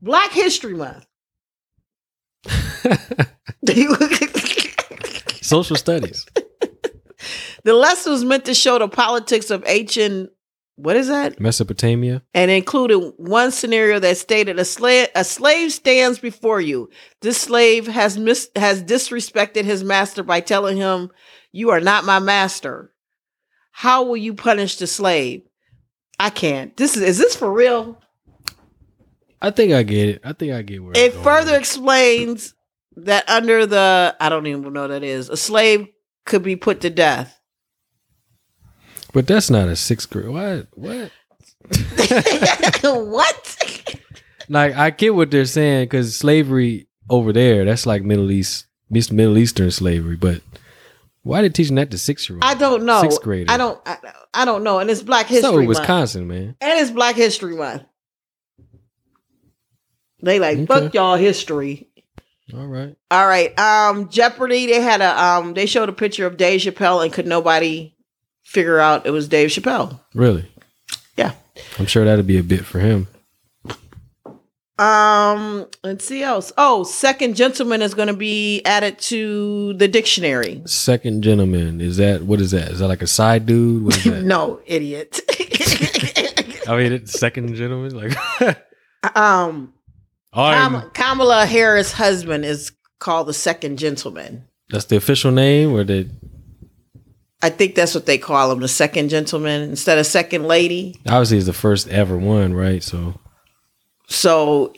Black 0.00 0.30
History 0.30 0.74
Month. 0.74 1.04
social 5.42 5.74
studies. 5.74 6.24
the 7.64 7.74
lesson 7.74 8.12
was 8.12 8.24
meant 8.24 8.44
to 8.44 8.54
show 8.54 8.78
the 8.78 8.86
politics 8.86 9.50
of 9.50 9.64
ancient. 9.66 10.30
What 10.78 10.94
is 10.94 11.08
that? 11.08 11.40
Mesopotamia. 11.40 12.22
and 12.34 12.52
included 12.52 12.98
one 13.16 13.50
scenario 13.50 13.98
that 13.98 14.16
stated 14.16 14.60
a 14.60 14.64
slave 14.64 15.08
a 15.16 15.24
slave 15.24 15.72
stands 15.72 16.20
before 16.20 16.60
you. 16.60 16.88
This 17.20 17.36
slave 17.36 17.88
has 17.88 18.16
mis- 18.16 18.48
has 18.54 18.84
disrespected 18.84 19.64
his 19.64 19.82
master 19.82 20.22
by 20.22 20.38
telling 20.40 20.76
him, 20.76 21.10
"You 21.50 21.70
are 21.70 21.80
not 21.80 22.04
my 22.04 22.20
master." 22.20 22.92
How 23.72 24.04
will 24.04 24.16
you 24.16 24.34
punish 24.34 24.76
the 24.76 24.86
slave? 24.86 25.42
I 26.20 26.30
can't. 26.30 26.76
This 26.76 26.96
is 26.96 27.02
is 27.02 27.18
this 27.18 27.34
for 27.34 27.52
real? 27.52 28.00
I 29.42 29.50
think 29.50 29.72
I 29.72 29.82
get 29.82 30.08
it. 30.08 30.20
I 30.24 30.32
think 30.32 30.52
I 30.52 30.62
get 30.62 30.82
where 30.82 30.92
It 30.94 31.12
further 31.12 31.56
explains 31.56 32.54
that 32.96 33.28
under 33.28 33.66
the 33.66 34.16
I 34.20 34.28
don't 34.28 34.46
even 34.46 34.72
know 34.72 34.82
what 34.82 34.88
that 34.88 35.02
is. 35.02 35.28
A 35.28 35.36
slave 35.36 35.88
could 36.24 36.44
be 36.44 36.54
put 36.54 36.82
to 36.82 36.90
death. 36.90 37.37
But 39.12 39.26
that's 39.26 39.50
not 39.50 39.68
a 39.68 39.76
sixth 39.76 40.10
grade. 40.10 40.28
What? 40.28 40.68
What? 40.74 41.10
what? 42.82 43.96
Like 44.48 44.74
I 44.76 44.90
get 44.90 45.14
what 45.14 45.30
they're 45.30 45.44
saying 45.44 45.84
because 45.84 46.16
slavery 46.16 46.88
over 47.10 47.32
there, 47.32 47.64
that's 47.64 47.86
like 47.86 48.02
Middle 48.02 48.30
East, 48.30 48.66
Miss- 48.90 49.10
Middle 49.10 49.38
Eastern 49.38 49.70
slavery. 49.70 50.16
But 50.16 50.42
why 51.22 51.40
are 51.40 51.42
they 51.42 51.48
teaching 51.50 51.76
that 51.76 51.90
to 51.90 51.98
six 51.98 52.28
year 52.28 52.36
olds? 52.36 52.46
I 52.46 52.54
don't 52.54 52.84
know. 52.84 53.02
Sixth 53.02 53.22
graders. 53.22 53.52
I 53.52 53.56
don't. 53.56 53.80
I, 53.86 53.96
I 54.34 54.44
don't 54.44 54.62
know. 54.62 54.78
And 54.78 54.88
it's 54.90 55.02
Black 55.02 55.26
History. 55.26 55.42
So 55.42 55.48
History 55.50 55.66
Month. 55.66 55.78
Wisconsin, 55.78 56.28
man. 56.28 56.56
And 56.60 56.80
it's 56.80 56.90
Black 56.90 57.16
History 57.16 57.56
Month. 57.56 57.82
They 60.22 60.38
like 60.38 60.58
Okay. 60.58 60.66
fuck 60.66 60.94
y'all 60.94 61.16
history. 61.16 61.88
All 62.54 62.66
right. 62.66 62.96
All 63.10 63.26
right. 63.26 63.56
Um 63.58 64.08
Jeopardy, 64.08 64.66
they 64.66 64.80
had 64.80 65.00
a 65.00 65.22
um 65.24 65.54
they 65.54 65.66
showed 65.66 65.88
a 65.88 65.92
picture 65.92 66.26
of 66.26 66.36
Dave 66.36 66.60
Chappelle 66.60 67.04
and 67.04 67.12
could 67.12 67.26
nobody 67.26 67.94
figure 68.48 68.78
out 68.78 69.06
it 69.06 69.10
was 69.10 69.28
Dave 69.28 69.50
Chappelle. 69.50 70.00
Really? 70.14 70.50
Yeah. 71.16 71.32
I'm 71.78 71.86
sure 71.86 72.04
that'd 72.04 72.26
be 72.26 72.38
a 72.38 72.42
bit 72.42 72.64
for 72.64 72.78
him. 72.80 73.06
Um 74.78 75.66
let's 75.82 76.04
see 76.04 76.22
else. 76.22 76.52
Oh, 76.56 76.84
second 76.84 77.34
gentleman 77.34 77.82
is 77.82 77.94
gonna 77.94 78.12
be 78.14 78.62
added 78.64 78.98
to 79.10 79.74
the 79.74 79.88
dictionary. 79.88 80.62
Second 80.66 81.22
gentleman. 81.22 81.80
Is 81.80 81.96
that 81.96 82.22
what 82.22 82.40
is 82.40 82.52
that? 82.52 82.70
Is 82.70 82.78
that 82.78 82.86
like 82.86 83.02
a 83.02 83.08
side 83.08 83.44
dude? 83.44 83.84
What 83.84 83.96
is 83.96 84.04
that? 84.12 84.22
no, 84.22 84.60
idiot. 84.66 85.20
I 86.68 86.76
mean, 86.76 86.92
it's 86.92 87.18
second 87.18 87.54
gentleman. 87.56 87.96
Like, 87.96 88.56
um 89.16 89.72
Kam- 90.32 90.90
Kamala 90.94 91.44
Harris' 91.46 91.90
husband 91.92 92.44
is 92.44 92.70
called 93.00 93.26
the 93.26 93.34
second 93.34 93.78
gentleman. 93.78 94.44
that's 94.70 94.84
the 94.84 94.96
official 94.96 95.32
name, 95.32 95.72
or 95.72 95.82
the 95.82 96.08
I 97.42 97.50
think 97.50 97.74
that's 97.74 97.94
what 97.94 98.06
they 98.06 98.18
call 98.18 98.50
him, 98.50 98.60
the 98.60 98.68
second 98.68 99.08
gentleman 99.10 99.62
instead 99.62 99.98
of 99.98 100.06
second 100.06 100.44
lady. 100.44 100.96
obviously 101.06 101.36
he's 101.36 101.46
the 101.46 101.52
first 101.52 101.88
ever 101.88 102.16
one, 102.18 102.52
right? 102.54 102.82
So 102.82 103.14
So, 104.08 104.72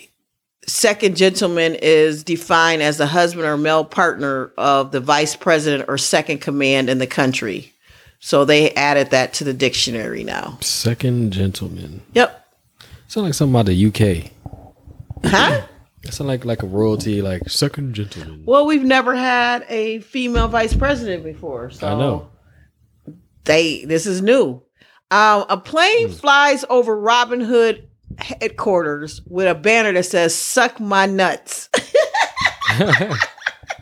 second 0.67 1.17
gentleman 1.17 1.75
is 1.81 2.23
defined 2.25 2.83
as 2.83 2.99
the 2.99 3.07
husband 3.07 3.47
or 3.47 3.57
male 3.57 3.85
partner 3.85 4.53
of 4.59 4.93
the 4.93 5.01
vice 5.01 5.37
president 5.37 5.89
or 5.89 5.97
second 5.99 6.41
command 6.41 6.91
in 6.91 6.99
the 6.99 7.07
country. 7.07 7.73
So 8.19 8.45
they 8.45 8.71
added 8.73 9.11
that 9.11 9.33
to 9.35 9.45
the 9.45 9.55
dictionary 9.55 10.25
now. 10.25 10.59
second 10.61 11.33
gentleman. 11.33 12.03
Yep. 12.13 12.47
Sound 13.09 13.25
like 13.27 13.35
something 13.35 13.55
about 13.55 13.67
the 13.67 13.87
UK. 13.87 14.31
Huh? 15.25 15.63
That 16.03 16.15
sound 16.15 16.29
like 16.29 16.47
like 16.47 16.63
a 16.63 16.67
royalty, 16.67 17.21
like 17.21 17.51
second 17.51 17.93
gentleman. 17.95 18.45
well, 18.47 18.65
we've 18.65 18.83
never 18.85 19.15
had 19.15 19.67
a 19.69 20.01
female 20.01 20.49
vice 20.49 20.73
president 20.75 21.23
before. 21.25 21.71
So 21.71 21.87
I 21.87 21.91
know. 21.95 22.31
They 23.51 23.85
this 23.85 24.07
is 24.07 24.23
new. 24.23 24.63
Um, 25.11 25.45
a 25.49 25.57
plane 25.57 26.09
Hmm. 26.09 26.15
flies 26.15 26.65
over 26.71 26.97
Robinhood 26.97 27.85
headquarters 28.19 29.21
with 29.27 29.47
a 29.49 29.55
banner 29.55 29.93
that 29.93 30.05
says 30.05 30.35
"Suck 30.35 30.79
my 30.81 31.07
nuts." 31.07 31.69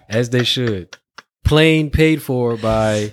As 0.08 0.30
they 0.30 0.44
should. 0.44 0.96
Plane 1.44 1.90
paid 1.90 2.22
for 2.22 2.56
by 2.56 3.12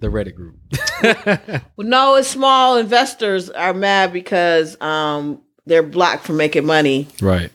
the 0.00 0.08
Reddit 0.08 0.34
group. 0.34 0.56
Well, 1.76 1.86
no, 1.86 2.16
it's 2.16 2.28
small 2.28 2.76
investors 2.76 3.50
are 3.50 3.74
mad 3.74 4.12
because 4.12 4.80
um 4.80 5.42
they're 5.66 5.82
blocked 5.84 6.24
from 6.24 6.36
making 6.36 6.66
money. 6.66 7.08
right. 7.20 7.50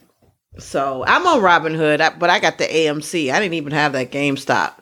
So 0.58 1.04
I'm 1.06 1.26
on 1.26 1.40
Robinhood, 1.40 2.18
but 2.20 2.30
I 2.30 2.38
got 2.38 2.58
the 2.58 2.64
AMC. 2.64 3.32
I 3.32 3.40
didn't 3.40 3.54
even 3.54 3.72
have 3.72 3.92
that 3.92 4.12
GameStop. 4.12 4.74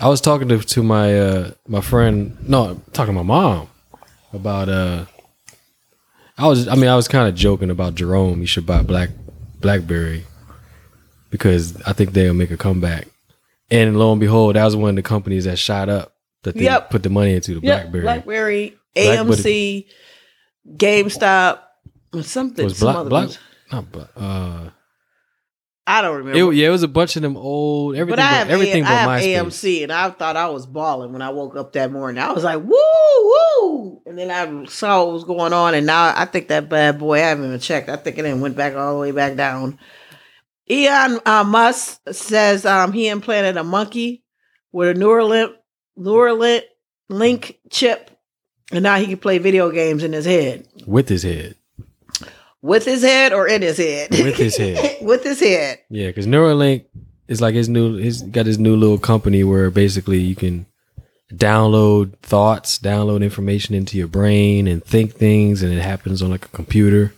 I 0.00 0.08
was 0.08 0.20
talking 0.20 0.48
to 0.48 0.58
to 0.58 0.82
my 0.82 1.18
uh 1.18 1.50
my 1.66 1.80
friend 1.80 2.36
no, 2.48 2.80
talking 2.92 3.14
to 3.14 3.22
my 3.22 3.26
mom 3.26 3.68
about 4.32 4.68
uh 4.68 5.04
I 6.38 6.46
was 6.48 6.68
I 6.68 6.74
mean 6.74 6.88
I 6.88 6.96
was 6.96 7.08
kind 7.08 7.28
of 7.28 7.34
joking 7.34 7.70
about 7.70 7.94
Jerome, 7.94 8.40
You 8.40 8.46
should 8.46 8.66
buy 8.66 8.82
Black 8.82 9.10
Blackberry 9.60 10.24
because 11.30 11.80
I 11.82 11.92
think 11.92 12.12
they'll 12.12 12.34
make 12.34 12.50
a 12.50 12.56
comeback. 12.56 13.08
And 13.70 13.98
lo 13.98 14.12
and 14.12 14.20
behold, 14.20 14.56
that 14.56 14.64
was 14.64 14.76
one 14.76 14.90
of 14.90 14.96
the 14.96 15.02
companies 15.02 15.44
that 15.44 15.58
shot 15.58 15.88
up 15.88 16.12
that 16.42 16.54
they 16.54 16.64
Yep. 16.64 16.90
put 16.90 17.02
the 17.02 17.10
money 17.10 17.34
into 17.34 17.58
the 17.58 17.66
Yep, 17.66 17.82
Blackberry. 17.82 18.02
BlackBerry. 18.02 18.76
AMC, 18.96 19.86
GameStop, 20.76 21.58
something. 22.22 22.64
was 22.64 22.78
some 22.78 22.86
Black 22.86 22.96
other 22.96 23.10
Black 23.10 23.28
not 23.72 23.92
Black 23.92 24.08
uh 24.16 24.70
I 25.88 26.02
don't 26.02 26.16
remember. 26.18 26.50
it, 26.52 26.56
yeah, 26.56 26.66
it 26.66 26.70
was 26.70 26.82
a 26.82 26.88
bunch 26.88 27.14
of 27.14 27.22
them 27.22 27.36
old 27.36 27.94
everything 27.94 28.16
but 28.16 28.18
I 28.18 28.28
have, 28.38 28.50
everything 28.50 28.82
A- 28.82 28.86
but 28.86 28.92
I 29.08 29.20
have. 29.20 29.46
AMC, 29.46 29.84
and 29.84 29.92
I 29.92 30.10
thought 30.10 30.36
I 30.36 30.48
was 30.48 30.66
balling 30.66 31.12
when 31.12 31.22
I 31.22 31.30
woke 31.30 31.54
up 31.56 31.72
that 31.74 31.92
morning. 31.92 32.20
I 32.20 32.32
was 32.32 32.42
like, 32.42 32.60
"Woo, 32.60 32.74
woo!" 33.62 34.02
And 34.04 34.18
then 34.18 34.30
I 34.30 34.64
saw 34.66 35.04
what 35.04 35.12
was 35.12 35.24
going 35.24 35.52
on, 35.52 35.74
and 35.74 35.86
now 35.86 36.12
I 36.16 36.24
think 36.24 36.48
that 36.48 36.68
bad 36.68 36.98
boy. 36.98 37.16
I 37.16 37.28
haven't 37.28 37.44
even 37.46 37.60
checked. 37.60 37.88
I 37.88 37.96
think 37.96 38.18
it 38.18 38.22
then 38.22 38.40
went 38.40 38.56
back 38.56 38.74
all 38.74 38.94
the 38.94 39.00
way 39.00 39.12
back 39.12 39.36
down. 39.36 39.78
Elon 40.68 41.20
uh, 41.24 41.44
Musk 41.44 42.00
says 42.10 42.66
um, 42.66 42.92
he 42.92 43.06
implanted 43.08 43.56
a 43.56 43.62
monkey 43.62 44.24
with 44.72 44.96
a 44.96 44.98
Neuralink 44.98 45.52
Neuralink 45.96 46.62
link 47.08 47.60
chip, 47.70 48.10
and 48.72 48.82
now 48.82 48.96
he 48.96 49.06
can 49.06 49.18
play 49.18 49.38
video 49.38 49.70
games 49.70 50.02
in 50.02 50.12
his 50.12 50.24
head. 50.24 50.66
with 50.84 51.08
his 51.08 51.22
head. 51.22 51.54
With 52.66 52.84
his 52.84 53.02
head 53.02 53.32
or 53.32 53.46
in 53.46 53.62
his 53.62 53.76
head? 53.78 54.10
With 54.10 54.36
his 54.36 54.56
head. 54.56 54.96
with 55.00 55.22
his 55.22 55.38
head. 55.40 55.78
Yeah, 55.88 56.08
because 56.08 56.26
Neuralink 56.26 56.84
is 57.28 57.40
like 57.40 57.54
his 57.54 57.68
new. 57.68 57.96
He's 57.96 58.22
got 58.22 58.44
his 58.46 58.58
new 58.58 58.74
little 58.74 58.98
company 58.98 59.44
where 59.44 59.70
basically 59.70 60.18
you 60.18 60.34
can 60.34 60.66
download 61.32 62.16
thoughts, 62.18 62.78
download 62.78 63.22
information 63.22 63.74
into 63.74 63.96
your 63.96 64.08
brain, 64.08 64.66
and 64.66 64.84
think 64.84 65.12
things, 65.12 65.62
and 65.62 65.72
it 65.72 65.80
happens 65.80 66.22
on 66.22 66.30
like 66.30 66.44
a 66.44 66.48
computer. 66.48 67.12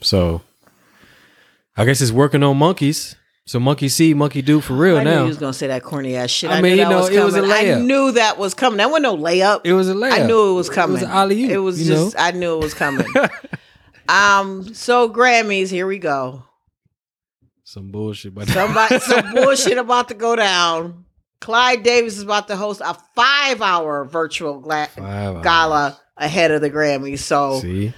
So 0.00 0.42
I 1.76 1.84
guess 1.84 2.00
it's 2.00 2.12
working 2.12 2.42
on 2.42 2.56
monkeys. 2.56 3.16
So 3.46 3.58
monkey 3.58 3.88
see, 3.88 4.14
monkey 4.14 4.42
do 4.42 4.60
for 4.60 4.74
real 4.74 4.98
I 4.98 5.02
knew 5.02 5.10
now. 5.10 5.20
you 5.22 5.28
was 5.28 5.38
gonna 5.38 5.52
say 5.52 5.66
that 5.66 5.82
corny 5.82 6.14
ass 6.14 6.30
shit. 6.30 6.50
I 6.50 6.58
I, 6.58 6.60
mean, 6.60 6.76
knew 6.76 6.78
you 6.78 6.84
that 6.84 6.90
know, 6.90 6.98
was 7.00 7.08
it 7.08 7.24
was 7.24 7.34
a 7.34 7.40
coming. 7.40 7.72
I 7.72 7.74
knew 7.80 8.12
that 8.12 8.38
was 8.38 8.54
coming. 8.54 8.76
That 8.76 8.90
wasn't 8.90 9.02
no 9.02 9.16
layup. 9.16 9.62
it 9.64 9.72
was 9.72 9.88
a 9.88 9.94
layup. 9.94 10.12
I 10.12 10.26
knew 10.26 10.52
it 10.52 10.54
was 10.54 10.70
coming. 10.70 11.02
It 11.02 11.08
was 11.08 11.32
It 11.36 11.56
was 11.56 11.84
just 11.84 12.14
know? 12.14 12.22
I 12.22 12.30
knew 12.30 12.54
it 12.54 12.62
was 12.62 12.74
coming. 12.74 13.06
Um. 14.10 14.74
So 14.74 15.08
Grammys, 15.08 15.68
here 15.70 15.86
we 15.86 15.98
go. 15.98 16.42
some 17.64 17.90
bullshit, 17.92 18.34
but 18.34 18.48
Somebody, 18.48 18.98
some 19.00 19.32
bullshit 19.34 19.78
about 19.78 20.08
to 20.08 20.14
go 20.14 20.34
down. 20.36 21.04
Clive 21.40 21.82
Davis 21.82 22.16
is 22.18 22.22
about 22.22 22.48
to 22.48 22.56
host 22.56 22.82
a 22.84 22.94
five-hour 23.14 24.04
virtual 24.04 24.60
gla- 24.60 24.88
Five 24.94 25.42
gala 25.42 25.98
ahead 26.16 26.50
of 26.50 26.60
the 26.60 26.70
Grammys. 26.70 27.20
So 27.20 27.60
See, 27.60 27.94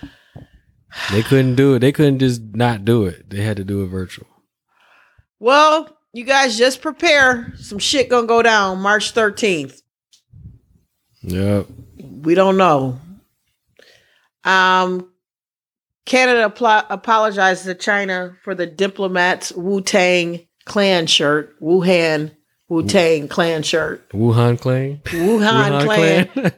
they 1.11 1.23
couldn't 1.23 1.57
do 1.57 1.75
it. 1.75 1.79
They 1.81 1.91
couldn't 1.93 2.19
just 2.21 2.41
not 2.55 2.85
do 2.85 3.07
it. 3.07 3.29
They 3.31 3.41
had 3.43 3.57
to 3.57 3.65
do 3.65 3.83
it 3.83 3.87
virtual. 3.89 4.29
Well, 5.41 5.89
you 6.13 6.25
guys 6.25 6.57
just 6.57 6.83
prepare. 6.83 7.53
Some 7.57 7.79
shit 7.81 8.09
gonna 8.09 8.27
go 8.29 8.43
down 8.43 8.79
March 8.81 9.13
13th. 9.15 9.81
Yep. 11.23 11.67
We 12.23 12.35
don't 12.35 12.57
know. 12.57 13.01
Um, 14.45 15.09
Canada 16.05 16.51
apl- 16.51 16.87
apologizes 16.91 17.65
to 17.67 17.75
China 17.75 18.37
for 18.43 18.55
the 18.55 18.67
diplomats 18.67 19.53
Wu 19.53 19.81
Tang 19.81 20.41
clan 20.65 21.07
shirt. 21.07 21.59
Wuhan 21.61 22.33
Wu 22.69 22.87
Tang 22.87 23.29
clan 23.29 23.63
shirt. 23.63 24.09
Wuhan 24.11 24.59
clan. 24.61 25.01
Wuhan, 25.05 25.85
clan. 25.85 26.53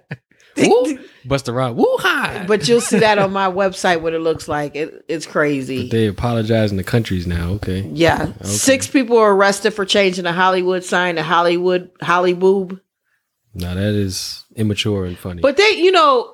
Woo. 0.56 0.98
Bust 1.26 1.48
around. 1.48 1.76
Wuhan. 1.76 2.46
but 2.46 2.68
you'll 2.68 2.80
see 2.80 2.98
that 3.00 3.18
on 3.18 3.32
my 3.32 3.46
website 3.50 4.00
what 4.02 4.12
it 4.14 4.20
looks 4.20 4.46
like. 4.46 4.76
It, 4.76 5.04
it's 5.08 5.26
crazy. 5.26 5.88
they 5.88 6.06
apologize 6.06 6.70
in 6.70 6.76
the 6.76 6.84
countries 6.84 7.26
now. 7.26 7.50
Okay. 7.52 7.80
Yeah. 7.92 8.32
Six 8.42 8.86
people 8.86 9.16
were 9.16 9.34
arrested 9.34 9.72
for 9.72 9.84
changing 9.84 10.24
the 10.24 10.32
Hollywood 10.32 10.84
sign 10.84 11.16
to 11.16 11.22
Hollywood 11.22 11.90
Hollyboob. 12.00 12.78
Now 13.54 13.74
that 13.74 13.94
is 13.94 14.44
immature 14.56 15.04
and 15.06 15.16
funny. 15.18 15.40
But 15.40 15.56
they, 15.56 15.70
you 15.70 15.92
know, 15.92 16.32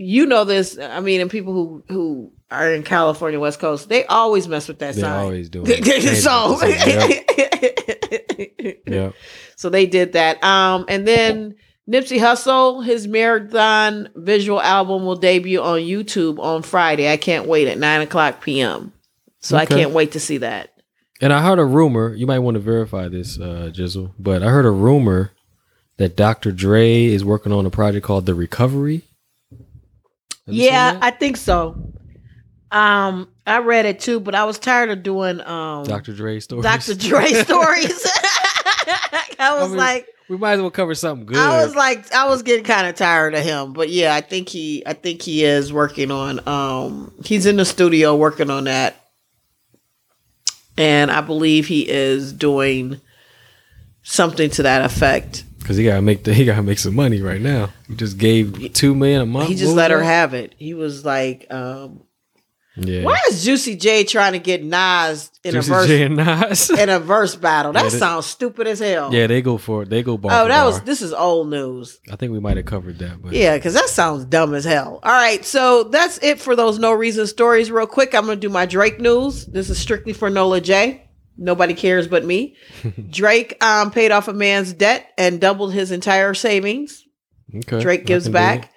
you 0.00 0.26
know 0.26 0.44
this. 0.44 0.78
I 0.78 1.00
mean, 1.00 1.20
and 1.20 1.30
people 1.30 1.52
who 1.52 1.84
who 1.88 2.32
are 2.50 2.72
in 2.72 2.82
California, 2.82 3.38
West 3.38 3.60
Coast, 3.60 3.88
they 3.88 4.04
always 4.06 4.48
mess 4.48 4.66
with 4.66 4.80
that 4.80 4.94
song. 4.94 5.02
They're 5.02 5.10
sign. 5.10 5.24
always 5.24 5.48
doing 5.50 5.66
it. 5.68 6.16
so, 6.16 6.58
Yep. 8.60 8.76
Yep. 8.86 9.14
so 9.56 9.70
they 9.70 9.86
did 9.86 10.14
that. 10.14 10.42
Um, 10.42 10.84
and 10.88 11.06
then 11.06 11.54
Nipsey 11.88 12.18
Hussle, 12.18 12.84
his 12.84 13.06
marathon 13.06 14.08
visual 14.16 14.60
album 14.60 15.04
will 15.04 15.16
debut 15.16 15.60
on 15.60 15.80
YouTube 15.80 16.38
on 16.38 16.62
Friday. 16.62 17.10
I 17.10 17.16
can't 17.16 17.46
wait 17.46 17.68
at 17.68 17.78
nine 17.78 18.00
o'clock 18.00 18.42
p.m. 18.42 18.92
So 19.40 19.56
I 19.56 19.66
can't 19.66 19.92
wait 19.92 20.12
to 20.12 20.20
see 20.20 20.38
that. 20.38 20.70
And 21.20 21.32
I 21.32 21.42
heard 21.42 21.58
a 21.58 21.64
rumor. 21.64 22.14
You 22.14 22.26
might 22.26 22.38
want 22.40 22.54
to 22.56 22.60
verify 22.60 23.08
this, 23.08 23.38
uh, 23.38 23.70
Jizzle. 23.74 24.12
But 24.18 24.42
I 24.42 24.48
heard 24.48 24.66
a 24.66 24.70
rumor 24.70 25.32
that 25.98 26.16
Dr. 26.16 26.52
Dre 26.52 27.04
is 27.04 27.24
working 27.24 27.52
on 27.52 27.66
a 27.66 27.70
project 27.70 28.04
called 28.06 28.26
The 28.26 28.34
Recovery. 28.34 29.02
Yeah. 30.46 30.98
I 31.00 31.10
think 31.10 31.36
so. 31.36 31.92
Um, 32.70 33.28
I 33.46 33.58
read 33.58 33.84
it 33.84 33.98
too, 33.98 34.20
but 34.20 34.34
I 34.34 34.44
was 34.44 34.58
tired 34.58 34.90
of 34.90 35.02
doing 35.02 35.40
um 35.40 35.84
Dr. 35.84 36.12
Dre 36.14 36.38
stories. 36.40 36.62
Dr. 36.62 36.94
Dre 36.94 37.26
stories. 37.44 38.06
I 39.38 39.56
was 39.58 39.70
mean, 39.70 39.78
like, 39.78 40.06
We 40.28 40.36
might 40.36 40.52
as 40.52 40.60
well 40.60 40.70
cover 40.70 40.94
something 40.94 41.26
good. 41.26 41.36
I 41.36 41.64
was 41.64 41.74
like, 41.74 42.12
I 42.12 42.28
was 42.28 42.42
getting 42.42 42.64
kind 42.64 42.86
of 42.86 42.94
tired 42.94 43.34
of 43.34 43.42
him. 43.42 43.72
But 43.72 43.88
yeah, 43.88 44.14
I 44.14 44.20
think 44.20 44.48
he, 44.48 44.84
I 44.86 44.92
think 44.92 45.22
he 45.22 45.44
is 45.44 45.72
working 45.72 46.10
on. 46.10 46.46
Um, 46.46 47.12
he's 47.24 47.46
in 47.46 47.56
the 47.56 47.64
studio 47.64 48.14
working 48.14 48.50
on 48.50 48.64
that, 48.64 48.94
and 50.76 51.10
I 51.10 51.22
believe 51.22 51.66
he 51.66 51.88
is 51.88 52.32
doing 52.32 53.00
something 54.02 54.50
to 54.50 54.62
that 54.62 54.84
effect. 54.84 55.44
Because 55.70 55.78
he 55.78 55.84
gotta 55.84 56.02
make 56.02 56.24
the, 56.24 56.34
he 56.34 56.44
gotta 56.46 56.64
make 56.64 56.80
some 56.80 56.96
money 56.96 57.22
right 57.22 57.40
now. 57.40 57.70
He 57.86 57.94
just 57.94 58.18
gave 58.18 58.72
two 58.72 58.92
million 58.92 59.20
a 59.20 59.26
month. 59.26 59.48
He 59.50 59.54
just 59.54 59.72
let 59.76 59.92
her 59.92 60.02
have 60.02 60.34
it. 60.34 60.52
He 60.58 60.74
was 60.74 61.04
like, 61.04 61.46
um, 61.48 62.02
Yeah. 62.74 63.04
"Why 63.04 63.20
is 63.30 63.44
Juicy 63.44 63.76
J 63.76 64.02
trying 64.02 64.32
to 64.32 64.40
get 64.40 64.64
Nas 64.64 65.30
in 65.44 65.52
Juicy 65.52 65.70
a 65.70 65.74
verse 65.74 65.86
J 65.86 66.02
and 66.02 66.16
Nas. 66.16 66.70
in 66.76 66.88
a 66.88 66.98
verse 66.98 67.36
battle? 67.36 67.72
That 67.72 67.84
Yeah, 67.84 67.90
they- 67.90 67.98
sounds 68.00 68.26
stupid 68.26 68.66
as 68.66 68.80
hell." 68.80 69.14
yeah, 69.14 69.28
they 69.28 69.42
go 69.42 69.58
for 69.58 69.84
it. 69.84 69.90
They 69.90 70.02
go 70.02 70.18
bar. 70.18 70.32
Oh, 70.42 70.48
that 70.48 70.64
was 70.64 70.80
this 70.80 71.02
is 71.02 71.12
old 71.12 71.48
news. 71.50 72.00
I 72.10 72.16
think 72.16 72.32
we 72.32 72.40
might 72.40 72.56
have 72.56 72.66
covered 72.66 72.98
that, 72.98 73.22
but 73.22 73.32
Yeah, 73.32 73.56
because 73.56 73.74
that 73.74 73.88
sounds 73.90 74.24
dumb 74.24 74.54
as 74.56 74.64
hell. 74.64 74.98
All 75.04 75.12
right, 75.12 75.44
so 75.44 75.84
that's 75.84 76.18
it 76.20 76.40
for 76.40 76.56
those 76.56 76.80
no 76.80 76.92
reason 76.92 77.28
stories. 77.28 77.70
Real 77.70 77.86
quick, 77.86 78.12
I'm 78.12 78.22
gonna 78.26 78.34
do 78.34 78.48
my 78.48 78.66
Drake 78.66 78.98
news. 78.98 79.46
This 79.46 79.70
is 79.70 79.78
strictly 79.78 80.14
for 80.14 80.30
Nola 80.30 80.60
J. 80.60 81.04
Nobody 81.40 81.72
cares 81.72 82.06
but 82.06 82.24
me. 82.24 82.54
Drake 83.10 83.62
um, 83.64 83.90
paid 83.90 84.12
off 84.12 84.28
a 84.28 84.34
man's 84.34 84.74
debt 84.74 85.10
and 85.16 85.40
doubled 85.40 85.72
his 85.72 85.90
entire 85.90 86.34
savings. 86.34 87.02
okay. 87.56 87.80
Drake 87.80 88.04
gives 88.04 88.28
back. 88.28 88.72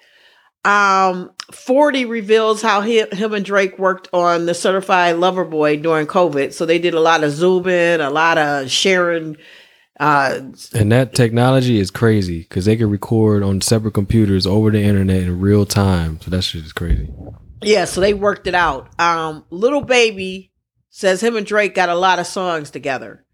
Um, 0.64 1.30
40 1.52 2.06
reveals 2.06 2.62
how 2.62 2.80
he, 2.80 3.04
him 3.12 3.34
and 3.34 3.44
Drake 3.44 3.78
worked 3.78 4.08
on 4.14 4.46
the 4.46 4.54
Certified 4.54 5.16
Lover 5.16 5.44
Boy 5.44 5.76
during 5.76 6.06
COVID. 6.06 6.54
So 6.54 6.64
they 6.64 6.78
did 6.78 6.94
a 6.94 7.00
lot 7.00 7.22
of 7.22 7.32
zooming, 7.32 8.00
a 8.00 8.08
lot 8.08 8.38
of 8.38 8.70
sharing. 8.70 9.36
Uh. 10.00 10.40
And 10.72 10.90
that 10.90 11.14
technology 11.14 11.78
is 11.78 11.90
crazy 11.90 12.40
because 12.40 12.64
they 12.64 12.76
can 12.76 12.88
record 12.88 13.42
on 13.42 13.60
separate 13.60 13.92
computers 13.92 14.46
over 14.46 14.70
the 14.70 14.82
internet 14.82 15.22
in 15.22 15.38
real 15.38 15.66
time. 15.66 16.18
So 16.22 16.30
that 16.30 16.42
shit 16.42 16.64
is 16.64 16.72
crazy. 16.72 17.12
Yeah, 17.60 17.84
so 17.84 18.00
they 18.00 18.14
worked 18.14 18.46
it 18.46 18.54
out. 18.54 18.98
Um, 18.98 19.44
Lil 19.50 19.82
Baby 19.82 20.50
says 20.96 21.20
him 21.20 21.34
and 21.34 21.44
Drake 21.44 21.74
got 21.74 21.88
a 21.88 21.94
lot 21.96 22.20
of 22.20 22.26
songs 22.26 22.70
together. 22.70 23.24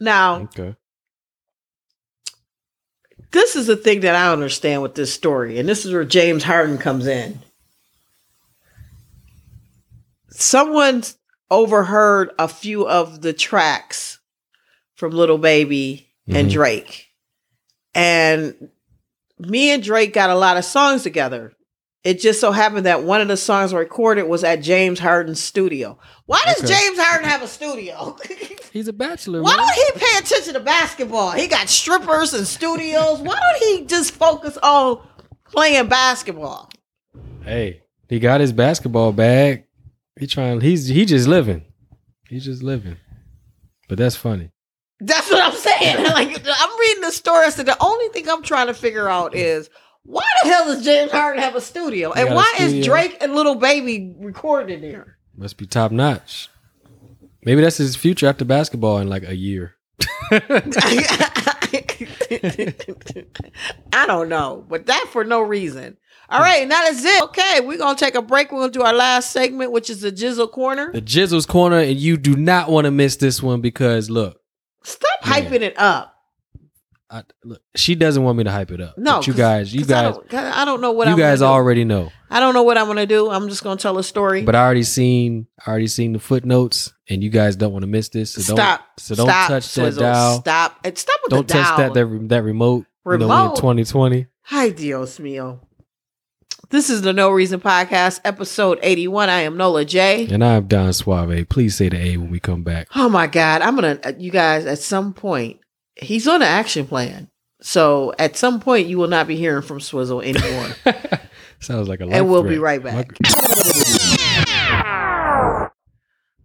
Now, 0.00 0.44
Okay. 0.44 0.74
this 3.30 3.56
is 3.56 3.66
the 3.66 3.76
thing 3.76 4.00
that 4.00 4.14
I 4.14 4.32
understand 4.32 4.80
with 4.80 4.94
this 4.94 5.12
story, 5.12 5.58
and 5.58 5.68
this 5.68 5.84
is 5.84 5.92
where 5.92 6.02
James 6.06 6.44
Harden 6.44 6.78
comes 6.78 7.06
in. 7.06 7.40
Someone 10.30 11.04
overheard 11.50 12.30
a 12.38 12.48
few 12.48 12.88
of 12.88 13.20
the 13.20 13.34
tracks 13.34 14.18
from 14.94 15.12
Lil 15.12 15.36
Baby 15.36 16.08
and 16.26 16.48
Mhm. 16.48 16.52
Drake. 16.52 17.08
And 17.94 18.70
me 19.38 19.72
and 19.72 19.82
Drake 19.82 20.14
got 20.14 20.30
a 20.30 20.34
lot 20.34 20.56
of 20.56 20.64
songs 20.64 21.02
together. 21.02 21.52
It 22.06 22.20
just 22.20 22.38
so 22.40 22.52
happened 22.52 22.86
that 22.86 23.02
one 23.02 23.20
of 23.20 23.26
the 23.26 23.36
songs 23.36 23.74
recorded 23.74 24.28
was 24.28 24.44
at 24.44 24.62
James 24.62 25.00
Harden's 25.00 25.42
studio. 25.42 25.98
Why 26.26 26.40
does 26.46 26.58
Okay. 26.62 26.72
James 26.72 27.00
Harden 27.00 27.28
have 27.28 27.42
a 27.42 27.48
studio? 27.48 28.16
He's 28.72 28.86
a 28.86 28.92
bachelor. 28.92 29.42
Why 29.42 29.56
man. 29.56 29.66
don't 29.66 29.74
he 29.74 30.06
pay 30.06 30.18
attention 30.18 30.54
to 30.54 30.60
basketball? 30.60 31.32
He 31.32 31.48
got 31.48 31.68
strippers 31.68 32.32
and 32.32 32.46
studios. 32.46 33.18
Why 33.18 33.34
don't 33.40 33.58
he 33.80 33.86
just 33.86 34.12
focus 34.12 34.56
on 34.62 35.00
playing 35.50 35.88
basketball? 35.88 36.70
Hey, 37.42 37.82
he 38.08 38.20
got 38.20 38.40
his 38.40 38.52
basketball 38.52 39.10
bag. 39.10 39.64
He 40.16 40.28
trying. 40.28 40.60
He's 40.60 40.86
he 40.86 41.06
just 41.06 41.26
living. 41.26 41.64
He's 42.28 42.44
just 42.44 42.62
living. 42.62 42.98
But 43.88 43.98
that's 43.98 44.14
funny. 44.14 44.50
That's 45.00 45.28
what 45.28 45.42
I'm 45.42 45.58
saying. 45.58 46.04
Like 46.16 46.40
I'm 46.46 46.78
reading 46.80 47.02
the 47.02 47.10
story. 47.10 47.50
So 47.50 47.64
the 47.64 47.76
only 47.82 48.08
thing 48.10 48.28
I'm 48.28 48.44
trying 48.44 48.68
to 48.68 48.74
figure 48.74 49.08
out 49.08 49.34
is 49.34 49.68
why 50.06 50.24
the 50.42 50.48
hell 50.48 50.64
does 50.66 50.84
James 50.84 51.10
Harden 51.10 51.42
have 51.42 51.54
a 51.56 51.60
studio? 51.60 52.12
He 52.12 52.20
And 52.22 52.34
why 52.34 52.52
is. 52.58 52.84
Drake 52.84 53.16
and 53.20 53.34
Lil 53.34 53.56
Baby 53.56 54.14
recording 54.18 54.80
there? 54.80 55.18
Must 55.36 55.56
be 55.56 55.66
top 55.66 55.92
notch. 55.92 56.48
Maybe 57.44 57.60
that's 57.62 57.76
his 57.76 57.94
future 57.96 58.26
after 58.26 58.44
basketball 58.44 58.98
in 58.98 59.08
like 59.08 59.22
a 59.28 59.36
year. 59.36 59.74
I 63.92 64.04
don't 64.06 64.28
know, 64.28 64.64
but 64.68 64.86
that 64.86 65.06
for 65.12 65.24
no 65.24 65.40
reason. 65.40 65.96
All 66.28 66.40
right, 66.40 66.62
and 66.62 66.70
that 66.72 66.88
is 66.92 67.04
it. 67.04 67.22
Okay, 67.24 67.60
we're 67.60 67.78
gonna 67.78 67.96
take 67.96 68.16
a 68.16 68.22
break. 68.22 68.50
We're 68.50 68.60
gonna 68.60 68.72
do 68.72 68.82
our 68.82 68.92
last 68.92 69.30
segment, 69.30 69.70
which 69.70 69.88
is 69.88 70.00
the 70.00 70.10
Jizzle 70.10 70.50
Corner. 70.50 70.90
The 70.92 71.00
Jizzle's 71.00 71.46
corner, 71.46 71.78
and 71.78 71.96
you 71.96 72.16
do 72.16 72.34
not 72.36 72.68
want 72.68 72.86
to 72.86 72.90
miss 72.90 73.16
this 73.16 73.42
one 73.42 73.60
because 73.60 74.10
look, 74.10 74.40
Stop 74.82 75.18
Yeah. 75.24 75.32
hyping 75.40 75.60
it 75.62 75.78
up. 75.78 76.15
I, 77.16 77.22
look, 77.44 77.62
she 77.74 77.94
doesn't 77.94 78.22
want 78.22 78.36
me 78.38 78.44
to 78.44 78.50
hype 78.50 78.70
it 78.70 78.80
up. 78.80 78.98
No, 78.98 79.16
But 79.18 79.26
you 79.26 79.34
guys, 79.34 79.74
you 79.74 79.80
'cause 79.80 79.90
I 79.92 80.02
guys, 80.10 80.14
don't, 80.30 80.34
I 80.34 80.64
don't 80.64 80.80
know 80.80 80.92
what 80.92 81.06
you 81.06 81.14
I'm 81.14 81.18
guys 81.18 81.40
already 81.42 81.84
know. 81.84 82.10
I 82.30 82.40
don't 82.40 82.52
know 82.54 82.62
what 82.62 82.76
I'm 82.76 82.86
gonna 82.86 83.06
do. 83.06 83.30
I'm 83.30 83.48
just 83.48 83.62
gonna 83.64 83.78
tell 83.80 83.96
a 83.98 84.04
story. 84.04 84.42
But 84.42 84.54
I 84.54 84.62
already 84.64 84.82
seen, 84.82 85.46
I 85.66 85.70
already 85.70 85.86
seen 85.86 86.12
the 86.12 86.18
footnotes, 86.18 86.92
and 87.08 87.22
you 87.24 87.30
guys 87.30 87.56
don't 87.56 87.72
want 87.72 87.84
to 87.84 87.86
miss 87.86 88.08
this. 88.10 88.32
So 88.32 88.40
stop. 88.42 88.80
don't, 88.80 89.00
so 89.00 89.14
don't 89.14 89.26
stop, 89.28 89.48
touch 89.48 89.64
that 89.74 89.80
Swizzle. 89.82 90.02
dial. 90.02 90.40
Stop. 90.40 90.78
And 90.84 90.98
stop 90.98 91.20
with 91.24 91.30
Don't 91.30 91.48
the 91.48 91.54
touch 91.54 91.76
that 91.78 91.94
that 91.94 92.28
that 92.28 92.42
remote. 92.42 92.86
You 93.06 93.18
know, 93.18 93.26
in 93.26 93.30
Remote? 93.30 93.56
2020. 93.56 94.26
Hi, 94.46 94.68
Dios 94.70 95.18
mío. 95.18 95.60
This 96.70 96.90
is 96.90 97.02
the 97.02 97.12
No 97.12 97.30
Reason 97.30 97.60
Podcast, 97.60 98.18
episode 98.24 98.80
81. 98.82 99.28
I 99.30 99.42
am 99.42 99.56
Nola 99.56 99.84
J. 99.84 100.26
And 100.28 100.44
I'm 100.44 100.66
Don 100.66 100.92
Suave. 100.92 101.48
Please 101.48 101.76
say 101.76 101.88
the 101.88 101.96
A 101.96 102.16
when 102.16 102.30
we 102.30 102.40
come 102.40 102.64
back. 102.64 102.88
Oh 102.96 103.08
my 103.08 103.28
God. 103.28 103.62
I'm 103.62 103.76
going 103.76 103.98
to, 103.98 104.08
uh, 104.08 104.12
you 104.18 104.32
guys, 104.32 104.66
at 104.66 104.80
some 104.80 105.12
point, 105.14 105.60
he's 105.96 106.28
on 106.28 106.36
an 106.36 106.48
action 106.48 106.86
plan. 106.86 107.28
So 107.60 108.12
at 108.18 108.36
some 108.36 108.60
point, 108.60 108.86
you 108.86 108.98
will 108.98 109.08
not 109.08 109.26
be 109.26 109.36
hearing 109.36 109.62
from 109.62 109.80
Swizzle 109.80 110.20
anymore. 110.22 110.68
Sounds 111.60 111.88
like 111.88 112.00
a. 112.00 112.06
Lot. 112.06 112.14
And 112.14 112.30
we'll 112.30 112.42
be 112.42 112.58
right 112.58 112.82
back. 112.82 113.08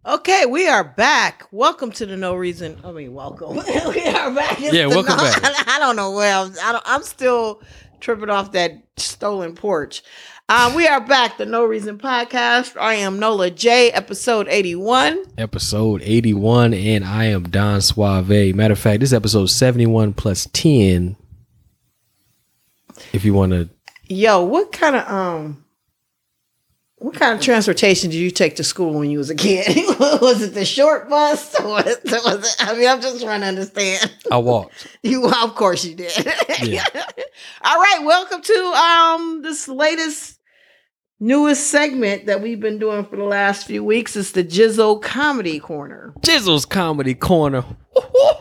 Okay, 0.04 0.46
we 0.48 0.68
are 0.68 0.84
back. 0.84 1.48
Welcome 1.52 1.92
to 1.94 2.06
the 2.08 2.18
No 2.18 2.34
Reason. 2.34 2.80
I 2.84 2.92
mean, 2.92 3.14
welcome. 3.14 3.56
we 3.56 3.62
are 4.08 4.32
back. 4.34 4.60
It's 4.60 4.74
Yeah, 4.74 4.88
welcome 4.88 5.18
no- 5.18 5.24
back. 5.24 5.68
I 5.68 5.78
don't 5.80 5.96
know 5.96 6.12
where 6.12 6.34
I'm. 6.36 6.54
I 6.64 6.72
don't, 6.72 6.84
I'm 6.88 7.04
still 7.04 7.62
tripping 8.00 8.30
off 8.30 8.54
that 8.54 8.72
stolen 8.98 9.54
porch. 9.54 10.02
Um, 10.52 10.76
we 10.76 10.86
are 10.86 11.00
back. 11.00 11.38
The 11.38 11.46
No 11.46 11.64
Reason 11.64 11.98
podcast. 11.98 12.76
I 12.78 12.96
am 12.96 13.20
Nola 13.20 13.50
J. 13.50 13.90
Episode 13.90 14.50
eighty-one. 14.50 15.24
Episode 15.38 16.02
81, 16.04 16.74
and 16.74 17.06
I 17.06 17.28
am 17.28 17.44
Don 17.44 17.80
Suave. 17.80 18.54
Matter 18.54 18.74
of 18.74 18.78
fact, 18.78 19.00
this 19.00 19.12
is 19.12 19.14
episode 19.14 19.46
71 19.46 20.12
plus 20.12 20.50
10. 20.52 21.16
If 23.14 23.24
you 23.24 23.34
want 23.34 23.54
to, 23.54 23.70
Yo, 24.10 24.44
what 24.44 24.74
kind 24.74 24.98
of 24.98 25.08
um, 25.08 25.64
what 26.98 27.16
kind 27.16 27.34
of 27.34 27.40
transportation 27.40 28.10
did 28.10 28.18
you 28.18 28.30
take 28.30 28.58
to 28.58 28.64
school 28.66 29.00
when 29.00 29.10
you 29.10 29.20
was 29.20 29.30
a 29.30 29.36
kid? 29.36 29.68
was 30.00 30.42
it 30.42 30.54
the 30.54 30.66
short 30.66 31.10
bus? 31.10 31.58
Or 31.62 31.66
was 31.76 31.86
it, 31.88 32.04
was 32.26 32.54
it, 32.54 32.56
I 32.60 32.76
mean, 32.78 32.90
I'm 32.90 33.00
just 33.00 33.24
trying 33.24 33.40
to 33.40 33.48
understand. 33.48 34.14
I 34.30 34.38
walked. 34.38 34.86
You, 35.02 35.30
of 35.30 35.56
course, 35.56 35.86
you 35.86 35.96
did. 35.96 36.12
Yeah. 36.62 36.84
All 37.64 37.78
right, 37.78 38.00
welcome 38.04 38.42
to 38.42 38.54
um 38.54 39.42
this 39.44 39.70
latest 39.70 40.41
newest 41.22 41.68
segment 41.68 42.26
that 42.26 42.42
we've 42.42 42.60
been 42.60 42.80
doing 42.80 43.06
for 43.06 43.16
the 43.16 43.24
last 43.24 43.66
few 43.68 43.84
weeks. 43.84 44.16
is 44.18 44.34
the 44.34 44.44
Jizzle 44.44 45.02
Comedy 45.02 45.60
Corner. 45.60 46.14
Jizzle's 46.20 46.66
Comedy 46.66 47.14
Corner. 47.14 47.64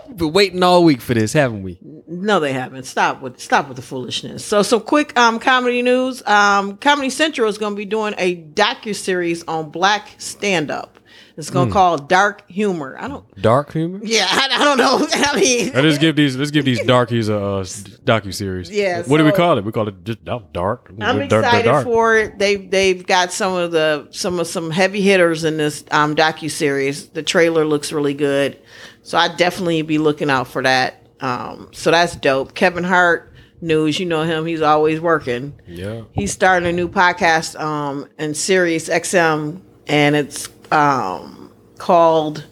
We've 0.08 0.16
been 0.16 0.32
waiting 0.32 0.62
all 0.62 0.82
week 0.82 1.00
for 1.00 1.14
this, 1.14 1.32
haven't 1.32 1.62
we? 1.62 1.78
No, 2.08 2.40
they 2.40 2.52
haven't. 2.52 2.84
Stop 2.84 3.20
with 3.20 3.38
stop 3.38 3.68
with 3.68 3.76
the 3.76 3.82
foolishness. 3.82 4.44
So, 4.44 4.62
some 4.62 4.80
quick 4.80 5.16
um 5.18 5.38
comedy 5.38 5.82
news. 5.82 6.26
Um, 6.26 6.76
Comedy 6.78 7.10
Central 7.10 7.48
is 7.48 7.58
going 7.58 7.74
to 7.74 7.76
be 7.76 7.84
doing 7.84 8.14
a 8.18 8.42
docu 8.42 8.94
series 8.94 9.44
on 9.44 9.70
black 9.70 10.08
stand 10.18 10.70
up. 10.70 10.98
It's 11.40 11.50
going 11.50 11.68
to 11.68 11.72
call 11.72 11.98
Dark 11.98 12.48
Humor. 12.50 12.96
I 13.00 13.08
don't. 13.08 13.24
Dark 13.42 13.72
humor? 13.72 13.98
Yeah, 14.02 14.26
I, 14.30 14.48
I 14.52 14.64
don't 14.64 14.78
know. 14.78 15.06
I 15.12 15.40
mean, 15.40 15.72
Let's 15.74 15.98
give 15.98 16.14
these. 16.14 16.36
Let's 16.36 16.50
give 16.52 16.64
these 16.64 16.80
darkies 16.84 17.28
a 17.28 17.36
uh, 17.36 17.64
docu 17.64 18.32
series. 18.32 18.70
Yeah, 18.70 19.02
What 19.02 19.18
do 19.18 19.24
we 19.24 19.32
call 19.32 19.58
it? 19.58 19.64
We 19.64 19.72
call 19.72 19.88
it 19.88 20.04
just 20.04 20.24
dark. 20.24 20.90
I'm 21.00 21.18
Dark- 21.18 21.28
dark- 21.30 21.44
excited 21.44 21.64
dark. 21.68 21.84
for 21.84 22.16
it. 22.16 22.38
They've 22.38 22.70
they've 22.70 23.04
got 23.04 23.32
some 23.32 23.54
of 23.54 23.72
the 23.72 24.06
some 24.12 24.38
of 24.38 24.46
some 24.46 24.70
heavy 24.70 25.00
hitters 25.00 25.42
in 25.44 25.56
this 25.56 25.84
um 25.90 26.14
docu 26.14 26.50
series. 26.50 27.08
The 27.08 27.22
trailer 27.22 27.64
looks 27.64 27.90
really 27.92 28.14
good, 28.14 28.58
so 29.02 29.18
I 29.18 29.34
definitely 29.34 29.82
be 29.82 29.98
looking 29.98 30.30
out 30.30 30.46
for 30.46 30.62
that. 30.62 31.06
Um, 31.20 31.70
so 31.72 31.90
that's 31.90 32.16
dope. 32.16 32.54
Kevin 32.54 32.84
Hart 32.84 33.32
news, 33.62 33.98
you 34.00 34.06
know 34.06 34.22
him. 34.22 34.46
He's 34.46 34.62
always 34.62 35.00
working. 35.00 35.52
Yeah. 35.66 36.02
He's 36.12 36.32
starting 36.32 36.68
a 36.68 36.72
new 36.72 36.88
podcast 36.88 37.58
um 37.60 38.08
in 38.18 38.34
Sirius 38.34 38.88
XM, 38.88 39.60
and 39.86 40.16
it's 40.16 40.48
um 40.72 41.52
called 41.78 42.46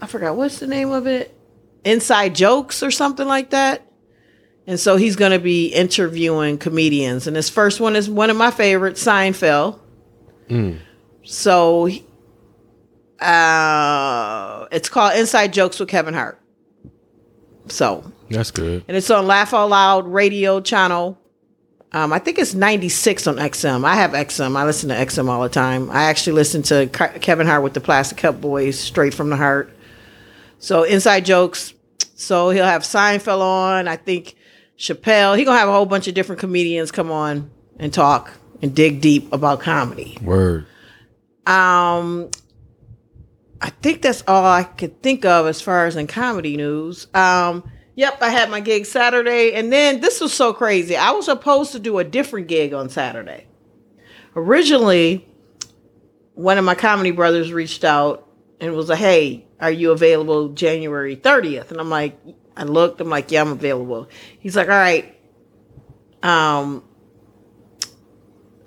I 0.00 0.06
forgot 0.06 0.36
what's 0.36 0.58
the 0.58 0.66
name 0.66 0.90
of 0.90 1.06
it, 1.06 1.34
Inside 1.84 2.34
Jokes 2.34 2.82
or 2.82 2.90
something 2.90 3.26
like 3.26 3.50
that. 3.50 3.82
And 4.66 4.78
so 4.80 4.96
he's 4.96 5.14
going 5.16 5.32
to 5.32 5.38
be 5.38 5.68
interviewing 5.68 6.58
comedians. 6.58 7.26
And 7.26 7.36
his 7.36 7.48
first 7.48 7.78
one 7.80 7.94
is 7.96 8.10
one 8.10 8.30
of 8.30 8.36
my 8.36 8.50
favorites, 8.50 9.02
Seinfeld. 9.04 9.78
So 11.22 11.88
uh, 13.20 14.66
it's 14.72 14.88
called 14.88 15.16
Inside 15.16 15.52
Jokes 15.52 15.78
with 15.80 15.88
Kevin 15.88 16.14
Hart. 16.14 16.40
So, 17.68 18.12
That's 18.30 18.50
good. 18.50 18.84
and 18.86 18.96
it's 18.96 19.10
on 19.10 19.26
Laugh 19.26 19.52
Out 19.54 19.68
Loud 19.70 20.06
radio 20.06 20.60
channel. 20.60 21.18
Um, 21.96 22.12
I 22.12 22.18
think 22.18 22.38
it's 22.38 22.52
96 22.52 23.26
on 23.26 23.36
XM. 23.36 23.82
I 23.82 23.94
have 23.94 24.10
XM. 24.10 24.54
I 24.54 24.66
listen 24.66 24.90
to 24.90 24.94
XM 24.94 25.30
all 25.30 25.42
the 25.42 25.48
time. 25.48 25.90
I 25.90 26.02
actually 26.02 26.34
listen 26.34 26.60
to 26.64 26.88
Ke- 26.88 27.22
Kevin 27.22 27.46
Hart 27.46 27.62
with 27.62 27.72
the 27.72 27.80
Plastic 27.80 28.18
Cup 28.18 28.38
Boys 28.38 28.78
straight 28.78 29.14
from 29.14 29.30
the 29.30 29.36
heart. 29.36 29.74
So 30.58 30.82
inside 30.82 31.24
jokes. 31.24 31.72
So 32.14 32.50
he'll 32.50 32.66
have 32.66 32.82
Seinfeld 32.82 33.40
on. 33.40 33.88
I 33.88 33.96
think 33.96 34.36
Chappelle. 34.78 35.38
He 35.38 35.44
gonna 35.44 35.58
have 35.58 35.70
a 35.70 35.72
whole 35.72 35.86
bunch 35.86 36.06
of 36.06 36.12
different 36.12 36.38
comedians 36.38 36.92
come 36.92 37.10
on 37.10 37.50
and 37.78 37.94
talk 37.94 38.30
and 38.60 38.74
dig 38.74 39.00
deep 39.00 39.32
about 39.32 39.60
comedy. 39.60 40.18
Word. 40.20 40.66
Um, 41.46 42.30
I 43.62 43.70
think 43.80 44.02
that's 44.02 44.22
all 44.28 44.44
I 44.44 44.64
could 44.64 45.02
think 45.02 45.24
of 45.24 45.46
as 45.46 45.62
far 45.62 45.86
as 45.86 45.96
in 45.96 46.08
comedy 46.08 46.58
news. 46.58 47.06
Um, 47.14 47.64
yep, 47.96 48.18
I 48.22 48.30
had 48.30 48.48
my 48.48 48.60
gig 48.60 48.86
Saturday, 48.86 49.54
and 49.54 49.72
then 49.72 50.00
this 50.00 50.20
was 50.20 50.32
so 50.32 50.52
crazy. 50.52 50.96
I 50.96 51.10
was 51.10 51.24
supposed 51.24 51.72
to 51.72 51.80
do 51.80 51.98
a 51.98 52.04
different 52.04 52.46
gig 52.46 52.72
on 52.72 52.88
Saturday. 52.88 53.48
Originally, 54.36 55.26
one 56.34 56.58
of 56.58 56.64
my 56.64 56.76
comedy 56.76 57.10
brothers 57.10 57.52
reached 57.52 57.82
out 57.82 58.28
and 58.60 58.74
was 58.74 58.88
like, 58.88 58.98
"Hey, 58.98 59.46
are 59.58 59.70
you 59.70 59.90
available 59.90 60.50
January 60.50 61.16
30th?" 61.16 61.72
And 61.72 61.80
I'm 61.80 61.90
like, 61.90 62.16
I 62.56 62.62
looked, 62.64 63.00
I'm 63.00 63.08
like, 63.10 63.32
"Yeah, 63.32 63.40
I'm 63.40 63.52
available." 63.52 64.08
He's 64.38 64.54
like, 64.54 64.68
"All 64.68 64.74
right, 64.74 65.16
um, 66.22 66.84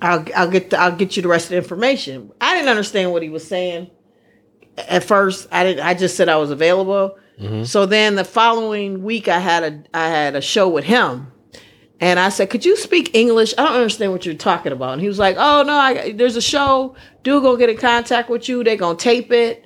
I'll 0.02 0.26
I'll 0.36 0.50
get 0.50 0.72
the, 0.72 0.80
I'll 0.80 0.96
get 0.96 1.16
you 1.16 1.22
the 1.22 1.28
rest 1.28 1.46
of 1.46 1.50
the 1.52 1.58
information. 1.58 2.32
I 2.42 2.56
didn't 2.56 2.70
understand 2.70 3.12
what 3.12 3.22
he 3.22 3.30
was 3.30 3.48
saying 3.48 3.92
at 4.78 5.04
first. 5.04 5.48
I 5.52 5.64
didn't. 5.64 5.86
I 5.86 5.94
just 5.94 6.16
said 6.16 6.30
I 6.30 6.38
was 6.38 6.52
available. 6.52 7.18
So 7.64 7.86
then 7.86 8.16
the 8.16 8.26
following 8.26 9.04
week, 9.04 9.28
I 9.30 9.40
had 9.40 9.64
a 9.64 9.84
I 9.94 10.10
had 10.10 10.36
a 10.36 10.42
show 10.42 10.68
with 10.68 10.84
him, 10.84 11.32
and 12.02 12.20
I 12.20 12.30
said, 12.30 12.50
"Could 12.50 12.66
you 12.66 12.76
speak 12.76 13.16
English? 13.16 13.54
I 13.58 13.64
don't 13.64 13.76
understand 13.76 14.12
what 14.12 14.26
you're 14.26 14.36
talking 14.36 14.72
about." 14.74 14.94
And 14.94 15.02
he 15.02 15.08
was 15.08 15.20
like, 15.20 15.38
"Oh 15.40 15.64
no, 15.64 15.74
I, 15.74 16.12
there's 16.12 16.36
a 16.36 16.42
show. 16.42 16.96
Dude 17.24 17.42
gonna 17.42 17.58
get 17.58 17.70
in 17.70 17.78
contact 17.78 18.30
with 18.30 18.50
you. 18.50 18.64
They're 18.64 18.76
gonna 18.76 18.98
tape 18.98 19.32
it. 19.32 19.66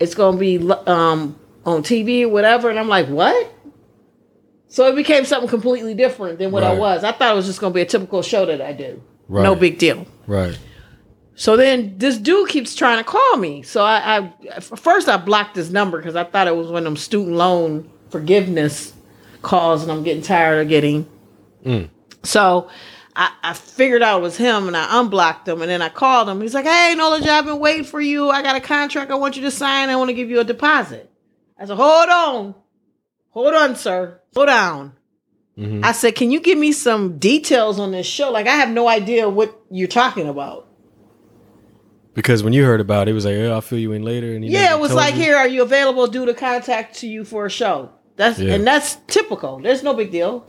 It's 0.00 0.14
gonna 0.14 0.36
be 0.36 0.58
um 0.58 1.38
on 1.64 1.82
TV, 1.84 2.22
or 2.24 2.28
whatever." 2.28 2.70
And 2.70 2.78
I'm 2.78 2.88
like, 2.88 3.06
"What?" 3.06 3.52
So 4.68 4.88
it 4.88 4.96
became 4.96 5.24
something 5.24 5.48
completely 5.48 5.94
different 5.94 6.40
than 6.40 6.50
what 6.50 6.64
I 6.64 6.74
was. 6.74 7.04
I 7.04 7.12
thought 7.12 7.32
it 7.32 7.36
was 7.36 7.46
just 7.46 7.60
gonna 7.60 7.72
be 7.72 7.82
a 7.82 7.86
typical 7.86 8.22
show 8.22 8.46
that 8.46 8.60
I 8.60 8.72
do. 8.72 9.00
Right. 9.28 9.44
No 9.44 9.54
big 9.54 9.78
deal. 9.78 10.06
Right. 10.26 10.58
So 11.36 11.54
then 11.56 11.98
this 11.98 12.16
dude 12.16 12.48
keeps 12.48 12.74
trying 12.74 12.96
to 12.96 13.04
call 13.04 13.36
me. 13.36 13.62
So 13.62 13.84
I, 13.84 14.32
I 14.54 14.60
first 14.60 15.06
I 15.06 15.18
blocked 15.18 15.54
his 15.54 15.70
number 15.70 15.98
because 15.98 16.16
I 16.16 16.24
thought 16.24 16.48
it 16.48 16.56
was 16.56 16.68
one 16.68 16.78
of 16.78 16.84
them 16.84 16.96
student 16.96 17.36
loan 17.36 17.90
forgiveness 18.10 18.94
calls, 19.42 19.82
and 19.82 19.92
I'm 19.92 20.02
getting 20.02 20.22
tired 20.22 20.62
of 20.62 20.68
getting. 20.68 21.06
Mm. 21.62 21.90
So 22.22 22.70
I, 23.14 23.32
I 23.42 23.52
figured 23.52 24.02
out 24.02 24.20
it 24.20 24.22
was 24.22 24.38
him, 24.38 24.66
and 24.66 24.74
I 24.74 24.98
unblocked 24.98 25.46
him, 25.46 25.60
and 25.60 25.70
then 25.70 25.82
I 25.82 25.90
called 25.90 26.26
him. 26.26 26.40
He's 26.40 26.54
like, 26.54 26.64
"Hey, 26.64 26.94
Nola, 26.96 27.20
I've 27.22 27.44
been 27.44 27.58
waiting 27.58 27.84
for 27.84 28.00
you. 28.00 28.30
I 28.30 28.42
got 28.42 28.56
a 28.56 28.60
contract. 28.60 29.10
I 29.10 29.16
want 29.16 29.36
you 29.36 29.42
to 29.42 29.50
sign. 29.50 29.90
I 29.90 29.96
want 29.96 30.08
to 30.08 30.14
give 30.14 30.30
you 30.30 30.40
a 30.40 30.44
deposit." 30.44 31.10
I 31.58 31.66
said, 31.66 31.76
"Hold 31.76 32.08
on, 32.08 32.54
hold 33.28 33.54
on, 33.54 33.76
sir, 33.76 34.22
hold 34.34 34.48
down." 34.48 34.94
Mm-hmm. 35.58 35.84
I 35.84 35.92
said, 35.92 36.14
"Can 36.14 36.30
you 36.30 36.40
give 36.40 36.56
me 36.56 36.72
some 36.72 37.18
details 37.18 37.78
on 37.78 37.92
this 37.92 38.06
show? 38.06 38.30
Like, 38.30 38.46
I 38.46 38.56
have 38.56 38.70
no 38.70 38.88
idea 38.88 39.28
what 39.28 39.54
you're 39.70 39.86
talking 39.86 40.28
about." 40.28 40.65
Because 42.16 42.42
when 42.42 42.52
you 42.52 42.64
heard 42.64 42.80
about 42.80 43.06
it, 43.06 43.12
it 43.12 43.14
was 43.14 43.24
like, 43.26 43.36
oh, 43.36 43.52
I'll 43.52 43.60
fill 43.60 43.78
you 43.78 43.92
in 43.92 44.02
later. 44.02 44.34
And 44.34 44.44
Yeah, 44.44 44.74
it 44.74 44.80
was 44.80 44.92
like, 44.92 45.14
you? 45.14 45.22
here, 45.22 45.36
are 45.36 45.46
you 45.46 45.62
available 45.62 46.06
due 46.08 46.26
to 46.26 46.34
contact 46.34 46.96
to 47.00 47.06
you 47.06 47.24
for 47.24 47.46
a 47.46 47.50
show? 47.50 47.90
That's 48.16 48.38
Yeah. 48.38 48.54
and 48.54 48.66
that's 48.66 48.96
typical. 49.06 49.60
There's 49.60 49.82
no 49.82 49.92
big 49.94 50.10
deal. 50.10 50.44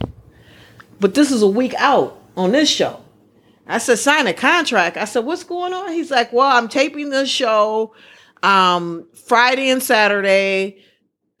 But 0.98 1.14
this 1.14 1.30
is 1.30 1.42
a 1.42 1.46
week 1.46 1.74
out 1.76 2.18
on 2.36 2.50
this 2.52 2.68
show. 2.68 3.00
I 3.66 3.78
said, 3.78 3.98
sign 3.98 4.26
a 4.26 4.32
contract. 4.32 4.96
I 4.96 5.04
said, 5.04 5.26
what's 5.26 5.44
going 5.44 5.74
on? 5.74 5.92
He's 5.92 6.10
like, 6.10 6.32
well, 6.32 6.56
I'm 6.56 6.68
taping 6.68 7.10
this 7.10 7.28
show 7.28 7.94
um 8.42 9.06
Friday 9.26 9.68
and 9.68 9.82
Saturday, 9.82 10.78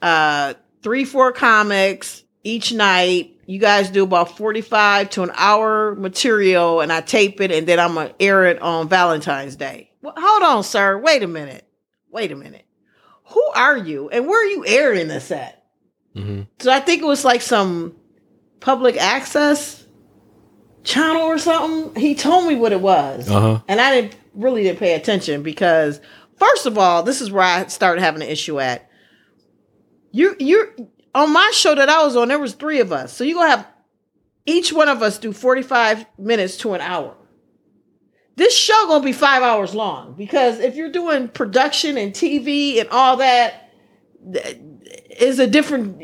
uh, 0.02 0.54
three, 0.82 1.04
four 1.04 1.32
comics 1.32 2.22
each 2.44 2.72
night. 2.72 3.34
You 3.46 3.58
guys 3.58 3.88
do 3.88 4.02
about 4.02 4.36
45 4.36 5.08
to 5.10 5.22
an 5.22 5.30
hour 5.36 5.94
material, 5.94 6.80
and 6.82 6.92
I 6.92 7.00
tape 7.00 7.40
it, 7.40 7.50
and 7.50 7.66
then 7.66 7.80
I'm 7.80 7.94
gonna 7.94 8.12
air 8.20 8.44
it 8.46 8.60
on 8.60 8.88
Valentine's 8.88 9.56
Day. 9.56 9.87
Well, 10.02 10.14
hold 10.16 10.42
on, 10.42 10.62
sir. 10.64 10.98
Wait 10.98 11.22
a 11.22 11.26
minute. 11.26 11.64
Wait 12.10 12.32
a 12.32 12.36
minute. 12.36 12.64
Who 13.30 13.42
are 13.54 13.76
you, 13.76 14.08
and 14.08 14.26
where 14.26 14.40
are 14.42 14.48
you 14.50 14.64
airing 14.66 15.08
this 15.08 15.30
at? 15.30 15.62
Mhm. 16.16 16.46
So 16.60 16.70
I 16.72 16.80
think 16.80 17.02
it 17.02 17.06
was 17.06 17.24
like 17.24 17.42
some 17.42 17.94
public 18.60 18.96
access 18.96 19.84
channel 20.84 21.22
or 21.22 21.38
something. 21.38 22.00
He 22.00 22.14
told 22.14 22.46
me 22.46 22.54
what 22.54 22.72
it 22.72 22.80
was, 22.80 23.28
Uh-huh. 23.30 23.60
and 23.68 23.80
I 23.80 23.90
didn't 24.00 24.16
really 24.34 24.62
didn't 24.62 24.78
pay 24.78 24.94
attention 24.94 25.42
because 25.42 26.00
first 26.36 26.64
of 26.64 26.78
all, 26.78 27.02
this 27.02 27.20
is 27.20 27.30
where 27.30 27.42
I 27.44 27.66
started 27.66 28.00
having 28.00 28.22
an 28.22 28.28
issue 28.28 28.58
at. 28.60 28.88
You 30.12 30.34
you're 30.38 30.68
on 31.14 31.32
my 31.32 31.50
show 31.52 31.74
that 31.74 31.90
I 31.90 32.02
was 32.04 32.16
on. 32.16 32.28
There 32.28 32.38
was 32.38 32.54
three 32.54 32.80
of 32.80 32.92
us, 32.92 33.12
so 33.12 33.24
you're 33.24 33.34
gonna 33.36 33.50
have 33.50 33.66
each 34.46 34.72
one 34.72 34.88
of 34.88 35.02
us 35.02 35.18
do 35.18 35.32
forty 35.34 35.62
five 35.62 36.06
minutes 36.16 36.56
to 36.58 36.72
an 36.72 36.80
hour. 36.80 37.14
This 38.38 38.56
show 38.56 38.86
gonna 38.86 39.04
be 39.04 39.12
five 39.12 39.42
hours 39.42 39.74
long 39.74 40.14
because 40.14 40.60
if 40.60 40.76
you're 40.76 40.92
doing 40.92 41.28
production 41.28 41.98
and 41.98 42.12
TV 42.12 42.78
and 42.80 42.88
all 42.90 43.16
that, 43.18 43.64
is 45.18 45.38
a 45.38 45.46
different 45.46 45.98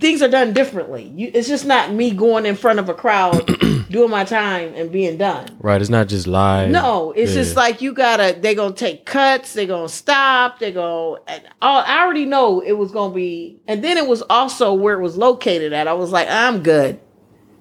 things 0.00 0.22
are 0.22 0.28
done 0.28 0.52
differently. 0.52 1.12
You, 1.16 1.30
it's 1.34 1.48
just 1.48 1.66
not 1.66 1.92
me 1.92 2.10
going 2.12 2.46
in 2.46 2.54
front 2.56 2.78
of 2.78 2.88
a 2.88 2.94
crowd 2.94 3.44
doing 3.90 4.10
my 4.10 4.22
time 4.24 4.72
and 4.74 4.90
being 4.92 5.16
done. 5.18 5.48
Right. 5.60 5.80
It's 5.80 5.90
not 5.90 6.08
just 6.08 6.26
live. 6.26 6.70
No, 6.70 7.12
it's 7.12 7.32
just 7.34 7.56
like 7.56 7.80
you 7.82 7.92
gotta. 7.92 8.38
They 8.40 8.54
gonna 8.54 8.74
take 8.74 9.04
cuts. 9.04 9.52
They 9.54 9.66
gonna 9.66 9.88
stop. 9.88 10.60
They 10.60 10.74
all- 10.76 11.18
I 11.60 12.02
already 12.04 12.24
know 12.24 12.60
it 12.60 12.72
was 12.72 12.92
gonna 12.92 13.14
be. 13.14 13.60
And 13.66 13.82
then 13.82 13.98
it 13.98 14.06
was 14.06 14.22
also 14.30 14.72
where 14.74 14.94
it 14.94 15.02
was 15.02 15.16
located 15.16 15.72
at. 15.72 15.88
I 15.88 15.94
was 15.94 16.12
like, 16.12 16.28
I'm 16.28 16.62
good. 16.62 17.00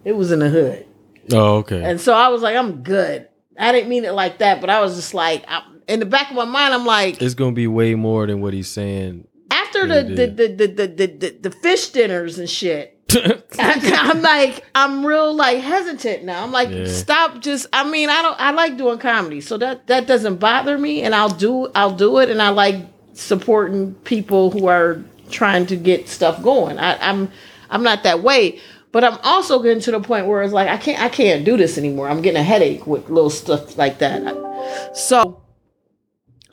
It 0.06 0.12
was 0.16 0.32
in 0.32 0.40
the 0.40 0.50
hood, 0.50 0.86
Oh, 1.32 1.56
okay. 1.58 1.82
and 1.84 2.00
so 2.00 2.14
I 2.14 2.28
was 2.28 2.42
like, 2.42 2.56
I'm 2.56 2.84
good. 2.84 3.28
I 3.58 3.72
didn't 3.72 3.90
mean 3.90 4.06
it 4.06 4.14
like 4.14 4.40
that, 4.40 4.62
but 4.62 4.70
I 4.70 4.80
was 4.82 4.96
just 4.96 5.14
like, 5.14 5.44
I, 5.48 5.64
in 5.88 6.00
the 6.00 6.06
back 6.06 6.30
of 6.30 6.36
my 6.36 6.46
mind, 6.46 6.74
I'm 6.74 6.86
like, 6.86 7.22
it's 7.22 7.36
gonna 7.36 7.52
be 7.52 7.68
way 7.68 7.96
more 7.96 8.26
than 8.28 8.42
what 8.42 8.54
he's 8.54 8.70
saying. 8.70 9.28
after 9.52 9.88
the 9.88 10.04
the, 10.04 10.28
the, 10.28 10.48
the, 10.48 10.68
the, 10.68 10.88
the, 10.88 11.08
the, 11.08 11.38
the 11.42 11.52
fish 11.52 11.90
dinners 11.90 12.40
and 12.40 12.50
shit. 12.50 12.90
I'm 13.60 14.22
like, 14.22 14.64
I'm 14.74 15.06
real 15.06 15.36
like 15.36 15.60
hesitant 15.60 16.24
now. 16.24 16.44
I'm 16.44 16.52
like, 16.52 16.70
Yeah. 16.70 16.88
stop. 16.88 17.42
Just, 17.42 17.68
I 17.72 17.88
mean, 17.88 18.10
I 18.10 18.22
don't. 18.24 18.40
I 18.40 18.52
like 18.52 18.78
doing 18.78 18.98
comedy, 18.98 19.42
so 19.42 19.58
that 19.58 19.86
that 19.88 20.08
doesn't 20.08 20.38
bother 20.38 20.78
me, 20.78 21.04
and 21.04 21.14
I'll 21.14 21.30
do 21.30 21.68
I'll 21.76 21.96
do 21.96 22.18
it, 22.20 22.30
and 22.32 22.42
I 22.42 22.50
like 22.50 22.78
supporting 23.14 23.94
people 24.04 24.50
who 24.52 24.68
are 24.68 25.04
trying 25.30 25.66
to 25.68 25.76
get 25.76 26.10
stuff 26.10 26.42
going. 26.42 26.80
I, 26.80 26.98
I'm 27.08 27.30
I'm 27.70 27.84
not 27.84 28.04
that 28.04 28.24
way, 28.24 28.60
but 28.94 29.04
I'm 29.04 29.18
also 29.24 29.62
getting 29.62 29.82
to 29.82 29.92
the 29.92 30.00
point 30.00 30.28
where 30.28 30.44
it's 30.44 30.54
like 30.54 30.70
I 30.70 30.78
can't 30.78 31.02
I 31.02 31.10
can't 31.10 31.44
do 31.44 31.58
this 31.58 31.78
anymore. 31.78 32.08
I'm 32.08 32.22
getting 32.22 32.40
a 32.40 32.44
headache 32.44 32.88
with 32.88 33.10
little 33.10 33.32
stuff 33.32 33.76
like 33.78 33.98
that. 34.00 34.92
So 34.96 35.42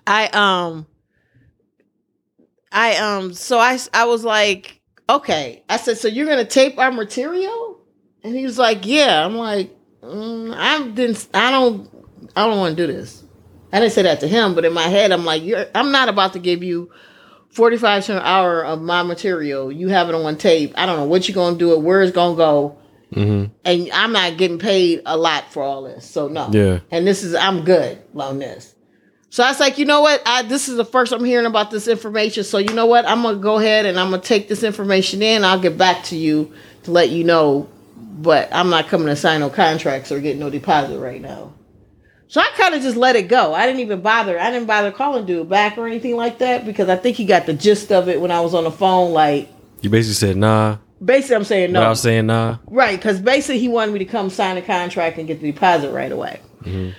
I 0.06 0.26
um 0.28 0.86
I 2.72 2.96
um 2.96 3.34
so 3.34 3.58
I 3.58 3.78
I 3.92 4.06
was 4.06 4.24
like, 4.24 4.80
okay. 5.08 5.62
I 5.68 5.76
said, 5.76 5.98
so 5.98 6.08
you're 6.08 6.26
gonna 6.26 6.46
tape 6.46 6.78
our 6.78 6.90
material? 6.90 7.78
And 8.24 8.34
he 8.34 8.44
was 8.44 8.58
like, 8.58 8.86
yeah. 8.86 9.24
I'm 9.24 9.36
like, 9.36 9.76
mm, 10.02 10.54
I 10.56 10.88
didn't. 10.88 11.28
I 11.34 11.50
don't. 11.50 11.88
I 12.34 12.46
don't 12.46 12.58
want 12.58 12.76
to 12.76 12.86
do 12.86 12.90
this. 12.90 13.22
I 13.72 13.80
didn't 13.80 13.92
say 13.92 14.02
that 14.02 14.20
to 14.20 14.28
him, 14.28 14.54
but 14.54 14.64
in 14.64 14.72
my 14.72 14.88
head, 14.88 15.12
I'm 15.12 15.26
like, 15.26 15.42
you're. 15.42 15.66
I'm 15.74 15.92
not 15.92 16.08
about 16.08 16.32
to 16.32 16.38
give 16.38 16.62
you 16.62 16.90
45 17.50 18.06
to 18.06 18.16
an 18.16 18.22
hour 18.22 18.64
of 18.64 18.80
my 18.80 19.02
material. 19.02 19.72
You 19.72 19.88
have 19.88 20.08
it 20.08 20.14
on 20.14 20.36
tape. 20.36 20.72
I 20.76 20.86
don't 20.86 20.96
know 20.96 21.06
what 21.06 21.28
you're 21.28 21.34
gonna 21.34 21.58
do 21.58 21.72
it, 21.72 21.80
where 21.80 22.02
it's 22.02 22.12
gonna 22.12 22.36
go, 22.36 22.78
hmm 23.12 23.46
and 23.64 23.90
I'm 23.92 24.12
not 24.12 24.36
getting 24.36 24.58
paid 24.58 25.02
a 25.04 25.16
lot 25.16 25.52
for 25.52 25.62
all 25.62 25.82
this. 25.82 26.08
So 26.08 26.28
no. 26.28 26.48
Yeah. 26.52 26.80
And 26.90 27.06
this 27.06 27.24
is 27.24 27.34
I'm 27.34 27.64
good 27.64 27.98
on 28.14 28.38
this. 28.38 28.74
So 29.30 29.44
I 29.44 29.48
was 29.48 29.60
like, 29.60 29.78
you 29.78 29.84
know 29.84 30.00
what? 30.00 30.22
I 30.26 30.42
this 30.42 30.68
is 30.68 30.76
the 30.76 30.84
first 30.84 31.12
I'm 31.12 31.24
hearing 31.24 31.46
about 31.46 31.70
this 31.70 31.88
information. 31.88 32.44
So 32.44 32.58
you 32.58 32.72
know 32.72 32.86
what? 32.86 33.06
I'm 33.06 33.22
gonna 33.22 33.38
go 33.38 33.58
ahead 33.58 33.86
and 33.86 33.98
I'm 33.98 34.10
gonna 34.10 34.22
take 34.22 34.48
this 34.48 34.62
information 34.62 35.22
in. 35.22 35.44
I'll 35.44 35.60
get 35.60 35.76
back 35.76 36.04
to 36.04 36.16
you 36.16 36.52
to 36.84 36.90
let 36.92 37.10
you 37.10 37.24
know. 37.24 37.68
But 37.96 38.48
I'm 38.52 38.70
not 38.70 38.88
coming 38.88 39.06
to 39.06 39.16
sign 39.16 39.40
no 39.40 39.50
contracts 39.50 40.12
or 40.12 40.20
get 40.20 40.36
no 40.36 40.50
deposit 40.50 40.98
right 40.98 41.20
now. 41.20 41.54
So 42.30 42.40
I 42.40 42.48
kind 42.54 42.76
of 42.76 42.82
just 42.82 42.96
let 42.96 43.16
it 43.16 43.26
go. 43.26 43.54
I 43.54 43.66
didn't 43.66 43.80
even 43.80 44.02
bother. 44.02 44.38
I 44.38 44.52
didn't 44.52 44.68
bother 44.68 44.92
calling 44.92 45.26
dude 45.26 45.48
back 45.48 45.76
or 45.76 45.88
anything 45.88 46.14
like 46.14 46.38
that 46.38 46.64
because 46.64 46.88
I 46.88 46.94
think 46.94 47.16
he 47.16 47.24
got 47.24 47.46
the 47.46 47.52
gist 47.52 47.90
of 47.90 48.08
it 48.08 48.20
when 48.20 48.30
I 48.30 48.40
was 48.40 48.54
on 48.54 48.62
the 48.62 48.70
phone. 48.70 49.12
Like 49.12 49.48
You 49.80 49.90
basically 49.90 50.14
said 50.14 50.36
nah. 50.36 50.76
basically, 51.04 51.34
I'm 51.34 51.44
saying 51.44 51.72
no. 51.72 51.80
Without 51.80 51.98
saying 51.98 52.26
nah. 52.26 52.58
Right, 52.68 52.96
because 52.96 53.18
basically 53.18 53.58
he 53.58 53.66
wanted 53.66 53.90
me 53.90 53.98
to 53.98 54.04
come 54.04 54.30
sign 54.30 54.56
a 54.58 54.62
contract 54.62 55.18
and 55.18 55.26
get 55.26 55.40
the 55.40 55.50
deposit 55.50 55.90
right 55.90 56.12
away. 56.12 56.40
Mm-hmm. 56.62 56.90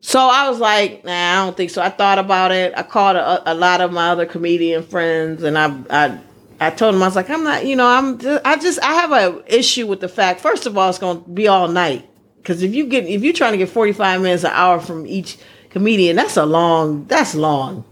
So 0.00 0.20
I 0.20 0.48
was 0.48 0.58
like, 0.58 1.04
nah, 1.04 1.12
I 1.12 1.44
don't 1.44 1.54
think 1.54 1.68
so. 1.68 1.82
I 1.82 1.90
thought 1.90 2.18
about 2.18 2.50
it. 2.52 2.72
I 2.74 2.82
called 2.82 3.16
a, 3.16 3.52
a 3.52 3.54
lot 3.54 3.82
of 3.82 3.92
my 3.92 4.08
other 4.08 4.24
comedian 4.24 4.84
friends, 4.84 5.42
and 5.42 5.58
I, 5.58 5.82
I, 5.90 6.18
I 6.60 6.70
told 6.70 6.94
them 6.94 7.02
I 7.02 7.08
was 7.08 7.16
like, 7.16 7.28
I'm 7.28 7.44
not, 7.44 7.66
you 7.66 7.76
know, 7.76 7.86
I'm, 7.86 8.16
just, 8.16 8.40
I 8.42 8.56
just, 8.56 8.82
I 8.82 8.94
have 8.94 9.12
a 9.12 9.54
issue 9.54 9.86
with 9.86 10.00
the 10.00 10.08
fact. 10.08 10.40
First 10.40 10.64
of 10.64 10.78
all, 10.78 10.88
it's 10.88 10.98
going 10.98 11.22
to 11.22 11.28
be 11.28 11.46
all 11.46 11.68
night 11.68 12.08
because 12.48 12.62
if 12.62 12.74
you 12.74 12.86
get, 12.86 13.04
if 13.04 13.22
you're 13.22 13.34
trying 13.34 13.52
to 13.52 13.58
get 13.58 13.68
45 13.68 14.22
minutes 14.22 14.42
an 14.42 14.52
hour 14.54 14.80
from 14.80 15.06
each 15.06 15.36
comedian, 15.68 16.16
that's 16.16 16.38
a 16.38 16.46
long, 16.46 17.04
that's 17.04 17.34
long, 17.34 17.84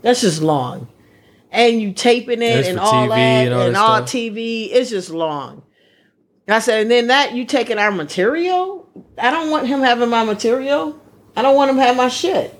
that's 0.00 0.22
just 0.22 0.40
long, 0.40 0.88
and 1.50 1.82
you 1.82 1.92
taping 1.92 2.40
it 2.40 2.66
and 2.66 2.80
all 2.80 3.08
TV 3.08 3.08
that 3.10 3.18
and 3.18 3.52
and 3.52 3.76
all 3.76 3.86
all, 3.86 4.00
that 4.00 4.08
stuff. 4.08 4.18
TV, 4.18 4.70
it's 4.72 4.88
just 4.88 5.10
long. 5.10 5.62
And 6.46 6.54
I 6.54 6.60
said, 6.60 6.80
and 6.80 6.90
then 6.90 7.08
that 7.08 7.34
you 7.34 7.44
taking 7.44 7.76
our 7.76 7.90
material? 7.90 8.88
I 9.18 9.30
don't 9.30 9.50
want 9.50 9.66
him 9.66 9.80
having 9.80 10.08
my 10.08 10.24
material. 10.24 10.98
I 11.36 11.42
don't 11.42 11.54
want 11.54 11.70
him 11.70 11.76
having 11.76 11.98
my 11.98 12.08
shit. 12.08 12.58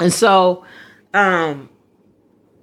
And 0.00 0.10
so, 0.10 0.64
um, 1.12 1.68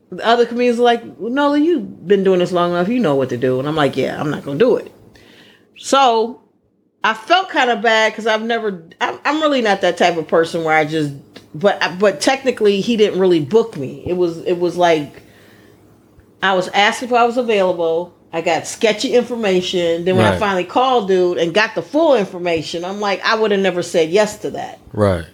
the 0.10 0.26
other 0.26 0.48
comedians 0.48 0.80
were 0.80 0.86
like, 0.86 1.04
well, 1.20 1.32
Nola, 1.32 1.60
you've 1.60 2.08
been 2.08 2.24
doing 2.24 2.40
this 2.40 2.52
long 2.52 2.72
enough. 2.72 2.90
You 2.90 3.00
know 3.00 3.14
what 3.14 3.30
to 3.30 3.38
do. 3.38 3.60
And 3.60 3.68
I'm 3.68 3.76
like, 3.76 3.96
yeah, 3.96 4.20
I'm 4.20 4.32
not 4.32 4.44
going 4.44 4.58
to 4.58 4.66
do 4.66 4.78
it. 4.78 4.92
So 5.78 6.42
I 7.04 7.14
felt 7.14 7.50
kind 7.50 7.70
of 7.72 7.82
bad 7.82 8.12
because 8.12 8.28
I've 8.28 8.44
never, 8.44 8.84
I'm, 9.00 9.20
I'm 9.26 9.42
really 9.42 9.62
not 9.62 9.82
that 9.82 9.98
type 9.98 10.18
of 10.18 10.28
person 10.28 10.64
where 10.64 10.76
I 10.76 10.86
just, 10.86 11.14
but, 11.56 11.98
but 12.00 12.22
technically 12.22 12.80
he 12.82 12.96
didn't 12.96 13.20
really 13.20 13.40
book 13.44 13.76
me. 13.76 14.04
It 14.06 14.14
was, 14.14 14.38
it 14.46 14.60
was 14.60 14.78
like, 14.78 15.24
I 16.44 16.54
was 16.54 16.68
asked 16.70 17.04
if 17.04 17.12
I 17.12 17.26
was 17.26 17.38
available. 17.38 18.16
I 18.34 18.42
got 18.42 18.66
sketchy 18.66 19.14
information. 19.14 20.06
Then 20.06 20.16
when 20.16 20.26
I 20.26 20.38
finally 20.40 20.64
called 20.64 21.08
dude 21.08 21.38
and 21.38 21.54
got 21.54 21.76
the 21.76 21.82
full 21.82 22.16
information, 22.16 22.86
I'm 22.86 23.00
like, 23.00 23.20
I 23.26 23.36
would 23.36 23.52
have 23.52 23.60
never 23.60 23.84
said 23.84 24.10
yes 24.10 24.38
to 24.40 24.52
that. 24.52 24.80
Right. 24.94 25.26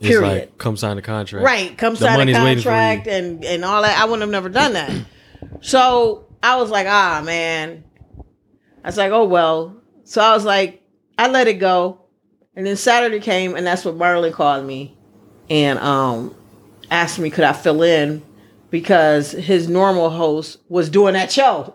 It's 0.00 0.08
Period. 0.08 0.28
like 0.28 0.58
come 0.58 0.76
sign 0.76 0.96
the 0.96 1.02
contract. 1.02 1.44
Right. 1.44 1.76
Come 1.78 1.94
The 1.94 2.00
sign 2.00 2.14
a 2.14 2.18
money's 2.18 2.36
waiting 2.36 2.62
for 2.62 2.68
you. 2.70 2.74
contract 2.74 3.06
and, 3.06 3.44
and 3.44 3.64
all 3.64 3.80
that. 3.82 3.98
I 3.98 4.04
wouldn't 4.04 4.20
have 4.20 4.30
never 4.30 4.48
done 4.48 4.72
that. 4.74 4.90
So 5.60 6.26
I 6.42 6.56
was 6.56 6.68
like, 6.70 6.86
ah, 6.86 7.22
man. 7.24 7.84
I 8.82 8.88
was 8.88 8.96
like, 8.98 9.12
oh, 9.12 9.24
well. 9.24 9.76
So 10.04 10.20
I 10.20 10.34
was 10.34 10.44
like, 10.44 10.82
I 11.18 11.28
let 11.28 11.48
it 11.48 11.54
go. 11.54 12.00
And 12.56 12.66
then 12.66 12.76
Saturday 12.76 13.20
came, 13.20 13.56
and 13.56 13.66
that's 13.66 13.84
what 13.84 13.96
Marlon 13.96 14.32
called 14.32 14.64
me 14.64 14.96
and 15.50 15.78
um, 15.80 16.34
asked 16.90 17.18
me, 17.18 17.30
could 17.30 17.44
I 17.44 17.52
fill 17.52 17.82
in 17.82 18.22
because 18.70 19.32
his 19.32 19.68
normal 19.68 20.10
host 20.10 20.58
was 20.68 20.90
doing 20.90 21.14
that 21.14 21.30
show. 21.30 21.74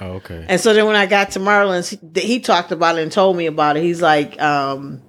Oh, 0.00 0.12
okay. 0.12 0.44
And 0.48 0.60
so 0.60 0.72
then 0.72 0.86
when 0.86 0.96
I 0.96 1.06
got 1.06 1.32
to 1.32 1.38
Marlon's, 1.38 1.90
he, 1.90 1.98
he 2.14 2.40
talked 2.40 2.72
about 2.72 2.98
it 2.98 3.02
and 3.02 3.12
told 3.12 3.36
me 3.36 3.46
about 3.46 3.76
it. 3.76 3.82
He's 3.82 4.02
like, 4.02 4.40
um, 4.40 5.02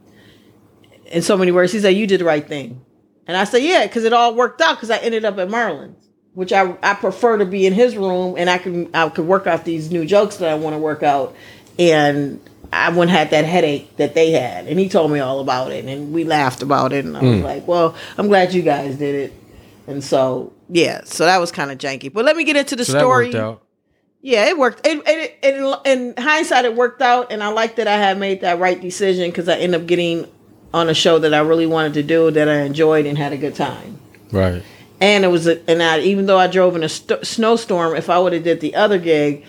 in 1.06 1.22
so 1.22 1.38
many 1.38 1.52
words, 1.52 1.72
he 1.72 1.80
said, 1.80 1.96
"You 1.96 2.06
did 2.06 2.20
the 2.20 2.26
right 2.26 2.46
thing," 2.46 2.84
and 3.28 3.38
I 3.38 3.46
said, 3.46 3.64
"Yeah," 3.64 3.86
because 3.88 4.04
it 4.04 4.14
all 4.14 4.36
worked 4.36 4.60
out 4.62 4.76
because 4.76 4.92
I 4.92 4.98
ended 4.98 5.24
up 5.24 5.38
at 5.38 5.48
Marlon's, 5.48 6.10
which 6.34 6.52
I 6.52 6.76
I 6.84 6.96
prefer 6.96 7.38
to 7.38 7.46
be 7.46 7.66
in 7.66 7.74
his 7.74 7.96
room 7.96 8.36
and 8.38 8.50
I 8.50 8.58
can 8.58 8.90
I 8.94 9.08
could 9.10 9.26
work 9.26 9.48
out 9.48 9.66
these 9.66 9.90
new 9.90 10.06
jokes 10.06 10.38
that 10.38 10.50
I 10.50 10.56
want 10.56 10.74
to 10.74 10.80
work 10.80 11.02
out, 11.02 11.36
and 11.80 12.42
I 12.76 12.90
wouldn't 12.90 13.12
have 13.12 13.30
that 13.30 13.46
headache 13.46 13.96
that 13.98 14.14
they 14.14 14.32
had. 14.32 14.68
And 14.68 14.80
he 14.80 14.90
told 14.90 15.12
me 15.12 15.20
all 15.20 15.40
about 15.40 15.72
it, 15.72 15.86
and 15.86 16.14
we 16.14 16.24
laughed 16.24 16.62
about 16.62 16.94
it, 16.94 17.06
and 17.06 17.16
I 17.16 17.24
was 17.24 17.42
like, 17.42 17.68
"Well, 17.68 17.96
I'm 18.18 18.28
glad 18.28 18.54
you 18.54 18.62
guys 18.62 18.96
did 18.98 19.16
it." 19.16 19.34
And 19.88 20.04
so 20.04 20.54
yeah, 20.70 21.02
so 21.06 21.26
that 21.26 21.40
was 21.40 21.52
kind 21.52 21.72
of 21.72 21.78
janky. 21.78 22.12
But 22.12 22.26
let 22.26 22.36
me 22.36 22.44
get 22.44 22.56
into 22.56 22.76
the 22.76 22.86
So 22.86 22.98
story. 22.98 23.32
Yeah, 24.22 24.46
it 24.48 24.58
worked. 24.58 24.88
It, 24.88 25.04
it, 25.06 25.38
it, 25.44 25.80
in 25.86 26.16
hindsight, 26.18 26.66
it 26.66 26.76
worked 26.76 27.02
out, 27.02 27.32
and 27.32 27.44
I 27.44 27.50
like 27.50 27.76
that 27.76 27.88
I 27.88 27.96
had 27.96 28.18
made 28.18 28.42
that 28.42 28.60
right 28.60 28.82
decision 28.82 29.30
because 29.30 29.48
I 29.48 29.58
ended 29.58 29.82
up 29.82 29.88
getting 29.88 30.28
on 30.74 30.90
a 30.90 30.96
show 30.96 31.20
that 31.20 31.34
I 31.34 31.40
really 31.40 31.68
wanted 31.68 31.94
to 31.94 32.04
do, 32.04 32.32
that 32.32 32.50
I 32.50 32.62
enjoyed 32.62 33.06
and 33.06 33.18
had 33.18 33.34
a 33.34 33.38
good 33.38 33.54
time. 33.56 34.00
Right. 34.32 34.64
And 35.00 35.24
it 35.24 35.28
was, 35.28 35.46
a, 35.46 35.70
and 35.70 35.82
I 35.84 36.00
even 36.00 36.26
though 36.26 36.40
I 36.40 36.48
drove 36.48 36.76
in 36.76 36.84
a 36.84 36.90
st- 36.90 37.26
snowstorm, 37.26 37.96
if 37.96 38.10
I 38.10 38.18
would 38.18 38.34
have 38.34 38.44
did 38.44 38.62
the 38.62 38.76
other 38.76 38.98
gig, 38.98 39.46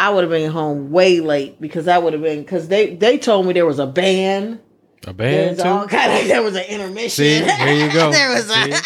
I 0.00 0.08
would 0.08 0.24
have 0.24 0.30
been 0.30 0.50
home 0.50 0.90
way 0.90 1.20
late 1.20 1.60
because 1.60 1.86
I 1.86 1.98
would 1.98 2.14
have 2.14 2.22
been 2.22 2.40
because 2.40 2.68
they 2.68 2.94
they 2.94 3.18
told 3.18 3.44
me 3.44 3.52
there 3.52 3.66
was 3.66 3.78
a 3.78 3.86
band, 3.86 4.58
A 5.06 5.12
band 5.12 5.58
there's 5.58 5.60
all 5.60 5.86
kind 5.86 6.22
of 6.22 6.26
there 6.28 6.42
was 6.42 6.56
an 6.56 6.64
intermission. 6.64 7.10
See, 7.10 7.40
there 7.40 7.74
you 7.74 7.92
go. 7.92 8.10
there 8.10 8.30
was 8.30 8.48
a, 8.48 8.80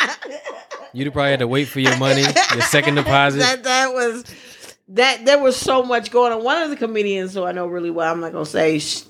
You'd 0.93 1.12
probably 1.12 1.31
had 1.31 1.39
to 1.39 1.47
wait 1.47 1.69
for 1.69 1.78
your 1.78 1.97
money, 1.99 2.23
your 2.23 2.62
second 2.62 2.97
deposit. 2.97 3.39
that 3.39 3.62
that 3.62 3.95
was 3.95 4.24
that 4.89 5.24
there 5.24 5.41
was 5.41 5.57
so 5.57 5.85
much 5.85 6.11
going 6.11 6.32
on. 6.32 6.43
One 6.43 6.61
of 6.61 6.70
the 6.70 6.77
comedians 6.77 7.32
who 7.32 7.45
I 7.45 7.53
know 7.53 7.69
really 7.69 7.93
well, 7.93 8.12
I'm 8.12 8.19
not 8.19 8.32
gonna 8.32 8.45
say, 8.45 8.81
sh 8.81 9.03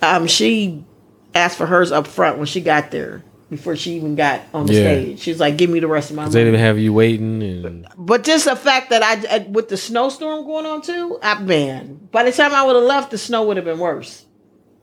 um, 0.00 0.26
she 0.28 0.86
asked 1.34 1.58
for 1.58 1.66
hers 1.66 1.92
up 1.92 2.06
front 2.06 2.38
when 2.38 2.46
she 2.46 2.62
got 2.62 2.90
there 2.90 3.22
before 3.52 3.76
she 3.76 3.92
even 3.92 4.14
got 4.14 4.40
on 4.54 4.64
the 4.64 4.72
Yeah. 4.72 4.80
stage. 4.80 5.20
She's 5.20 5.38
like, 5.38 5.58
"Give 5.58 5.68
me 5.68 5.78
the 5.78 5.86
rest 5.86 6.08
of 6.10 6.16
my 6.16 6.24
Cause 6.24 6.32
they 6.32 6.42
didn't 6.42 6.58
have 6.60 6.78
you 6.78 6.92
waiting, 6.94 7.42
and 7.42 7.86
But 7.98 8.24
just 8.24 8.46
the 8.46 8.56
fact 8.56 8.88
that 8.88 9.02
I, 9.02 9.46
with 9.50 9.68
the 9.68 9.76
snowstorm 9.76 10.46
going 10.46 10.64
on 10.64 10.80
too, 10.80 11.18
I 11.22 11.38
man, 11.38 12.00
by 12.10 12.22
the 12.24 12.32
time 12.32 12.52
I 12.54 12.64
would 12.64 12.74
have 12.74 12.84
left, 12.84 13.10
the 13.10 13.18
snow 13.18 13.44
would 13.44 13.58
have 13.58 13.66
been 13.66 13.78
worse. 13.78 14.24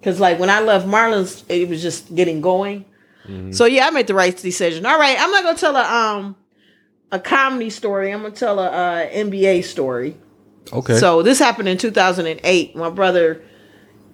Cause 0.04 0.20
like 0.20 0.40
when 0.40 0.52
I 0.52 0.62
left 0.62 0.86
Marlon's, 0.86 1.44
it 1.50 1.68
was 1.68 1.82
just 1.82 2.14
getting 2.16 2.40
going. 2.41 2.86
So 3.52 3.66
yeah, 3.66 3.86
I 3.88 3.90
made 3.91 4.08
the 4.08 4.16
right 4.16 4.36
decision. 4.36 4.86
All 4.86 4.98
right, 5.00 5.16
I'm 5.20 5.30
not 5.32 5.44
gonna 5.44 5.58
tell 5.58 5.76
a 5.76 5.84
um 5.84 6.36
a 7.12 7.20
comedy 7.20 7.70
story. 7.72 8.12
I'm 8.12 8.22
gonna 8.22 8.34
tell 8.36 8.60
a 8.60 8.68
uh, 8.68 9.10
NBA 9.12 9.64
story. 9.66 10.16
okay. 10.72 10.98
So 10.98 11.22
this 11.24 11.38
happened 11.40 11.68
in 11.70 11.78
2008. 11.78 12.76
My 12.76 12.90
brother 12.90 13.41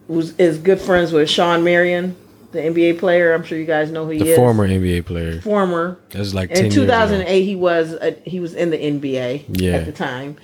was 0.07 0.33
is 0.37 0.57
good 0.57 0.79
friends 0.81 1.11
with 1.13 1.29
Shawn 1.29 1.63
Marion, 1.63 2.15
the 2.55 2.61
NBA 2.61 2.97
player. 2.99 3.33
I'm 3.33 3.43
sure 3.43 3.57
you 3.57 3.65
guys 3.65 3.91
know 3.91 4.05
who 4.05 4.11
he 4.11 4.19
the 4.19 4.29
is. 4.31 4.35
former 4.37 4.67
NBA 4.67 5.05
player. 5.05 5.41
former. 5.41 5.99
That 6.09 6.19
was 6.19 6.33
like 6.33 6.49
10 6.49 6.57
In 6.57 6.63
years 6.65 6.75
ago. 6.77 6.85
2008, 6.85 7.41
he 7.43 7.55
was 7.55 7.93
uh, 7.93 8.15
he 8.25 8.39
was 8.39 8.53
in 8.55 8.69
the 8.71 8.77
NBA 8.77 9.45
Yeah. 9.61 9.73
at 9.73 9.85
the 9.85 9.91
time, 9.91 10.37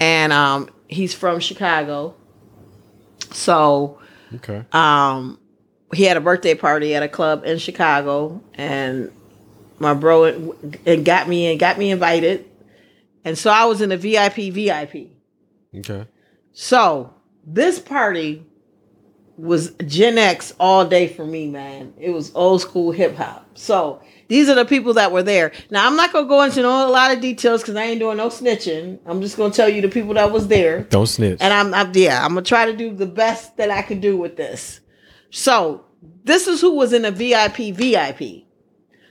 and 0.00 0.32
um, 0.32 0.68
he's 0.88 1.14
from 1.14 1.38
Chicago. 1.40 2.14
So 3.32 3.98
Okay. 4.36 4.64
um 4.72 5.38
he 5.92 6.04
had 6.04 6.16
a 6.16 6.20
birthday 6.20 6.54
party 6.54 6.94
at 6.94 7.02
a 7.02 7.08
club 7.08 7.44
in 7.44 7.58
Chicago 7.58 8.40
and 8.54 9.10
my 9.80 9.92
bro 9.92 10.54
and 10.86 11.04
got 11.04 11.28
me 11.28 11.50
and 11.50 11.58
got 11.58 11.78
me 11.78 11.90
invited. 11.90 12.44
And 13.24 13.36
so 13.36 13.50
I 13.50 13.64
was 13.64 13.80
in 13.80 13.88
the 13.88 13.96
VIP 13.96 14.52
VIP. 14.52 15.08
Okay. 15.76 16.06
So 16.52 17.12
this 17.44 17.78
party 17.80 18.44
was 19.40 19.72
Gen 19.86 20.18
X 20.18 20.54
all 20.60 20.84
day 20.84 21.08
for 21.08 21.24
me, 21.24 21.48
man. 21.48 21.94
It 21.98 22.10
was 22.10 22.30
old 22.34 22.60
school 22.60 22.92
hip 22.92 23.16
hop. 23.16 23.46
So 23.54 24.02
these 24.28 24.48
are 24.48 24.54
the 24.54 24.64
people 24.64 24.94
that 24.94 25.12
were 25.12 25.22
there. 25.22 25.52
Now 25.70 25.86
I'm 25.86 25.96
not 25.96 26.12
gonna 26.12 26.28
go 26.28 26.42
into 26.42 26.62
no, 26.62 26.86
a 26.86 26.90
lot 26.90 27.12
of 27.12 27.20
details 27.20 27.62
because 27.62 27.76
I 27.76 27.84
ain't 27.84 28.00
doing 28.00 28.18
no 28.18 28.28
snitching. 28.28 28.98
I'm 29.06 29.22
just 29.22 29.36
gonna 29.36 29.52
tell 29.52 29.68
you 29.68 29.80
the 29.80 29.88
people 29.88 30.14
that 30.14 30.30
was 30.30 30.48
there. 30.48 30.82
Don't 30.84 31.06
snitch. 31.06 31.38
And 31.40 31.52
I'm, 31.52 31.72
I'm 31.72 31.92
yeah, 31.94 32.24
I'm 32.24 32.32
gonna 32.32 32.42
try 32.42 32.66
to 32.66 32.76
do 32.76 32.94
the 32.94 33.06
best 33.06 33.56
that 33.56 33.70
I 33.70 33.82
can 33.82 34.00
do 34.00 34.16
with 34.16 34.36
this. 34.36 34.80
So 35.30 35.84
this 36.24 36.46
is 36.46 36.60
who 36.60 36.74
was 36.74 36.92
in 36.92 37.02
the 37.02 37.10
VIP 37.10 37.74
VIP. 37.74 38.44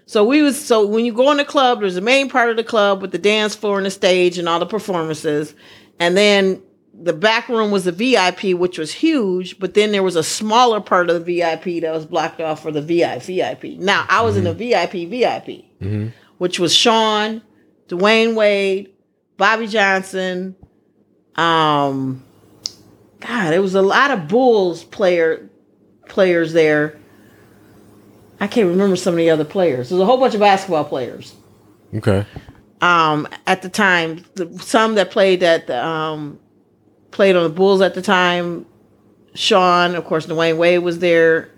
So 0.06 0.24
we 0.24 0.42
was 0.42 0.64
so 0.64 0.86
when 0.86 1.06
you 1.06 1.14
go 1.14 1.32
in 1.32 1.38
the 1.38 1.46
club, 1.46 1.80
there's 1.80 1.96
the 1.96 2.02
main 2.02 2.30
part 2.30 2.50
of 2.50 2.58
the 2.58 2.64
club 2.64 3.02
with 3.02 3.12
the 3.12 3.18
dance 3.18 3.56
floor 3.56 3.78
and 3.78 3.86
the 3.86 3.92
stage 3.92 4.38
and 4.38 4.48
all 4.48 4.60
the 4.60 4.66
performances, 4.66 5.56
and 6.00 6.16
then 6.16 6.62
the 6.94 7.14
back 7.14 7.48
room 7.50 7.72
was 7.72 7.86
the 7.86 7.92
VIP, 7.92 8.54
which 8.58 8.78
was 8.78 8.92
huge. 8.94 9.60
But 9.60 9.74
then 9.74 9.92
there 9.92 10.04
was 10.04 10.16
a 10.16 10.24
smaller 10.24 10.82
part 10.82 11.10
of 11.10 11.26
the 11.26 11.40
VIP 11.40 11.82
that 11.82 11.92
was 11.94 12.06
blocked 12.06 12.42
off 12.42 12.62
for 12.62 12.72
the 12.72 12.82
VIP 12.82 13.24
VIP. 13.24 13.78
Now 13.80 14.06
I 14.10 14.22
was 14.22 14.36
in 14.38 14.44
the 14.44 14.54
VIP 14.54 15.06
VIP, 15.06 15.66
Mhm. 15.82 16.12
which 16.38 16.60
was 16.60 16.74
Shawn, 16.74 17.42
Dwyane 17.88 18.36
Wade, 18.36 18.90
Bobby 19.38 19.68
Johnson, 19.68 20.56
um, 21.36 22.24
God, 23.22 23.54
it 23.54 23.60
was 23.60 23.76
a 23.76 23.82
lot 23.82 24.12
of 24.12 24.28
Bulls 24.28 24.84
player 24.84 25.50
players 26.08 26.54
there. 26.54 26.98
I 28.40 28.48
can't 28.48 28.68
remember 28.68 28.96
some 28.96 29.14
of 29.14 29.18
the 29.18 29.30
other 29.30 29.44
players. 29.46 29.90
There's 29.90 30.02
a 30.02 30.06
whole 30.06 30.18
bunch 30.18 30.34
of 30.34 30.40
basketball 30.40 30.86
players. 30.86 31.34
Okay. 31.96 32.26
Um, 32.82 33.28
at 33.46 33.62
the 33.62 33.70
time, 33.70 34.24
the, 34.36 34.48
some 34.60 34.96
that 34.96 35.12
played 35.12 35.44
at 35.44 35.68
the 35.68 35.86
um, 35.86 36.40
played 37.12 37.36
on 37.36 37.44
the 37.44 37.50
Bulls 37.50 37.82
at 37.82 37.94
the 37.96 38.02
time. 38.02 38.66
Shawn, 39.36 39.96
of 39.96 40.06
course, 40.06 40.26
Dwyane 40.26 40.58
Wade 40.58 40.80
was 40.80 41.00
there. 41.00 41.50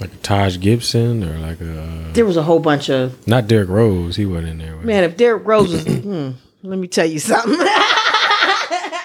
Like 0.00 0.22
Taj 0.22 0.58
Gibson 0.60 1.24
or 1.24 1.38
like 1.38 1.60
a 1.60 2.10
There 2.12 2.24
was 2.24 2.36
a 2.36 2.42
whole 2.42 2.60
bunch 2.60 2.88
of 2.88 3.26
not 3.26 3.46
Derrick 3.48 3.68
Rose. 3.68 4.16
He 4.16 4.26
wasn't 4.26 4.48
in 4.48 4.58
there. 4.58 4.74
was 4.76 4.82
he? 4.82 4.86
man. 4.86 5.04
If 5.04 5.16
Derrick 5.16 5.46
Rose 5.46 5.72
was, 5.72 5.84
hmm, 6.02 6.30
let 6.62 6.78
me 6.78 6.86
tell 6.88 7.06
you 7.06 7.18
something. 7.18 7.56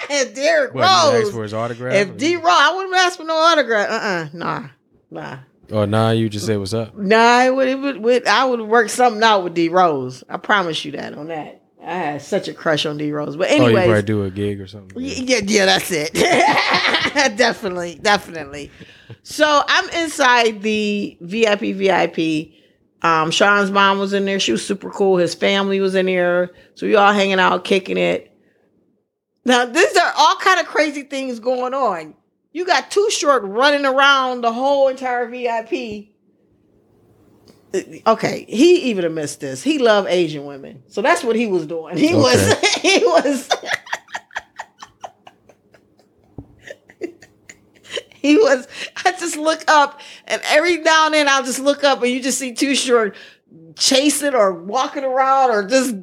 if 0.09 0.35
Derrick 0.35 0.73
What, 0.73 1.13
Rose, 1.13 1.31
for 1.31 1.43
his 1.43 1.53
autograph? 1.53 1.93
if 1.95 2.17
D 2.17 2.35
Rose, 2.35 2.45
I 2.47 2.75
wouldn't 2.75 2.95
ask 2.95 3.17
for 3.17 3.23
no 3.23 3.35
autograph. 3.35 3.89
Uh, 3.89 3.93
uh 3.93 4.27
nah, 4.33 4.67
nah. 5.09 5.37
Oh, 5.71 5.85
nah. 5.85 6.11
You 6.11 6.29
just 6.29 6.45
say 6.45 6.57
what's 6.57 6.73
up. 6.73 6.95
Nah, 6.95 7.41
it 7.43 7.55
would, 7.55 7.67
it 7.67 7.79
would, 7.79 7.97
would- 7.97 8.27
I 8.27 8.45
would 8.45 8.61
work 8.61 8.89
something 8.89 9.23
out 9.23 9.43
with 9.43 9.55
D 9.55 9.69
Rose. 9.69 10.23
I 10.29 10.37
promise 10.37 10.85
you 10.85 10.91
that 10.91 11.13
on 11.15 11.27
that. 11.29 11.62
I 11.85 11.93
had 11.95 12.21
such 12.21 12.47
a 12.47 12.53
crush 12.53 12.85
on 12.85 12.97
D 12.97 13.11
Rose. 13.11 13.35
But 13.35 13.49
anyway, 13.49 13.65
oh, 13.65 13.69
you 13.69 13.85
probably 13.85 14.01
do 14.03 14.23
a 14.23 14.31
gig 14.31 14.61
or 14.61 14.67
something. 14.67 14.95
y- 14.95 15.13
yeah, 15.17 15.41
yeah, 15.43 15.65
that's 15.65 15.91
it. 15.91 16.13
definitely, 17.37 17.99
definitely. 18.01 18.71
So 19.23 19.63
I'm 19.67 19.89
inside 19.89 20.61
the 20.61 21.17
VIP 21.21 21.75
VIP. 21.75 22.53
Um, 23.01 23.31
Shawn's 23.31 23.69
mom 23.69 23.99
was 23.99 24.13
in 24.13 24.23
there. 24.25 24.39
She 24.39 24.53
was 24.53 24.65
super 24.65 24.89
cool. 24.89 25.17
His 25.17 25.35
family 25.35 25.81
was 25.81 25.93
in 25.93 26.05
there. 26.05 26.51
So 26.75 26.87
we 26.87 26.95
all 26.95 27.11
hanging 27.11 27.39
out, 27.39 27.65
kicking 27.65 27.97
it. 27.97 28.29
Now, 29.45 29.65
these 29.65 29.97
are 29.97 30.13
all 30.15 30.37
kind 30.37 30.61
of 30.61 30.67
crazy 30.67 31.03
things 31.03 31.39
going 31.41 31.73
on. 31.73 32.13
You 32.53 32.65
got 32.65 32.91
Too 32.91 33.09
Short 33.09 33.43
running 33.43 33.85
around 33.85 34.41
the 34.41 34.53
whole 34.53 34.87
entire 34.87 35.27
VIP. 35.27 36.12
Okay, 38.05 38.45
he 38.47 38.89
even 38.91 39.13
missed 39.15 39.39
this. 39.39 39.63
He 39.63 39.79
loved 39.79 40.07
Asian 40.09 40.45
women, 40.45 40.83
so 40.87 41.01
that's 41.01 41.23
what 41.23 41.35
he 41.35 41.47
was 41.47 41.65
doing. 41.65 41.97
He 41.97 42.13
was, 42.13 42.53
he 42.81 42.99
was, 42.99 43.49
he 48.13 48.37
was. 48.37 48.67
I 49.03 49.11
just 49.13 49.37
look 49.37 49.63
up, 49.67 49.99
and 50.27 50.41
every 50.45 50.77
now 50.77 51.05
and 51.05 51.15
then 51.15 51.27
I'll 51.27 51.43
just 51.43 51.59
look 51.59 51.83
up, 51.83 52.03
and 52.03 52.11
you 52.11 52.21
just 52.21 52.37
see 52.37 52.53
Too 52.53 52.75
Short 52.75 53.15
chasing 53.75 54.35
or 54.35 54.53
walking 54.53 55.03
around 55.03 55.49
or 55.49 55.67
just 55.67 55.95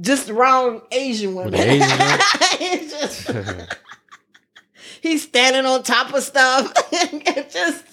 just 0.00 0.28
around 0.28 0.82
Asian 0.92 1.34
women. 1.34 1.54
Asian 1.54 1.88
women? 1.88 2.20
Just- 2.88 3.30
he's 5.00 5.22
standing 5.22 5.64
on 5.66 5.82
top 5.82 6.12
of 6.12 6.22
stuff. 6.22 6.72
It 6.92 7.50
just 7.50 7.84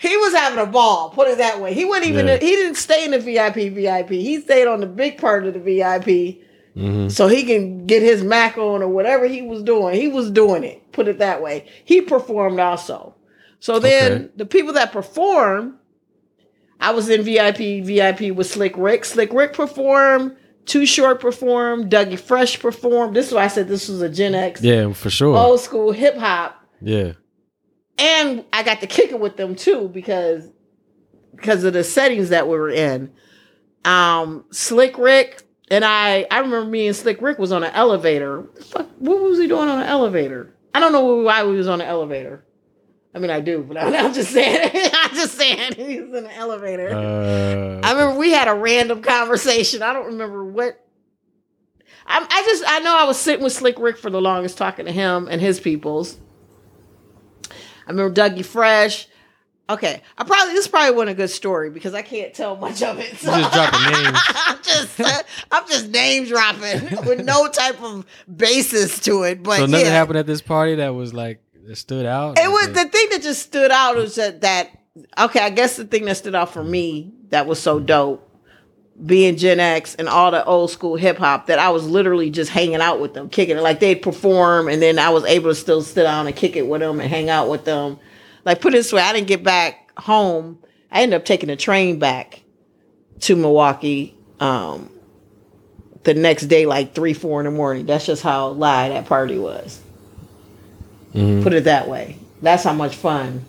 he 0.00 0.16
was 0.16 0.34
having 0.34 0.58
a 0.58 0.66
ball. 0.66 1.10
Put 1.10 1.28
it 1.28 1.38
that 1.38 1.60
way. 1.60 1.72
He 1.74 1.84
wouldn't 1.84 2.06
even. 2.06 2.26
Yeah. 2.26 2.36
He 2.38 2.50
didn't 2.50 2.74
stay 2.76 3.04
in 3.04 3.12
the 3.12 3.18
VIP 3.18 3.72
VIP. 3.72 4.10
He 4.10 4.40
stayed 4.40 4.66
on 4.66 4.80
the 4.80 4.86
big 4.86 5.18
part 5.18 5.46
of 5.46 5.54
the 5.54 5.60
VIP 5.60 6.42
hmm 6.74 7.08
so 7.08 7.26
he 7.26 7.44
can 7.44 7.86
get 7.86 8.02
his 8.02 8.22
mac 8.22 8.58
on 8.58 8.82
or 8.82 8.88
whatever 8.88 9.26
he 9.26 9.40
was 9.40 9.62
doing. 9.62 9.94
He 9.98 10.08
was 10.08 10.30
doing 10.30 10.62
it. 10.62 10.92
Put 10.92 11.08
it 11.08 11.18
that 11.20 11.40
way. 11.42 11.66
He 11.86 12.02
performed 12.02 12.60
also. 12.60 13.14
So 13.60 13.78
then 13.78 14.12
Okay. 14.12 14.28
the 14.36 14.44
people 14.44 14.74
that 14.74 14.92
perform, 14.92 15.78
I 16.78 16.90
was 16.90 17.08
in 17.08 17.22
VIP 17.22 17.82
VIP 17.82 18.30
with 18.36 18.46
Slick 18.46 18.74
Rick. 18.76 19.06
Slick 19.06 19.32
Rick 19.32 19.54
performed. 19.54 20.36
Too 20.66 20.84
Short 20.84 21.20
performed. 21.20 21.90
Dougie 21.90 22.18
Fresh 22.18 22.58
performed. 22.60 23.16
This 23.16 23.28
is 23.28 23.32
why 23.32 23.44
I 23.44 23.48
said 23.48 23.68
this 23.68 23.88
was 23.88 24.02
a 24.02 24.08
Gen 24.10 24.34
X 24.34 24.60
Yeah, 24.62 24.92
for 24.92 25.08
sure. 25.08 25.34
old 25.36 25.60
school 25.60 25.92
hip 25.92 26.16
hop 26.18 26.56
Yeah. 26.82 27.12
And 27.98 28.44
I 28.52 28.62
got 28.62 28.80
to 28.80 28.86
kick 28.86 29.10
it 29.10 29.20
with 29.20 29.36
them 29.36 29.54
too 29.54 29.88
because 29.88 30.48
because 31.34 31.64
of 31.64 31.72
the 31.72 31.84
settings 31.84 32.30
that 32.30 32.48
we 32.48 32.56
were 32.56 32.70
in. 32.70 33.12
Um, 33.84 34.44
Slick 34.50 34.98
Rick 34.98 35.42
and 35.70 35.84
I, 35.84 36.26
I 36.30 36.38
remember 36.38 36.64
me 36.64 36.86
and 36.86 36.96
Slick 36.96 37.20
Rick 37.20 37.38
was 37.38 37.52
on 37.52 37.64
an 37.64 37.72
elevator. 37.72 38.40
What 38.40 38.64
Fuck, 38.64 38.88
what 38.98 39.20
was 39.20 39.38
he 39.38 39.46
doing 39.46 39.68
on 39.68 39.80
an 39.80 39.86
elevator? 39.86 40.54
I 40.74 40.80
don't 40.80 40.92
know 40.92 41.16
why 41.16 41.44
we 41.44 41.56
was 41.56 41.68
on 41.68 41.80
an 41.80 41.86
elevator. 41.86 42.44
I 43.14 43.18
mean, 43.18 43.30
I 43.30 43.40
do, 43.40 43.62
but 43.62 43.76
I'm, 43.80 43.94
I'm 44.06 44.12
just 44.12 44.30
saying. 44.30 44.70
I'm 44.94 45.14
just 45.14 45.34
saying 45.34 45.74
he 45.74 46.00
was 46.00 46.10
in 46.10 46.26
an 46.26 46.30
elevator. 46.32 46.90
Uh, 46.90 47.86
I 47.86 47.92
remember 47.92 48.18
we 48.18 48.30
had 48.30 48.48
a 48.48 48.54
random 48.54 49.02
conversation. 49.02 49.82
I 49.82 49.92
don't 49.92 50.06
remember 50.06 50.44
what. 50.44 50.82
I, 52.06 52.24
I 52.28 52.42
just 52.42 52.64
I 52.66 52.78
know 52.80 52.96
I 52.96 53.04
was 53.04 53.18
sitting 53.18 53.42
with 53.42 53.52
Slick 53.52 53.78
Rick 53.78 53.98
for 53.98 54.10
the 54.10 54.20
longest, 54.20 54.58
talking 54.58 54.86
to 54.86 54.92
him 54.92 55.26
and 55.28 55.40
his 55.40 55.58
peoples. 55.58 56.18
I 57.86 57.90
remember 57.90 58.14
Dougie 58.14 58.44
Fresh. 58.44 59.08
Okay, 59.68 60.00
I 60.16 60.22
probably 60.22 60.54
this 60.54 60.68
probably 60.68 60.92
wasn't 60.92 61.10
a 61.10 61.14
good 61.14 61.30
story 61.30 61.70
because 61.70 61.92
I 61.92 62.02
can't 62.02 62.32
tell 62.32 62.54
much 62.56 62.82
of 62.82 63.00
it. 63.00 63.16
So. 63.16 63.36
Just 63.36 63.52
dropping 63.52 63.92
names. 63.92 64.18
I'm 64.36 64.58
just 64.62 65.00
uh, 65.00 65.22
I'm 65.50 65.68
just 65.68 65.88
name 65.88 66.24
dropping 66.26 66.82
with 67.06 67.24
no 67.24 67.48
type 67.48 67.82
of 67.82 68.06
basis 68.34 69.00
to 69.00 69.24
it. 69.24 69.42
But 69.42 69.56
so 69.56 69.66
nothing 69.66 69.86
yeah. 69.86 69.92
happened 69.92 70.18
at 70.18 70.26
this 70.26 70.40
party 70.40 70.76
that 70.76 70.90
was 70.90 71.12
like 71.12 71.42
that 71.66 71.76
stood 71.76 72.06
out. 72.06 72.38
It 72.38 72.48
was 72.48 72.68
the 72.68 72.88
thing 72.88 73.08
that 73.10 73.22
just 73.22 73.42
stood 73.42 73.72
out 73.72 73.96
was 73.96 74.14
that 74.14 74.42
that 74.42 74.70
okay, 75.18 75.40
I 75.40 75.50
guess 75.50 75.76
the 75.76 75.84
thing 75.84 76.04
that 76.04 76.16
stood 76.16 76.36
out 76.36 76.52
for 76.52 76.62
me 76.62 77.12
that 77.30 77.46
was 77.46 77.60
so 77.60 77.80
dope, 77.80 78.25
being 79.04 79.36
Gen 79.36 79.60
X 79.60 79.94
and 79.96 80.08
all 80.08 80.30
the 80.30 80.44
old 80.44 80.70
school 80.70 80.96
hip 80.96 81.18
hop, 81.18 81.46
that 81.46 81.58
I 81.58 81.68
was 81.70 81.86
literally 81.86 82.30
just 82.30 82.50
hanging 82.50 82.80
out 82.80 83.00
with 83.00 83.14
them, 83.14 83.28
kicking 83.28 83.56
it. 83.56 83.60
Like 83.60 83.80
they'd 83.80 83.96
perform 83.96 84.68
and 84.68 84.80
then 84.80 84.98
I 84.98 85.10
was 85.10 85.24
able 85.24 85.50
to 85.50 85.54
still 85.54 85.82
sit 85.82 86.04
down 86.04 86.26
and 86.26 86.34
kick 86.34 86.56
it 86.56 86.66
with 86.66 86.80
them 86.80 87.00
and 87.00 87.10
hang 87.10 87.28
out 87.28 87.48
with 87.50 87.64
them. 87.64 87.98
Like 88.44 88.60
put 88.60 88.72
it 88.72 88.78
this 88.78 88.92
way, 88.92 89.02
I 89.02 89.12
didn't 89.12 89.26
get 89.26 89.42
back 89.42 89.90
home. 89.98 90.58
I 90.90 91.02
ended 91.02 91.20
up 91.20 91.24
taking 91.26 91.50
a 91.50 91.56
train 91.56 91.98
back 91.98 92.42
to 93.20 93.36
Milwaukee. 93.36 94.14
Um 94.40 94.90
the 96.04 96.14
next 96.14 96.46
day, 96.46 96.66
like 96.66 96.94
three, 96.94 97.12
four 97.14 97.40
in 97.40 97.46
the 97.46 97.50
morning. 97.50 97.84
That's 97.84 98.06
just 98.06 98.22
how 98.22 98.50
live 98.50 98.92
that 98.92 99.06
party 99.06 99.38
was. 99.38 99.80
Mhm. 101.12 101.42
Put 101.42 101.52
it 101.52 101.64
that 101.64 101.88
way. 101.88 102.16
That's 102.40 102.62
how 102.62 102.74
much 102.74 102.94
fun 102.94 103.44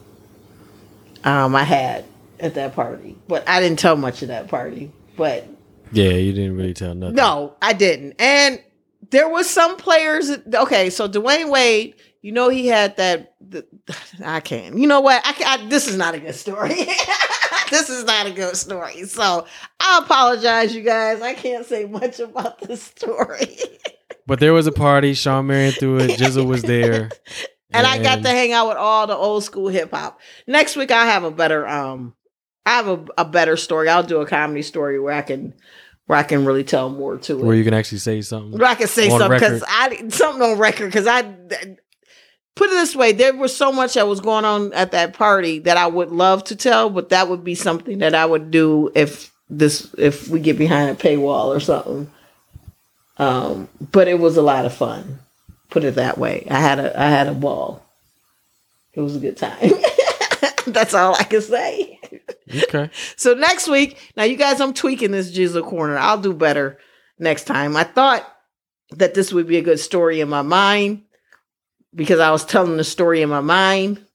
um, 1.23 1.55
I 1.55 1.63
had 1.63 2.05
at 2.39 2.55
that 2.55 2.73
party. 2.73 3.15
But 3.27 3.47
I 3.47 3.59
didn't 3.61 3.77
tell 3.79 3.95
much 3.95 4.23
of 4.23 4.29
that 4.29 4.47
party. 4.47 4.91
But 5.17 5.45
Yeah, 5.91 6.11
you 6.11 6.31
didn't 6.31 6.55
really 6.55 6.73
tell 6.73 6.95
nothing. 6.95 7.15
no, 7.15 7.55
I 7.61 7.73
didn't. 7.73 8.15
And 8.19 8.61
there 9.09 9.27
was 9.27 9.49
some 9.49 9.75
players. 9.75 10.29
Okay, 10.53 10.89
so 10.89 11.07
Dwyane 11.09 11.49
Wade, 11.51 11.95
you 12.21 12.31
know 12.31 12.47
he 12.49 12.67
had 12.67 12.95
that. 12.97 13.33
The, 13.41 13.65
I 14.23 14.39
can't. 14.39 14.77
You 14.77 14.87
know 14.87 15.01
what? 15.01 15.21
I, 15.25 15.33
I 15.45 15.67
This 15.67 15.87
is 15.87 15.97
not 15.97 16.13
a 16.15 16.19
good 16.19 16.35
story. 16.35 16.75
this 17.69 17.89
is 17.89 18.03
not 18.05 18.27
a 18.27 18.31
good 18.31 18.55
story. 18.55 19.03
So 19.05 19.45
I 19.79 19.99
apologize, 20.03 20.75
you 20.75 20.81
guys. 20.83 21.21
I 21.21 21.33
can't 21.33 21.65
say 21.65 21.85
much 21.85 22.19
about 22.19 22.61
this 22.61 22.83
story. 22.83 23.57
But 24.25 24.41
there 24.41 24.51
was 24.53 24.67
a 24.67 24.73
party. 24.73 25.13
Shawn 25.13 25.47
Marion 25.47 25.71
threw 25.71 25.99
it. 25.99 26.11
Jizzle 26.19 26.45
was 26.45 26.61
there. 26.61 27.09
and 27.71 27.87
I 27.87 27.97
got 28.03 28.23
to 28.23 28.29
hang 28.29 28.51
out 28.51 28.67
with 28.67 28.75
all 28.75 29.07
the 29.07 29.15
old 29.15 29.45
school 29.45 29.69
hip 29.69 29.91
hop. 29.91 30.19
Next 30.45 30.75
week 30.75 30.91
I'll 30.91 31.05
have 31.05 31.23
a 31.23 31.31
better 31.31 31.65
um 31.65 32.13
I 32.67 32.71
have 32.71 32.87
a, 32.89 33.05
a 33.19 33.23
better 33.25 33.55
story. 33.55 33.87
I'll 33.87 34.03
do 34.03 34.19
a 34.19 34.25
comedy 34.25 34.61
story 34.61 34.99
where 34.99 35.13
I 35.13 35.21
can 35.21 35.53
where 36.05 36.19
I 36.19 36.23
can 36.23 36.43
really 36.43 36.65
tell 36.65 36.89
more 36.89 37.17
to 37.17 37.39
it. 37.39 37.45
where 37.45 37.55
you 37.55 37.63
can 37.63 37.73
actually 37.73 37.99
say 37.99 38.21
something. 38.21 38.59
where 38.59 38.69
I 38.69 38.75
can 38.75 38.89
say 38.89 39.07
something 39.09 39.29
because. 39.31 39.63
I 39.65 40.09
something 40.09 40.41
on 40.41 40.57
record 40.57 40.87
because 40.87 41.07
I 41.07 41.21
put 41.23 42.69
it 42.69 42.73
this 42.73 42.93
way: 42.93 43.13
there 43.13 43.33
was 43.33 43.55
so 43.55 43.71
much 43.71 43.93
that 43.93 44.05
was 44.05 44.19
going 44.19 44.43
on 44.43 44.73
at 44.73 44.91
that 44.91 45.13
party 45.13 45.59
that 45.59 45.77
I 45.77 45.87
would 45.87 46.11
love 46.11 46.43
to 46.45 46.57
tell, 46.57 46.89
but 46.89 47.07
that 47.09 47.29
would 47.29 47.45
be 47.45 47.55
something 47.55 47.99
that 47.99 48.13
I 48.13 48.25
would 48.25 48.51
do 48.51 48.91
if 48.93 49.31
this 49.49 49.93
if 49.97 50.27
we 50.27 50.41
get 50.41 50.57
behind 50.57 50.89
a 50.89 51.01
paywall 51.01 51.55
or 51.55 51.61
something. 51.61 52.11
Um, 53.17 53.69
but 53.93 54.09
it 54.09 54.19
was 54.19 54.35
a 54.35 54.41
lot 54.41 54.65
of 54.65 54.73
fun. 54.73 55.19
Put 55.69 55.85
it 55.85 55.95
that 55.95 56.17
way. 56.17 56.45
I 56.51 56.59
had 56.59 56.79
a 56.79 56.99
I 56.99 57.05
had 57.05 57.27
a 57.27 57.33
ball. 57.33 57.81
It 58.91 58.99
was 58.99 59.15
a 59.15 59.19
good 59.19 59.37
time. 59.37 59.71
That's 60.67 60.93
all 60.93 61.15
I 61.15 61.23
can 61.23 61.41
say. 61.41 61.96
Okay. 62.63 62.89
So 63.15 63.33
next 63.33 63.67
week, 63.67 63.97
now 64.15 64.23
you 64.23 64.35
guys, 64.37 64.59
I'm 64.61 64.73
tweaking 64.73 65.11
this 65.11 65.35
Jizzle 65.35 65.63
corner. 65.63 65.97
I'll 65.97 66.19
do 66.21 66.33
better 66.33 66.77
next 67.19 67.45
time. 67.45 67.75
I 67.77 67.83
thought 67.83 68.25
that 68.91 69.13
this 69.13 69.33
would 69.33 69.47
be 69.47 69.57
a 69.57 69.61
good 69.61 69.79
story 69.79 70.21
in 70.21 70.29
my 70.29 70.41
mind 70.41 71.03
because 71.95 72.19
I 72.19 72.31
was 72.31 72.45
telling 72.45 72.77
the 72.77 72.83
story 72.83 73.21
in 73.21 73.29
my 73.29 73.41
mind, 73.41 74.05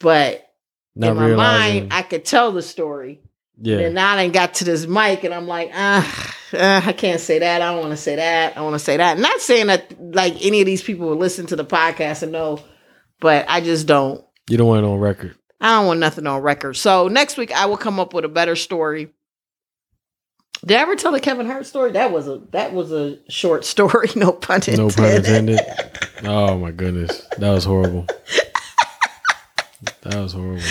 but 0.00 0.46
Not 0.94 1.10
in 1.12 1.16
my 1.16 1.26
realizing. 1.26 1.80
mind, 1.88 1.92
I 1.92 2.02
could 2.02 2.24
tell 2.24 2.52
the 2.52 2.62
story. 2.62 3.20
yeah. 3.60 3.78
And 3.78 3.94
now 3.94 4.14
I 4.16 4.28
got 4.28 4.54
to 4.54 4.64
this 4.64 4.86
mic, 4.86 5.24
and 5.24 5.32
I'm 5.34 5.46
like, 5.46 5.70
ah, 5.74 6.34
ah, 6.54 6.86
I 6.86 6.92
can't 6.92 7.20
say 7.20 7.38
that. 7.38 7.62
I 7.62 7.72
don't 7.72 7.80
want 7.80 7.92
to 7.92 7.96
say 7.96 8.16
that. 8.16 8.56
I 8.56 8.62
want 8.62 8.74
to 8.74 8.78
say 8.78 8.96
that. 8.96 9.18
Not 9.18 9.40
saying 9.40 9.68
that 9.68 9.94
like 10.14 10.44
any 10.44 10.60
of 10.60 10.66
these 10.66 10.82
people 10.82 11.08
will 11.08 11.16
listen 11.16 11.46
to 11.46 11.56
the 11.56 11.64
podcast 11.64 12.22
and 12.22 12.32
know, 12.32 12.60
but 13.20 13.46
I 13.48 13.60
just 13.60 13.86
don't. 13.86 14.24
you 14.48 14.56
don't 14.56 14.66
want 14.68 14.84
it 14.84 14.88
on 14.88 14.98
record. 14.98 15.36
I 15.62 15.76
don't 15.76 15.86
want 15.86 16.00
nothing 16.00 16.26
on 16.26 16.42
record. 16.42 16.74
So 16.74 17.06
next 17.08 17.36
week 17.38 17.52
I 17.52 17.66
will 17.66 17.76
come 17.76 18.00
up 18.00 18.12
with 18.12 18.24
a 18.24 18.28
better 18.28 18.56
story. 18.56 19.10
Did 20.64 20.76
I 20.76 20.82
ever 20.82 20.96
tell 20.96 21.12
the 21.12 21.20
Kevin 21.20 21.46
Hart 21.46 21.66
story? 21.66 21.92
That 21.92 22.12
was 22.12 22.28
a 22.28 22.40
that 22.50 22.72
was 22.72 22.92
a 22.92 23.18
short 23.28 23.64
story, 23.64 24.10
no 24.16 24.32
pun 24.32 24.56
intended. 24.56 24.78
No 24.78 24.88
pun 24.90 25.10
intended. 25.16 25.60
Oh 26.24 26.56
my 26.56 26.70
goodness. 26.70 27.26
That 27.38 27.50
was 27.50 27.64
horrible. 27.64 28.06
That 30.02 30.14
was 30.14 30.32
horrible. 30.32 30.62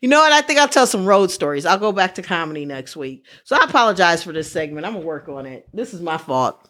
You 0.00 0.08
know 0.08 0.20
what? 0.20 0.32
I 0.32 0.40
think 0.40 0.58
I'll 0.58 0.66
tell 0.66 0.86
some 0.86 1.04
road 1.04 1.30
stories. 1.30 1.66
I'll 1.66 1.78
go 1.78 1.92
back 1.92 2.14
to 2.14 2.22
comedy 2.22 2.64
next 2.64 2.96
week. 2.96 3.26
So 3.44 3.54
I 3.54 3.64
apologize 3.64 4.22
for 4.22 4.32
this 4.32 4.50
segment. 4.50 4.86
I'm 4.86 4.94
gonna 4.94 5.04
work 5.04 5.28
on 5.28 5.44
it. 5.44 5.68
This 5.74 5.92
is 5.92 6.00
my 6.00 6.16
fault. 6.16 6.66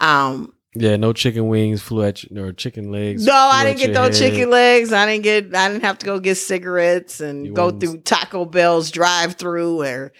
Um, 0.00 0.52
Yeah, 0.76 0.96
no 0.96 1.12
chicken 1.12 1.46
wings 1.48 1.82
flew 1.82 2.02
at 2.02 2.24
you, 2.24 2.44
or 2.44 2.52
chicken 2.52 2.90
legs. 2.90 3.24
no, 3.24 3.32
I 3.34 3.64
didn't 3.64 3.78
get 3.78 3.94
those 3.94 4.18
head. 4.18 4.32
chicken 4.32 4.50
legs. 4.50 4.92
I 4.92 5.06
didn't 5.06 5.22
get. 5.22 5.54
I 5.54 5.68
didn't 5.68 5.84
have 5.84 5.98
to 5.98 6.06
go 6.06 6.18
get 6.18 6.34
cigarettes 6.36 7.20
and 7.20 7.46
You 7.46 7.52
go 7.52 7.66
wouldn't- 7.66 7.82
through 7.82 7.98
Taco 8.00 8.44
Bell's 8.44 8.90
drive-through, 8.90 9.82
or 9.82 10.12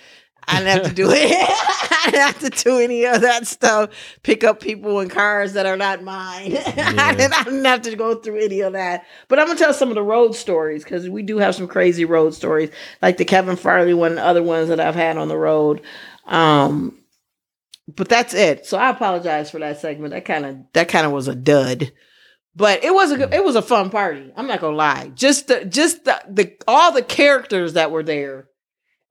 I 0.46 0.58
didn't 0.60 0.68
have 0.78 0.88
to 0.90 0.94
do 0.94 1.08
it. 1.12 1.32
I 1.32 2.10
didn't 2.10 2.20
have 2.20 2.38
to 2.40 2.50
do 2.50 2.78
any 2.78 3.04
of 3.04 3.22
that 3.22 3.46
stuff. 3.46 3.90
Pick 4.22 4.44
up 4.44 4.60
people 4.60 5.00
in 5.00 5.08
cars 5.08 5.54
that 5.54 5.64
are 5.66 5.76
not 5.76 6.02
mine. 6.04 6.54
I, 6.76 7.14
didn't, 7.16 7.32
I 7.34 7.44
didn't 7.44 7.64
have 7.64 7.82
to 7.82 7.96
go 7.96 8.14
through 8.16 8.44
any 8.44 8.60
of 8.60 8.74
that. 8.74 9.04
But 9.28 9.38
I'm 9.40 9.46
gonna 9.46 9.58
tell 9.58 9.72
some 9.74 9.88
of 9.88 9.94
the 9.96 10.02
road 10.02 10.36
stories 10.36 10.84
because 10.84 11.08
we 11.08 11.22
do 11.22 11.38
have 11.38 11.54
some 11.54 11.66
crazy 11.66 12.04
road 12.04 12.34
stories, 12.34 12.70
like 13.02 13.16
the 13.16 13.24
Kevin 13.24 13.56
Farley 13.56 13.94
one, 13.94 14.12
and 14.12 14.20
other 14.20 14.42
ones 14.42 14.68
that 14.68 14.78
I've 14.80 14.94
had 14.94 15.16
on 15.16 15.28
the 15.28 15.36
road. 15.38 15.80
Um, 16.26 16.98
but 17.88 18.08
that's 18.08 18.34
it. 18.34 18.66
So 18.66 18.78
I 18.78 18.90
apologize 18.90 19.50
for 19.50 19.58
that 19.60 19.80
segment. 19.80 20.12
That 20.12 20.24
kind 20.24 20.46
of 20.46 20.56
that 20.72 20.88
kind 20.88 21.06
of 21.06 21.12
was 21.12 21.28
a 21.28 21.34
dud. 21.34 21.92
But 22.56 22.84
it 22.84 22.94
was 22.94 23.10
a 23.10 23.16
good, 23.18 23.34
it 23.34 23.44
was 23.44 23.56
a 23.56 23.62
fun 23.62 23.90
party. 23.90 24.32
I'm 24.36 24.46
not 24.46 24.60
gonna 24.60 24.76
lie. 24.76 25.10
Just 25.14 25.48
the 25.48 25.64
just 25.64 26.04
the, 26.04 26.20
the 26.28 26.52
all 26.68 26.92
the 26.92 27.02
characters 27.02 27.72
that 27.72 27.90
were 27.90 28.04
there 28.04 28.46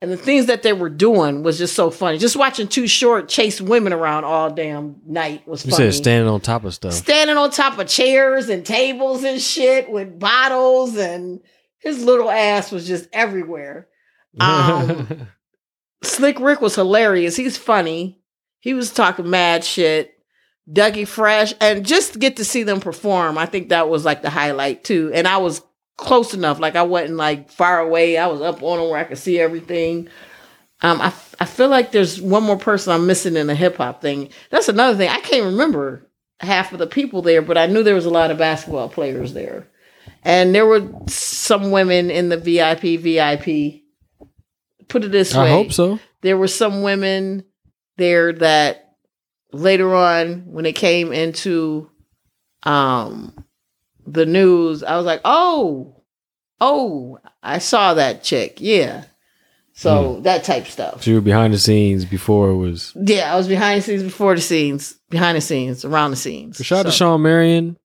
and 0.02 0.10
the 0.12 0.18
things 0.18 0.46
that 0.46 0.64
they 0.64 0.72
were 0.74 0.90
doing 0.90 1.44
was 1.44 1.58
just 1.58 1.76
so 1.76 1.90
funny. 1.92 2.18
Just 2.18 2.38
watching 2.38 2.68
Too 2.70 2.88
Short 2.88 3.28
chase 3.28 3.60
women 3.60 3.92
around 3.94 4.24
all 4.24 4.50
damn 4.50 4.96
night 5.06 5.46
was 5.48 5.66
You 5.66 5.72
funny. 5.72 5.92
said 5.92 5.94
standing 6.02 6.30
on 6.30 6.40
top 6.42 6.64
of 6.64 6.74
stuff. 6.74 6.94
Standing 6.94 7.36
on 7.38 7.52
top 7.52 7.78
of 7.80 7.88
chairs 7.88 8.48
and 8.50 8.66
tables 8.66 9.24
and 9.26 9.42
shit 9.42 9.90
with 9.90 10.18
bottles 10.20 10.96
and 10.98 11.42
his 11.80 12.02
little 12.04 12.32
ass 12.32 12.72
was 12.72 12.88
just 12.88 13.08
everywhere. 13.14 13.88
Um, 14.40 15.28
Slick 16.02 16.40
Rick 16.40 16.60
was 16.62 16.76
hilarious. 16.76 17.36
He's 17.36 17.56
funny. 17.58 18.20
He 18.64 18.74
was 18.74 18.94
talking 18.94 19.30
mad 19.30 19.66
shit. 19.66 20.14
Dougie 20.72 21.06
Fresh, 21.06 21.54
and 21.60 21.86
just 21.86 22.18
get 22.18 22.38
to 22.38 22.46
see 22.46 22.64
them 22.64 22.80
perform. 22.80 23.38
I 23.38 23.46
think 23.46 23.68
that 23.68 23.90
was 23.90 24.06
like 24.06 24.22
the 24.22 24.30
highlight 24.30 24.86
too. 24.86 25.12
And 25.14 25.28
I 25.28 25.36
was 25.36 25.62
close 25.98 26.34
enough, 26.34 26.62
like 26.62 26.78
I 26.78 26.84
wasn't 26.84 27.18
like 27.18 27.52
far 27.52 27.82
away. 27.82 28.18
I 28.18 28.28
was 28.28 28.40
up 28.40 28.64
on 28.64 28.80
them 28.80 28.90
where 28.90 29.00
I 29.00 29.04
could 29.04 29.18
see 29.18 29.38
everything. 29.38 30.08
Um, 30.82 31.02
I 31.02 31.12
I 31.42 31.44
feel 31.44 31.68
like 31.68 31.92
there's 31.92 32.22
one 32.22 32.44
more 32.44 32.58
person 32.58 32.94
I'm 32.94 33.06
missing 33.06 33.36
in 33.36 33.48
the 33.48 33.56
hip 33.56 33.76
hop 33.76 34.02
thing. 34.02 34.30
That's 34.50 34.70
another 34.70 34.98
thing. 34.98 35.10
I 35.10 35.20
can't 35.20 35.48
remember 35.48 36.10
half 36.40 36.72
of 36.72 36.80
the 36.80 36.88
people 36.88 37.22
there, 37.22 37.42
but 37.42 37.58
I 37.58 37.66
knew 37.66 37.84
there 37.84 37.96
was 37.96 38.06
a 38.06 38.10
lot 38.10 38.32
of 38.32 38.38
basketball 38.38 38.88
players 38.88 39.34
there, 39.34 39.68
and 40.24 40.56
there 40.56 40.66
were 40.66 40.90
some 41.10 41.72
women 41.72 42.10
in 42.10 42.30
the 42.30 42.38
VIP 42.38 43.02
VIP. 43.02 43.82
Put 44.88 45.04
it 45.04 45.12
this 45.12 45.36
way, 45.36 45.50
I 45.50 45.50
hope 45.50 45.74
so. 45.74 46.00
there 46.22 46.38
were 46.38 46.48
some 46.48 46.82
women 46.82 47.44
there 47.98 48.34
that 48.34 48.96
later 49.52 49.94
on 49.96 50.44
when 50.52 50.66
it 50.66 50.74
came 50.76 51.12
into 51.14 51.90
um 52.64 53.34
the 54.08 54.26
news 54.26 54.84
i 54.84 54.96
was 54.98 55.06
like 55.06 55.22
oh 55.26 56.02
oh 56.62 57.18
i 57.42 57.58
saw 57.60 57.94
that 57.96 58.24
chick. 58.24 58.58
Yeah. 58.60 59.04
So 59.76 60.20
that 60.22 60.44
type 60.44 60.68
stuff. 60.68 61.02
So 61.04 61.10
you 61.10 61.16
were 61.16 61.22
behind 61.22 61.52
the 61.52 61.58
scenes 61.58 62.06
before 62.06 62.52
it 62.52 62.58
was. 62.58 62.94
yeah 62.96 63.34
i 63.34 63.36
was 63.36 63.48
behind 63.48 63.80
the 63.82 63.86
scenes 63.86 64.04
before 64.04 64.36
the 64.36 64.42
scenes 64.42 64.94
behind 65.10 65.36
the 65.36 65.42
scenes 65.42 65.84
around 65.84 66.12
the 66.12 66.18
scenes. 66.18 66.58
Shout 66.64 66.80
out 66.80 66.84
to 66.84 66.92
So, 66.92 66.98
Shawn 66.98 67.22
Marion. 67.22 67.78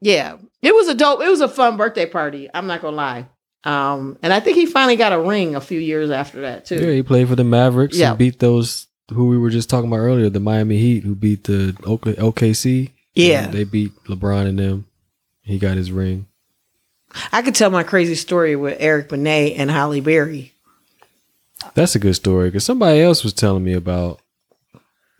yeah. 0.00 0.36
It 0.62 0.74
was 0.74 0.88
a 0.88 0.94
dope 0.94 1.20
it 1.22 1.28
was 1.28 1.40
a 1.40 1.48
fun 1.48 1.76
birthday 1.76 2.06
party 2.06 2.48
i'm 2.52 2.66
not 2.66 2.82
gonna 2.82 2.96
lie. 2.96 3.28
Um 3.64 4.18
and 4.22 4.32
i 4.32 4.40
think 4.40 4.56
he 4.56 4.66
finally 4.66 4.96
got 4.96 5.12
a 5.12 5.20
ring 5.20 5.54
a 5.54 5.60
few 5.60 5.78
years 5.80 6.10
after 6.10 6.42
that 6.42 6.64
too. 6.66 6.76
Yeah, 6.84 6.92
he 6.92 7.02
played 7.02 7.28
for 7.28 7.36
the 7.36 7.44
Mavericks 7.44 7.96
Yeah. 7.96 8.10
and 8.10 8.18
beat 8.18 8.38
those 8.38 8.86
who 9.10 9.28
we 9.28 9.38
were 9.38 9.50
just 9.50 9.70
talking 9.70 9.88
about 9.88 9.98
earlier, 9.98 10.28
the 10.28 10.40
Miami 10.40 10.78
Heat, 10.78 11.04
who 11.04 11.14
beat 11.14 11.44
the 11.44 11.76
OKC. 11.82 12.90
yeah 13.14 13.46
they 13.46 13.64
beat 13.64 13.92
LeBron 14.04 14.46
and 14.48 14.58
them. 14.58 14.86
He 15.42 15.58
got 15.58 15.76
his 15.76 15.92
ring. 15.92 16.26
I 17.32 17.42
could 17.42 17.54
tell 17.54 17.70
my 17.70 17.82
crazy 17.82 18.16
story 18.16 18.56
with 18.56 18.76
Eric 18.80 19.08
Benet 19.08 19.54
and 19.54 19.70
Halle 19.70 20.00
Berry. 20.00 20.52
That's 21.74 21.94
a 21.94 21.98
good 22.00 22.14
story 22.16 22.48
because 22.48 22.64
somebody 22.64 23.00
else 23.00 23.22
was 23.22 23.32
telling 23.32 23.64
me 23.64 23.72
about 23.72 24.20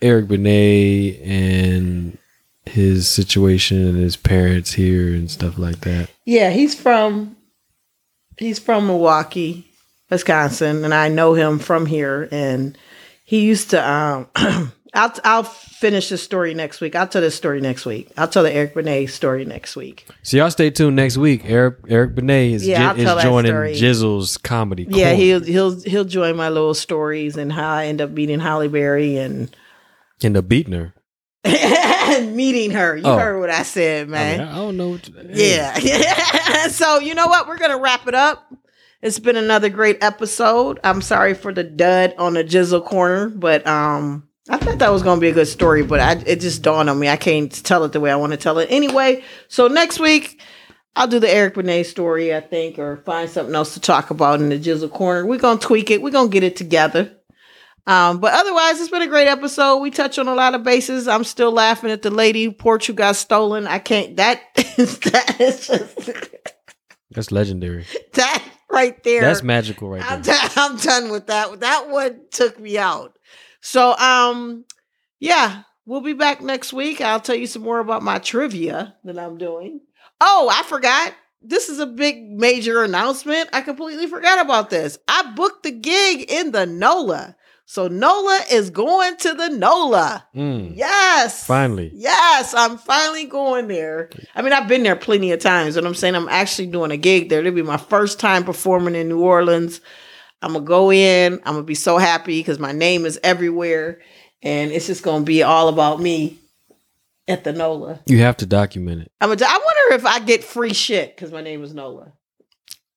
Eric 0.02 0.28
Benet 0.28 1.20
and 1.22 2.18
his 2.66 3.08
situation 3.08 3.86
and 3.86 3.96
his 3.96 4.16
parents 4.16 4.72
here 4.72 5.14
and 5.14 5.30
stuff 5.30 5.56
like 5.58 5.80
that. 5.82 6.10
Yeah, 6.24 6.50
he's 6.50 6.74
from 6.74 7.36
he's 8.36 8.58
from 8.58 8.86
Milwaukee, 8.86 9.70
Wisconsin, 10.10 10.84
and 10.84 10.92
I 10.92 11.08
know 11.08 11.34
him 11.34 11.58
from 11.58 11.86
here. 11.86 12.28
And 12.30 12.76
he 13.26 13.42
used 13.44 13.70
to. 13.70 13.86
Um, 13.90 14.28
I'll 14.94 15.12
I'll 15.24 15.42
finish 15.42 16.08
the 16.08 16.16
story 16.16 16.54
next 16.54 16.80
week. 16.80 16.94
I'll 16.96 17.06
tell 17.06 17.20
this 17.20 17.34
story 17.34 17.60
next 17.60 17.84
week. 17.84 18.10
I'll 18.16 18.28
tell 18.28 18.42
the 18.42 18.50
Eric 18.52 18.72
Benet 18.74 19.08
story 19.08 19.44
next 19.44 19.76
week. 19.76 20.06
So 20.22 20.38
y'all 20.38 20.50
stay 20.50 20.70
tuned 20.70 20.96
next 20.96 21.18
week. 21.18 21.42
Eric 21.44 21.80
Eric 21.88 22.14
Benet 22.14 22.52
is, 22.54 22.66
Yeah, 22.66 22.94
tell 22.94 23.18
is 23.18 23.22
joining. 23.22 23.52
Jizzle's 23.52 24.38
comedy. 24.38 24.86
Yeah, 24.88 25.10
corner. 25.10 25.16
he'll 25.16 25.42
he'll 25.44 25.80
he'll 25.82 26.04
join 26.06 26.34
my 26.36 26.48
little 26.48 26.72
stories 26.72 27.36
and 27.36 27.52
how 27.52 27.68
I 27.74 27.86
end 27.86 28.00
up 28.00 28.10
meeting 28.12 28.40
Halle 28.40 28.68
Berry 28.68 29.18
and 29.18 29.54
end 30.22 30.36
up 30.38 30.48
beating 30.48 30.72
her. 30.72 30.94
meeting 32.22 32.70
her. 32.70 32.96
You 32.96 33.02
Oh. 33.04 33.18
heard 33.18 33.38
what 33.40 33.50
I 33.50 33.62
said, 33.64 34.06
I, 34.06 34.10
man. 34.10 34.38
mean, 34.38 34.48
I 34.48 34.54
don't 34.56 34.76
know. 34.78 34.98
Yeah. 35.28 36.68
so 36.68 37.00
you 37.00 37.14
know 37.14 37.26
what? 37.26 37.46
We're 37.48 37.58
gonna 37.58 37.78
wrap 37.78 38.06
it 38.08 38.14
up. 38.14 38.46
It's 39.06 39.20
been 39.20 39.36
another 39.36 39.68
great 39.68 40.02
episode. 40.02 40.80
I'm 40.82 41.00
sorry 41.00 41.34
for 41.34 41.52
the 41.52 41.62
dud 41.62 42.16
on 42.18 42.34
the 42.34 42.42
Jizzle 42.42 42.84
corner, 42.84 43.28
but 43.28 43.64
um, 43.64 44.28
I 44.48 44.56
thought 44.56 44.80
that 44.80 44.90
was 44.90 45.04
gonna 45.04 45.20
be 45.20 45.28
a 45.28 45.32
good 45.32 45.46
story, 45.46 45.84
but 45.84 46.00
I, 46.00 46.14
it 46.26 46.40
just 46.40 46.62
dawned 46.62 46.90
on 46.90 46.98
me 46.98 47.08
I 47.08 47.14
can't 47.14 47.52
tell 47.64 47.84
it 47.84 47.92
the 47.92 48.00
way 48.00 48.10
I 48.10 48.16
want 48.16 48.32
to 48.32 48.36
tell 48.36 48.58
it 48.58 48.66
anyway. 48.68 49.22
So 49.46 49.68
next 49.68 50.00
week. 50.00 50.42
I'll 50.96 51.06
do 51.06 51.20
the 51.20 51.30
Eric 51.30 51.54
Benet 51.54 51.82
story, 51.84 52.34
I 52.34 52.40
think, 52.40 52.78
or 52.78 52.96
find 53.04 53.28
something 53.28 53.54
else 53.54 53.74
to 53.74 53.80
talk 53.80 54.08
about 54.08 54.40
in 54.40 54.48
the 54.48 54.58
Jizzle 54.58 54.90
corner. 54.90 55.26
We're 55.26 55.38
gonna 55.38 55.60
tweak 55.60 55.90
it. 55.90 56.00
We're 56.00 56.10
gonna 56.10 56.30
get 56.30 56.42
it 56.42 56.56
together. 56.56 57.14
Um, 57.86 58.18
but 58.18 58.32
otherwise, 58.32 58.80
it's 58.80 58.90
been 58.90 59.02
a 59.02 59.06
great 59.06 59.28
episode. 59.28 59.76
We 59.80 59.90
touch 59.90 60.18
on 60.18 60.26
a 60.26 60.34
lot 60.34 60.54
of 60.54 60.62
bases. 60.62 61.06
I'm 61.06 61.22
still 61.22 61.52
laughing 61.52 61.90
at 61.90 62.00
the 62.00 62.10
lady 62.10 62.50
porch 62.50 62.86
who 62.86 62.94
got 62.94 63.14
stolen. 63.16 63.66
I 63.66 63.78
can't. 63.78 64.16
That 64.16 64.40
is 64.78 64.98
that 65.00 65.38
is 65.38 65.66
just 65.68 65.96
That's 67.10 67.30
legendary. 67.30 67.84
that 68.14 68.42
right 68.70 69.02
there. 69.04 69.20
That's 69.20 69.42
magical 69.42 69.88
right 69.88 70.02
I'm, 70.02 70.22
there. 70.22 70.36
done, 70.36 70.50
I'm 70.56 70.76
done 70.76 71.10
with 71.10 71.26
that. 71.26 71.60
That 71.60 71.88
one 71.88 72.20
took 72.30 72.58
me 72.58 72.78
out. 72.78 73.18
So, 73.60 73.96
um, 73.96 74.64
yeah, 75.18 75.62
we'll 75.86 76.00
be 76.00 76.12
back 76.12 76.40
next 76.40 76.72
week. 76.72 77.00
I'll 77.00 77.20
tell 77.20 77.36
you 77.36 77.46
some 77.46 77.62
more 77.62 77.78
about 77.78 78.02
my 78.02 78.18
trivia 78.18 78.94
that 79.04 79.18
I'm 79.18 79.38
doing. 79.38 79.80
Oh, 80.20 80.50
I 80.52 80.62
forgot. 80.62 81.14
This 81.42 81.68
is 81.68 81.78
a 81.78 81.86
big 81.86 82.30
major 82.30 82.82
announcement. 82.82 83.50
I 83.52 83.60
completely 83.60 84.06
forgot 84.06 84.44
about 84.44 84.70
this. 84.70 84.98
I 85.06 85.32
booked 85.36 85.62
the 85.62 85.70
gig 85.70 86.30
in 86.30 86.52
the 86.52 86.66
NOLA 86.66 87.36
So 87.68 87.88
Nola 87.88 88.40
is 88.50 88.70
going 88.70 89.16
to 89.18 89.34
the 89.34 89.48
Nola. 89.48 90.24
Mm, 90.34 90.72
Yes. 90.76 91.44
finally. 91.44 91.90
Yes, 91.94 92.54
I'm 92.54 92.78
finally 92.78 93.24
going 93.24 93.66
there. 93.66 94.08
I 94.36 94.42
mean, 94.42 94.52
I've 94.52 94.68
been 94.68 94.84
there 94.84 94.94
plenty 94.94 95.32
of 95.32 95.40
times, 95.40 95.76
and 95.76 95.84
I'm 95.84 95.94
saying 95.94 96.14
I'm 96.14 96.28
actually 96.28 96.68
doing 96.68 96.92
a 96.92 96.96
gig 96.96 97.28
there. 97.28 97.40
It'll 97.40 97.52
be 97.52 97.62
my 97.62 97.76
first 97.76 98.20
time 98.20 98.44
performing 98.44 98.94
in 98.94 99.08
New 99.08 99.20
Orleans. 99.20 99.80
I'm 100.42 100.52
gonna 100.52 100.64
go 100.64 100.92
in. 100.92 101.34
I'm 101.44 101.54
gonna 101.54 101.62
be 101.64 101.74
so 101.74 101.98
happy 101.98 102.38
because 102.38 102.60
my 102.60 102.70
name 102.70 103.04
is 103.04 103.18
everywhere, 103.24 104.00
and 104.42 104.70
it's 104.70 104.86
just 104.86 105.02
gonna 105.02 105.24
be 105.24 105.42
all 105.42 105.68
about 105.68 106.00
me 106.00 106.38
at 107.26 107.42
the 107.42 107.52
Nola. 107.52 107.98
You 108.06 108.18
have 108.20 108.36
to 108.38 108.46
document 108.46 109.02
it. 109.02 109.12
I'm 109.20 109.30
a, 109.30 109.32
I 109.32 109.58
wonder 109.64 109.96
if 109.96 110.06
I 110.06 110.20
get 110.20 110.44
free 110.44 110.72
shit 110.72 111.16
because 111.16 111.32
my 111.32 111.40
name 111.40 111.64
is 111.64 111.74
Nola. 111.74 112.12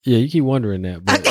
Yeah, 0.04 0.18
you 0.20 0.30
keep 0.30 0.44
wondering 0.44 0.84
that, 0.84 1.04
but 1.04 1.24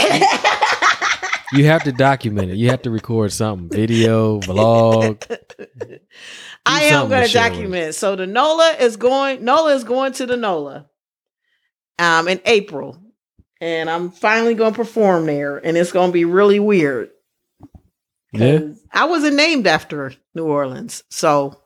you 1.52 1.66
have 1.66 1.84
to 1.84 1.92
document 1.92 2.50
it. 2.50 2.56
You 2.56 2.70
have 2.70 2.82
to 2.82 2.90
record 2.90 3.32
something, 3.32 3.68
video, 3.68 4.40
vlog. 4.40 5.24
I 6.66 6.82
am 6.84 7.08
going 7.08 7.22
to 7.22 7.26
to 7.26 7.28
share 7.28 7.50
with 7.50 7.52
document. 7.52 7.94
So 7.94 8.16
the 8.16 8.26
Nola 8.26 8.76
is 8.78 8.96
going. 8.96 9.44
Nola 9.44 9.74
is 9.74 9.84
going 9.84 10.12
to 10.14 10.26
the 10.26 10.36
Nola, 10.36 10.86
um, 11.98 12.28
in 12.28 12.40
April, 12.44 13.00
and 13.60 13.88
I'm 13.88 14.10
finally 14.10 14.54
going 14.54 14.72
to 14.72 14.76
perform 14.76 15.26
there, 15.26 15.58
and 15.58 15.76
it's 15.76 15.92
going 15.92 16.10
to 16.10 16.12
be 16.12 16.24
really 16.24 16.60
weird. 16.60 17.10
Yeah, 18.32 18.60
I 18.92 19.06
wasn't 19.06 19.36
named 19.36 19.66
after 19.66 20.12
New 20.34 20.44
Orleans, 20.44 21.02
so 21.08 21.60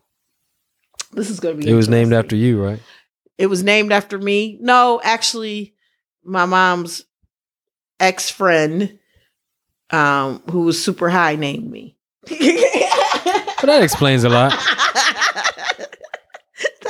this 1.13 1.29
is 1.29 1.41
going 1.41 1.59
to 1.59 1.65
be. 1.65 1.71
it 1.71 1.75
was 1.75 1.89
named 1.89 2.13
after 2.13 2.37
you, 2.37 2.63
right? 2.63 2.81
It 3.37 3.47
was 3.47 3.65
named 3.65 3.93
after 3.93 4.19
me. 4.19 4.59
No, 4.61 5.01
actually, 5.03 5.75
my 6.23 6.47
mom's 6.47 7.05
ex 7.99 8.31
friend, 8.31 8.99
um, 9.93 10.43
who 10.51 10.63
was 10.63 10.83
super 10.83 11.09
high, 11.11 11.37
named 11.37 11.71
me. 11.71 11.97
But 12.29 13.67
that 13.67 13.83
explains 13.83 14.25
a 14.25 14.29
lot. 14.29 14.53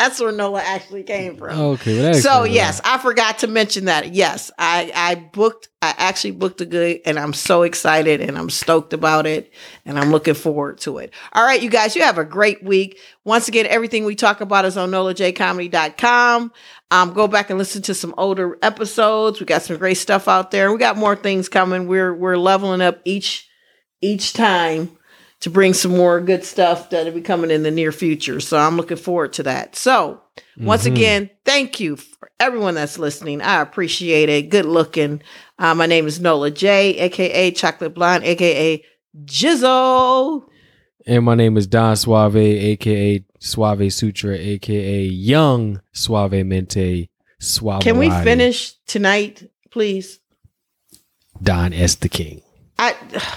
That's 0.02 0.18
where 0.20 0.32
Noah 0.32 0.60
actually 0.60 1.04
came 1.04 1.36
from. 1.36 1.56
Okay, 1.56 2.02
well, 2.02 2.14
so 2.14 2.42
yes. 2.42 2.80
I 2.84 2.98
forgot 2.98 3.38
to 3.38 3.46
mention 3.46 3.84
that. 3.84 4.12
Yes, 4.12 4.50
I 4.58 4.90
I 4.92 5.14
booked. 5.14 5.68
I 5.80 5.94
actually 5.96 6.32
booked 6.32 6.60
a 6.60 6.66
good, 6.66 7.02
and 7.06 7.20
I'm 7.20 7.32
so 7.32 7.62
excited 7.62 8.20
and 8.20 8.36
I'm 8.36 8.50
stoked 8.50 8.92
about 8.94 9.28
it, 9.28 9.52
and 9.86 9.96
I'm 9.96 10.10
looking 10.10 10.34
forward 10.34 10.78
to 10.78 10.98
it. 10.98 11.12
All 11.32 11.44
right, 11.44 11.62
you 11.62 11.70
guys, 11.70 11.94
you 11.94 12.02
have 12.02 12.18
a 12.18 12.24
great 12.24 12.64
week. 12.64 12.98
Once 13.24 13.46
again, 13.46 13.64
everything 13.66 14.04
we 14.04 14.16
talk 14.16 14.40
about 14.40 14.64
is 14.64 14.76
on 14.76 14.90
nolajcomedy.com. 14.90 16.52
Um, 16.90 17.12
go 17.12 17.28
back 17.28 17.50
and 17.50 17.58
listen 17.60 17.82
to 17.82 17.94
some 17.94 18.12
older 18.18 18.58
episodes. 18.60 19.38
We 19.38 19.46
got 19.46 19.62
some 19.62 19.76
great 19.76 19.98
stuff 19.98 20.26
out 20.26 20.50
there. 20.50 20.72
We 20.72 20.78
got 20.78 20.96
more 20.96 21.14
things 21.14 21.48
coming. 21.48 21.86
We're 21.86 22.12
we're 22.12 22.36
leveling 22.36 22.80
up 22.80 23.00
each 23.04 23.48
each 24.00 24.32
time 24.32 24.98
to 25.42 25.50
bring 25.50 25.74
some 25.74 25.90
more 25.96 26.20
good 26.20 26.44
stuff 26.44 26.90
that'll 26.90 27.12
be 27.12 27.20
coming 27.20 27.50
in 27.50 27.62
the 27.64 27.70
near 27.70 27.90
future. 27.92 28.38
So 28.40 28.56
I'm 28.56 28.76
looking 28.76 28.96
forward 28.96 29.32
to 29.34 29.42
that. 29.42 29.74
So 29.76 30.20
once 30.56 30.84
Mhm. 30.84 30.92
again, 30.92 31.30
thank 31.44 31.80
you 31.80 31.96
for 31.96 32.30
everyone 32.38 32.74
that's 32.76 32.96
listening. 32.98 33.42
I 33.42 33.60
appreciate 33.60 34.28
it. 34.28 34.50
Good 34.50 34.66
looking. 34.66 35.20
Uh, 35.58 35.74
my 35.74 35.86
name 35.86 36.06
is 36.06 36.20
Nola 36.20 36.50
J, 36.52 36.96
aka 36.98 37.50
Chocolate 37.50 37.92
Blonde, 37.94 38.24
aka 38.24 38.82
Jizzle. 39.24 40.44
And 41.06 41.24
my 41.24 41.34
name 41.34 41.56
is 41.56 41.66
Don 41.66 41.96
Suave, 41.96 42.36
aka 42.36 43.24
Suave 43.40 43.92
Sutra, 43.92 44.36
aka 44.36 45.02
Young 45.02 45.80
Suave 45.92 46.46
Mente 46.46 47.08
Suave. 47.40 47.82
Can 47.82 47.98
we 47.98 48.08
finish 48.08 48.74
tonight, 48.86 49.50
please? 49.72 50.20
Don 51.42 51.72
S. 51.72 51.96
the 51.96 52.08
King. 52.08 52.42
I 52.82 52.96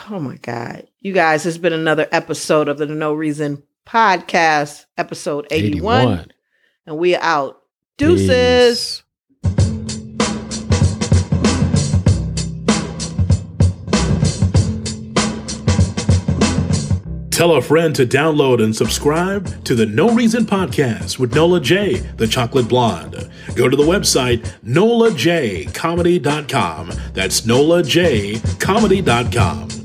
oh 0.10 0.20
my 0.20 0.38
god. 0.38 0.88
You 1.02 1.14
guys, 1.14 1.46
it's 1.46 1.60
been 1.60 1.72
another 1.72 2.08
episode 2.12 2.68
of 2.68 2.80
the 2.80 2.88
No 2.88 3.14
Reason 3.14 3.62
podcast, 3.86 4.86
episode 4.98 5.46
81. 5.52 6.32
And 6.88 6.98
we 6.98 7.16
are 7.16 7.22
out. 7.22 7.62
Deuces. 7.98 8.80
Peace. 8.80 9.04
Tell 17.36 17.58
a 17.58 17.62
friend 17.62 17.94
to 17.98 18.06
download 18.06 18.64
and 18.64 18.74
subscribe 18.74 19.66
to 19.66 19.76
the 19.76 19.86
No 19.86 20.10
Reason 20.10 20.46
Podcast 20.46 21.20
with 21.20 21.36
Nola 21.36 21.60
J, 21.60 21.96
the 22.16 22.28
chocolate 22.28 22.70
blonde. 22.70 23.30
Go 23.56 23.68
to 23.68 23.76
the 23.76 23.84
website 23.84 24.50
nolajcomedy.com. 24.64 26.94
That's 27.14 27.42
nolajcomedy.com. 27.42 29.85